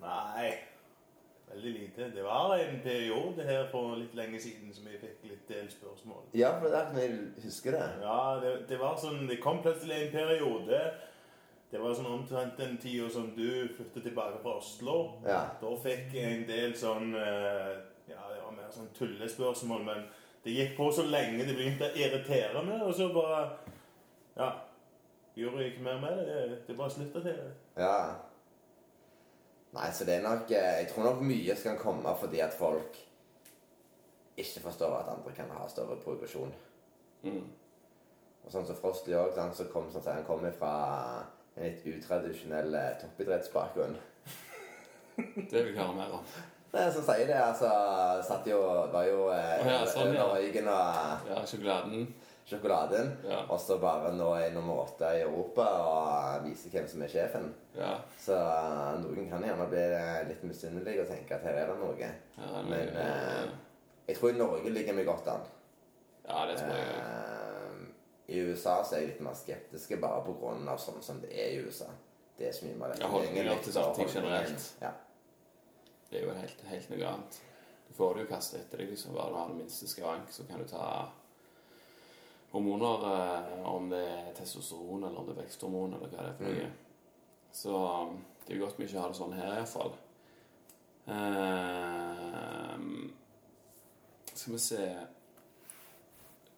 Nei. 0.00 0.52
veldig 1.50 1.72
lite. 1.72 2.10
Det 2.14 2.22
var 2.24 2.56
en 2.56 2.80
periode 2.82 3.42
her 3.42 3.68
for 3.72 3.96
litt 3.96 4.14
lenge 4.14 4.40
siden 4.40 4.72
som 4.74 4.86
vi 4.86 4.98
fikk 5.00 5.24
litt 5.30 5.48
del 5.48 5.70
spørsmål. 5.72 6.24
Ja, 6.36 6.54
for 6.58 6.68
det 6.68 6.74
er 6.74 6.84
derfor 6.84 7.00
jeg 7.00 7.44
husker 7.44 7.76
det. 7.76 7.84
Ja, 8.02 8.40
det, 8.42 8.54
det 8.68 8.80
var 8.80 8.98
sånn 9.00 9.26
Det 9.28 9.40
kom 9.40 9.62
plutselig 9.64 9.96
en 9.96 10.12
periode 10.12 10.80
Det 11.72 11.80
var 11.80 11.96
sånn 11.96 12.10
omtrent 12.12 12.60
den 12.60 12.76
tida 12.80 13.08
som 13.12 13.32
du 13.36 13.48
flyttet 13.76 14.04
tilbake 14.04 14.42
fra 14.44 14.58
Oslo. 14.60 14.98
Ja. 15.24 15.40
Da 15.60 15.72
fikk 15.84 16.14
jeg 16.16 16.36
en 16.36 16.46
del 16.48 16.76
sånn 16.76 17.16
eh, 17.16 17.72
sånn 18.74 18.88
tullespørsmål, 18.96 19.84
men 19.86 20.06
det 20.44 20.54
gikk 20.54 20.76
på 20.76 20.88
så 20.94 21.04
lenge 21.08 21.44
det 21.44 21.56
begynte 21.56 21.90
å 21.90 21.98
irritere 21.98 22.62
meg, 22.64 22.82
og 22.82 22.94
så 22.94 23.10
bare 23.14 23.42
Ja. 24.38 24.52
Gjorde 25.38 25.62
jeg 25.62 25.72
ikke 25.72 25.82
mer 25.82 26.00
med 26.02 26.16
det. 26.18 26.62
Det, 26.66 26.76
bare 26.76 26.90
slutta 26.90 27.20
til 27.22 27.36
det. 27.36 27.52
Ja. 27.76 28.14
Nei, 29.72 29.90
så 29.94 30.04
det 30.04 30.16
er 30.16 30.24
nok 30.24 30.50
eh, 30.50 30.80
Jeg 30.80 30.88
tror 30.90 31.04
nok 31.04 31.20
mye 31.22 31.54
skal 31.56 31.78
komme 31.78 32.14
fordi 32.18 32.40
at 32.42 32.56
folk 32.58 32.98
ikke 34.38 34.60
forstår 34.64 34.96
at 34.96 35.12
andre 35.12 35.34
kan 35.34 35.50
ha 35.50 35.68
større 35.68 35.96
progresjon. 36.02 36.50
Mm. 37.22 37.46
Og 38.44 38.52
sånn 38.52 38.66
som 38.66 38.78
Frosty 38.78 39.14
òg, 39.18 39.38
så 39.54 39.66
kom, 39.72 39.90
sånn, 39.92 40.06
han 40.06 40.26
kom 40.26 40.44
fra 40.58 40.74
en 41.56 41.64
litt 41.64 41.86
utradisjonell 41.86 42.74
eh, 42.74 42.92
toppidrettsbakgrunn. 43.02 43.98
Det 45.50 45.64
vil 45.64 45.72
jeg 45.72 45.80
høre 45.80 45.96
mer 45.98 46.14
om. 46.20 46.30
Nei, 46.72 46.90
som 46.92 47.02
sier 47.06 47.26
det, 47.30 47.36
altså 47.40 47.68
Satt 48.28 48.46
jo 48.46 48.58
Var 48.92 49.06
jo 49.08 49.28
eh, 49.32 49.62
Å 49.64 49.70
ja, 49.70 49.76
sånn, 49.88 50.10
ja. 50.14 50.26
røyken 50.34 50.66
og 50.68 51.28
Ja, 51.30 51.38
sjokoladen. 51.48 52.02
sjokoladen. 52.48 53.08
Ja. 53.28 53.38
Og 53.52 53.60
så 53.60 53.78
bare 53.80 54.10
nå 54.16 54.28
er 54.36 54.52
nummer 54.54 54.82
åtte 54.86 55.08
i 55.18 55.22
Europa 55.24 55.64
og 55.84 56.44
viser 56.46 56.70
hvem 56.72 56.86
som 56.88 57.02
er 57.04 57.10
sjefen. 57.12 57.50
Ja. 57.76 57.94
Så 58.20 58.36
eh, 58.36 58.98
noen 59.02 59.26
kan 59.30 59.44
gjerne 59.44 59.66
bli 59.68 59.82
eh, 59.84 60.22
litt 60.30 60.44
misunnelige 60.48 61.02
og 61.04 61.10
tenke 61.12 61.36
at 61.36 61.44
her 61.48 61.58
er 61.62 61.72
det 61.72 61.78
noe. 61.80 62.10
Ja, 62.38 62.62
Men 62.68 62.92
ja, 62.94 63.04
eh, 63.04 63.50
jeg 64.08 64.16
tror 64.20 64.32
Norge 64.38 64.70
ligger 64.72 64.96
vi 64.96 65.04
godt 65.08 65.28
an. 65.28 65.44
ja, 66.28 66.46
det 66.48 66.56
tror 66.60 66.72
jeg. 66.76 66.86
Eh, 67.00 67.84
I 68.28 68.40
USA 68.48 68.78
så 68.84 68.96
er 68.96 69.00
jeg 69.06 69.10
litt 69.14 69.20
mer 69.24 69.36
skeptiske 69.36 69.96
bare 70.00 70.20
pga. 70.24 70.76
sånn 70.80 71.02
som 71.04 71.20
det 71.20 71.32
er 71.32 71.52
i 71.56 71.60
USA. 71.64 71.88
Det 72.38 72.48
er 72.48 72.52
så 72.52 72.64
mye 72.68 72.76
mer 72.80 72.96
Ja, 73.00 73.08
holdninger 73.08 73.60
til 73.64 73.72
holdningen. 73.80 74.14
generelt. 74.14 74.66
Ja. 74.80 74.90
Det 76.08 76.18
er 76.18 76.26
jo 76.26 76.34
helt, 76.34 76.64
helt 76.70 76.90
noe 76.92 77.06
annet. 77.12 77.40
Du 77.88 77.94
får 77.94 78.14
det 78.14 78.24
jo 78.24 78.32
kastet 78.32 78.60
etter 78.60 78.82
deg. 78.82 78.90
liksom 78.92 79.14
Bare 79.16 79.32
du 79.32 79.38
har 79.38 79.48
den 79.52 79.62
minste 79.62 79.88
skavank, 79.88 80.30
så 80.32 80.46
kan 80.48 80.62
du 80.62 80.68
ta 80.68 80.84
hormoner, 82.50 83.04
eh, 83.12 83.66
om 83.68 83.88
det 83.90 84.04
er 84.08 84.34
testosteron 84.36 85.04
eller 85.04 85.20
om 85.20 85.26
det 85.28 85.36
er 85.36 85.42
veksthormon 85.42 85.94
eller 85.94 86.08
hva 86.08 86.22
det 86.22 86.30
er 86.30 86.38
for 86.38 86.44
noe. 86.48 86.70
Så 87.52 87.74
um, 87.74 88.18
det 88.44 88.54
er 88.54 88.58
jo 88.58 88.64
godt 88.64 88.78
vi 88.78 88.86
ikke 88.88 89.00
har 89.02 89.12
det 89.12 89.18
sånn 89.18 89.36
her, 89.36 89.52
iallfall. 89.58 89.94
Uh, 91.08 92.78
skal 94.38 94.52
vi 94.52 94.58
se 94.60 94.82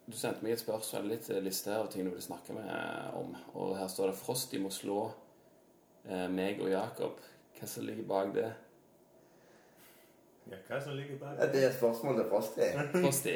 Du 0.05 0.17
sendte 0.17 0.43
meg 0.43 0.53
et 0.53 0.61
spørsmål, 0.61 1.07
litt 1.07 1.29
liste 1.43 1.71
av 1.75 1.87
ting 1.91 2.03
du 2.03 2.11
ville 2.11 2.23
snakke 2.23 2.53
med 2.55 3.15
om. 3.15 3.35
Og 3.55 3.77
her 3.79 3.87
står 3.87 4.11
det 4.11 4.17
'Frosty 4.19 4.59
må 4.59 4.69
slå 4.73 5.11
eh, 6.03 6.27
meg 6.27 6.59
og 6.59 6.69
Jakob'. 6.71 7.21
Hva 7.55 7.67
som 7.67 7.85
ligger 7.85 8.03
bak 8.09 8.33
det? 8.35 8.49
Ja, 10.51 10.57
hva 10.67 10.79
som 10.83 10.95
ligger 10.97 11.19
bak 11.21 11.39
Ja, 11.39 11.47
Det 11.51 11.63
er 11.63 11.75
spørsmålet 11.75 12.23
til 12.23 12.29
Frosty. 12.31 12.69
Frosty, 12.97 13.35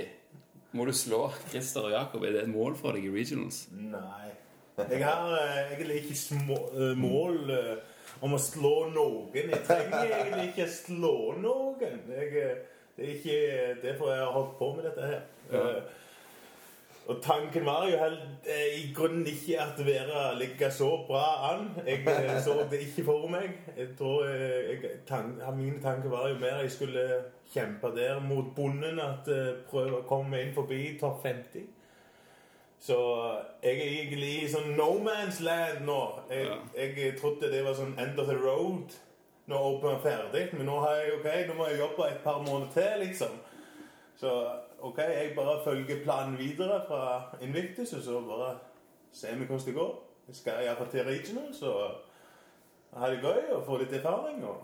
må 0.75 0.85
du 0.85 0.91
slå 0.91 1.21
Christer 1.49 1.87
og 1.87 1.93
Jakob? 1.95 2.23
Er 2.23 2.35
det 2.35 2.43
et 2.43 2.51
mål 2.51 2.75
for 2.75 2.95
deg 2.97 3.07
i 3.07 3.13
regionals? 3.13 3.65
Nei. 3.71 4.31
Jeg 4.75 5.05
har 5.05 5.29
eh, 5.39 5.59
egentlig 5.71 6.01
ikke 6.03 6.17
små, 6.19 6.57
eh, 6.75 6.97
mål 6.99 7.51
eh, 7.55 7.75
om 8.21 8.35
å 8.35 8.39
slå 8.41 8.73
noen. 8.91 9.29
Jeg 9.37 9.61
trenger 9.67 10.09
egentlig 10.09 10.49
ikke 10.49 10.65
slå 10.73 11.13
noen. 11.39 12.01
Jeg, 12.11 12.49
det 12.97 13.05
er 13.05 13.13
ikke 13.13 13.37
derfor 13.85 14.11
jeg 14.11 14.23
har 14.25 14.33
holdt 14.35 14.57
på 14.59 14.73
med 14.75 14.89
dette 14.89 15.13
her. 15.13 15.23
Ja. 15.53 15.63
Og 17.07 17.19
tanken 17.21 17.65
var 17.65 17.83
jo 17.85 17.97
helt 18.01 18.47
eh, 18.49 18.79
i 18.79 18.93
grunnen 18.95 19.27
ikke 19.27 19.59
at 19.61 19.85
været 19.85 20.37
ligger 20.37 20.69
så 20.69 20.87
bra 21.07 21.53
an. 21.53 21.67
Jeg 21.85 21.99
eh, 22.07 22.41
så 22.43 22.65
det 22.71 22.79
ikke 22.81 23.03
for 23.05 23.27
meg. 23.29 23.51
Jeg 23.77 23.87
tror 23.97 24.25
eh, 24.25 24.69
jeg, 24.71 24.89
tank, 25.07 25.37
Mine 25.57 25.81
tanker 25.81 26.09
var 26.09 26.27
jo 26.29 26.39
mer 26.41 26.61
jeg 26.63 26.71
skulle 26.71 27.03
kjempe 27.53 27.91
der 27.95 28.19
mot 28.19 28.45
bonden. 28.55 28.99
At 28.99 29.29
eh, 29.29 29.53
prøve 29.69 29.99
å 30.01 30.07
komme 30.09 30.41
inn 30.41 30.53
forbi 30.57 30.97
topp 30.99 31.21
50. 31.27 31.67
Så 32.79 32.97
jeg 33.63 33.77
er 33.77 33.93
egentlig 34.01 34.33
i 34.43 34.49
sånn 34.51 34.73
no 34.77 34.91
man's 35.05 35.39
land 35.45 35.85
nå. 35.85 36.01
Jeg, 36.29 36.45
Ja. 36.45 36.57
jeg 36.81 37.17
trodde 37.21 37.51
det 37.51 37.63
var 37.65 37.73
sånn 37.77 37.95
end 38.01 38.19
of 38.19 38.27
the 38.27 38.37
road 38.37 38.97
når 39.45 39.57
Open 39.69 39.93
er 39.93 40.01
ferdig. 40.01 40.47
Men 40.57 40.65
nå 40.65 40.79
har 40.81 40.95
jeg 41.03 41.19
ok, 41.19 41.29
nå 41.47 41.53
må 41.53 41.67
jeg 41.69 41.79
jobbe 41.79 42.09
et 42.09 42.23
par 42.23 42.41
måneder 42.41 42.71
til, 42.73 43.07
liksom. 43.07 43.37
Så 44.17 44.31
ok, 44.79 44.97
jeg 44.97 45.33
bare 45.35 45.63
følger 45.63 46.03
planen 46.03 46.37
videre 46.37 46.81
fra 46.87 47.21
Invictus, 47.41 47.93
og 47.93 48.01
så 48.03 48.21
bare 48.21 48.55
ser 49.11 49.35
vi 49.35 49.45
hvordan 49.45 49.65
det 49.65 49.75
går. 49.75 49.91
Jeg 50.27 50.35
skal 50.35 50.63
iallfall 50.63 50.89
til 50.91 51.03
regional, 51.03 51.53
så 51.53 51.73
ha 52.97 53.09
det 53.11 53.21
gøy 53.21 53.51
og 53.55 53.65
få 53.65 53.77
litt 53.77 53.93
erfaring. 53.93 54.45
og 54.45 54.63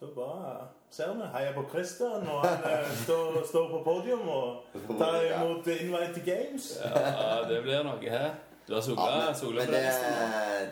så 0.00 0.06
bare 0.14 0.54
ser 0.90 1.12
vi. 1.14 1.26
Heier 1.34 1.52
på 1.54 1.64
Christian 1.70 2.24
når 2.24 2.46
han 2.46 2.64
eh, 2.72 2.94
står, 3.04 3.42
står 3.46 3.68
på 3.70 3.82
podium 3.84 4.28
og 4.28 4.64
tar 4.98 5.20
imot 5.22 5.66
invite 5.66 6.14
til 6.14 6.24
games. 6.24 6.72
Ja, 6.84 7.42
det 7.48 7.62
blir 7.62 7.84
noe 7.86 8.10
her. 8.10 8.30
Du 8.68 8.74
har 8.74 8.80
sola, 8.82 9.06
Ja, 9.10 9.32
sola 9.34 9.60
men 9.60 9.66
på 9.68 9.72
det, 9.74 9.86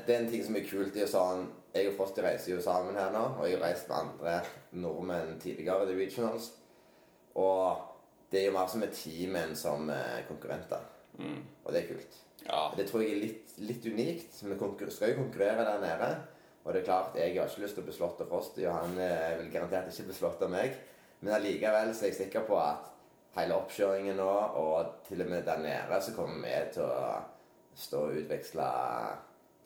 det 0.07 0.15
er 0.15 0.21
en 0.21 0.31
ting 0.31 0.45
som 0.47 0.57
er 0.57 0.67
kult 0.71 0.95
i 0.97 1.07
sånn 1.11 1.49
Jeg 1.75 1.89
og 1.91 1.97
Frosty 1.97 2.23
reiser 2.23 2.53
jo 2.55 2.61
sammen 2.63 2.95
her 2.99 3.11
nå, 3.15 3.23
og 3.39 3.47
jeg 3.47 3.59
har 3.59 3.65
reist 3.69 3.89
med 3.91 3.97
andre 3.97 4.37
nordmenn 4.73 5.37
tidligere 5.43 5.87
The 5.87 5.97
regionals. 5.99 6.49
Og 7.35 7.77
det 8.31 8.41
er 8.41 8.49
jo 8.49 8.57
mer 8.57 8.69
som 8.71 8.83
et 8.87 8.95
team 8.95 9.37
enn 9.41 9.55
som 9.59 9.89
eh, 9.91 10.21
konkurrenter. 10.29 10.85
Mm. 11.19 11.41
Og 11.65 11.73
det 11.73 11.83
er 11.83 11.89
kult. 11.95 12.19
Ja. 12.47 12.61
Det 12.77 12.87
tror 12.89 13.03
jeg 13.05 13.15
er 13.17 13.25
litt, 13.25 13.57
litt 13.61 13.87
unikt. 13.87 14.37
Vi 14.43 14.91
skal 14.95 15.13
jo 15.13 15.23
konkurrere 15.23 15.67
der 15.67 15.83
nede. 15.83 16.11
Og 16.65 16.73
det 16.73 16.83
er 16.83 16.87
klart, 16.87 17.17
jeg 17.17 17.35
har 17.39 17.49
ikke 17.49 17.65
lyst 17.65 17.77
til 17.79 17.83
å 17.83 17.89
bli 17.89 17.97
slått 17.97 18.21
av 18.21 18.29
Frosty, 18.29 18.65
og 18.69 18.77
han 18.77 18.99
eh, 19.01 19.37
vil 19.41 19.51
garantert 19.53 19.89
ikke 19.91 20.11
bli 20.11 20.17
slått 20.19 20.43
av 20.45 20.53
meg. 20.53 20.77
Men 21.21 21.35
allikevel 21.37 21.93
så 21.97 22.07
er 22.07 22.13
jeg 22.13 22.19
sikker 22.21 22.45
på 22.49 22.59
at 22.61 22.91
hele 23.37 23.57
oppkjøringen 23.57 24.19
nå, 24.21 24.31
og 24.61 24.95
til 25.09 25.25
og 25.25 25.31
med 25.33 25.45
der 25.49 25.63
nede, 25.65 26.01
så 26.05 26.15
kommer 26.17 26.45
vi 26.45 26.55
til 26.75 26.85
å 26.85 27.19
stå 27.81 28.05
og 28.07 28.21
utveksle 28.21 28.69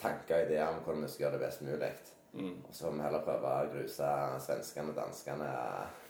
tanker 0.01 0.37
og 0.39 0.49
ideer 0.49 0.71
om 0.71 0.83
hvordan 0.85 1.05
vi 1.07 1.11
skal 1.13 1.27
gjøre 1.27 1.39
det 1.39 1.45
best 1.47 1.65
mulig. 1.67 1.93
Mm. 2.35 2.57
Og 2.69 2.75
så 2.75 2.91
må 2.91 2.99
vi 2.99 3.07
heller 3.07 3.27
prøve 3.27 3.53
å 3.59 3.69
gruse 3.75 4.11
svenskene, 4.47 4.91
og 4.95 4.99
danskene, 4.99 5.53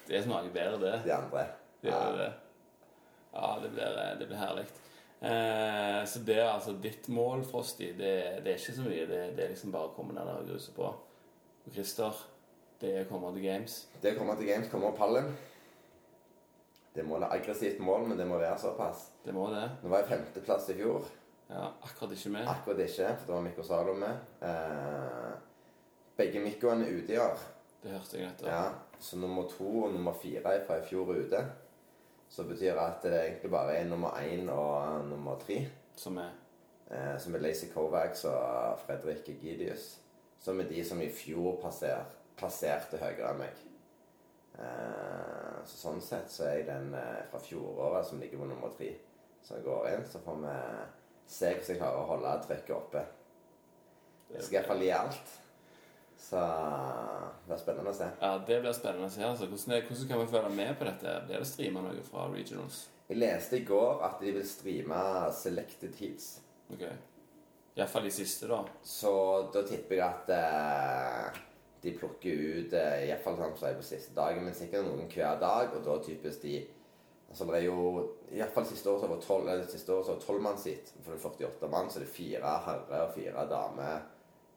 Det 0.08 0.22
smaker 0.24 0.52
bedre, 0.52 0.80
det. 0.84 0.96
de 1.04 1.12
andre. 1.16 1.46
Det 1.80 1.92
gjør 1.92 2.18
det. 2.20 2.32
Ja, 3.34 3.58
det 3.62 3.70
blir, 3.74 3.96
det 4.20 4.28
blir 4.30 4.38
herlig. 4.38 4.66
Eh, 5.24 6.04
så 6.06 6.20
det 6.26 6.36
er 6.38 6.50
altså 6.50 6.76
ditt 6.82 7.08
mål, 7.08 7.42
Frosty. 7.48 7.90
Det, 7.98 8.12
det 8.44 8.52
er 8.52 8.60
ikke 8.60 8.76
så 8.76 8.84
mye. 8.86 9.08
Det, 9.10 9.22
det 9.36 9.44
er 9.44 9.50
liksom 9.54 9.74
bare 9.74 9.90
å 9.90 9.96
komme 9.96 10.14
ned 10.14 10.28
der 10.28 10.42
og 10.42 10.52
gruse 10.52 10.74
på. 10.76 10.92
Og 11.64 11.72
Christer, 11.72 12.20
det 12.82 12.92
er 12.92 13.06
å 13.06 13.10
komme 13.10 13.32
til 13.34 13.46
games. 13.46 13.80
Det 14.02 14.14
å 14.14 14.20
komme 14.20 14.36
til 14.38 14.50
games, 14.52 14.70
komme 14.72 14.90
opp 14.92 15.00
pallen. 15.00 15.32
Det 16.94 17.02
må 17.02 17.18
være 17.18 17.32
aggressivt 17.40 17.80
mål, 17.82 18.06
men 18.10 18.20
det 18.20 18.26
må 18.30 18.38
være 18.38 18.60
såpass. 18.62 19.08
Det 19.24 19.34
må 19.34 19.48
det. 19.50 19.64
Nå 19.82 19.90
var 19.90 20.04
jeg 20.04 20.12
femteplass 20.12 20.68
i 20.70 20.78
fjor. 20.78 21.08
Ja, 21.48 21.66
akkurat 21.82 22.14
ikke 22.14 22.36
med. 22.36 22.46
Akkurat 22.48 22.84
ikke, 22.84 23.08
for 23.18 23.26
det 23.26 23.34
var 23.34 23.42
Mikko 23.48 23.64
Salo 23.66 23.96
med. 23.98 24.22
Eh, 24.46 25.32
begge 26.20 26.44
Mikkoene 26.44 26.86
er 26.86 27.00
ute 27.00 27.16
i 27.16 27.18
år. 27.18 27.42
Det 27.82 27.92
hørte 27.96 28.20
jeg 28.20 28.28
nettopp. 28.28 28.48
Ja, 28.48 29.00
så 29.02 29.18
nummer 29.18 29.48
to 29.50 29.66
og 29.88 29.92
nummer 29.92 30.14
fire 30.20 30.54
er 30.54 30.62
fra 30.68 30.78
i 30.78 30.86
fjor 30.86 31.10
ute. 31.16 31.42
Så 32.34 32.46
betyr 32.48 32.78
at 32.82 33.04
det 33.06 33.14
egentlig 33.14 33.50
bare 33.52 33.76
er 33.78 33.86
nummer 33.86 34.16
én 34.18 34.48
og 34.50 35.04
nummer 35.06 35.38
tre. 35.38 35.60
Som 35.94 36.18
er 36.18 36.32
Eh, 36.90 37.18
som 37.18 37.34
er 37.34 37.38
Lacey 37.38 37.68
Kovacs 37.72 38.24
og 38.24 38.78
Fredrik 38.86 39.28
Egidius. 39.28 39.98
Som 40.40 40.60
er 40.60 40.68
de 40.68 40.84
som 40.84 41.00
i 41.00 41.08
fjor 41.08 41.56
passer, 41.62 42.02
plasserte 42.36 43.00
høyere 43.00 43.30
enn 43.30 43.40
meg. 43.40 43.62
Eh, 44.60 45.62
så 45.64 45.80
sånn 45.80 46.02
sett 46.04 46.30
så 46.30 46.44
er 46.48 46.58
jeg 46.58 46.68
den 46.68 46.92
eh, 46.98 47.22
fra 47.30 47.40
fjoråret 47.42 48.06
som 48.06 48.20
ligger 48.20 48.42
på 48.42 48.50
nummer 48.50 48.74
tre. 48.76 48.92
Så 49.44 49.58
jeg 49.58 49.66
går 49.66 49.88
inn, 49.94 50.04
så 50.08 50.20
får 50.24 50.42
vi 50.44 50.58
se 51.34 51.54
hvordan 51.54 51.72
jeg 51.72 51.80
klarer 51.80 52.02
å 52.02 52.10
holde 52.12 52.36
trykket 52.44 52.76
oppe. 52.76 53.06
Jeg 54.34 54.44
skal 54.44 54.60
iallfall 54.60 54.84
gi 54.84 54.92
alt. 54.94 55.34
Så 56.24 56.40
det 56.40 57.50
blir 57.50 57.58
spennende 57.60 57.92
å 57.92 57.96
se. 57.96 58.06
Ja, 58.20 58.34
det 58.48 58.60
blir 58.62 58.76
spennende 58.76 59.08
å 59.10 59.12
se. 59.12 59.24
Altså. 59.26 59.48
Hvordan, 59.50 59.82
hvordan 59.88 60.10
kan 60.10 60.20
vi 60.22 60.28
følge 60.32 60.52
med 60.56 60.76
på 60.80 60.86
dette? 60.88 61.16
Blir 61.26 61.42
det 61.42 61.48
streama 61.50 61.82
noe 61.84 62.04
fra 62.06 62.28
regionals? 62.32 62.84
Jeg 63.10 63.20
leste 63.20 63.58
i 63.58 63.66
går 63.68 64.00
at 64.06 64.22
de 64.22 64.32
vil 64.32 64.46
streame 64.48 65.00
Selected 65.36 65.98
Heats. 66.00 66.30
Ok. 66.72 66.86
Iallfall 67.76 68.06
de 68.08 68.14
siste, 68.14 68.48
da. 68.48 68.62
Så 68.86 69.12
da 69.52 69.64
tipper 69.68 69.98
jeg 69.98 70.06
at 70.06 70.32
eh, 70.32 71.42
de 71.84 71.92
plukker 71.98 72.40
ut 72.40 72.78
eh, 72.78 73.10
iallfall 73.10 73.36
sånn 73.42 73.58
som 73.60 73.76
på 73.82 73.84
siste 73.84 74.16
dagen, 74.16 74.46
men 74.46 74.56
sikkert 74.56 74.86
noen 74.88 75.10
hver 75.10 75.36
dag. 75.42 75.76
Og 75.76 75.84
da 75.84 75.98
typisk 76.06 76.46
de 76.46 76.62
Altså 77.34 77.48
det 77.48 77.54
er 77.56 77.64
jo 77.64 77.78
Iallfall 78.36 78.66
siste 78.68 78.92
år 78.92 79.00
så 79.02 79.08
var 79.10 79.18
tolv 79.18 79.48
var 79.48 80.18
tolvmannshit. 80.22 80.92
For 81.02 81.16
det 81.16 81.16
er 81.18 81.48
48 81.50 81.70
mann, 81.72 81.88
så 81.90 81.98
det 81.98 82.06
er 82.06 82.12
fire 82.14 82.52
herre 82.68 83.00
og 83.08 83.16
fire 83.16 83.46
dame 83.50 83.88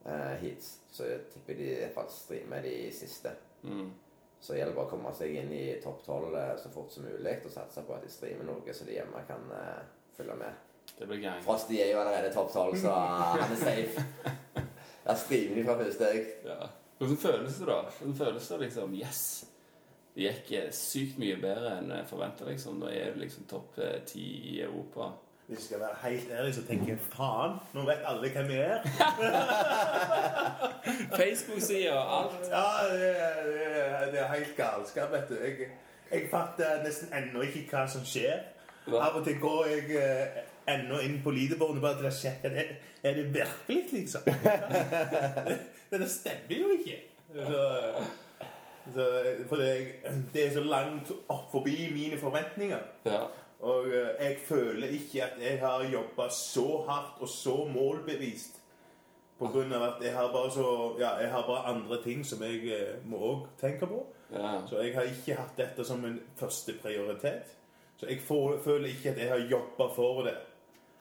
eh, 0.08 0.34
heats. 0.41 0.74
Så 0.91 1.08
jeg 1.08 1.26
tipper 1.34 1.60
de 1.60 1.72
faktisk 1.95 2.26
streamer 2.26 2.66
de 2.66 2.76
siste. 2.95 3.34
Mm. 3.64 3.91
Så 4.39 4.53
det 4.53 4.70
bare 4.70 4.86
å 4.86 4.89
komme 4.91 5.12
seg 5.18 5.34
inn 5.39 5.51
i 5.53 5.66
topp 5.84 6.03
tolv 6.05 6.36
så 6.62 6.70
fort 6.72 6.93
som 6.93 7.08
mulig 7.08 7.39
og 7.43 7.51
satse 7.51 7.82
på 7.84 7.95
at 7.95 8.05
de 8.05 8.12
streamer 8.14 8.45
noe 8.45 8.74
så 8.74 8.86
de 8.86 8.93
hjemme 8.99 9.24
kan 9.28 9.47
uh, 9.49 9.82
følge 10.14 10.36
med. 10.38 10.64
Det 10.97 11.08
blir 11.10 11.24
gang. 11.24 11.41
Frosty 11.43 11.80
er 11.82 11.91
jo 11.91 12.01
allerede 12.03 12.30
topp 12.34 12.53
tolv, 12.53 12.78
så 12.80 12.93
han 12.93 13.53
er 13.55 13.60
safe. 13.62 14.05
Der 15.08 15.20
streamer 15.20 15.55
de 15.55 15.66
fra 15.66 15.78
første 15.82 16.12
øyeblikk. 16.12 16.45
Ja. 16.45 16.70
Hvordan 16.97 17.18
føles 17.18 17.58
det, 17.58 17.68
da? 17.68 17.82
Hvordan 17.99 18.16
føles 18.16 18.47
det 18.47 18.60
liksom 18.60 18.95
Yes! 18.97 19.22
Det 20.16 20.26
gikk 20.26 20.47
eh, 20.58 20.72
sykt 20.74 21.20
mye 21.22 21.36
bedre 21.38 21.76
enn 21.78 21.91
forventa, 22.10 22.47
liksom. 22.47 22.80
Nå 22.82 22.89
er 22.89 23.14
du 23.14 23.20
liksom 23.22 23.45
topp 23.49 23.78
eh, 23.86 23.99
ti 24.10 24.24
i 24.55 24.62
Europa. 24.66 25.12
Hvis 25.48 25.58
jeg 25.60 25.66
skal 25.66 25.80
være 25.80 26.12
helt 26.12 26.32
ærlig, 26.32 26.56
så 26.56 26.62
tenker 26.68 26.88
jeg 26.88 26.98
faen, 27.14 27.52
nå 27.74 27.82
vet 27.88 28.02
alle 28.06 28.30
hvem 28.36 28.48
vi 28.50 28.56
er. 28.60 28.80
Facebook-sida 31.20 31.91
og 31.93 32.20
alt. 32.20 32.32
Ja, 32.52 32.64
det, 32.93 33.10
er- 33.10 33.45
det, 33.45 33.78
er- 33.78 34.12
det 34.12 34.20
er 34.22 34.34
helt 34.34 34.56
galskap, 34.58 35.12
vet 35.12 35.30
du. 35.30 35.36
Jeg, 35.43 35.54
jeg 36.12 36.22
fatter 36.32 36.84
nesten 36.84 37.14
ennå 37.14 37.41
ikke 37.48 37.64
hva 37.72 37.88
som 37.91 38.06
skjer. 38.08 38.39
Hva? 38.88 38.98
Av 39.08 39.16
og 39.20 39.26
til 39.28 39.39
går 39.39 39.66
jeg 39.72 39.84
eh, 40.00 40.28
ennå 40.74 41.00
inn 41.04 41.18
på 41.24 41.32
leaderboardet 41.36 41.82
bare 41.84 41.98
til 42.02 42.10
å 42.12 42.16
sjekke 42.20 42.48
det. 42.54 42.66
Er 43.04 43.14
det 43.18 43.26
virkelig, 43.34 43.82
liksom? 43.93 44.22
det, 45.91 46.00
det 46.04 46.10
stemmer 46.12 46.58
jo 46.62 46.68
ikke. 46.78 46.98
Så, 47.36 47.62
så, 48.95 49.04
for 49.50 49.56
det, 49.64 49.72
det 50.34 50.41
er 50.48 50.52
så 50.56 50.64
langt 50.64 51.12
opp 51.30 51.52
forbi 51.52 51.76
mine 51.95 52.18
forventninger. 52.20 52.80
Ja. 53.08 53.22
Og 53.60 53.88
eh, 53.88 54.10
jeg 54.20 54.38
føler 54.45 54.88
ikke 54.88 55.24
at 55.24 55.41
jeg 55.41 55.60
har 55.60 55.84
jobba 55.91 56.30
så 56.30 56.84
hardt 56.88 57.22
og 57.22 57.30
så 57.30 57.55
målbevist. 57.74 58.60
På 59.38 59.47
grunn 59.53 59.74
av 59.74 59.84
at 59.84 60.01
jeg 60.01 60.14
har 60.16 60.32
bare 60.34 60.51
så 60.51 60.68
Ja, 60.99 61.16
jeg 61.22 61.30
har 61.32 61.43
bare 61.47 61.74
andre 61.76 62.01
ting 62.03 62.24
som 62.26 62.41
jeg 62.43 62.64
eh, 62.74 62.95
må 63.05 63.18
òg 63.18 63.47
tenke 63.62 63.86
på. 63.89 64.05
ja. 64.34 64.62
Så 64.70 64.82
jeg 64.82 64.93
har 64.95 65.03
ikke 65.10 65.36
hatt 65.41 65.58
dette 65.58 65.86
som 65.86 66.05
en 66.05 66.20
første 66.36 66.74
prioritet. 66.82 67.53
Så 67.97 68.05
jeg 68.10 68.22
får, 68.22 68.60
føler 68.64 68.88
ikke 68.89 69.10
at 69.10 69.18
jeg 69.18 69.30
har 69.30 69.38
jobba 69.49 69.88
for 69.95 70.22
det. 70.24 70.38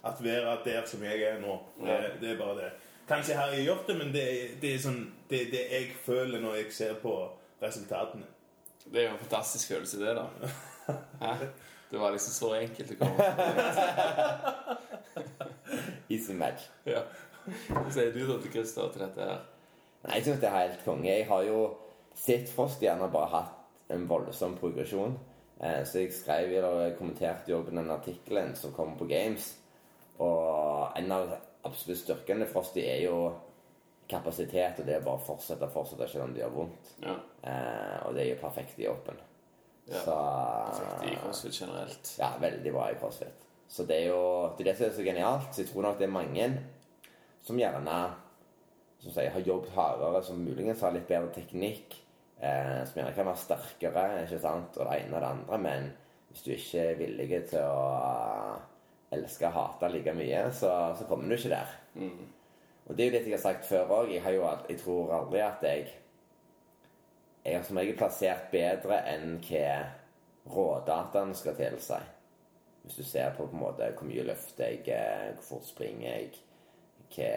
At 0.04 0.20
være 0.24 0.58
der 0.64 0.84
som 0.86 1.02
jeg 1.02 1.22
er 1.22 1.40
nå. 1.40 1.58
Det, 1.80 1.96
det 2.20 2.30
er 2.30 2.38
bare 2.38 2.56
det. 2.56 2.70
Kanskje 3.08 3.34
har 3.34 3.48
jeg 3.52 3.64
gjort 3.64 3.86
det, 3.86 3.96
men 3.98 4.12
det, 4.14 4.24
det 4.62 4.74
er 4.74 4.78
sånn 4.82 5.02
Det 5.30 5.44
det 5.52 5.64
jeg 5.70 5.92
føler 6.04 6.40
når 6.40 6.54
jeg 6.54 6.72
ser 6.72 6.94
på 7.02 7.12
resultatene. 7.62 8.24
Det 8.86 9.00
er 9.00 9.08
jo 9.08 9.12
en 9.16 9.18
fantastisk 9.24 9.68
følelse, 9.72 9.98
det, 9.98 10.14
da. 10.16 10.26
Det 11.90 11.98
var 12.02 12.10
liksom 12.14 12.34
så 12.34 12.48
enkelt 12.58 12.92
å 12.92 12.96
komme 13.00 13.26
Easy 16.12 16.34
match. 16.34 16.62
Ja. 16.86 17.02
Hva 17.46 17.90
sier 17.94 18.12
du 18.14 18.22
da 18.26 18.38
til 18.42 18.52
Christer 18.54 18.90
til 18.94 19.04
dette 19.06 19.26
her? 19.26 19.40
Nei, 20.06 20.18
jeg 20.18 20.26
synes 20.26 20.42
det 20.42 20.48
er 20.50 20.58
helt 20.58 20.84
konge. 20.86 21.10
Jeg 21.10 21.28
har 21.30 21.42
jo 21.46 21.60
sett 22.16 22.50
Frost 22.50 22.82
gjerne 22.82 23.08
bare 23.12 23.32
hatt 23.32 23.92
en 23.94 24.06
voldsom 24.10 24.56
progresjon. 24.60 25.16
Eh, 25.60 25.82
så 25.86 26.02
jeg 26.02 26.14
skrev 26.14 26.52
eller 26.58 26.94
kommenterte 26.98 27.52
jo 27.52 27.62
på 27.64 27.74
den 27.74 27.90
artikkelen 27.90 28.54
som 28.58 28.74
kom 28.76 28.96
på 28.98 29.08
Games. 29.10 29.44
Og 30.22 30.98
en 30.98 31.12
av 31.12 31.34
absolutt 31.66 32.02
styrkene 32.02 32.48
Frosty 32.50 32.82
er 32.86 33.02
jo 33.06 33.16
kapasitet, 34.08 34.80
og 34.80 34.86
det 34.86 34.96
er 34.96 35.04
bare 35.04 35.18
å 35.18 35.26
fortsette 35.26 35.66
og 35.66 35.74
fortsette 35.74 36.06
selv 36.10 36.28
om 36.28 36.34
det 36.34 36.44
gjør 36.44 36.54
vondt. 36.60 36.92
Ja. 37.02 37.16
Eh, 37.42 37.98
og 38.06 38.14
det 38.14 38.24
er 38.24 38.30
jo 38.34 38.42
perfekt 38.42 38.78
i 38.82 38.90
Open. 38.90 39.18
Ja. 39.86 40.00
Så 40.02 40.14
Perfekt 40.70 41.04
i 41.12 41.16
CrossFit 41.22 41.58
generelt. 41.60 42.12
Ja, 42.18 42.32
veldig 42.42 42.72
bra 42.74 42.88
i 42.90 42.96
CrossFit. 42.98 43.44
Så 43.68 43.84
det 43.86 43.96
er 44.02 44.08
jo 44.12 44.22
det, 44.58 44.64
er 44.66 44.70
det 44.72 44.76
som 44.78 44.86
er 44.88 44.94
så 44.96 45.04
genialt. 45.06 45.48
Så 45.54 45.62
jeg 45.62 45.70
tror 45.72 45.86
nok 45.86 45.98
det 46.00 46.06
er 46.08 46.14
mange 46.14 46.48
som 47.46 47.58
gjerne 47.60 47.98
som 49.02 49.12
sier, 49.12 49.30
har 49.30 49.44
jobbet 49.46 49.74
hardere, 49.76 50.22
som 50.24 50.40
muligens 50.42 50.80
har 50.82 50.94
litt 50.94 51.06
bedre 51.06 51.28
teknikk, 51.34 51.94
eh, 52.40 52.80
som 52.88 52.96
gjerne 52.98 53.12
kan 53.14 53.28
være 53.28 53.38
sterkere, 53.42 54.04
ikke 54.24 54.38
sant, 54.42 54.78
og 54.80 54.88
det 54.88 54.96
ene 55.04 55.14
og 55.14 55.20
det 55.22 55.28
andre, 55.28 55.58
men 55.62 55.90
hvis 56.30 56.42
du 56.42 56.48
ikke 56.56 56.80
er 56.90 56.98
villig 56.98 57.28
til 57.52 57.60
å 57.62 57.84
eh, 58.00 58.64
elske 59.18 59.46
og 59.46 59.54
hate 59.60 59.92
like 59.92 60.14
mye, 60.16 60.40
så, 60.56 60.72
så 60.98 61.06
kommer 61.06 61.28
du 61.30 61.36
ikke 61.36 61.52
der. 61.52 61.76
Mm. 61.94 62.24
Og 62.88 62.96
det 62.96 63.04
er 63.04 63.10
jo 63.10 63.14
litt 63.18 63.28
jeg 63.30 63.36
har 63.36 63.44
sagt 63.44 63.68
før 63.68 63.94
òg. 64.00 64.10
Jeg, 64.14 64.22
har 64.24 64.34
jo 64.34 64.42
alt- 64.48 64.66
jeg 64.70 64.80
tror 64.82 65.12
aldri 65.20 65.40
at 65.44 65.62
jeg 65.66 65.86
Jeg 67.46 67.60
har 67.60 67.66
som 67.66 67.78
regel 67.78 67.94
plassert 67.98 68.48
bedre 68.50 68.96
enn 69.06 69.36
hva 69.46 69.66
rådataen 70.50 71.34
skal 71.38 71.54
tilsi. 71.58 71.98
Hvis 72.82 72.98
du 72.98 73.04
ser 73.06 73.36
på 73.36 73.46
på 73.46 73.54
en 73.54 73.62
måte 73.62 73.86
hvor 73.94 74.08
mye 74.08 74.24
løfter 74.26 74.72
jeg, 74.72 74.82
eh, 74.90 75.28
hvor 75.36 75.46
fort 75.50 75.68
springer 75.68 76.08
jeg, 76.08 76.40
hva, 77.14 77.30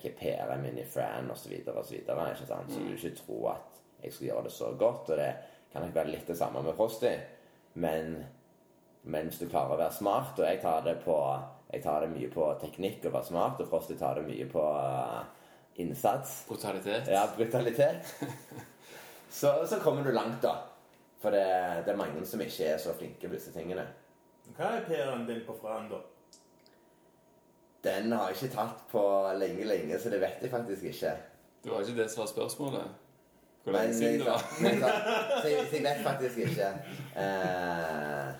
hva 0.00 0.12
PR 0.20 0.54
er 0.54 0.62
min 0.62 0.80
i 0.80 0.86
Fran 0.88 1.28
osv. 1.32 1.52
osv. 1.68 2.00
Så? 2.08 2.58
Så 2.72 2.80
du 2.80 2.94
ikke 2.94 3.14
tror 3.20 3.50
at 3.52 3.82
jeg 4.02 4.12
skal 4.16 4.26
gjøre 4.30 4.46
det 4.48 4.54
så 4.56 4.72
godt. 4.80 5.12
Og 5.12 5.20
det 5.20 5.30
kan 5.72 5.84
nok 5.84 5.94
være 6.00 6.14
litt 6.14 6.32
det 6.32 6.38
samme 6.40 6.64
med 6.64 6.76
Frosty. 6.76 7.12
Men, 7.84 8.16
men 9.02 9.28
hvis 9.28 9.42
du 9.42 9.48
klarer 9.48 9.76
å 9.76 9.80
være 9.82 9.98
smart, 10.00 10.40
og 10.40 10.48
jeg 10.48 10.62
tar 10.64 10.84
det 10.88 10.98
på 11.04 11.18
jeg 11.68 11.82
tar 11.84 12.00
det 12.00 12.14
mye 12.14 12.28
på 12.32 12.46
teknikk 12.62 13.02
og 13.04 13.12
være 13.12 13.28
smart, 13.28 13.58
og 13.60 13.68
Frosty 13.68 13.96
tar 14.00 14.16
det 14.16 14.24
mye 14.24 14.46
på 14.48 14.62
eh, 14.72 15.50
innsats. 15.84 16.46
Brutalitet. 16.48 17.10
Ja, 17.12 17.26
brutalitet. 17.36 18.14
Så, 19.30 19.66
så 19.68 19.78
kommer 19.82 20.04
du 20.04 20.12
langt, 20.12 20.42
da. 20.42 20.54
For 21.22 21.34
det, 21.34 21.46
det 21.86 21.92
er 21.92 21.98
mange 21.98 22.26
som 22.26 22.40
ikke 22.40 22.70
er 22.72 22.78
så 22.78 22.94
flinke 22.94 23.28
på 23.28 23.34
disse 23.34 23.52
tingene. 23.52 23.84
Hva 24.56 24.76
er 24.76 24.86
PR-en 24.86 25.26
din 25.28 25.42
på 25.46 25.56
Fran, 25.60 25.90
da? 25.90 25.98
Den 27.84 28.12
har 28.12 28.30
jeg 28.30 28.38
ikke 28.38 28.54
tatt 28.54 28.86
på 28.90 29.02
lenge, 29.38 29.66
lenge, 29.66 29.98
så 30.00 30.10
det 30.10 30.20
vet 30.22 30.42
jeg 30.42 30.50
faktisk 30.50 30.88
ikke. 30.90 31.12
Det 31.64 31.72
var 31.72 31.80
ikke 31.84 32.02
det 32.02 32.10
som 32.10 32.22
var 32.22 32.30
spørsmålet. 32.32 32.96
Hvor 33.62 33.72
lenge 33.72 33.94
siden 33.94 34.20
det 34.20 34.26
var. 34.26 34.44
men 34.62 34.80
så 34.80 34.88
så 35.42 35.48
jeg 35.48 35.82
vet 35.82 36.02
faktisk 36.02 36.38
ikke. 36.38 36.68
Eh, 37.22 38.32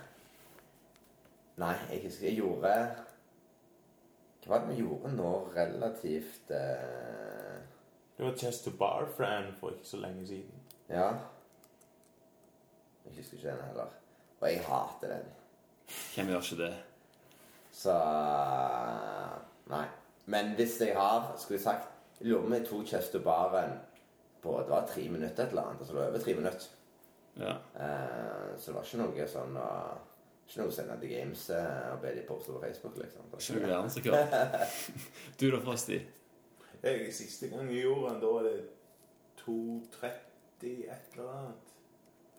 nei, 1.56 1.74
jeg 1.90 2.00
husker 2.04 2.28
jeg 2.28 2.36
gjorde 2.38 2.72
Hva 4.46 4.54
var 4.54 4.62
det 4.64 4.70
vi 4.70 4.82
gjorde 4.82 5.10
nå 5.12 5.32
relativt 5.56 6.52
eh, 6.54 7.58
Det 8.16 8.24
var 8.24 8.36
Chest 8.38 8.64
to 8.64 8.70
Bar 8.78 9.08
Fran 9.16 9.50
for 9.60 9.74
ikke 9.74 9.88
så 9.88 10.00
lenge 10.00 10.26
siden. 10.26 10.62
Ja. 10.88 11.08
Jeg 13.04 13.16
husker 13.16 13.36
ikke 13.36 13.48
den 13.48 13.64
heller. 13.68 13.86
Og 14.40 14.52
jeg 14.52 14.64
hater 14.64 15.14
den. 15.14 15.26
Hvem 16.14 16.26
gjør 16.26 16.40
ikke 16.40 16.62
det? 16.62 16.74
Så 17.72 17.94
Nei. 19.68 19.84
Men 20.26 20.54
hvis 20.54 20.80
jeg 20.80 20.96
har 20.96 21.36
Skulle 21.38 21.56
jeg 21.56 21.64
sagt 21.64 21.88
Jeg 22.20 22.28
lurer 22.28 22.40
på 22.40 22.46
om 22.46 22.52
jeg 22.52 22.66
tok 22.66 22.86
Chester 22.86 23.22
Baren 23.22 23.78
på 24.42 24.58
Det 24.58 24.70
var 24.70 24.86
tre 24.86 25.08
minutter 25.08 25.44
et 25.44 25.48
eller 25.48 25.62
annet. 25.62 25.80
Altså 25.80 25.92
det 25.92 26.00
var 26.00 26.08
over 26.08 26.18
tre 26.18 26.34
minutter. 26.34 26.66
Ja. 27.38 27.54
Uh, 27.74 28.58
så 28.58 28.70
det 28.70 28.74
var 28.74 28.84
ikke 28.84 29.00
noe 29.00 29.26
sånn 29.30 29.56
uh, 29.58 29.96
Ikke 30.46 30.60
noe 30.60 30.70
å 30.70 30.74
sende 30.74 30.98
til 31.00 31.12
Games 31.12 31.42
uh, 31.50 31.92
og 31.94 32.00
be 32.02 32.12
de 32.14 32.22
poste 32.26 32.54
på 32.54 32.60
Facebook, 32.62 32.96
liksom. 32.98 33.26
Ikke 33.34 33.66
noe 33.66 33.80
annet, 33.80 33.94
det. 33.94 34.02
klart. 34.06 34.78
Du 35.40 35.50
da, 35.50 35.60
Frosty? 35.62 35.98
Jeg, 36.82 37.10
siste 37.14 37.50
gang 37.50 37.70
jeg 37.70 37.82
gjorde 37.82 38.12
den, 38.12 38.22
da 38.22 38.32
var 38.36 38.46
det 38.46 38.56
2.30 39.42 40.27
et 40.66 41.14
eller 41.14 41.30
annet. 41.32 41.54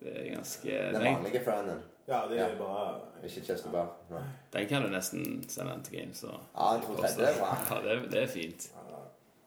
Det 0.00 0.12
er 0.16 0.34
ganske 0.34 0.70
Den 0.92 1.04
vanlige 1.04 1.44
Frannen. 1.44 1.82
Ja, 2.08 2.26
det 2.28 2.38
er 2.40 2.48
Ja. 2.48 2.58
bare 2.58 3.00
Ikke 3.24 3.40
Chester 3.44 3.70
Barr. 3.70 3.88
Ja. 4.10 4.22
den 4.52 4.68
kan 4.68 4.82
du 4.82 4.88
nesten 4.88 5.48
sende 5.48 5.72
en 5.74 5.82
til 5.82 5.98
Game, 5.98 6.14
Så. 6.14 6.26
Ja, 6.54 6.72
jeg 6.74 6.82
tror 6.82 6.96
det, 6.96 7.28
er 7.28 7.38
bra. 7.38 7.56
Ja, 7.70 7.94
det, 7.94 8.10
det 8.12 8.22
er 8.22 8.26
fint. 8.26 8.72
ja, 8.74 8.96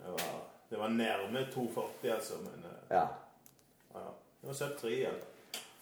det, 0.05 0.11
var, 0.11 0.41
det 0.69 0.79
var 0.79 0.87
nærme 0.87 1.39
2.40, 1.51 2.07
altså, 2.13 2.33
men 2.43 2.63
eh, 2.65 2.95
Ja. 2.97 3.07
ja. 3.93 3.99
Det 4.41 4.47
var 4.47 4.53
sub 4.53 4.77
3, 4.77 4.87
altså. 5.05 5.27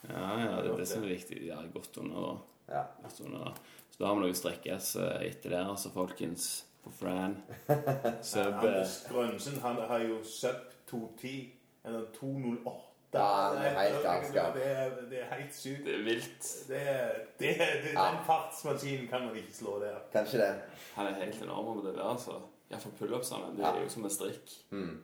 Ja, 0.10 0.40
ja, 0.40 0.62
det 0.62 0.72
er 0.72 0.78
det 0.78 0.88
som 0.88 1.04
er 1.04 1.08
viktig. 1.08 1.48
Ja, 1.48 1.56
godt 1.74 1.98
under, 1.98 2.22
da. 2.68 2.74
ja. 2.76 2.84
Godt 3.04 3.20
under, 3.22 3.40
da. 3.46 3.52
Så 3.92 3.98
da 4.00 4.06
har 4.08 4.16
vi 4.16 4.22
noe 4.22 4.32
å 4.32 4.34
strekkes 4.36 4.96
etter 5.22 5.50
der, 5.50 5.70
altså, 5.70 5.90
folkens. 5.94 6.66
På 6.84 6.90
Fran. 6.90 7.36
Sub 8.22 8.40
eh, 8.40 8.58
Anders 8.58 9.04
Grønsen 9.10 9.60
han 9.62 9.76
har 9.76 10.00
jo 10.00 10.24
sub 10.24 10.56
2.10, 10.90 11.50
eller 11.86 12.06
2.08. 12.18 12.88
Ja, 13.14 13.52
det 13.52 13.66
er 13.68 13.80
helt 13.80 14.04
galskap. 14.06 14.54
Det, 14.56 14.68
er- 14.72 15.02
det 15.12 15.18
er 15.22 15.36
helt 15.36 15.56
sykt. 15.56 15.82
Det 15.86 15.96
er 15.98 16.04
vilt. 16.06 16.46
Det, 16.68 16.82
er- 16.82 17.18
det, 17.40 17.50
er- 17.62 17.82
det, 17.84 17.94
Ja. 17.94 18.06
Den 18.12 18.22
fartsmaskinen 18.26 19.08
kan 19.08 19.26
man 19.26 19.36
ikke 19.36 19.54
slå 19.54 19.80
der. 19.84 19.98
Kanskje 20.14 20.38
det. 20.40 20.62
Han 20.96 21.08
er 21.08 21.18
helt 21.26 21.42
enorm 21.44 21.76
med 21.78 21.90
det 21.92 21.96
der, 21.98 22.04
altså. 22.14 22.38
Iallfall 22.72 22.94
pullupsene. 23.00 23.50
Det 23.58 23.66
er 23.66 23.82
jo 23.84 23.90
som 23.90 24.04
en 24.08 24.10
strikk. 24.10 24.54
Mm. 24.70 25.02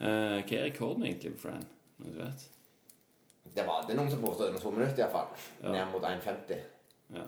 Eh, 0.00 0.08
hva 0.42 0.56
er 0.58 0.64
rekorden 0.64 1.02
egentlig 1.06 1.32
for 1.38 1.48
Fran? 1.48 1.62
Noen 1.98 2.12
du 2.16 2.18
vet? 2.24 2.48
Det 3.54 3.66
var 3.68 3.84
det 3.86 3.94
er 3.94 4.00
noen 4.00 4.10
som 4.10 4.22
påstod 4.24 4.48
under 4.48 4.60
to 4.60 4.70
minutter, 4.74 5.04
iallfall. 5.04 5.28
Ja. 5.62 5.70
Ned 5.76 5.92
mot 5.92 6.02
1,50. 6.02 6.58
Ja. 7.14 7.22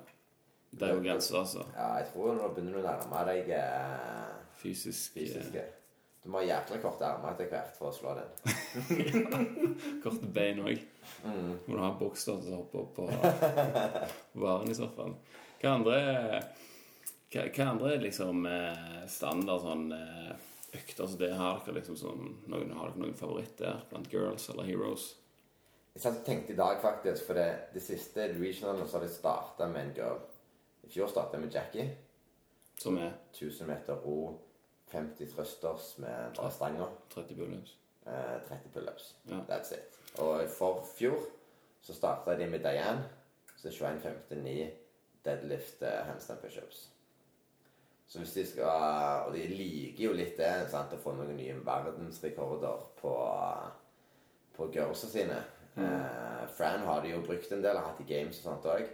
Det 0.76 0.82
er 0.88 0.94
jo 0.94 1.02
grenser, 1.06 1.38
altså. 1.38 1.62
Ja, 1.76 1.92
jeg 2.00 2.08
tror 2.12 2.34
nå 2.34 2.48
begynner 2.56 2.72
du 2.72 2.78
å 2.82 2.88
nærme 2.88 3.22
deg 3.30 3.50
eh, 3.54 4.32
Fysisk, 4.58 5.16
eh, 5.16 5.22
fysiske. 5.22 5.62
Du 6.26 6.32
må 6.34 6.40
ha 6.40 6.46
jækla 6.48 6.80
korte 6.82 7.06
armer 7.06 7.36
etter 7.36 7.46
hvert 7.52 7.76
for 7.78 7.92
å 7.92 7.94
slå 7.94 8.16
den. 8.18 8.30
korte 10.02 10.26
bein 10.34 10.58
òg. 10.58 10.80
Mm. 11.22 11.52
Må 11.68 11.76
du 11.76 11.78
ha 11.78 11.90
en 11.92 12.00
bokstav 12.00 12.40
som 12.42 12.56
hopper 12.56 12.80
opp 12.80 12.96
på 12.96 13.04
varen 14.42 14.72
i 14.72 14.74
så 14.74 14.88
fall. 14.96 15.12
Hva 15.60 15.76
andre 15.76 16.00
Hva, 17.30 17.44
hva 17.44 17.68
andre 17.68 17.92
liksom 18.02 18.42
eh, 18.50 19.04
standard 19.10 19.62
sånn 19.62 19.86
eh, 19.94 20.32
økter 20.80 21.06
som 21.06 21.20
det 21.20 21.30
har 21.38 21.60
dere 21.62 21.76
liksom 21.78 22.00
sånn, 22.00 22.26
noen 22.50 22.74
Har 22.74 22.90
dere 22.90 23.04
noen 23.04 23.14
favoritter 23.14 23.86
blant 23.92 24.10
girls 24.10 24.48
eller 24.50 24.66
heroes? 24.66 25.12
Jeg 25.94 26.02
satt 26.08 26.18
og 26.24 26.26
tenkte 26.26 26.56
i 26.56 26.58
dag, 26.58 26.80
faktisk, 26.82 27.22
for 27.28 27.38
det, 27.38 27.70
det 27.76 27.84
siste 27.86 28.26
regionalen 28.32 28.82
så 28.82 28.98
har 28.98 29.06
de 29.06 29.12
starta 29.14 29.70
med 29.70 29.84
en 29.84 29.94
girl. 30.00 30.18
I 30.82 30.90
fjor 30.90 31.14
starta 31.14 31.38
med 31.38 31.54
Jackie. 31.54 31.86
Som 32.82 32.98
er 32.98 33.14
1000 33.30 33.70
meter 33.70 34.02
ro, 34.02 34.34
50 34.92 35.26
thrusters 35.34 35.98
med 35.98 36.32
bra 36.36 36.50
stanger. 36.50 36.88
30 37.14 37.34
pullups. 37.34 37.76
Eh, 38.06 38.36
30 38.48 38.72
pullups. 38.74 39.14
Ja. 39.30 39.40
That's 39.48 39.74
it. 39.74 40.00
Og 40.18 40.48
for 40.50 40.84
fjor 40.96 41.18
så 41.82 41.94
starta 41.94 42.36
de 42.38 42.46
med 42.46 42.60
Diane. 42.64 43.04
Så 43.56 43.68
21.59 43.68 44.70
deadlift 45.24 45.82
eh, 45.82 46.04
handstand 46.06 46.40
pushups. 46.40 46.88
Så 48.06 48.18
hvis 48.18 48.32
de 48.32 48.46
skal 48.46 49.26
Og 49.26 49.34
de 49.34 49.46
liker 49.50 50.04
jo 50.04 50.12
litt 50.14 50.36
det, 50.38 50.68
sant, 50.70 50.92
å 50.94 51.02
få 51.02 51.16
noen 51.16 51.34
nye 51.36 51.56
verdensrekorder 51.66 52.84
på, 53.00 53.14
på 54.56 54.68
girlsa 54.74 55.10
sine. 55.10 55.40
Eh, 55.76 56.44
Fran 56.56 56.86
har 56.86 57.02
de 57.02 57.10
jo 57.10 57.24
brukt 57.26 57.52
en 57.52 57.64
del, 57.64 57.76
har 57.76 57.90
hatt 57.90 58.04
i 58.04 58.08
games 58.08 58.38
og 58.38 58.50
sånt 58.50 58.68
òg. 58.70 58.86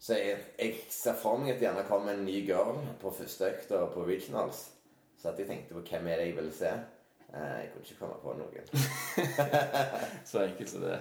Så 0.00 0.16
jeg, 0.18 0.40
jeg 0.58 0.78
ser 0.92 1.16
for 1.16 1.40
meg 1.40 1.54
at 1.54 1.60
det 1.60 1.68
gjerne 1.68 1.84
kommer 1.88 2.12
en 2.12 2.24
ny 2.26 2.40
girl 2.46 2.80
på 3.00 3.12
første 3.14 3.52
økta 3.52 3.84
på 3.92 4.06
regionals. 4.08 4.66
Så 5.24 5.30
at 5.30 5.38
jeg 5.40 5.46
tenkte 5.48 5.72
på 5.72 5.80
hvem 5.88 6.08
er 6.12 6.18
det 6.20 6.24
jeg 6.26 6.36
ville 6.36 6.52
se. 6.52 6.70
Eh, 7.32 7.52
jeg 7.60 7.68
kunne 7.72 7.84
ikke 7.86 8.00
komme 8.02 8.16
på 8.20 8.32
noen. 8.36 8.66
Så 10.28 10.42
enkelt 10.42 10.68
som 10.68 10.84
det. 10.84 10.98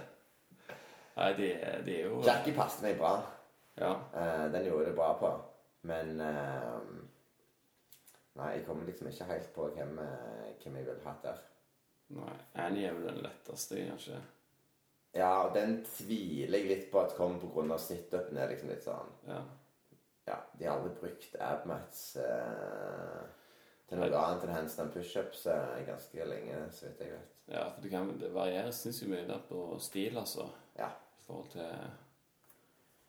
Nei, 1.18 1.28
det, 1.36 1.50
det 1.84 1.98
er 1.98 2.08
jo 2.08 2.22
Jackie 2.24 2.56
passet 2.56 2.86
meg 2.86 2.96
bra. 3.02 3.18
Ja. 3.76 3.90
Eh, 4.16 4.46
den 4.54 4.70
gjorde 4.70 4.86
det 4.94 4.96
bra 4.96 5.10
på. 5.20 5.34
Men 5.92 6.24
eh, 6.24 6.88
Nei, 8.40 8.48
jeg 8.56 8.64
kommer 8.66 8.88
liksom 8.88 9.12
ikke 9.12 9.28
helt 9.34 9.52
på 9.58 9.68
hvem, 9.76 10.00
eh, 10.00 10.48
hvem 10.64 10.80
jeg 10.80 10.88
ville 10.88 11.04
hatt 11.04 11.28
der. 11.28 11.44
Nei, 12.16 12.40
Annie 12.64 12.88
er 12.88 12.96
vel 12.96 13.12
den 13.12 13.22
letteste, 13.28 13.84
kanskje. 13.92 14.24
Ja, 15.20 15.34
og 15.44 15.52
den 15.60 15.82
tviler 15.86 16.64
jeg 16.64 16.72
litt 16.72 16.90
på 16.96 17.04
at 17.04 17.20
kommer 17.20 17.44
pga. 17.44 17.78
situpen. 17.78 18.40
er 18.40 18.56
liksom 18.56 18.72
litt 18.72 18.88
sånn 18.88 19.12
Ja. 19.28 19.44
Ja, 20.32 20.40
de 20.56 20.66
har 20.66 20.78
aldri 20.80 20.96
brukt 21.02 21.36
abmats 21.36 22.14
eh, 23.84 23.90
til 23.90 24.00
noe 24.00 24.24
annet 24.24 24.48
enn 24.48 24.56
handstand 24.56 24.94
pushups 24.94 25.46
eh, 25.52 25.84
ganske 25.88 26.26
lenge, 26.30 26.62
så 26.72 26.88
vidt 26.88 27.04
jeg 27.06 27.12
vet. 27.12 27.36
ja 27.54 27.68
for 27.70 27.82
det, 27.84 27.92
kan, 27.92 28.14
variere 28.34 28.72
sinnssykt 28.72 29.12
mye 29.12 29.28
der 29.28 29.44
på 29.50 29.66
stil, 29.80 30.18
altså. 30.18 30.48
Ja. 30.78 30.90
I 31.20 31.26
forhold 31.28 31.50
til 31.52 31.70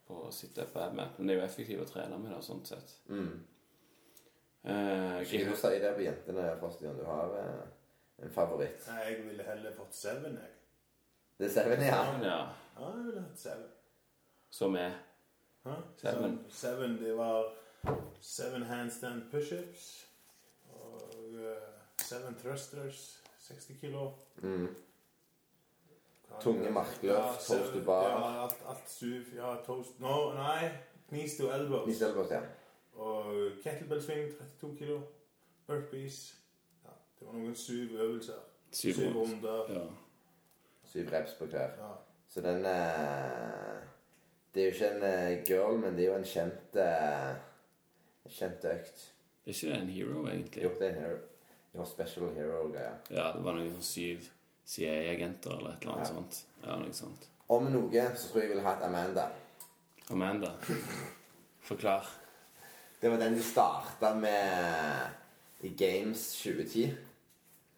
på 0.06 0.30
sitte 0.32 0.66
på 0.72 0.78
admat. 0.78 1.18
Men 1.18 1.28
det 1.28 1.34
er 1.34 1.40
jo 1.40 1.46
effektivt 1.46 1.82
å 1.82 1.88
trene 1.88 2.18
med 2.20 2.34
det, 2.34 2.42
sånn 2.44 2.64
sett. 2.68 2.92
Mm. 3.08 3.44
Eh, 4.64 5.22
Skal 5.24 5.48
du 5.48 5.56
si 5.56 5.78
det 5.80 5.94
på 5.96 6.04
jentene, 6.04 6.44
Frostian? 6.60 6.96
du 6.96 7.04
har 7.08 7.32
eh, 7.40 7.64
en 8.24 8.30
favoritt. 8.32 8.84
Nei, 8.88 9.00
jeg 9.08 9.24
ville 9.28 9.48
heller 9.48 9.74
fått 9.76 9.96
Seven, 9.96 10.38
jeg. 10.40 10.52
Det 11.38 11.48
er 11.48 11.52
Seven, 11.56 11.82
ja. 11.84 11.98
ja. 12.22 12.38
Ja, 12.76 12.92
jeg 12.98 13.04
ville 13.08 13.24
hatt 13.24 13.38
Seven. 13.40 13.66
Som 14.50 14.76
er 14.78 14.94
Hæ? 15.64 15.74
Seven. 16.00 16.38
Så 16.48 16.66
Seven, 16.66 16.98
det 17.00 17.16
var 17.16 17.52
Seven 18.20 18.62
handstand 18.68 19.22
pushups. 19.30 19.88
Seven 22.08 22.34
thrusters, 22.34 23.18
60 23.38 23.80
kilo. 23.80 24.12
Mm. 24.42 24.68
Tunge 26.40 26.70
markløft, 26.70 27.04
Ja, 27.04 27.32
toast 27.48 27.72
to 27.72 27.84
bar. 27.84 28.08
Ja, 28.08 28.42
alt, 28.42 28.62
alt 28.68 28.90
suv. 28.90 29.34
Ja, 29.36 29.54
toast 29.66 30.00
No, 30.00 30.32
nei. 30.34 30.68
Knees 31.08 31.36
to 31.36 31.50
elbows. 31.50 31.84
Knees 31.84 31.98
to 31.98 32.06
elbows, 32.06 32.30
ja. 32.30 32.40
Og 32.94 33.34
kettlebell 33.62 34.02
swing, 34.02 34.32
32 34.60 34.76
kilo. 34.78 35.00
Burpees. 35.66 36.34
Ja, 36.84 36.90
det 37.20 37.26
var 37.26 37.32
noen 37.32 37.54
syv 37.54 37.94
øvelser. 38.00 38.40
syv 38.72 38.94
Syv 38.94 39.16
runder. 39.16 39.72
Ja. 39.72 39.84
Syv 40.84 41.08
reps 41.12 41.32
på 41.38 41.46
hver. 41.46 41.60
Ja. 41.78 41.92
Så 42.28 42.40
den 42.40 42.64
eh, 42.66 43.82
Det 44.54 44.62
er 44.62 44.66
jo 44.66 44.72
ikke 44.72 44.90
en 44.90 45.02
eh, 45.02 45.44
girl, 45.44 45.78
men 45.78 45.94
det 45.94 46.04
er 46.04 46.08
jo 46.08 46.16
en 46.16 46.24
kjent 46.24 46.76
eh, 46.76 47.30
en 48.24 48.30
kjent 48.30 48.64
økt. 48.64 49.14
Er 49.46 49.52
ikke 49.52 49.66
det 49.66 49.80
en 49.80 49.88
hero, 49.88 50.26
egentlig? 50.26 50.62
Jo, 50.62 50.70
det 50.78 50.88
er 50.88 50.96
en 50.96 51.02
hero. 51.02 51.16
Det 51.74 51.80
var 51.80 51.86
special 51.90 52.28
hero-greier. 52.36 52.98
Ja, 53.10 53.32
det 53.34 53.40
var 53.42 53.56
noen 53.58 53.72
sånn 53.74 53.82
syv 53.88 54.28
CIA-agenter 54.70 55.56
eller 55.58 55.72
et 55.74 55.82
eller 55.82 55.96
annet 55.96 56.06
Ja. 56.08 56.14
sånt. 56.14 56.36
Ja, 56.62 56.76
noe 56.78 56.92
sånt. 56.94 57.24
Om 57.50 57.66
noe 57.72 58.04
så 58.14 58.28
tror 58.30 58.40
jeg 58.40 58.46
jeg 58.48 58.52
ville 58.54 58.62
hatt 58.68 58.82
Amanda. 58.86 59.24
Amanda. 60.14 60.52
Forklar. 61.66 62.06
Det 63.00 63.10
var 63.10 63.18
den 63.20 63.34
de 63.34 63.42
starta 63.42 64.14
med 64.14 65.10
i 65.66 65.68
Games 65.76 66.22
2010. 66.42 66.94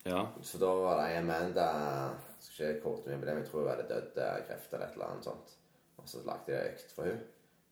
Ja. 0.07 0.27
Så 0.43 0.59
da 0.59 0.69
var 0.75 1.01
det 1.01 1.09
ei 1.15 1.19
Amanda 1.23 1.67
jeg 1.67 2.45
Skal 2.47 2.75
ikke 2.77 2.83
korte 2.85 3.11
meg 3.11 3.19
på 3.21 3.27
det, 3.27 3.35
men 3.35 3.43
jeg 3.43 3.51
tror 3.51 3.61
hun 3.65 3.71
hadde 3.73 3.89
dødd 3.91 4.19
av 4.23 4.45
kreft 4.47 4.73
eller 4.75 4.87
et 4.87 4.93
eller 4.95 5.07
annet 5.11 5.25
sånt. 5.27 5.57
Og 5.99 6.07
så 6.09 6.21
lagde 6.25 6.47
de 6.53 6.61
økt 6.71 6.93
for 6.95 7.09
hun 7.11 7.19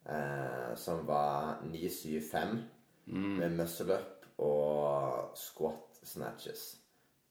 eh, 0.09 0.75
som 0.75 1.05
var 1.07 1.61
975 1.63 2.59
med 3.07 3.55
muscle 3.55 3.93
up 3.95 4.25
og 4.41 5.31
squat 5.37 5.94
snatches 6.05 6.63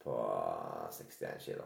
på 0.04 0.14
61 0.92 1.40
kilo. 1.46 1.64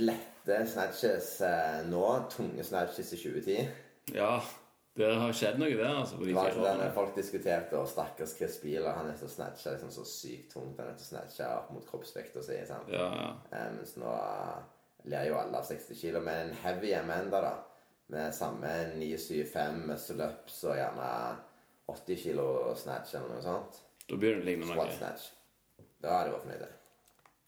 Lette 0.00 0.66
snatches 0.66 1.40
eh, 1.44 1.82
nå, 1.86 2.02
tunge 2.32 2.64
snatches 2.64 3.12
i 3.12 3.22
2010. 3.22 3.70
ja. 4.16 4.34
Det 4.92 5.06
har 5.08 5.30
skjedd 5.32 5.56
noe 5.56 5.72
der, 5.72 5.94
altså. 6.02 6.18
På 6.20 6.26
de 6.28 6.34
Det 6.34 6.58
var 6.60 6.76
den 6.76 6.90
folk 6.92 7.14
diskuterte, 7.16 7.78
og 7.80 7.86
stakkars 7.88 8.34
Chris 8.36 8.58
Bieler 8.60 8.92
han 8.92 9.06
er 9.08 9.14
så 9.16 9.24
snatcha 9.24 9.72
liksom 9.72 9.88
så 9.94 10.02
sykt 10.04 10.50
tungt. 10.52 10.76
Han 10.76 10.90
er 10.90 10.98
til 11.00 11.06
å 11.06 11.08
snatche 11.14 11.46
opp 11.48 11.70
mot 11.72 11.86
kroppsvekta 11.88 12.42
si. 12.44 12.58
Ja, 12.58 12.76
ja. 12.92 13.30
Eh, 13.56 13.70
mens 13.72 13.94
nå 13.96 14.10
eh, 14.12 14.58
ler 15.08 15.30
jo 15.30 15.38
alle 15.40 15.62
av 15.62 15.64
60 15.64 15.96
kilo. 15.96 16.20
Men 16.20 16.50
en 16.50 16.58
heavy 16.60 16.92
Amanda, 16.98 17.40
da, 17.40 17.54
med 18.12 18.36
samme 18.36 18.74
975 18.98 19.80
muscle 19.88 20.28
ups 20.28 20.60
og 20.68 20.76
gjerne 20.76 21.08
80 21.88 22.20
kilo 22.26 22.46
snatch 22.76 23.14
eller 23.16 23.32
noe 23.32 23.46
sånt, 23.48 23.80
Da 24.10 24.18
begynner 24.20 24.44
det 24.44 24.50
lignende 24.50 24.74
ligne 24.74 24.76
squat 24.76 24.92
noe. 24.92 24.98
snatch, 24.98 25.30
da 26.02 26.16
hadde 26.16 26.30
jeg 26.30 26.34
vært 26.34 26.46
fornøyd. 26.46 26.66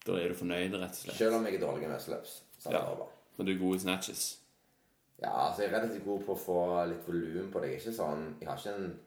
Da 0.04 0.16
er 0.20 0.28
du 0.28 0.38
fornøyd, 0.38 0.74
rett 0.78 0.96
og 0.96 1.00
slett. 1.00 1.16
Selv 1.18 1.38
om 1.38 1.46
jeg 1.48 1.56
er 1.56 1.62
dårlig 1.64 1.86
i 1.86 1.90
muscle 1.90 2.18
ups. 2.20 2.34
Så 2.58 2.70
hadde 2.70 2.82
Ja. 2.84 3.06
Men 3.36 3.46
du 3.46 3.52
er 3.52 3.58
god 3.58 3.76
i 3.76 3.78
snatches. 3.82 4.24
Ja, 5.22 5.32
altså 5.46 5.62
jeg 5.62 5.72
er 5.72 5.78
relativt 5.78 6.04
god 6.04 6.22
på 6.26 6.34
å 6.34 6.38
få 6.38 6.60
litt 6.90 7.06
volum 7.08 7.50
på 7.50 7.60
det. 7.60 7.68
Jeg 7.70 7.74
er 7.74 7.82
ikke 7.82 7.96
sånn 7.96 8.24
Jeg 8.40 8.48
har 8.48 8.58
ikke 8.58 8.74
en, 8.74 9.00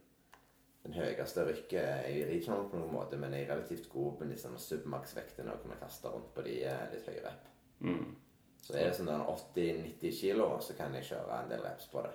den 0.83 0.93
høyeste 0.97 1.45
rykket 1.47 2.07
i 2.11 2.21
regional 2.27 2.69
på 2.71 2.79
noen 2.79 2.93
måte, 2.93 3.17
men 3.19 3.33
jeg 3.35 3.45
er 3.45 3.53
relativt 3.55 3.89
god 3.91 4.17
på 4.19 4.29
liksom 4.29 4.55
submax-vektene 4.57 5.51
og 5.53 5.61
kunne 5.63 5.79
kaste 5.79 6.11
rundt 6.11 6.31
på 6.35 6.45
de 6.47 6.61
eh, 6.63 6.85
litt 6.93 7.09
høye 7.11 7.23
rep. 7.25 7.49
Mm. 7.79 8.15
Så 8.63 8.73
er 8.73 8.87
det 8.87 8.95
sånn 8.97 9.11
der 9.11 9.27
80-90 9.31 10.15
kilo, 10.19 10.47
så 10.63 10.75
kan 10.75 10.95
jeg 10.97 11.05
kjøre 11.11 11.41
en 11.43 11.51
del 11.51 11.61
reps 11.63 11.91
på 11.91 12.01
det. 12.03 12.13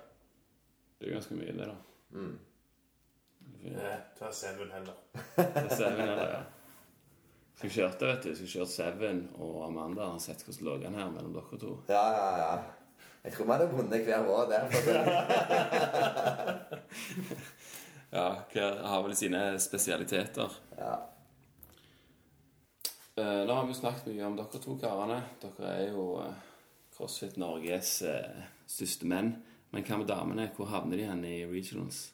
Det 0.99 1.09
er 1.09 1.15
ganske 1.17 1.37
mye, 1.37 1.53
det, 1.57 1.69
da. 1.69 1.77
Mm. 2.17 2.35
Nei, 3.63 3.95
ta 4.19 4.33
Seven 4.35 4.73
heller. 4.75 4.99
Er 5.37 5.71
Seven 5.71 6.01
heller, 6.01 6.35
ja. 6.35 6.43
Så 7.63 7.69
jeg 7.69 7.75
kjørte, 7.77 8.07
vet 8.07 8.25
du. 8.27 8.31
Så 8.35 8.43
jeg 8.43 8.51
kjørte 8.57 8.73
Seven 8.73 9.19
og 9.39 9.61
Amanda. 9.69 10.09
Har 10.11 10.19
sett 10.19 10.41
hvordan 10.43 10.65
lå 10.67 10.73
han 10.83 10.97
her 10.99 11.11
mellom 11.15 11.33
dere 11.37 11.59
to. 11.63 11.77
Ja, 11.87 12.07
ja, 12.11 12.31
ja. 12.41 12.55
Jeg 13.23 13.37
tror 13.37 13.47
vi 13.47 13.53
hadde 13.53 13.69
vunnet 13.71 14.03
hver 14.03 14.23
vår 14.27 14.51
der. 14.51 14.63
Ja, 18.13 18.43
hver 18.53 18.83
har 18.85 19.03
vel 19.07 19.15
sine 19.17 19.39
spesialiteter. 19.63 20.53
Ja. 20.77 20.97
Uh, 23.17 23.47
nå 23.47 23.55
har 23.55 23.65
vi 23.71 23.77
snakket 23.79 24.11
mye 24.11 24.27
om 24.27 24.37
dere 24.37 24.61
to 24.61 24.75
karene. 24.83 25.23
Dere 25.41 25.71
er 25.71 25.95
jo 25.95 26.19
uh, 26.21 26.35
CrossFit 26.93 27.39
Norges 27.41 27.95
uh, 28.05 28.43
største 28.69 29.09
menn. 29.09 29.33
Men 29.73 29.87
hva 29.89 30.03
med 30.03 30.11
damene? 30.11 30.51
Hvor 30.59 30.69
havner 30.69 31.01
de 31.01 31.09
hen 31.09 31.25
i 31.25 31.39
regionals? 31.49 32.11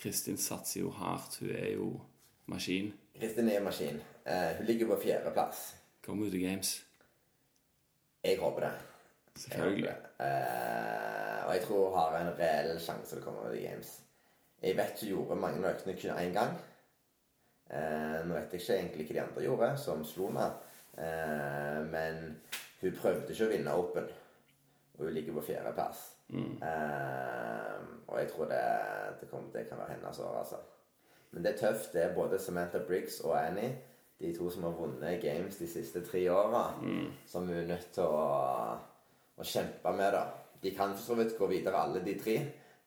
Kristin 0.00 0.40
satser 0.40 0.80
jo 0.80 0.94
hardt. 0.96 1.42
Hun 1.42 1.52
er 1.58 1.70
jo 1.74 1.90
maskin. 2.48 2.94
Kristin 3.18 3.52
er 3.52 3.60
maskin. 3.68 4.00
Eh, 4.24 4.56
hun 4.56 4.66
ligger 4.66 4.86
på 4.86 5.00
fjerdeplass. 5.02 5.76
Kommer 6.04 6.24
hun 6.24 6.32
til 6.34 6.44
games. 6.46 6.72
Jeg 8.24 8.38
håper 8.38 8.60
det. 8.60 8.72
Jeg 9.50 9.60
håper 9.60 9.86
det. 9.86 9.96
Eh, 10.26 11.46
og 11.46 11.54
jeg 11.54 11.62
tror 11.66 11.88
hun 11.88 11.98
har 11.98 12.18
en 12.20 12.34
reell 12.38 12.76
sjanse 12.80 13.14
til 13.14 13.22
å 13.22 13.24
komme 13.26 13.50
til 13.50 13.64
games. 13.66 13.96
Jeg 14.62 14.76
vet 14.78 15.00
hun 15.00 15.08
gjorde 15.08 15.40
mange 15.42 15.62
av 15.64 15.74
øktene 15.74 15.96
kun 15.98 16.18
én 16.18 16.34
gang. 16.36 16.54
Eh, 17.72 18.18
nå 18.26 18.34
vet 18.36 18.52
jeg 18.52 18.60
ikke 18.60 18.78
egentlig 18.78 19.06
hva 19.06 19.14
de 19.14 19.22
andre 19.26 19.46
gjorde, 19.46 19.70
som 19.80 20.04
slo 20.06 20.28
meg. 20.34 20.58
Eh, 20.98 21.80
men 21.90 22.36
hun 22.82 22.98
prøvde 22.98 23.32
ikke 23.32 23.48
å 23.48 23.54
vinne 23.54 23.78
Open. 23.78 24.10
Og 24.98 25.06
hun 25.06 25.14
ligger 25.16 25.38
på 25.38 25.46
fjerdeplass. 25.48 26.02
Eh, 26.62 27.78
og 28.06 28.18
jeg 28.20 28.28
tror 28.30 28.52
det, 28.52 28.60
det, 29.20 29.30
kommer, 29.30 29.50
det 29.52 29.66
kan 29.68 29.80
være 29.82 29.96
hennes 29.96 30.18
år, 30.18 30.38
altså. 30.38 30.60
Men 31.32 31.44
det 31.44 31.52
er 31.52 31.58
tøft. 31.58 31.92
Det 31.92 32.02
er 32.04 32.14
både 32.14 32.38
Samantha 32.38 32.78
Briggs 32.86 33.20
og 33.20 33.34
Annie, 33.40 33.72
de 34.20 34.32
to 34.36 34.50
som 34.50 34.62
har 34.64 34.72
vunnet 34.78 35.22
games 35.22 35.56
de 35.58 35.66
siste 35.66 36.02
tre 36.06 36.24
åra, 36.30 36.64
som 37.26 37.46
hun 37.48 37.56
er 37.56 37.66
nødt 37.66 37.88
til 37.94 38.04
å, 38.04 38.26
å 39.38 39.44
kjempe 39.44 39.92
med. 39.96 40.12
da. 40.14 40.24
De 40.62 40.70
kan 40.76 40.92
for 40.94 41.02
så 41.02 41.14
vidt 41.18 41.38
gå 41.38 41.46
videre, 41.50 41.74
alle 41.82 42.00
de 42.04 42.14
tre, 42.20 42.36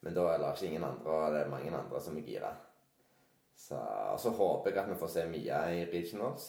men 0.02 0.14
da 0.15 0.30
er 0.34 0.39
det 0.39 0.52
ikke 0.53 0.69
ingen 0.69 0.84
andre, 0.88 1.11
og 1.11 1.34
det 1.34 1.41
er 1.41 1.49
mange 1.52 1.73
andre 1.76 1.99
som 2.02 2.18
er 2.18 2.27
gira. 2.30 2.53
Så, 3.56 3.76
og 4.14 4.19
så 4.19 4.30
håper 4.35 4.72
jeg 4.72 4.80
at 4.84 4.89
vi 4.93 4.99
får 4.99 5.11
se 5.15 5.26
Mia 5.31 5.60
i 5.73 5.84
regionals. 5.91 6.45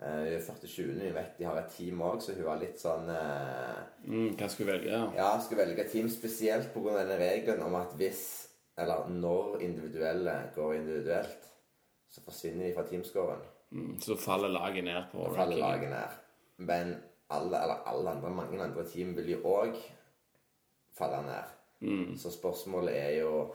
Eh, 0.00 0.06
Hun 0.06 0.32
er 0.32 0.40
47. 0.40 0.82
hun 1.02 1.14
vet 1.14 1.38
de 1.38 1.44
har 1.44 1.58
et 1.60 1.72
team 1.74 2.00
òg, 2.06 2.20
så 2.22 2.32
hun 2.34 2.46
var 2.46 2.58
litt 2.62 2.78
sånn 2.80 3.08
eh, 3.12 3.80
Mm, 4.06 4.30
hva 4.38 4.48
skulle 4.48 4.72
velge? 4.72 4.90
Ja. 4.94 5.02
Ja, 5.18 5.30
skulle 5.44 5.66
velge 5.66 5.84
team 5.90 6.08
spesielt 6.10 6.70
pga. 6.74 6.96
denne 7.02 7.18
regelen 7.20 7.62
om 7.66 7.74
at 7.78 7.92
hvis, 8.00 8.22
eller 8.80 9.06
når 9.12 9.60
individuelle 9.66 10.38
går 10.56 10.74
individuelt, 10.78 11.46
så 12.10 12.22
forsvinner 12.24 12.66
de 12.70 12.74
fra 12.74 12.86
teamscoren. 12.88 13.42
Mm, 13.70 14.00
så 14.02 14.16
faller 14.18 14.50
laget 14.50 14.84
ned 14.84 15.02
på 15.12 15.24
Da 15.28 15.36
faller 15.42 15.56
laget 15.56 15.90
ned. 15.90 16.18
Men 16.56 16.94
alle, 17.30 17.62
eller 17.62 17.82
alle 17.86 18.10
andre, 18.10 18.30
mange 18.30 18.62
andre 18.62 18.84
team 18.88 19.14
vil 19.16 19.30
jo 19.36 19.40
òg 19.46 19.76
falle 20.98 21.22
ned. 21.26 21.56
Mm. 21.80 22.16
Så 22.18 22.32
spørsmålet 22.34 22.96
er 22.98 23.10
jo 23.20 23.54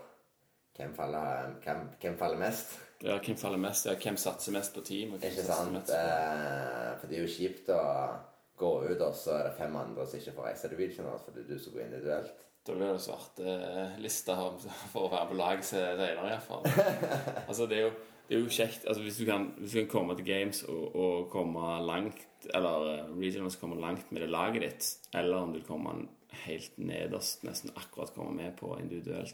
hvem 0.75 0.95
faller, 0.95 1.51
hvem, 1.63 1.83
hvem 2.01 2.17
faller 2.17 2.37
mest? 2.37 2.79
Ja, 3.03 3.17
hvem 3.19 3.37
faller 3.37 3.57
mest? 3.57 3.85
Ja, 3.85 3.95
hvem 4.03 4.17
satser 4.17 4.51
mest 4.51 4.73
på 4.75 4.81
team? 4.81 5.13
Og 5.13 5.23
Ikke 5.23 5.43
sant? 5.43 5.91
Eh, 5.91 6.89
for 6.99 7.07
det 7.07 7.19
er 7.19 7.21
jo 7.21 7.35
kjipt 7.35 7.69
å 7.71 7.83
gå 8.59 8.71
ut, 8.87 9.01
og 9.01 9.13
så 9.15 9.37
er 9.37 9.47
det 9.49 9.53
fem 9.59 9.75
andre 9.75 10.07
som 10.07 10.19
ikke 10.19 10.33
får 10.35 10.49
reise 10.49 10.67
til 10.67 10.79
regionals 10.79 11.23
fordi 11.27 11.45
du 11.47 11.55
skal 11.59 11.77
gå 11.77 11.85
individuelt. 11.85 12.43
Da 12.65 12.73
blir 12.73 12.91
det 12.95 13.03
svarte 13.03 13.55
lista 14.01 14.35
for 14.89 15.05
å 15.05 15.11
være 15.11 15.29
på 15.29 15.37
lag 15.37 15.63
senere, 15.63 16.15
iallfall. 16.15 16.63
altså, 17.49 17.67
det 17.69 17.77
er 17.77 17.83
jo 17.85 17.95
det 18.29 18.35
er 18.37 18.41
jo 18.41 18.49
kjekt 18.49 18.85
altså, 18.87 19.01
hvis, 19.05 19.17
du 19.21 19.25
kan, 19.27 19.47
hvis 19.59 19.71
du 19.75 19.79
kan 19.83 19.89
komme 19.91 20.15
til 20.17 20.25
games 20.25 20.63
og, 20.69 20.95
og 20.95 21.27
komme 21.33 21.65
langt 21.85 22.23
Eller 22.53 22.87
eh, 22.93 23.11
regionals 23.19 23.55
komme 23.61 23.77
langt 23.81 24.11
med 24.11 24.21
det 24.21 24.29
laget 24.29 24.61
ditt, 24.61 24.87
eller 25.17 25.37
om 25.47 25.53
du 25.53 25.61
kommer 25.65 26.03
helt 26.45 26.77
nederst, 26.77 27.43
nesten 27.47 27.71
akkurat 27.75 28.11
komme 28.13 28.35
med 28.37 28.51
på 28.59 28.75
individuelt, 28.81 29.31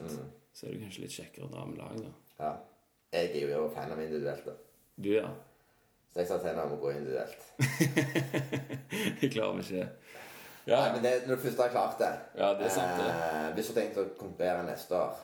så 0.54 0.68
er 0.68 0.76
det 0.76 0.84
kanskje 0.86 1.02
litt 1.04 1.16
kjekkere 1.18 1.48
å 1.48 1.52
dra 1.52 1.66
med 1.68 1.80
lag, 1.82 1.98
da. 1.98 2.12
Ja. 2.40 2.52
Jeg 3.12 3.42
er 3.42 3.50
jo 3.58 3.66
fan 3.76 3.92
av 3.92 4.00
individuelt, 4.00 4.46
da. 4.48 4.54
Du, 4.96 5.10
ja. 5.16 5.28
Så 6.14 6.22
jeg 6.22 6.30
sa 6.30 6.38
til 6.38 6.52
henne 6.52 6.64
om 6.70 6.76
å 6.78 6.80
gå 6.80 6.92
individuelt. 6.94 7.42
Jeg 9.22 9.32
klarer 9.34 9.58
meg 9.58 9.68
ikke. 9.68 9.90
Nei, 10.68 10.88
men 10.94 11.04
det, 11.04 11.12
når 11.26 11.36
du 11.40 11.44
først 11.48 11.62
har 11.64 11.72
klart 11.74 12.00
det 12.00 12.10
Ja, 12.38 12.52
det 12.60 12.68
er 12.68 12.74
sant, 12.76 13.00
det. 13.02 13.12
eh, 13.12 13.48
Hvis 13.58 13.68
du 13.68 13.74
har 13.74 13.80
tenkt 13.82 13.98
å 13.98 14.04
konkurrere 14.20 14.66
neste 14.68 14.96
år, 14.98 15.22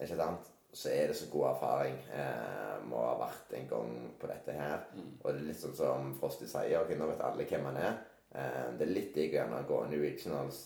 ikke 0.00 0.16
sant, 0.18 0.50
så 0.74 0.90
er 0.90 1.08
det 1.12 1.16
så 1.16 1.28
god 1.30 1.46
erfaring. 1.52 1.96
Eh, 2.10 2.76
må 2.90 2.98
ha 3.04 3.14
vært 3.20 3.52
en 3.54 3.68
gang 3.70 3.92
på 4.20 4.26
dette 4.30 4.52
her. 4.56 4.80
Mm. 4.94 5.10
Og 5.20 5.26
det 5.30 5.38
er 5.40 5.48
litt 5.48 5.60
sånn 5.62 5.76
som 5.78 6.12
Frosty 6.18 6.48
sier, 6.50 6.80
ok, 6.82 6.94
nå 6.98 7.06
vet 7.12 7.22
alle 7.24 7.46
hvem 7.46 7.68
han 7.70 7.78
er. 7.78 7.98
Eh, 8.34 8.62
det 8.78 8.88
er 8.88 8.94
litt 8.96 9.12
digg 9.14 9.36
å 9.36 9.38
gjerne 9.38 9.60
gå 9.68 9.78
inn 9.86 9.94
i 9.94 10.02
regionals 10.02 10.64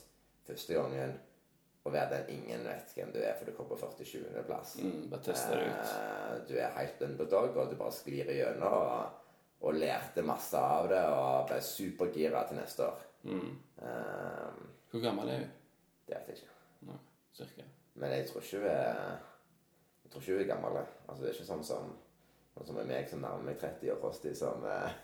første 0.48 0.78
gangen 0.78 1.18
og 1.84 1.92
være 1.94 2.18
den 2.18 2.30
ingen 2.34 2.64
vet 2.68 2.90
hvem 2.96 3.12
du 3.14 3.18
er, 3.22 3.36
for 3.38 3.48
du 3.48 3.54
kommer 3.56 3.76
på 3.76 3.88
47. 4.04 4.42
plass. 4.48 4.74
Mm, 4.82 5.06
bare 5.12 5.24
teste 5.24 5.54
det 5.56 5.68
ut. 5.68 5.92
Eh, 5.92 6.34
du 6.48 6.54
er 6.60 6.74
helt 6.76 7.04
underdog, 7.06 7.56
og 7.56 7.70
du 7.70 7.76
bare 7.80 7.94
sklir 7.96 8.28
igjennom. 8.32 8.74
Og, 8.80 9.24
og 9.68 9.74
lærte 9.74 10.22
masse 10.22 10.58
av 10.60 10.88
det, 10.90 11.00
og 11.10 11.48
ble 11.48 11.60
supergira 11.64 12.44
til 12.48 12.60
neste 12.60 12.84
år. 12.86 13.06
Mm. 13.28 13.54
Eh, 13.82 14.60
Hvor 14.92 15.02
gammel 15.04 15.32
er 15.32 15.40
hun? 15.44 15.54
det 16.08 16.16
vet 16.16 16.28
jeg 16.32 16.40
ikke. 16.40 16.52
Nei, 16.88 16.98
cirka. 17.36 17.64
Men 17.98 18.12
jeg 18.14 18.28
tror 18.28 18.44
ikke 18.44 18.60
hun 18.62 18.70
er 18.72 19.16
Jeg 20.08 20.12
tror 20.12 20.22
ikke 20.22 20.32
hun 20.32 20.42
er 20.42 20.48
gammel. 20.54 20.76
Altså, 21.06 21.22
det 21.22 21.30
er 21.30 21.34
ikke 21.36 21.50
sånn 21.52 21.66
som 21.66 21.96
Sånn 22.58 22.72
som 22.72 22.78
er 22.80 22.86
meg 22.88 23.04
som 23.06 23.20
nærmer 23.22 23.44
meg 23.46 23.58
30 23.60 23.92
og 23.92 24.00
Frosty 24.02 24.32
som 24.34 24.64
eh, 24.66 24.94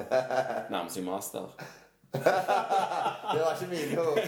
Nærmer 0.72 0.88
seg 0.90 1.04
master. 1.06 1.52
Det 2.16 3.42
var 3.42 3.52
ikke 3.52 3.68
mine 3.70 4.00
ord. 4.02 4.18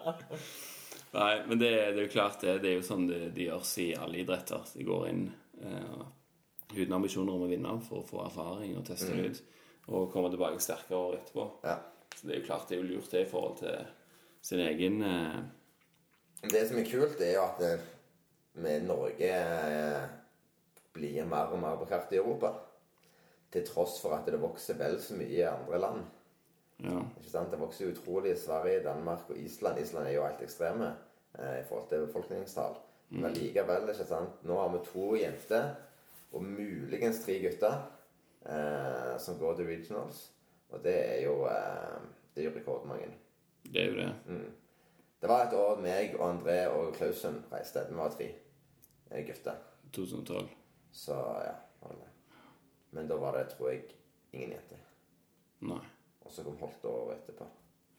Nei, 1.14 1.34
men 1.46 1.58
det, 1.58 1.70
det 1.70 1.98
er 1.98 2.04
jo 2.06 2.10
klart 2.10 2.42
det. 2.42 2.56
Det 2.62 2.70
er 2.70 2.76
jo 2.78 2.86
sånn 2.86 3.06
det, 3.10 3.20
de 3.36 3.46
gjøres 3.48 3.70
i 3.82 3.86
alle 3.98 4.20
idretter. 4.22 4.66
De 4.74 4.86
går 4.86 5.06
inn 5.10 5.24
eh, 5.62 6.02
uten 6.74 6.96
ambisjoner 6.96 7.34
om 7.34 7.46
å 7.46 7.50
vinne 7.50 7.76
for 7.86 8.02
å 8.02 8.08
få 8.08 8.24
erfaring 8.24 8.76
og 8.78 8.86
teste 8.86 9.14
det 9.14 9.30
ut. 9.30 9.40
Og 9.90 10.10
komme 10.12 10.30
tilbake 10.30 10.62
sterkere 10.62 10.98
året 10.98 11.24
etterpå. 11.24 11.46
Ja. 11.66 11.76
Så 12.16 12.26
det 12.26 12.34
er 12.34 12.42
jo 12.42 12.46
klart 12.46 12.70
det 12.70 12.78
er 12.78 12.82
jo 12.82 12.90
lurt 12.92 13.14
det 13.14 13.24
i 13.24 13.30
forhold 13.30 13.58
til 13.62 13.80
sin 14.42 14.62
egen 14.64 15.02
eh, 15.06 15.40
Det 16.50 16.62
som 16.68 16.78
er 16.80 16.86
kult, 16.88 17.20
er 17.20 17.34
jo 17.36 17.46
at 17.46 17.64
eh, 17.66 17.88
med 18.52 18.86
Norge 18.88 19.30
eh, 19.30 20.08
blir 20.92 21.24
mer 21.28 21.52
og 21.54 21.60
mer 21.62 21.78
på 21.80 21.88
kartet 21.90 22.16
i 22.16 22.20
Europa. 22.22 22.54
Til 23.50 23.66
tross 23.66 23.98
for 24.02 24.14
at 24.14 24.26
det 24.30 24.40
vokser 24.40 24.78
vel 24.78 24.98
så 25.02 25.16
mye 25.18 25.30
i 25.38 25.46
andre 25.46 25.80
land. 25.82 26.02
Ja. 26.84 27.00
Ikke 27.18 27.30
sant? 27.30 27.50
Det 27.52 27.60
vokser 27.60 27.90
utrolig 27.90 28.34
i 28.34 28.40
Sverige, 28.40 28.84
Danmark 28.84 29.30
og 29.30 29.38
Island. 29.38 29.80
Island 29.82 30.06
er 30.06 30.16
jo 30.16 30.26
helt 30.26 30.42
ekstreme 30.46 30.92
eh, 31.38 31.60
i 31.60 31.64
forhold 31.68 31.88
til 31.90 32.06
befolkningstall. 32.06 32.78
Men 33.10 33.34
likevel, 33.34 33.88
ikke 33.90 34.06
sant? 34.06 34.42
Nå 34.46 34.58
har 34.60 34.70
vi 34.70 34.84
to 34.86 35.06
jenter 35.18 35.72
og 36.30 36.44
muligens 36.46 37.24
tre 37.24 37.40
gutter 37.42 37.80
eh, 38.46 39.16
som 39.18 39.38
går 39.38 39.58
til 39.58 39.66
regionals. 39.66 40.28
Og 40.70 40.84
det 40.84 40.94
er 40.94 41.24
jo, 41.24 41.42
eh, 41.50 41.98
det 42.34 42.44
er 42.44 42.50
jo 42.50 42.56
rekordmange. 42.58 43.10
Det 43.66 43.82
er 43.82 43.90
jo 43.90 43.96
det. 43.98 44.10
Det 45.20 45.28
var 45.28 45.44
et 45.44 45.54
år 45.56 45.80
meg 45.84 46.14
og 46.16 46.24
André 46.30 46.60
og 46.72 46.94
Klausen 46.96 47.42
reiste. 47.52 47.82
Vi 47.90 47.96
var 47.96 48.12
tre 48.14 48.28
eh, 49.10 49.26
gutter. 49.26 49.58
2012. 49.92 50.48
Så 50.92 51.16
ja. 51.44 51.54
var. 51.80 51.96
Men 52.90 53.08
da 53.08 53.18
var 53.20 53.36
det, 53.36 53.50
tror 53.52 53.68
jeg, 53.70 53.82
ingen 54.32 54.54
jenter. 54.56 54.80
Nei. 55.68 55.82
Og 56.24 56.32
så 56.32 56.44
kom 56.46 56.56
Holt 56.62 56.84
året 56.88 57.18
etterpå. 57.18 57.46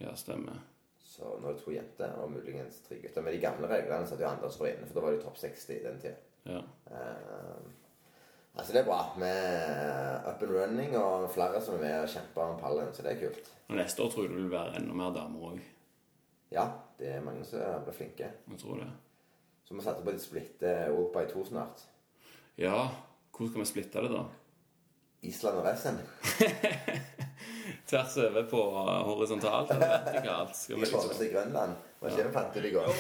Ja, 0.02 0.15
stemmer. 0.18 0.64
Så 0.98 1.35
nå 1.38 1.49
er 1.49 1.57
det 1.57 1.61
to 1.61 1.73
jenter 1.76 2.15
og 2.23 2.31
muligens 2.31 2.80
tre 2.88 2.98
gutter. 3.03 3.22
Med 3.22 3.35
de 3.35 3.43
gamle 3.43 3.69
reglene 3.69 4.07
satt 4.10 4.23
jo 4.23 4.30
Anders 4.30 4.57
for 4.57 4.69
inne, 4.69 4.88
for 4.88 4.98
da 4.98 5.03
var 5.06 5.14
det 5.14 5.19
jo 5.19 5.26
topp 5.27 5.38
60 5.43 5.76
i 5.76 5.80
den 5.84 5.99
tida. 6.02 6.15
Ja. 6.49 6.61
Uh, 6.89 7.68
altså 8.56 8.73
det 8.73 8.81
er 8.81 8.88
bra 8.88 9.02
med 9.22 10.26
up 10.31 10.41
and 10.41 10.56
running 10.56 10.95
og 10.98 11.27
flere 11.35 11.61
som 11.61 11.77
er 11.77 11.84
med 11.85 11.98
og 11.99 12.10
kjemper 12.15 12.48
om 12.48 12.57
pallen, 12.64 12.89
så 12.95 13.06
det 13.06 13.14
er 13.14 13.22
kult. 13.27 13.52
Og 13.68 13.77
neste 13.77 14.03
år 14.03 14.10
tror 14.10 14.26
jeg 14.26 14.34
det 14.34 14.39
vil 14.39 14.56
være 14.56 14.81
enda 14.81 14.98
mer 15.03 15.14
damer 15.19 15.52
òg. 15.52 15.61
Ja, 16.52 16.65
det 16.99 17.14
er 17.15 17.23
mange 17.23 17.45
som 17.48 17.64
blir 17.86 17.95
flinke. 17.95 18.28
Jeg 18.52 18.60
tror 18.60 18.82
det. 18.82 18.90
Så 19.64 19.76
vi 19.78 19.84
satser 19.86 20.03
på 20.03 20.11
litt 20.11 20.23
splitte 20.23 20.72
Europa 20.90 21.23
i 21.23 21.30
to 21.32 21.45
snart. 21.48 21.86
Ja, 22.60 22.90
hvor 23.32 23.48
skal 23.48 23.64
vi 23.64 23.69
splitte 23.69 24.03
det, 24.03 24.11
da? 24.11 24.26
Island 25.22 25.61
og 25.61 25.65
resten. 25.65 25.99
Tvers 27.90 28.18
over 28.18 28.44
på 28.52 28.61
horisontalt 29.07 29.72
eller 29.72 29.94
vertikalt? 30.06 30.56
Skal 30.57 30.78
I 30.78 30.80
vi 30.82 30.90
forhold 30.91 31.14
oss 31.14 31.22
til 31.22 31.32
Grønland. 31.34 31.80
Hva 32.02 32.11
skjer 32.11 32.28
med 32.28 32.36
fant 32.36 32.57
ut 32.57 32.68
i 32.68 32.73
går? 32.76 32.91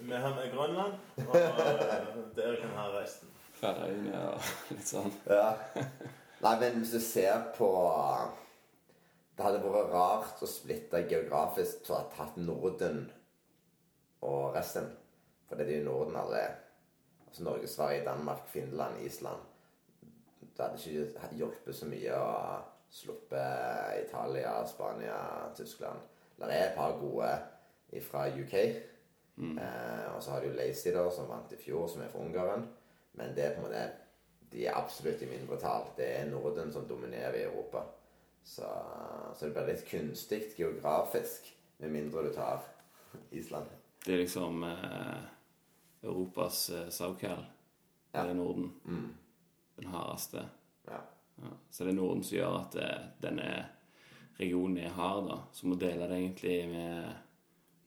Vi 0.00 0.20
har 0.24 0.36
med 0.36 0.52
Grønland, 0.54 1.00
og 1.26 1.36
eh, 1.36 2.06
dere 2.36 2.60
kan 2.60 2.76
ha 2.76 2.86
resten. 2.98 3.32
Færøyene 3.60 4.22
og 4.30 4.52
litt 4.76 4.88
sånn? 4.88 5.12
Ja. 5.28 5.50
Nei, 6.40 6.54
men 6.62 6.80
hvis 6.80 6.94
du 6.96 7.00
ser 7.04 7.50
på 7.56 7.68
Det 9.40 9.46
hadde 9.46 9.60
vært 9.64 9.94
rart 9.94 10.40
å 10.44 10.46
splitte 10.52 10.98
geografisk 11.08 11.86
til 11.86 11.94
å 11.94 11.98
ha 12.02 12.08
tatt 12.12 12.34
Norden 12.36 13.06
og 14.28 14.50
resten. 14.52 14.90
For 15.48 15.56
det 15.56 15.64
er 15.64 15.78
jo 15.78 15.84
Norden 15.86 16.18
alle 16.20 16.42
er. 16.42 16.58
Altså 17.24 17.46
Norge, 17.46 17.70
Sverige, 17.72 18.02
Danmark, 18.04 18.42
Finland, 18.52 18.98
Island. 19.00 19.46
Det 20.42 20.60
hadde 20.60 20.76
ikke 20.76 21.30
hjulpet 21.38 21.78
så 21.78 21.88
mye 21.88 22.18
å 22.20 22.34
sluppe 22.92 23.44
Italia, 24.02 24.52
Spania, 24.68 25.16
Tyskland. 25.56 26.04
Det 26.36 26.50
er 26.50 26.66
et 26.66 26.76
par 26.76 26.98
gode 27.00 27.30
fra 28.10 28.26
UK. 28.28 28.54
Eh, 28.60 30.04
og 30.10 30.20
så 30.20 30.34
har 30.34 30.44
du 30.44 30.52
Lazy, 30.52 30.92
da, 30.92 31.06
som 31.08 31.32
vant 31.32 31.56
i 31.56 31.62
fjor, 31.62 31.86
som 31.88 32.04
er 32.04 32.12
fra 32.12 32.26
Ungarn. 32.26 32.66
Men 33.16 33.32
det 33.32 33.46
er 33.46 33.56
på 33.56 33.64
en 33.64 33.70
måte 33.70 33.86
de 34.52 34.68
er 34.68 34.76
absolutt 34.76 35.24
i 35.24 35.30
mindretall. 35.32 35.88
Det 35.96 36.10
er 36.18 36.28
Norden 36.28 36.76
som 36.76 36.84
dominerer 36.84 37.40
i 37.40 37.46
Europa. 37.48 37.86
Så, 38.42 38.66
så 39.36 39.46
det 39.46 39.52
blir 39.54 39.68
litt 39.70 39.84
kunstig 39.88 40.42
geografisk, 40.56 41.46
med 41.80 41.92
mindre 41.92 42.22
du 42.26 42.32
tar 42.34 42.64
Island. 43.30 43.66
Det 44.04 44.14
er 44.14 44.22
liksom 44.22 44.64
eh, 44.64 45.22
Europas 46.02 46.70
eh, 46.70 46.88
SoCal. 46.88 47.44
Det 48.12 48.18
er 48.18 48.34
Norden. 48.34 48.72
Mm. 48.84 49.08
Den 49.76 49.86
hardeste. 49.86 50.48
Ja. 50.86 51.00
Ja. 51.36 51.52
Så 51.70 51.84
det 51.84 51.90
er 51.90 51.96
Norden 52.00 52.24
som 52.24 52.36
gjør 52.36 52.56
at 52.58 52.76
eh, 52.80 53.06
denne 53.22 53.50
regionen 54.40 54.78
er 54.78 54.96
hard, 54.96 55.28
da. 55.28 55.38
Så 55.52 55.68
må 55.68 55.76
dele 55.80 56.08
det 56.08 56.18
egentlig 56.18 56.56
med 56.68 57.12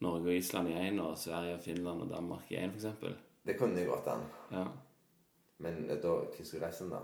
Norge 0.04 0.30
og 0.30 0.38
Island 0.38 0.70
i 0.70 0.78
én, 0.78 1.00
og 1.02 1.18
Sverige 1.18 1.58
og 1.58 1.62
Finland 1.62 2.06
og 2.06 2.10
Danmark 2.10 2.50
i 2.50 2.58
én, 2.62 2.74
f.eks. 2.74 3.16
Det 3.44 3.58
kunne 3.58 3.86
gått 3.86 4.06
an. 4.10 4.24
Ja. 4.50 4.64
Men 5.58 5.84
da 5.88 6.14
hva 6.22 6.44
skulle 6.44 6.66
resten, 6.66 6.90
da? 6.94 7.02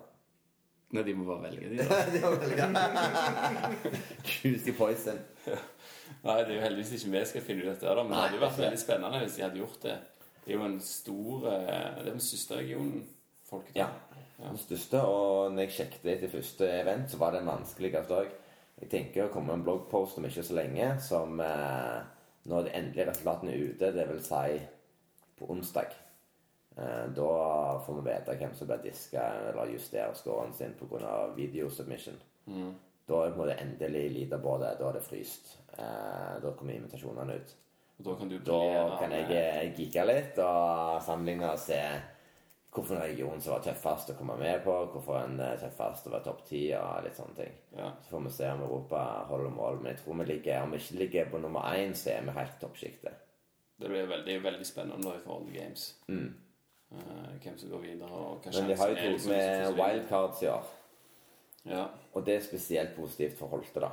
Nei, 0.90 1.04
de 1.06 1.12
må 1.14 1.26
bare 1.28 1.44
velge, 1.44 1.68
de, 1.70 1.76
da. 1.86 1.98
det 2.10 2.20
var 2.24 2.34
veldig 2.40 3.82
Juicy 4.26 4.72
poison. 4.74 5.20
Nei, 5.46 6.34
det 6.42 6.50
er 6.50 6.56
jo 6.56 6.64
heldigvis 6.64 6.96
ikke 6.96 7.12
vi 7.14 7.22
skal 7.30 7.44
finne 7.46 7.62
ut 7.62 7.70
dette, 7.70 7.86
da. 7.86 8.02
Men 8.02 8.16
det 8.16 8.22
hadde 8.24 8.38
jo 8.40 8.42
vært 8.42 8.58
veldig 8.64 8.80
spennende 8.82 9.20
hvis 9.22 9.36
de 9.38 9.44
hadde 9.46 9.62
gjort 9.62 9.86
det. 9.86 9.96
Det 10.40 10.50
er 10.50 10.56
jo 10.56 10.66
en 10.66 10.78
stor 10.82 11.46
eh, 11.52 11.68
Det 12.00 12.06
er 12.06 12.10
den 12.10 12.24
største 12.26 12.58
regionen. 12.58 13.04
Folketall. 13.50 13.78
Ja. 13.78 13.88
Den 14.40 14.58
største, 14.58 15.02
og 15.04 15.52
når 15.52 15.66
jeg 15.66 15.74
sjekket 15.76 16.10
etter 16.14 16.32
første 16.32 16.68
event, 16.80 17.10
så 17.12 17.20
var 17.20 17.34
det 17.34 17.42
en 17.42 17.50
vanskeligste 17.52 18.22
òg. 18.22 18.34
Jeg 18.80 18.90
tenker 18.90 19.26
å 19.26 19.32
komme 19.32 19.50
med 19.52 19.60
en 19.60 19.66
bloggpost 19.66 20.18
om 20.18 20.26
ikke 20.26 20.44
så 20.46 20.56
lenge, 20.56 20.86
som 21.04 21.40
eh, 21.44 21.98
når 22.50 22.66
de 22.66 22.76
endelige 22.78 23.10
resultatene 23.10 23.52
er 23.52 23.66
ute, 23.70 23.90
det 23.94 24.06
vil 24.08 24.22
si 24.24 24.60
på 25.38 25.50
onsdag. 25.52 25.92
Eh, 26.81 27.07
da 27.16 27.78
får 27.86 27.94
vi 27.94 28.11
vite 28.11 28.36
hvem 28.40 28.55
som 28.55 28.69
blir 28.69 28.85
diska 28.85 29.23
eller 29.51 29.73
justerer 29.73 30.15
scoren 30.15 30.52
sin 30.52 30.74
pga. 30.78 31.32
videosubmission. 31.36 32.20
Mm. 32.47 32.74
Da 33.07 33.19
er 33.23 33.27
det 33.27 33.35
på 33.35 33.43
en 33.43 33.48
måte 33.48 33.59
endelig 33.61 34.05
leaderboardet. 34.15 34.78
Da 34.78 34.89
er 34.89 34.93
det 34.93 35.02
fryst. 35.05 35.59
Eh, 35.78 36.39
da 36.43 36.52
kommer 36.57 36.74
invitasjonene 36.74 37.35
ut. 37.35 37.57
Da 37.98 38.15
kan 38.16 38.28
du 38.28 38.39
Da 38.39 38.97
kan 39.01 39.12
jeg 39.12 39.28
eh, 39.31 39.74
geeke 39.77 40.07
litt 40.07 40.39
og 40.39 41.02
sammenligne 41.02 41.52
og 41.52 41.59
se 41.59 41.82
hvorfor 42.70 42.97
en 42.97 43.02
region 43.02 43.40
som 43.40 43.52
var 43.52 43.65
tøffest 43.65 44.12
å 44.12 44.15
komme 44.15 44.36
med 44.39 44.61
på, 44.65 44.73
hvorfor 44.93 45.24
en 45.24 45.40
tøffest 45.61 46.07
å 46.07 46.12
være 46.15 46.24
topp 46.24 46.44
ti 46.47 46.69
og 46.78 47.02
litt 47.05 47.16
sånne 47.19 47.35
ting. 47.35 47.57
Ja. 47.77 47.90
Så 48.01 48.15
får 48.15 48.23
vi 48.24 48.31
se 48.31 48.52
om 48.52 48.62
Europa 48.62 49.01
holder 49.28 49.51
mål. 49.51 49.81
Men 49.82 49.93
jeg 49.93 50.05
tror 50.05 50.20
vi 50.23 50.28
ligger, 50.32 50.62
om 50.62 50.70
vi 50.70 50.78
ikke 50.78 51.01
ligger 51.02 51.32
på 51.32 51.43
nummer 51.43 51.74
én, 51.74 51.93
så 51.98 52.15
er 52.15 52.23
vi 52.23 52.36
helt 52.39 52.61
toppsjiktet. 52.62 53.27
Det 53.81 53.89
blir 53.89 54.07
veldig, 54.07 54.43
veldig 54.44 54.66
spennende 54.66 55.16
i 55.16 55.20
forhold 55.24 55.51
til 55.51 55.61
games. 55.61 55.85
Mm. 56.09 56.31
Eh, 56.90 57.42
hvem 57.42 57.58
som 57.58 57.70
går 57.70 57.78
videre, 57.84 58.10
og 58.10 58.42
hva 58.42 58.52
Men 58.54 58.68
de 58.68 58.76
har 58.76 58.88
jo 58.88 58.94
tatt 58.98 59.12
liksom, 59.12 59.32
med 59.32 59.76
wildcards 59.78 60.42
i 60.42 60.48
år. 60.50 60.70
Ja. 61.70 61.84
Og 62.14 62.26
det 62.26 62.34
er 62.36 62.42
spesielt 62.42 62.96
positivt 62.96 63.38
for 63.38 63.52
Holte, 63.52 63.80
da. 63.80 63.90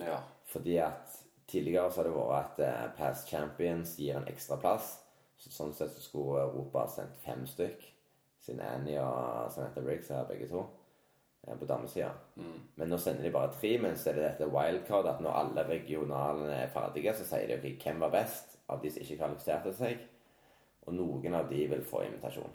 ja. 0.00 0.20
Fordi 0.46 0.76
at 0.76 1.18
tidligere 1.48 1.90
så 1.92 2.00
har 2.00 2.08
det 2.08 2.14
vært 2.14 2.60
at 2.60 2.62
eh, 2.66 2.86
Past 2.96 3.28
Champions 3.28 3.96
gir 3.98 4.16
en 4.16 4.28
ekstra 4.30 4.56
plass. 4.62 4.94
Så 5.36 5.52
sånn 5.52 5.74
sett 5.76 5.92
så 5.92 6.00
skulle 6.00 6.46
Europa 6.46 6.86
sendt 6.88 7.20
fem 7.20 7.44
stykk. 7.46 7.84
Siden 8.40 8.62
Annie 8.64 9.02
og 9.02 9.50
Samantha 9.52 9.82
Briggs 9.84 10.10
er 10.10 10.24
begge 10.30 10.48
to 10.48 10.62
eh, 11.44 11.52
på 11.58 11.68
damesida. 11.68 12.14
Mm. 12.40 12.58
Men 12.80 12.92
nå 12.94 12.98
sender 13.02 13.26
de 13.26 13.34
bare 13.34 13.52
tre, 13.60 13.76
men 13.82 13.98
så 13.98 14.10
er 14.10 14.20
det 14.20 14.28
dette 14.30 14.52
wildcard 14.54 15.10
at 15.12 15.20
når 15.20 15.40
alle 15.42 15.68
regionalene 15.68 16.62
er 16.62 16.72
ferdige, 16.72 17.12
så 17.18 17.28
sier 17.28 17.50
de 17.50 17.58
ok, 17.60 17.82
hvem 17.84 18.06
var 18.06 18.14
best 18.14 18.56
av 18.72 18.80
de 18.80 18.94
som 18.94 19.04
ikke 19.04 19.20
kvalifiserte 19.20 19.74
seg. 19.76 20.06
Og 20.86 20.94
noen 20.94 21.34
av 21.34 21.48
de 21.50 21.64
vil 21.70 21.82
få 21.84 22.04
invitasjon. 22.06 22.52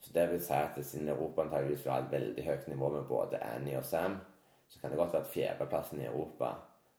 Så 0.00 0.12
det 0.14 0.26
vil 0.30 0.42
si 0.44 0.54
at 0.54 0.76
siden 0.84 1.08
Europa 1.08 1.42
antageligvis 1.42 1.84
vil 1.86 1.92
ha 1.92 2.00
et 2.02 2.12
veldig 2.12 2.44
høyt 2.46 2.66
nivå 2.70 2.90
med 2.94 3.06
både 3.08 3.40
Annie 3.42 3.78
og 3.78 3.84
Sam, 3.88 4.18
så 4.68 4.80
kan 4.80 4.92
det 4.92 4.98
godt 5.00 5.14
være 5.16 5.24
at 5.24 5.32
fjerdeplassen 5.32 6.02
i 6.02 6.06
Europa 6.10 6.52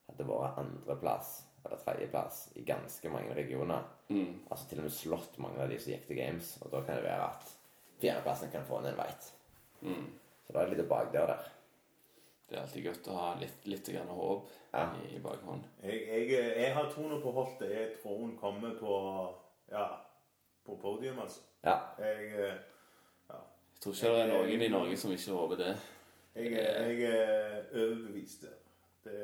hadde 0.09 0.25
vært 0.27 0.57
andreplass 0.63 1.35
eller 1.65 1.77
tredjeplass 1.83 2.39
i 2.57 2.63
ganske 2.65 3.11
mange 3.13 3.35
regioner. 3.37 3.85
Mm. 4.09 4.39
Altså 4.49 4.67
til 4.69 4.79
og 4.81 4.87
med 4.87 4.95
slått 4.95 5.37
mange 5.43 5.61
av 5.61 5.69
de 5.69 5.77
som 5.79 5.93
gikk 5.93 6.07
til 6.09 6.17
Games. 6.17 6.55
Og 6.63 6.71
da 6.73 6.81
kan 6.87 6.97
det 6.97 7.05
være 7.05 7.27
at 7.29 7.53
fjerdeplassen 8.01 8.51
kan 8.53 8.65
få 8.67 8.79
en 8.81 8.89
invite. 8.93 9.31
Mm. 9.85 10.05
Så 10.47 10.55
da 10.55 10.61
er 10.63 10.71
det 10.71 10.79
litt 10.79 10.89
bakdør 10.89 11.27
der. 11.33 11.49
Det 12.49 12.57
er 12.57 12.63
alltid 12.63 12.85
godt 12.87 13.09
å 13.13 13.17
ha 13.19 13.27
litt, 13.37 13.67
litt 13.69 13.89
grann 13.93 14.09
håp 14.09 14.47
Ja. 14.73 14.87
i, 15.03 15.11
i 15.15 15.19
bakhånd. 15.21 15.67
Jeg, 15.83 15.99
jeg, 16.09 16.29
jeg 16.57 16.73
har 16.73 16.89
troen 16.89 17.21
på 17.21 17.31
Holte. 17.35 17.67
Jeg 17.69 17.99
tror 18.01 18.17
hun 18.23 18.31
kommer 18.39 18.73
på 18.79 18.95
ja, 19.71 19.85
på 20.65 20.75
podium, 20.81 21.19
altså. 21.19 21.41
Ja. 21.63 21.77
Jeg, 21.99 22.29
ja. 23.29 23.35
Jeg 23.35 23.81
tror 23.81 23.93
ikke 23.93 24.13
det 24.15 24.21
er 24.21 24.31
noen 24.33 24.61
i 24.61 24.67
Norge 24.71 24.97
som 24.97 25.11
ikke 25.11 25.31
håper 25.35 25.55
det. 25.59 25.73
jeg, 26.35 26.51
jeg 26.53 27.01
er 27.03 27.69
overbevist. 27.73 28.45
Det, 29.03 29.19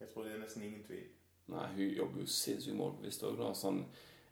jeg 0.00 0.08
tror 0.08 0.24
det 0.24 0.32
er 0.34 0.38
nesten 0.44 0.62
ingen 0.62 0.84
tvil. 0.86 1.06
Nei, 1.50 1.66
hun 1.74 1.90
jobber 1.96 2.20
jo 2.22 2.26
sinnssykt 2.30 2.76
målbevisst 2.78 3.24
òg. 3.26 3.40
Sånn, 3.58 3.82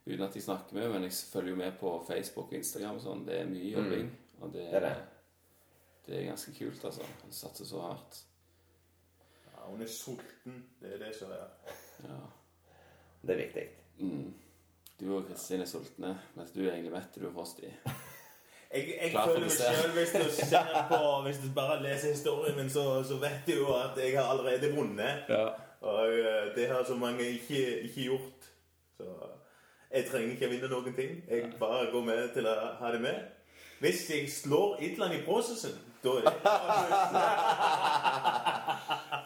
uten 0.05 0.23
at 0.25 0.35
jeg 0.37 0.43
snakker 0.45 0.73
med 0.73 0.83
henne, 0.85 0.93
men 0.95 1.03
jeg 1.09 1.17
følger 1.33 1.49
jo 1.53 1.59
med 1.59 1.77
på 1.81 1.91
Facebook 2.07 2.47
og 2.53 2.57
Instagram 2.61 2.99
sånn. 3.03 3.25
Det 3.27 3.39
er 3.41 3.49
mye 3.51 3.71
jobbing. 3.75 4.11
Og 4.39 4.53
det, 4.53 4.65
Mm. 4.65 4.71
Det 4.71 4.75
er 4.75 4.79
det. 4.85 4.95
det 6.05 6.15
er 6.19 6.27
ganske 6.29 6.53
kult, 6.55 6.85
altså. 6.85 7.03
Hun 7.23 7.31
satser 7.35 7.65
så 7.65 7.81
hardt. 7.83 8.21
Ja, 9.49 9.65
hun 9.67 9.81
er 9.81 9.87
sulten. 9.91 10.61
Det 10.79 10.93
er 10.93 11.01
det 11.05 11.15
som 11.15 11.31
er 11.31 11.49
Ja. 12.07 12.19
Det 13.21 13.35
er 13.35 13.41
viktig. 13.45 13.65
Mm. 13.99 14.33
Du 14.99 15.15
og 15.15 15.27
Kristin 15.29 15.61
er 15.63 15.67
sultne, 15.69 16.17
mens 16.35 16.51
du 16.51 16.59
er 16.65 16.73
egentlig 16.73 16.91
mett. 16.91 17.15
Du 17.15 17.27
er 17.27 17.33
frosty. 17.33 17.69
Jeg, 18.69 18.83
jeg 19.01 19.11
føler 19.25 19.39
meg 19.41 19.49
sjøl 19.49 19.95
hvis 19.95 20.11
du 20.13 20.25
ser 20.45 20.67
på 20.91 20.97
Hvis 21.25 21.39
du 21.41 21.47
bare 21.55 21.79
leser 21.81 22.11
historien 22.11 22.53
min, 22.53 22.67
så, 22.69 22.83
så 23.03 23.15
vet 23.17 23.47
du 23.47 23.55
jo 23.63 23.71
at 23.73 23.97
jeg 23.97 24.13
har 24.13 24.29
allerede 24.29 24.69
vunnet. 24.75 25.23
Ja. 25.29 25.47
Og 25.81 26.13
eh, 26.13 26.55
det 26.55 26.67
har 26.69 26.83
så 26.85 26.95
mange 26.95 27.25
ikke, 27.25 27.79
ikke 27.79 28.01
gjort. 28.03 28.49
Så 28.97 29.03
jeg 29.89 30.05
trenger 30.11 30.35
ikke 30.35 30.45
å 30.45 30.51
vinne 30.53 30.69
noen 30.69 30.93
ting. 30.99 31.17
Jeg 31.25 31.49
bare 31.59 31.89
går 31.91 32.05
med 32.11 32.29
til 32.35 32.45
å 32.45 32.53
ha 32.77 32.93
det 32.93 33.01
med. 33.01 33.17
Hvis 33.81 34.05
jeg 34.13 34.29
slår 34.29 34.77
et 34.77 34.91
eller 34.91 35.05
annet 35.07 35.23
i 35.23 35.25
prosessen, 35.25 35.73
da 36.03 36.09
er 36.19 36.21
det 36.27 36.33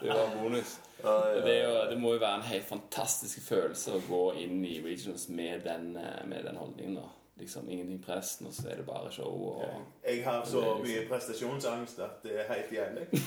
Det 0.00 0.08
var 0.08 0.36
bonus. 0.40 0.78
Det, 1.04 1.58
jo, 1.60 1.74
det 1.90 1.98
må 2.00 2.14
jo 2.14 2.22
være 2.22 2.40
en 2.40 2.48
helt 2.48 2.68
fantastisk 2.68 3.42
følelse 3.48 3.98
å 3.98 4.00
gå 4.08 4.22
inn 4.44 4.64
i 4.64 4.78
regionals 4.84 5.28
med 5.28 5.66
den, 5.66 5.92
eh, 6.00 6.24
med 6.28 6.48
den 6.48 6.56
holdningen. 6.60 6.96
da. 7.02 7.10
Liksom 7.36 7.70
Ingenting 7.70 8.02
press, 8.02 8.40
og 8.46 8.52
så 8.54 8.68
er 8.70 8.76
det 8.78 8.86
bare 8.86 9.10
show. 9.12 9.26
og... 9.26 9.64
Jeg 10.06 10.24
har 10.24 10.44
så 10.46 10.60
mye 10.78 11.00
prestasjonsangst 11.08 11.98
at 11.98 12.22
det 12.22 12.36
er 12.40 12.52
helt 12.52 12.72
jævlig. 12.72 13.06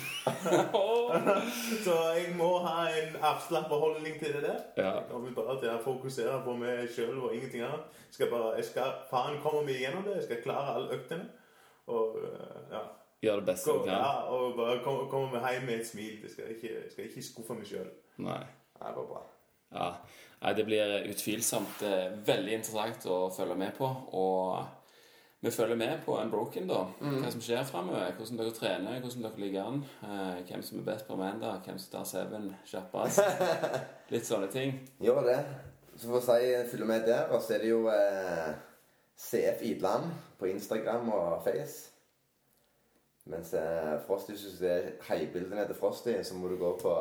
Så 1.85 1.95
jeg 2.15 2.35
må 2.37 2.57
ha 2.63 2.85
en 2.87 3.17
avslappa 3.21 3.75
holdning 3.75 4.15
til 4.19 4.33
det 4.33 4.43
der. 4.43 4.61
Ja. 4.77 4.93
Jeg 4.93 5.03
kommer 5.11 5.33
bare 5.35 5.57
til 5.59 5.73
å 5.73 5.81
fokusere 5.83 6.39
på 6.45 6.55
meg 6.55 6.87
sjøl 6.95 7.19
og 7.19 7.35
ingenting 7.35 7.65
annet. 7.67 7.99
Jeg 8.07 8.19
skal 8.19 8.31
bare, 8.31 8.53
jeg 8.55 8.69
skal 8.69 8.95
faen 9.11 9.41
komme 9.43 9.65
meg 9.67 9.83
gjennom 9.83 10.07
det. 10.07 10.15
Jeg 10.21 10.29
skal 10.29 10.41
klare 10.45 10.77
alle 10.77 10.95
øktene. 11.01 11.27
Og 11.87 12.17
øh, 12.23 12.55
ja. 12.71 12.85
Gjør 13.23 13.39
det 13.41 13.47
beste 13.49 13.73
du 13.73 13.79
kan. 13.85 13.95
ja, 13.97 14.11
og 14.29 14.55
bare 14.57 14.79
komme, 14.85 15.07
kom 15.09 15.33
hjem 15.33 15.63
med 15.65 15.79
et 15.79 15.87
smil. 15.89 16.19
Det 16.21 16.31
skal 16.31 16.51
ikke, 16.53 16.83
skal 16.91 17.07
ikke 17.09 17.23
skuffe 17.25 17.57
meg 17.57 17.65
sjøl. 17.69 17.87
Nei. 18.21 18.43
Det 18.77 18.93
var 18.93 19.07
bra. 19.09 19.21
Ja. 19.73 19.87
Nei, 20.41 20.51
det 20.53 20.65
blir 20.67 20.91
utvilsomt 21.09 21.81
eh, 21.87 22.11
veldig 22.27 22.53
interessant 22.59 23.07
å 23.09 23.23
følge 23.33 23.55
med 23.57 23.73
på. 23.79 23.89
Og 24.13 25.41
vi 25.41 25.51
følger 25.53 25.77
med 25.81 26.03
på 26.05 26.13
Unbroken, 26.21 26.69
da. 26.69 26.83
Hva 27.01 27.31
som 27.33 27.41
skjer 27.41 27.65
framover. 27.65 28.13
Hvordan 28.19 28.39
dere 28.43 28.53
trener, 28.53 29.01
hvordan 29.01 29.25
dere 29.25 29.41
ligger 29.41 29.71
an. 29.71 29.81
Eh, 30.05 30.37
hvem 30.51 30.63
som 30.69 30.79
er 30.83 30.87
best 30.91 31.09
på 31.09 31.17
Amanda, 31.17 31.55
hvem 31.65 31.81
som 31.81 31.97
tar 31.97 32.07
Seven 32.09 32.47
kjappest. 32.69 33.21
Litt 34.13 34.29
sånne 34.29 34.49
ting. 34.53 34.77
Gjør 35.01 35.25
det. 35.25 35.41
Så 35.97 36.13
får 36.13 36.37
jeg 36.37 36.63
si 36.69 36.71
følge 36.75 36.93
med 36.93 37.09
der. 37.09 37.29
Og 37.33 37.41
så 37.41 37.57
er 37.57 37.65
det 37.65 37.73
jo 37.73 37.83
eh, 37.89 38.49
CF 39.17 39.65
Idland 39.73 40.11
på 40.37 40.53
Instagram 40.53 41.09
og 41.17 41.39
Face. 41.49 41.96
Mens 43.27 43.53
eh, 43.59 43.93
Frosty 44.07 44.31
hvis 44.33 44.45
du 44.47 44.53
ser 44.57 44.91
heibildene 45.09 45.65
til 45.67 45.75
Frosty, 45.75 46.13
så 46.23 46.35
må 46.39 46.47
du 46.51 46.57
gå 46.61 46.69
på 46.81 46.93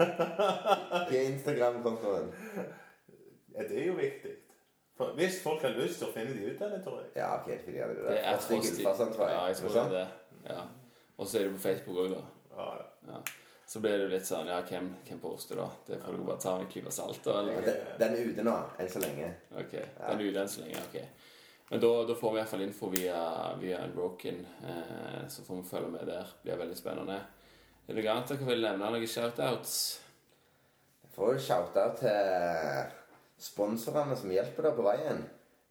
Hva 0.00 1.10
er 1.10 1.26
Instagram-kontoen? 1.28 2.30
Ja, 3.54 3.66
det 3.68 3.82
er 3.82 3.90
jo 3.90 3.96
viktig. 3.98 4.32
For 4.96 5.12
hvis 5.16 5.42
folk 5.42 5.62
har 5.64 5.74
lyst 5.76 6.00
til 6.00 6.08
å 6.08 6.14
finne 6.14 6.32
de 6.36 6.48
ut 6.52 6.62
av 6.64 6.72
det, 6.74 6.80
tror 6.84 7.02
jeg. 7.02 7.10
Ja, 7.16 7.28
ok, 7.40 7.50
det 7.66 7.74
jeg 7.76 7.92
det. 7.98 8.06
Det 8.06 8.16
er 8.20 8.40
Frosty. 8.46 8.84
Tror 8.84 9.26
jeg. 9.26 9.36
Ja, 9.36 9.44
jeg 9.50 9.56
tror 9.60 9.74
det 9.76 9.82
er 9.84 9.92
det. 9.98 10.08
Ja. 10.48 10.62
Og 11.20 11.28
så 11.28 11.38
er 11.40 11.46
det 11.48 11.54
på 11.58 11.62
Facebook 11.66 12.00
òg, 12.06 12.16
da. 12.16 12.24
Ja, 12.56 12.72
Ja. 13.10 13.20
Så 13.70 13.78
blir 13.78 14.00
det 14.02 14.08
litt 14.10 14.26
sånn 14.26 14.48
Ja, 14.50 14.56
hvem, 14.66 14.88
hvem 15.06 15.18
poster, 15.22 15.60
da? 15.60 15.68
Det 15.86 16.00
får 16.02 16.16
du 16.18 16.24
bare 16.26 16.42
ta 16.42 16.56
med 16.56 16.64
en 16.64 16.70
klype 16.72 16.90
salt. 16.90 17.26
Eller? 17.30 17.60
Den, 17.62 17.76
den 18.00 18.16
er 18.16 18.30
ute 18.32 18.42
nå, 18.48 18.54
enn 18.82 18.88
så 18.90 19.02
lenge. 19.04 19.28
Ok, 19.60 19.76
Den 19.76 20.16
er 20.16 20.24
ute 20.24 20.42
enn 20.42 20.50
så 20.50 20.64
lenge. 20.64 20.80
ok. 20.88 20.96
Men 21.70 21.80
da, 21.80 21.90
da 22.04 22.14
får 22.18 22.32
vi 22.32 22.38
i 22.38 22.40
hvert 22.40 22.50
fall 22.50 22.62
info 22.64 22.88
via, 22.90 23.18
via 23.60 23.84
Unbroken. 23.84 24.40
Eh, 24.66 25.26
så 25.30 25.44
får 25.46 25.60
vi 25.60 25.68
følge 25.68 25.90
med 25.92 26.08
der. 26.08 26.30
Det 26.32 26.48
blir 26.48 26.62
veldig 26.64 26.78
spennende. 26.78 27.18
Er 27.86 27.94
det 27.94 28.06
annet 28.10 28.32
dere 28.32 28.46
vil 28.48 28.64
nevne? 28.64 28.88
Noen 28.90 29.10
shoutouts? 29.10 29.74
Jeg 31.04 31.12
får 31.14 31.38
shout-out 31.44 32.00
til 32.00 32.96
sponsorene 33.40 34.16
som 34.18 34.32
hjelper 34.34 34.66
deg 34.66 34.74
på 34.80 34.86
veien. 34.86 35.22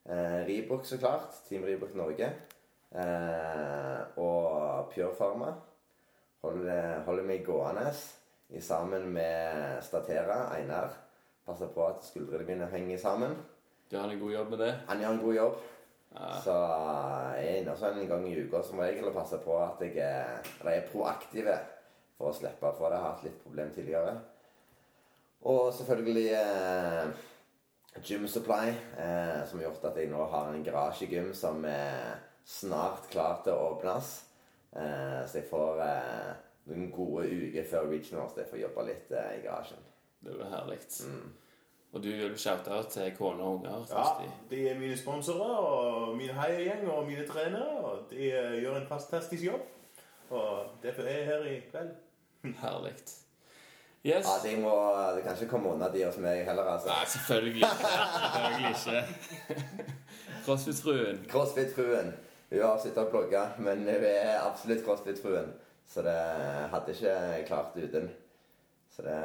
Eh, 0.07 0.37
Ribok, 0.47 0.85
så 0.87 1.01
klart. 1.01 1.35
Team 1.49 1.65
Ribok 1.67 1.91
Norge. 1.99 2.29
Eh, 2.95 3.99
og 4.23 4.93
Pure 4.93 5.11
Pharma. 5.17 5.51
Holder, 6.47 7.01
holder 7.09 7.27
meg 7.27 7.43
gående 7.43 7.89
i 8.55 8.61
sammen 8.63 9.09
med 9.13 9.83
Statera, 9.83 10.45
Einar. 10.55 10.95
Passer 11.43 11.67
på 11.75 11.83
at 11.89 12.07
skuldrene 12.07 12.47
mine 12.47 12.71
henger 12.71 13.03
sammen. 13.03 13.35
Du 13.91 13.97
har 13.99 14.07
en 14.07 14.23
god 14.23 14.31
jobb 14.31 14.55
med 14.55 14.63
det? 14.63 14.71
Han 14.87 15.03
gjør 15.03 15.17
en 15.17 15.21
god 15.25 15.37
jobb. 15.41 15.59
Ja. 16.09 16.29
Så 16.43 16.55
jeg 17.37 17.49
er 17.49 17.59
inne 17.61 17.75
sånn 17.77 17.99
en 18.01 18.09
gang 18.09 18.25
i 18.27 18.37
uka 18.41 18.63
som 18.65 18.81
regel 18.81 19.11
og 19.11 19.15
passer 19.17 19.41
på 19.43 19.55
at 19.61 19.81
jeg 19.85 19.99
er, 20.01 20.39
eller 20.59 20.79
er 20.79 20.87
proaktive 20.89 21.57
for 22.17 22.31
å 22.31 22.35
slippe, 22.35 22.71
for 22.77 22.89
jeg 22.89 22.99
har 22.99 23.11
hatt 23.13 23.25
litt 23.27 23.41
problem 23.43 23.69
tidligere. 23.75 24.15
Og 25.49 25.69
selvfølgelig 25.77 26.25
eh, 26.35 27.27
Gym 28.03 28.25
Supply, 28.27 28.73
eh, 28.99 29.37
som 29.47 29.59
har 29.59 29.69
gjort 29.69 29.85
at 29.91 30.01
jeg 30.01 30.09
nå 30.11 30.25
har 30.33 30.49
en 30.51 30.65
garasjegym 30.65 31.31
som 31.37 31.63
er 31.69 32.17
snart 32.49 33.07
klar 33.13 33.39
til 33.45 33.55
å 33.55 33.69
åpnes. 33.75 34.11
Eh, 34.73 35.21
så 35.29 35.39
jeg 35.39 35.47
får 35.49 35.83
eh, 35.85 36.33
noen 36.69 36.89
gode 36.93 37.29
uker 37.29 37.69
før 37.69 37.87
regionals 37.93 38.35
jeg 38.37 38.49
får 38.51 38.63
jobbe 38.65 38.89
litt 38.89 39.13
eh, 39.15 39.31
i 39.37 39.45
garasjen. 39.45 39.87
Det 40.19 40.35
blir 40.35 40.51
herlig. 40.51 40.81
Og 41.93 42.03
du 42.03 42.09
vil 42.09 42.37
shoute-out 42.37 42.91
til 42.93 43.15
kone 43.17 43.43
og 43.43 43.55
unger? 43.55 43.85
Ja, 43.89 44.03
de 44.49 44.67
er 44.69 44.79
mine 44.79 44.97
sponsorer 44.97 45.55
og 45.55 46.17
min 46.17 46.29
heiagjeng 46.29 46.89
og 46.89 47.07
mine 47.07 47.27
trenere. 47.27 47.77
Og 47.83 48.03
de 48.11 48.29
eh, 48.31 48.61
gjør 48.61 48.77
en 48.77 48.87
fantastisk 48.87 49.43
jobb. 49.43 49.61
Og 50.29 50.67
derfor 50.83 51.01
er 51.01 51.17
jeg 51.17 51.25
her 51.25 51.43
i 51.43 51.59
kveld. 51.71 51.89
Herlig. 52.61 52.93
Yes. 54.05 54.25
Ja, 54.25 54.49
de 54.49 54.61
må, 54.61 54.73
det 55.15 55.23
kan 55.23 55.35
ikke 55.35 55.49
komme 55.51 55.73
unna 55.73 55.89
de 55.91 56.05
hos 56.05 56.17
meg 56.23 56.45
heller, 56.47 56.63
altså. 56.63 56.87
Nei, 56.87 57.07
selvfølgelig 57.13 57.55
ikke. 57.55 57.89
Selvfølgelig 58.35 58.69
ikke. 58.77 59.65
Crossfit-fruen. 60.45 61.25
Crossfit-fruen. 61.29 62.13
Hun 62.49 62.61
har 62.61 62.79
sittet 62.79 63.01
og 63.03 63.11
blogga, 63.11 63.41
men 63.57 63.83
hun 63.83 64.05
er 64.07 64.39
absolutt 64.39 64.85
crossfit-fruen. 64.85 65.51
Så 65.89 66.05
det 66.05 66.15
hadde 66.71 66.95
ikke 66.95 67.43
klart 67.47 67.75
uten. 67.75 68.07
Så 68.95 69.01
det, 69.01 69.19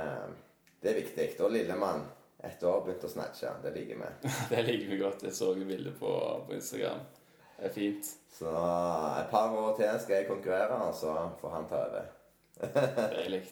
det 0.82 0.90
er 0.90 1.00
viktig. 1.02 1.28
Og 1.44 1.54
lillemann, 1.54 2.02
ett 2.46 2.62
år, 2.62 2.80
begynte 2.84 3.08
å 3.08 3.12
snatche. 3.12 3.52
Det 3.62 3.74
liker 3.74 4.00
vi. 4.00 4.32
Det 4.50 4.62
liker 4.66 4.90
vi 4.90 4.98
godt. 5.02 5.24
Jeg 5.26 5.36
så 5.36 5.52
et 5.52 5.66
bilde 5.68 5.92
på, 5.98 6.10
på 6.46 6.56
Instagram. 6.56 7.04
Det 7.56 7.70
er 7.70 7.74
fint. 7.74 8.10
Så 8.34 8.50
et 8.50 9.30
par 9.30 9.54
år 9.54 9.76
til 9.78 10.00
skal 10.02 10.16
jeg 10.16 10.28
konkurrere, 10.28 10.80
og 10.88 10.94
så 10.98 11.14
får 11.40 11.54
han 11.54 11.70
ta 11.70 11.84
over. 11.86 12.12
Deilig. 13.16 13.44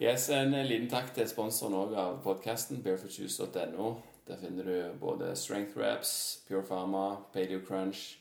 Yes, 0.00 0.30
en 0.32 0.54
liten 0.64 0.88
takk 0.88 1.10
til 1.12 1.28
sponsoren 1.28 1.76
òg 1.76 1.96
av 1.98 2.22
podkasten, 2.24 2.80
barefootjuice.no. 2.84 3.90
Der 4.30 4.38
finner 4.40 4.64
du 4.64 4.98
både 5.00 5.34
Strength 5.36 5.76
Reps, 5.76 6.12
Pure 6.48 6.62
Pharma, 6.62 7.26
Paleo 7.34 7.60
Crunch, 7.66 8.20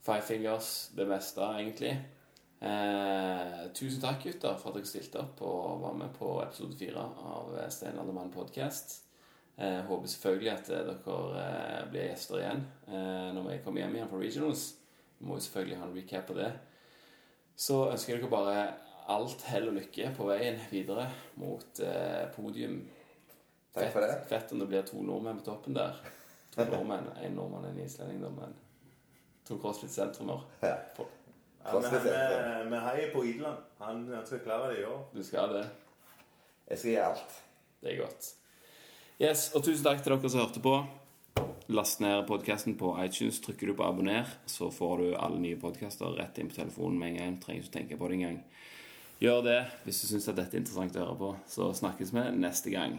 Five 0.00 0.22
Fingers, 0.22 0.90
det 0.96 1.08
meste, 1.08 1.42
egentlig. 1.58 1.96
Eh, 2.64 3.72
tusen 3.76 4.00
takk, 4.00 4.22
gutter, 4.24 4.54
for 4.56 4.72
at 4.72 4.78
dere 4.78 4.88
stilte 4.88 5.20
opp 5.20 5.42
og 5.44 5.82
var 5.82 5.96
med 5.98 6.12
på 6.16 6.38
episode 6.40 6.76
fire 6.80 7.02
av 7.28 7.50
Stein 7.72 7.98
Mann 8.08 8.30
podcast. 8.32 9.02
Eh, 9.56 9.82
håper 9.84 10.08
selvfølgelig 10.08 10.50
at 10.50 10.70
eh, 10.72 10.86
dere 10.88 11.42
eh, 11.42 11.82
blir 11.90 12.06
gjester 12.08 12.40
igjen 12.40 12.62
eh, 12.88 13.28
når 13.36 13.44
vi 13.50 13.58
kommer 13.66 13.84
hjem 13.84 13.98
igjen 13.98 14.08
fra 14.10 14.20
Regionals. 14.22 14.62
Vi 15.18 15.28
må 15.28 15.36
jo 15.36 15.44
selvfølgelig 15.44 15.78
ha 15.78 15.88
en 15.90 15.98
recap 15.98 16.24
på 16.30 16.38
det. 16.38 16.48
Så 17.54 17.76
ønsker 17.90 18.14
jeg 18.14 18.22
dere 18.22 18.32
bare 18.32 18.62
alt 19.12 19.44
hell 19.50 19.68
og 19.68 19.76
lykke 19.76 20.14
på 20.16 20.28
veien 20.30 20.56
videre 20.70 21.04
mot 21.42 21.82
eh, 21.84 22.24
podium. 22.34 22.78
Takk 23.74 23.92
for 23.92 24.06
det. 24.06 24.22
Fett 24.30 24.54
om 24.54 24.62
det 24.62 24.70
blir 24.70 24.86
to 24.88 25.02
nordmenn 25.04 25.42
på 25.42 25.50
toppen 25.50 25.76
der. 25.76 26.00
To 26.56 26.64
nordmenn, 26.72 27.12
En 27.20 27.36
nordmann 27.36 27.68
og 27.68 27.74
en 27.74 27.84
islending, 27.84 28.24
da, 28.24 28.32
men 28.32 28.56
to 29.44 29.60
CrossFit-sentrumer. 29.60 30.48
Ja. 30.64 30.78
Ja, 31.64 31.80
men 31.80 31.84
han, 31.84 32.06
eh, 32.06 32.64
vi 32.70 32.76
heier 32.76 33.12
på 33.12 33.24
Ideland. 33.24 33.56
Han, 33.78 34.12
han 34.14 34.26
skal 34.26 34.38
klare 34.44 34.72
det 34.72 34.82
i 34.82 34.84
år. 34.84 35.06
Du 35.12 35.22
skal 35.24 35.54
det. 35.54 35.64
Jeg 36.68 36.78
skal 36.78 36.90
gi 36.90 36.96
alt. 36.96 37.38
Det 37.80 37.92
er 37.92 38.02
godt. 38.02 38.34
Yes, 39.20 39.46
og 39.54 39.64
tusen 39.64 39.84
takk 39.84 40.02
til 40.02 40.12
dere 40.12 40.30
som 40.30 40.42
hørte 40.42 40.60
på. 40.60 40.74
Last 41.72 42.00
ned 42.04 42.26
podkasten 42.28 42.76
på 42.76 42.92
iTunes. 43.04 43.40
Trykker 43.40 43.66
du 43.66 43.74
på 43.74 43.82
'abonner', 43.82 44.28
så 44.46 44.70
får 44.70 44.96
du 44.96 45.16
alle 45.16 45.40
nye 45.40 45.56
podkaster 45.56 46.06
rett 46.18 46.38
inn 46.38 46.48
på 46.48 46.54
telefonen 46.54 46.98
med 46.98 47.08
en 47.08 47.16
gang. 47.16 47.42
Trenger 47.42 47.62
ikke 47.62 47.72
tenke 47.78 47.96
på 47.96 48.08
det 48.08 48.14
engang. 48.14 48.44
Gjør 49.20 49.42
det 49.42 49.60
hvis 49.84 50.00
du 50.00 50.06
syns 50.06 50.24
dette 50.26 50.56
er 50.56 50.60
interessant 50.60 50.96
å 50.96 51.04
høre 51.04 51.16
på. 51.16 51.36
Så 51.48 51.72
snakkes 51.72 52.12
vi 52.12 52.30
neste 52.36 52.70
gang. 52.70 52.98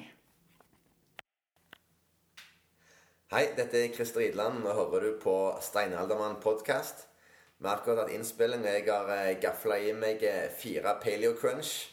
Hei, 3.31 3.45
dette 3.57 3.77
er 3.77 3.93
Christer 3.93 4.21
Idland. 4.21 4.63
Nå 4.63 4.73
hører 4.73 4.99
du 5.01 5.19
på 5.21 5.57
Steinaldermann 5.61 6.41
podkast. 6.41 7.07
Vi 7.57 7.67
at 7.69 7.79
akkurat 7.79 8.03
hatt 8.03 8.13
innspilling, 8.13 8.65
og 8.65 8.73
jeg 8.73 8.85
har 8.91 9.41
gafla 9.41 9.79
i 9.79 9.93
meg 9.95 10.23
eh, 10.27 10.49
fire 10.51 10.97
Paleo 11.01 11.35
Crunch. 11.39 11.91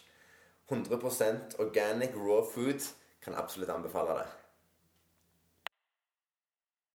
100% 0.72 1.58
organic 1.62 2.16
raw 2.16 2.42
food. 2.54 2.82
Kan 3.22 3.38
absolutt 3.38 3.70
anbefale 3.70 4.18
det. 4.18 4.41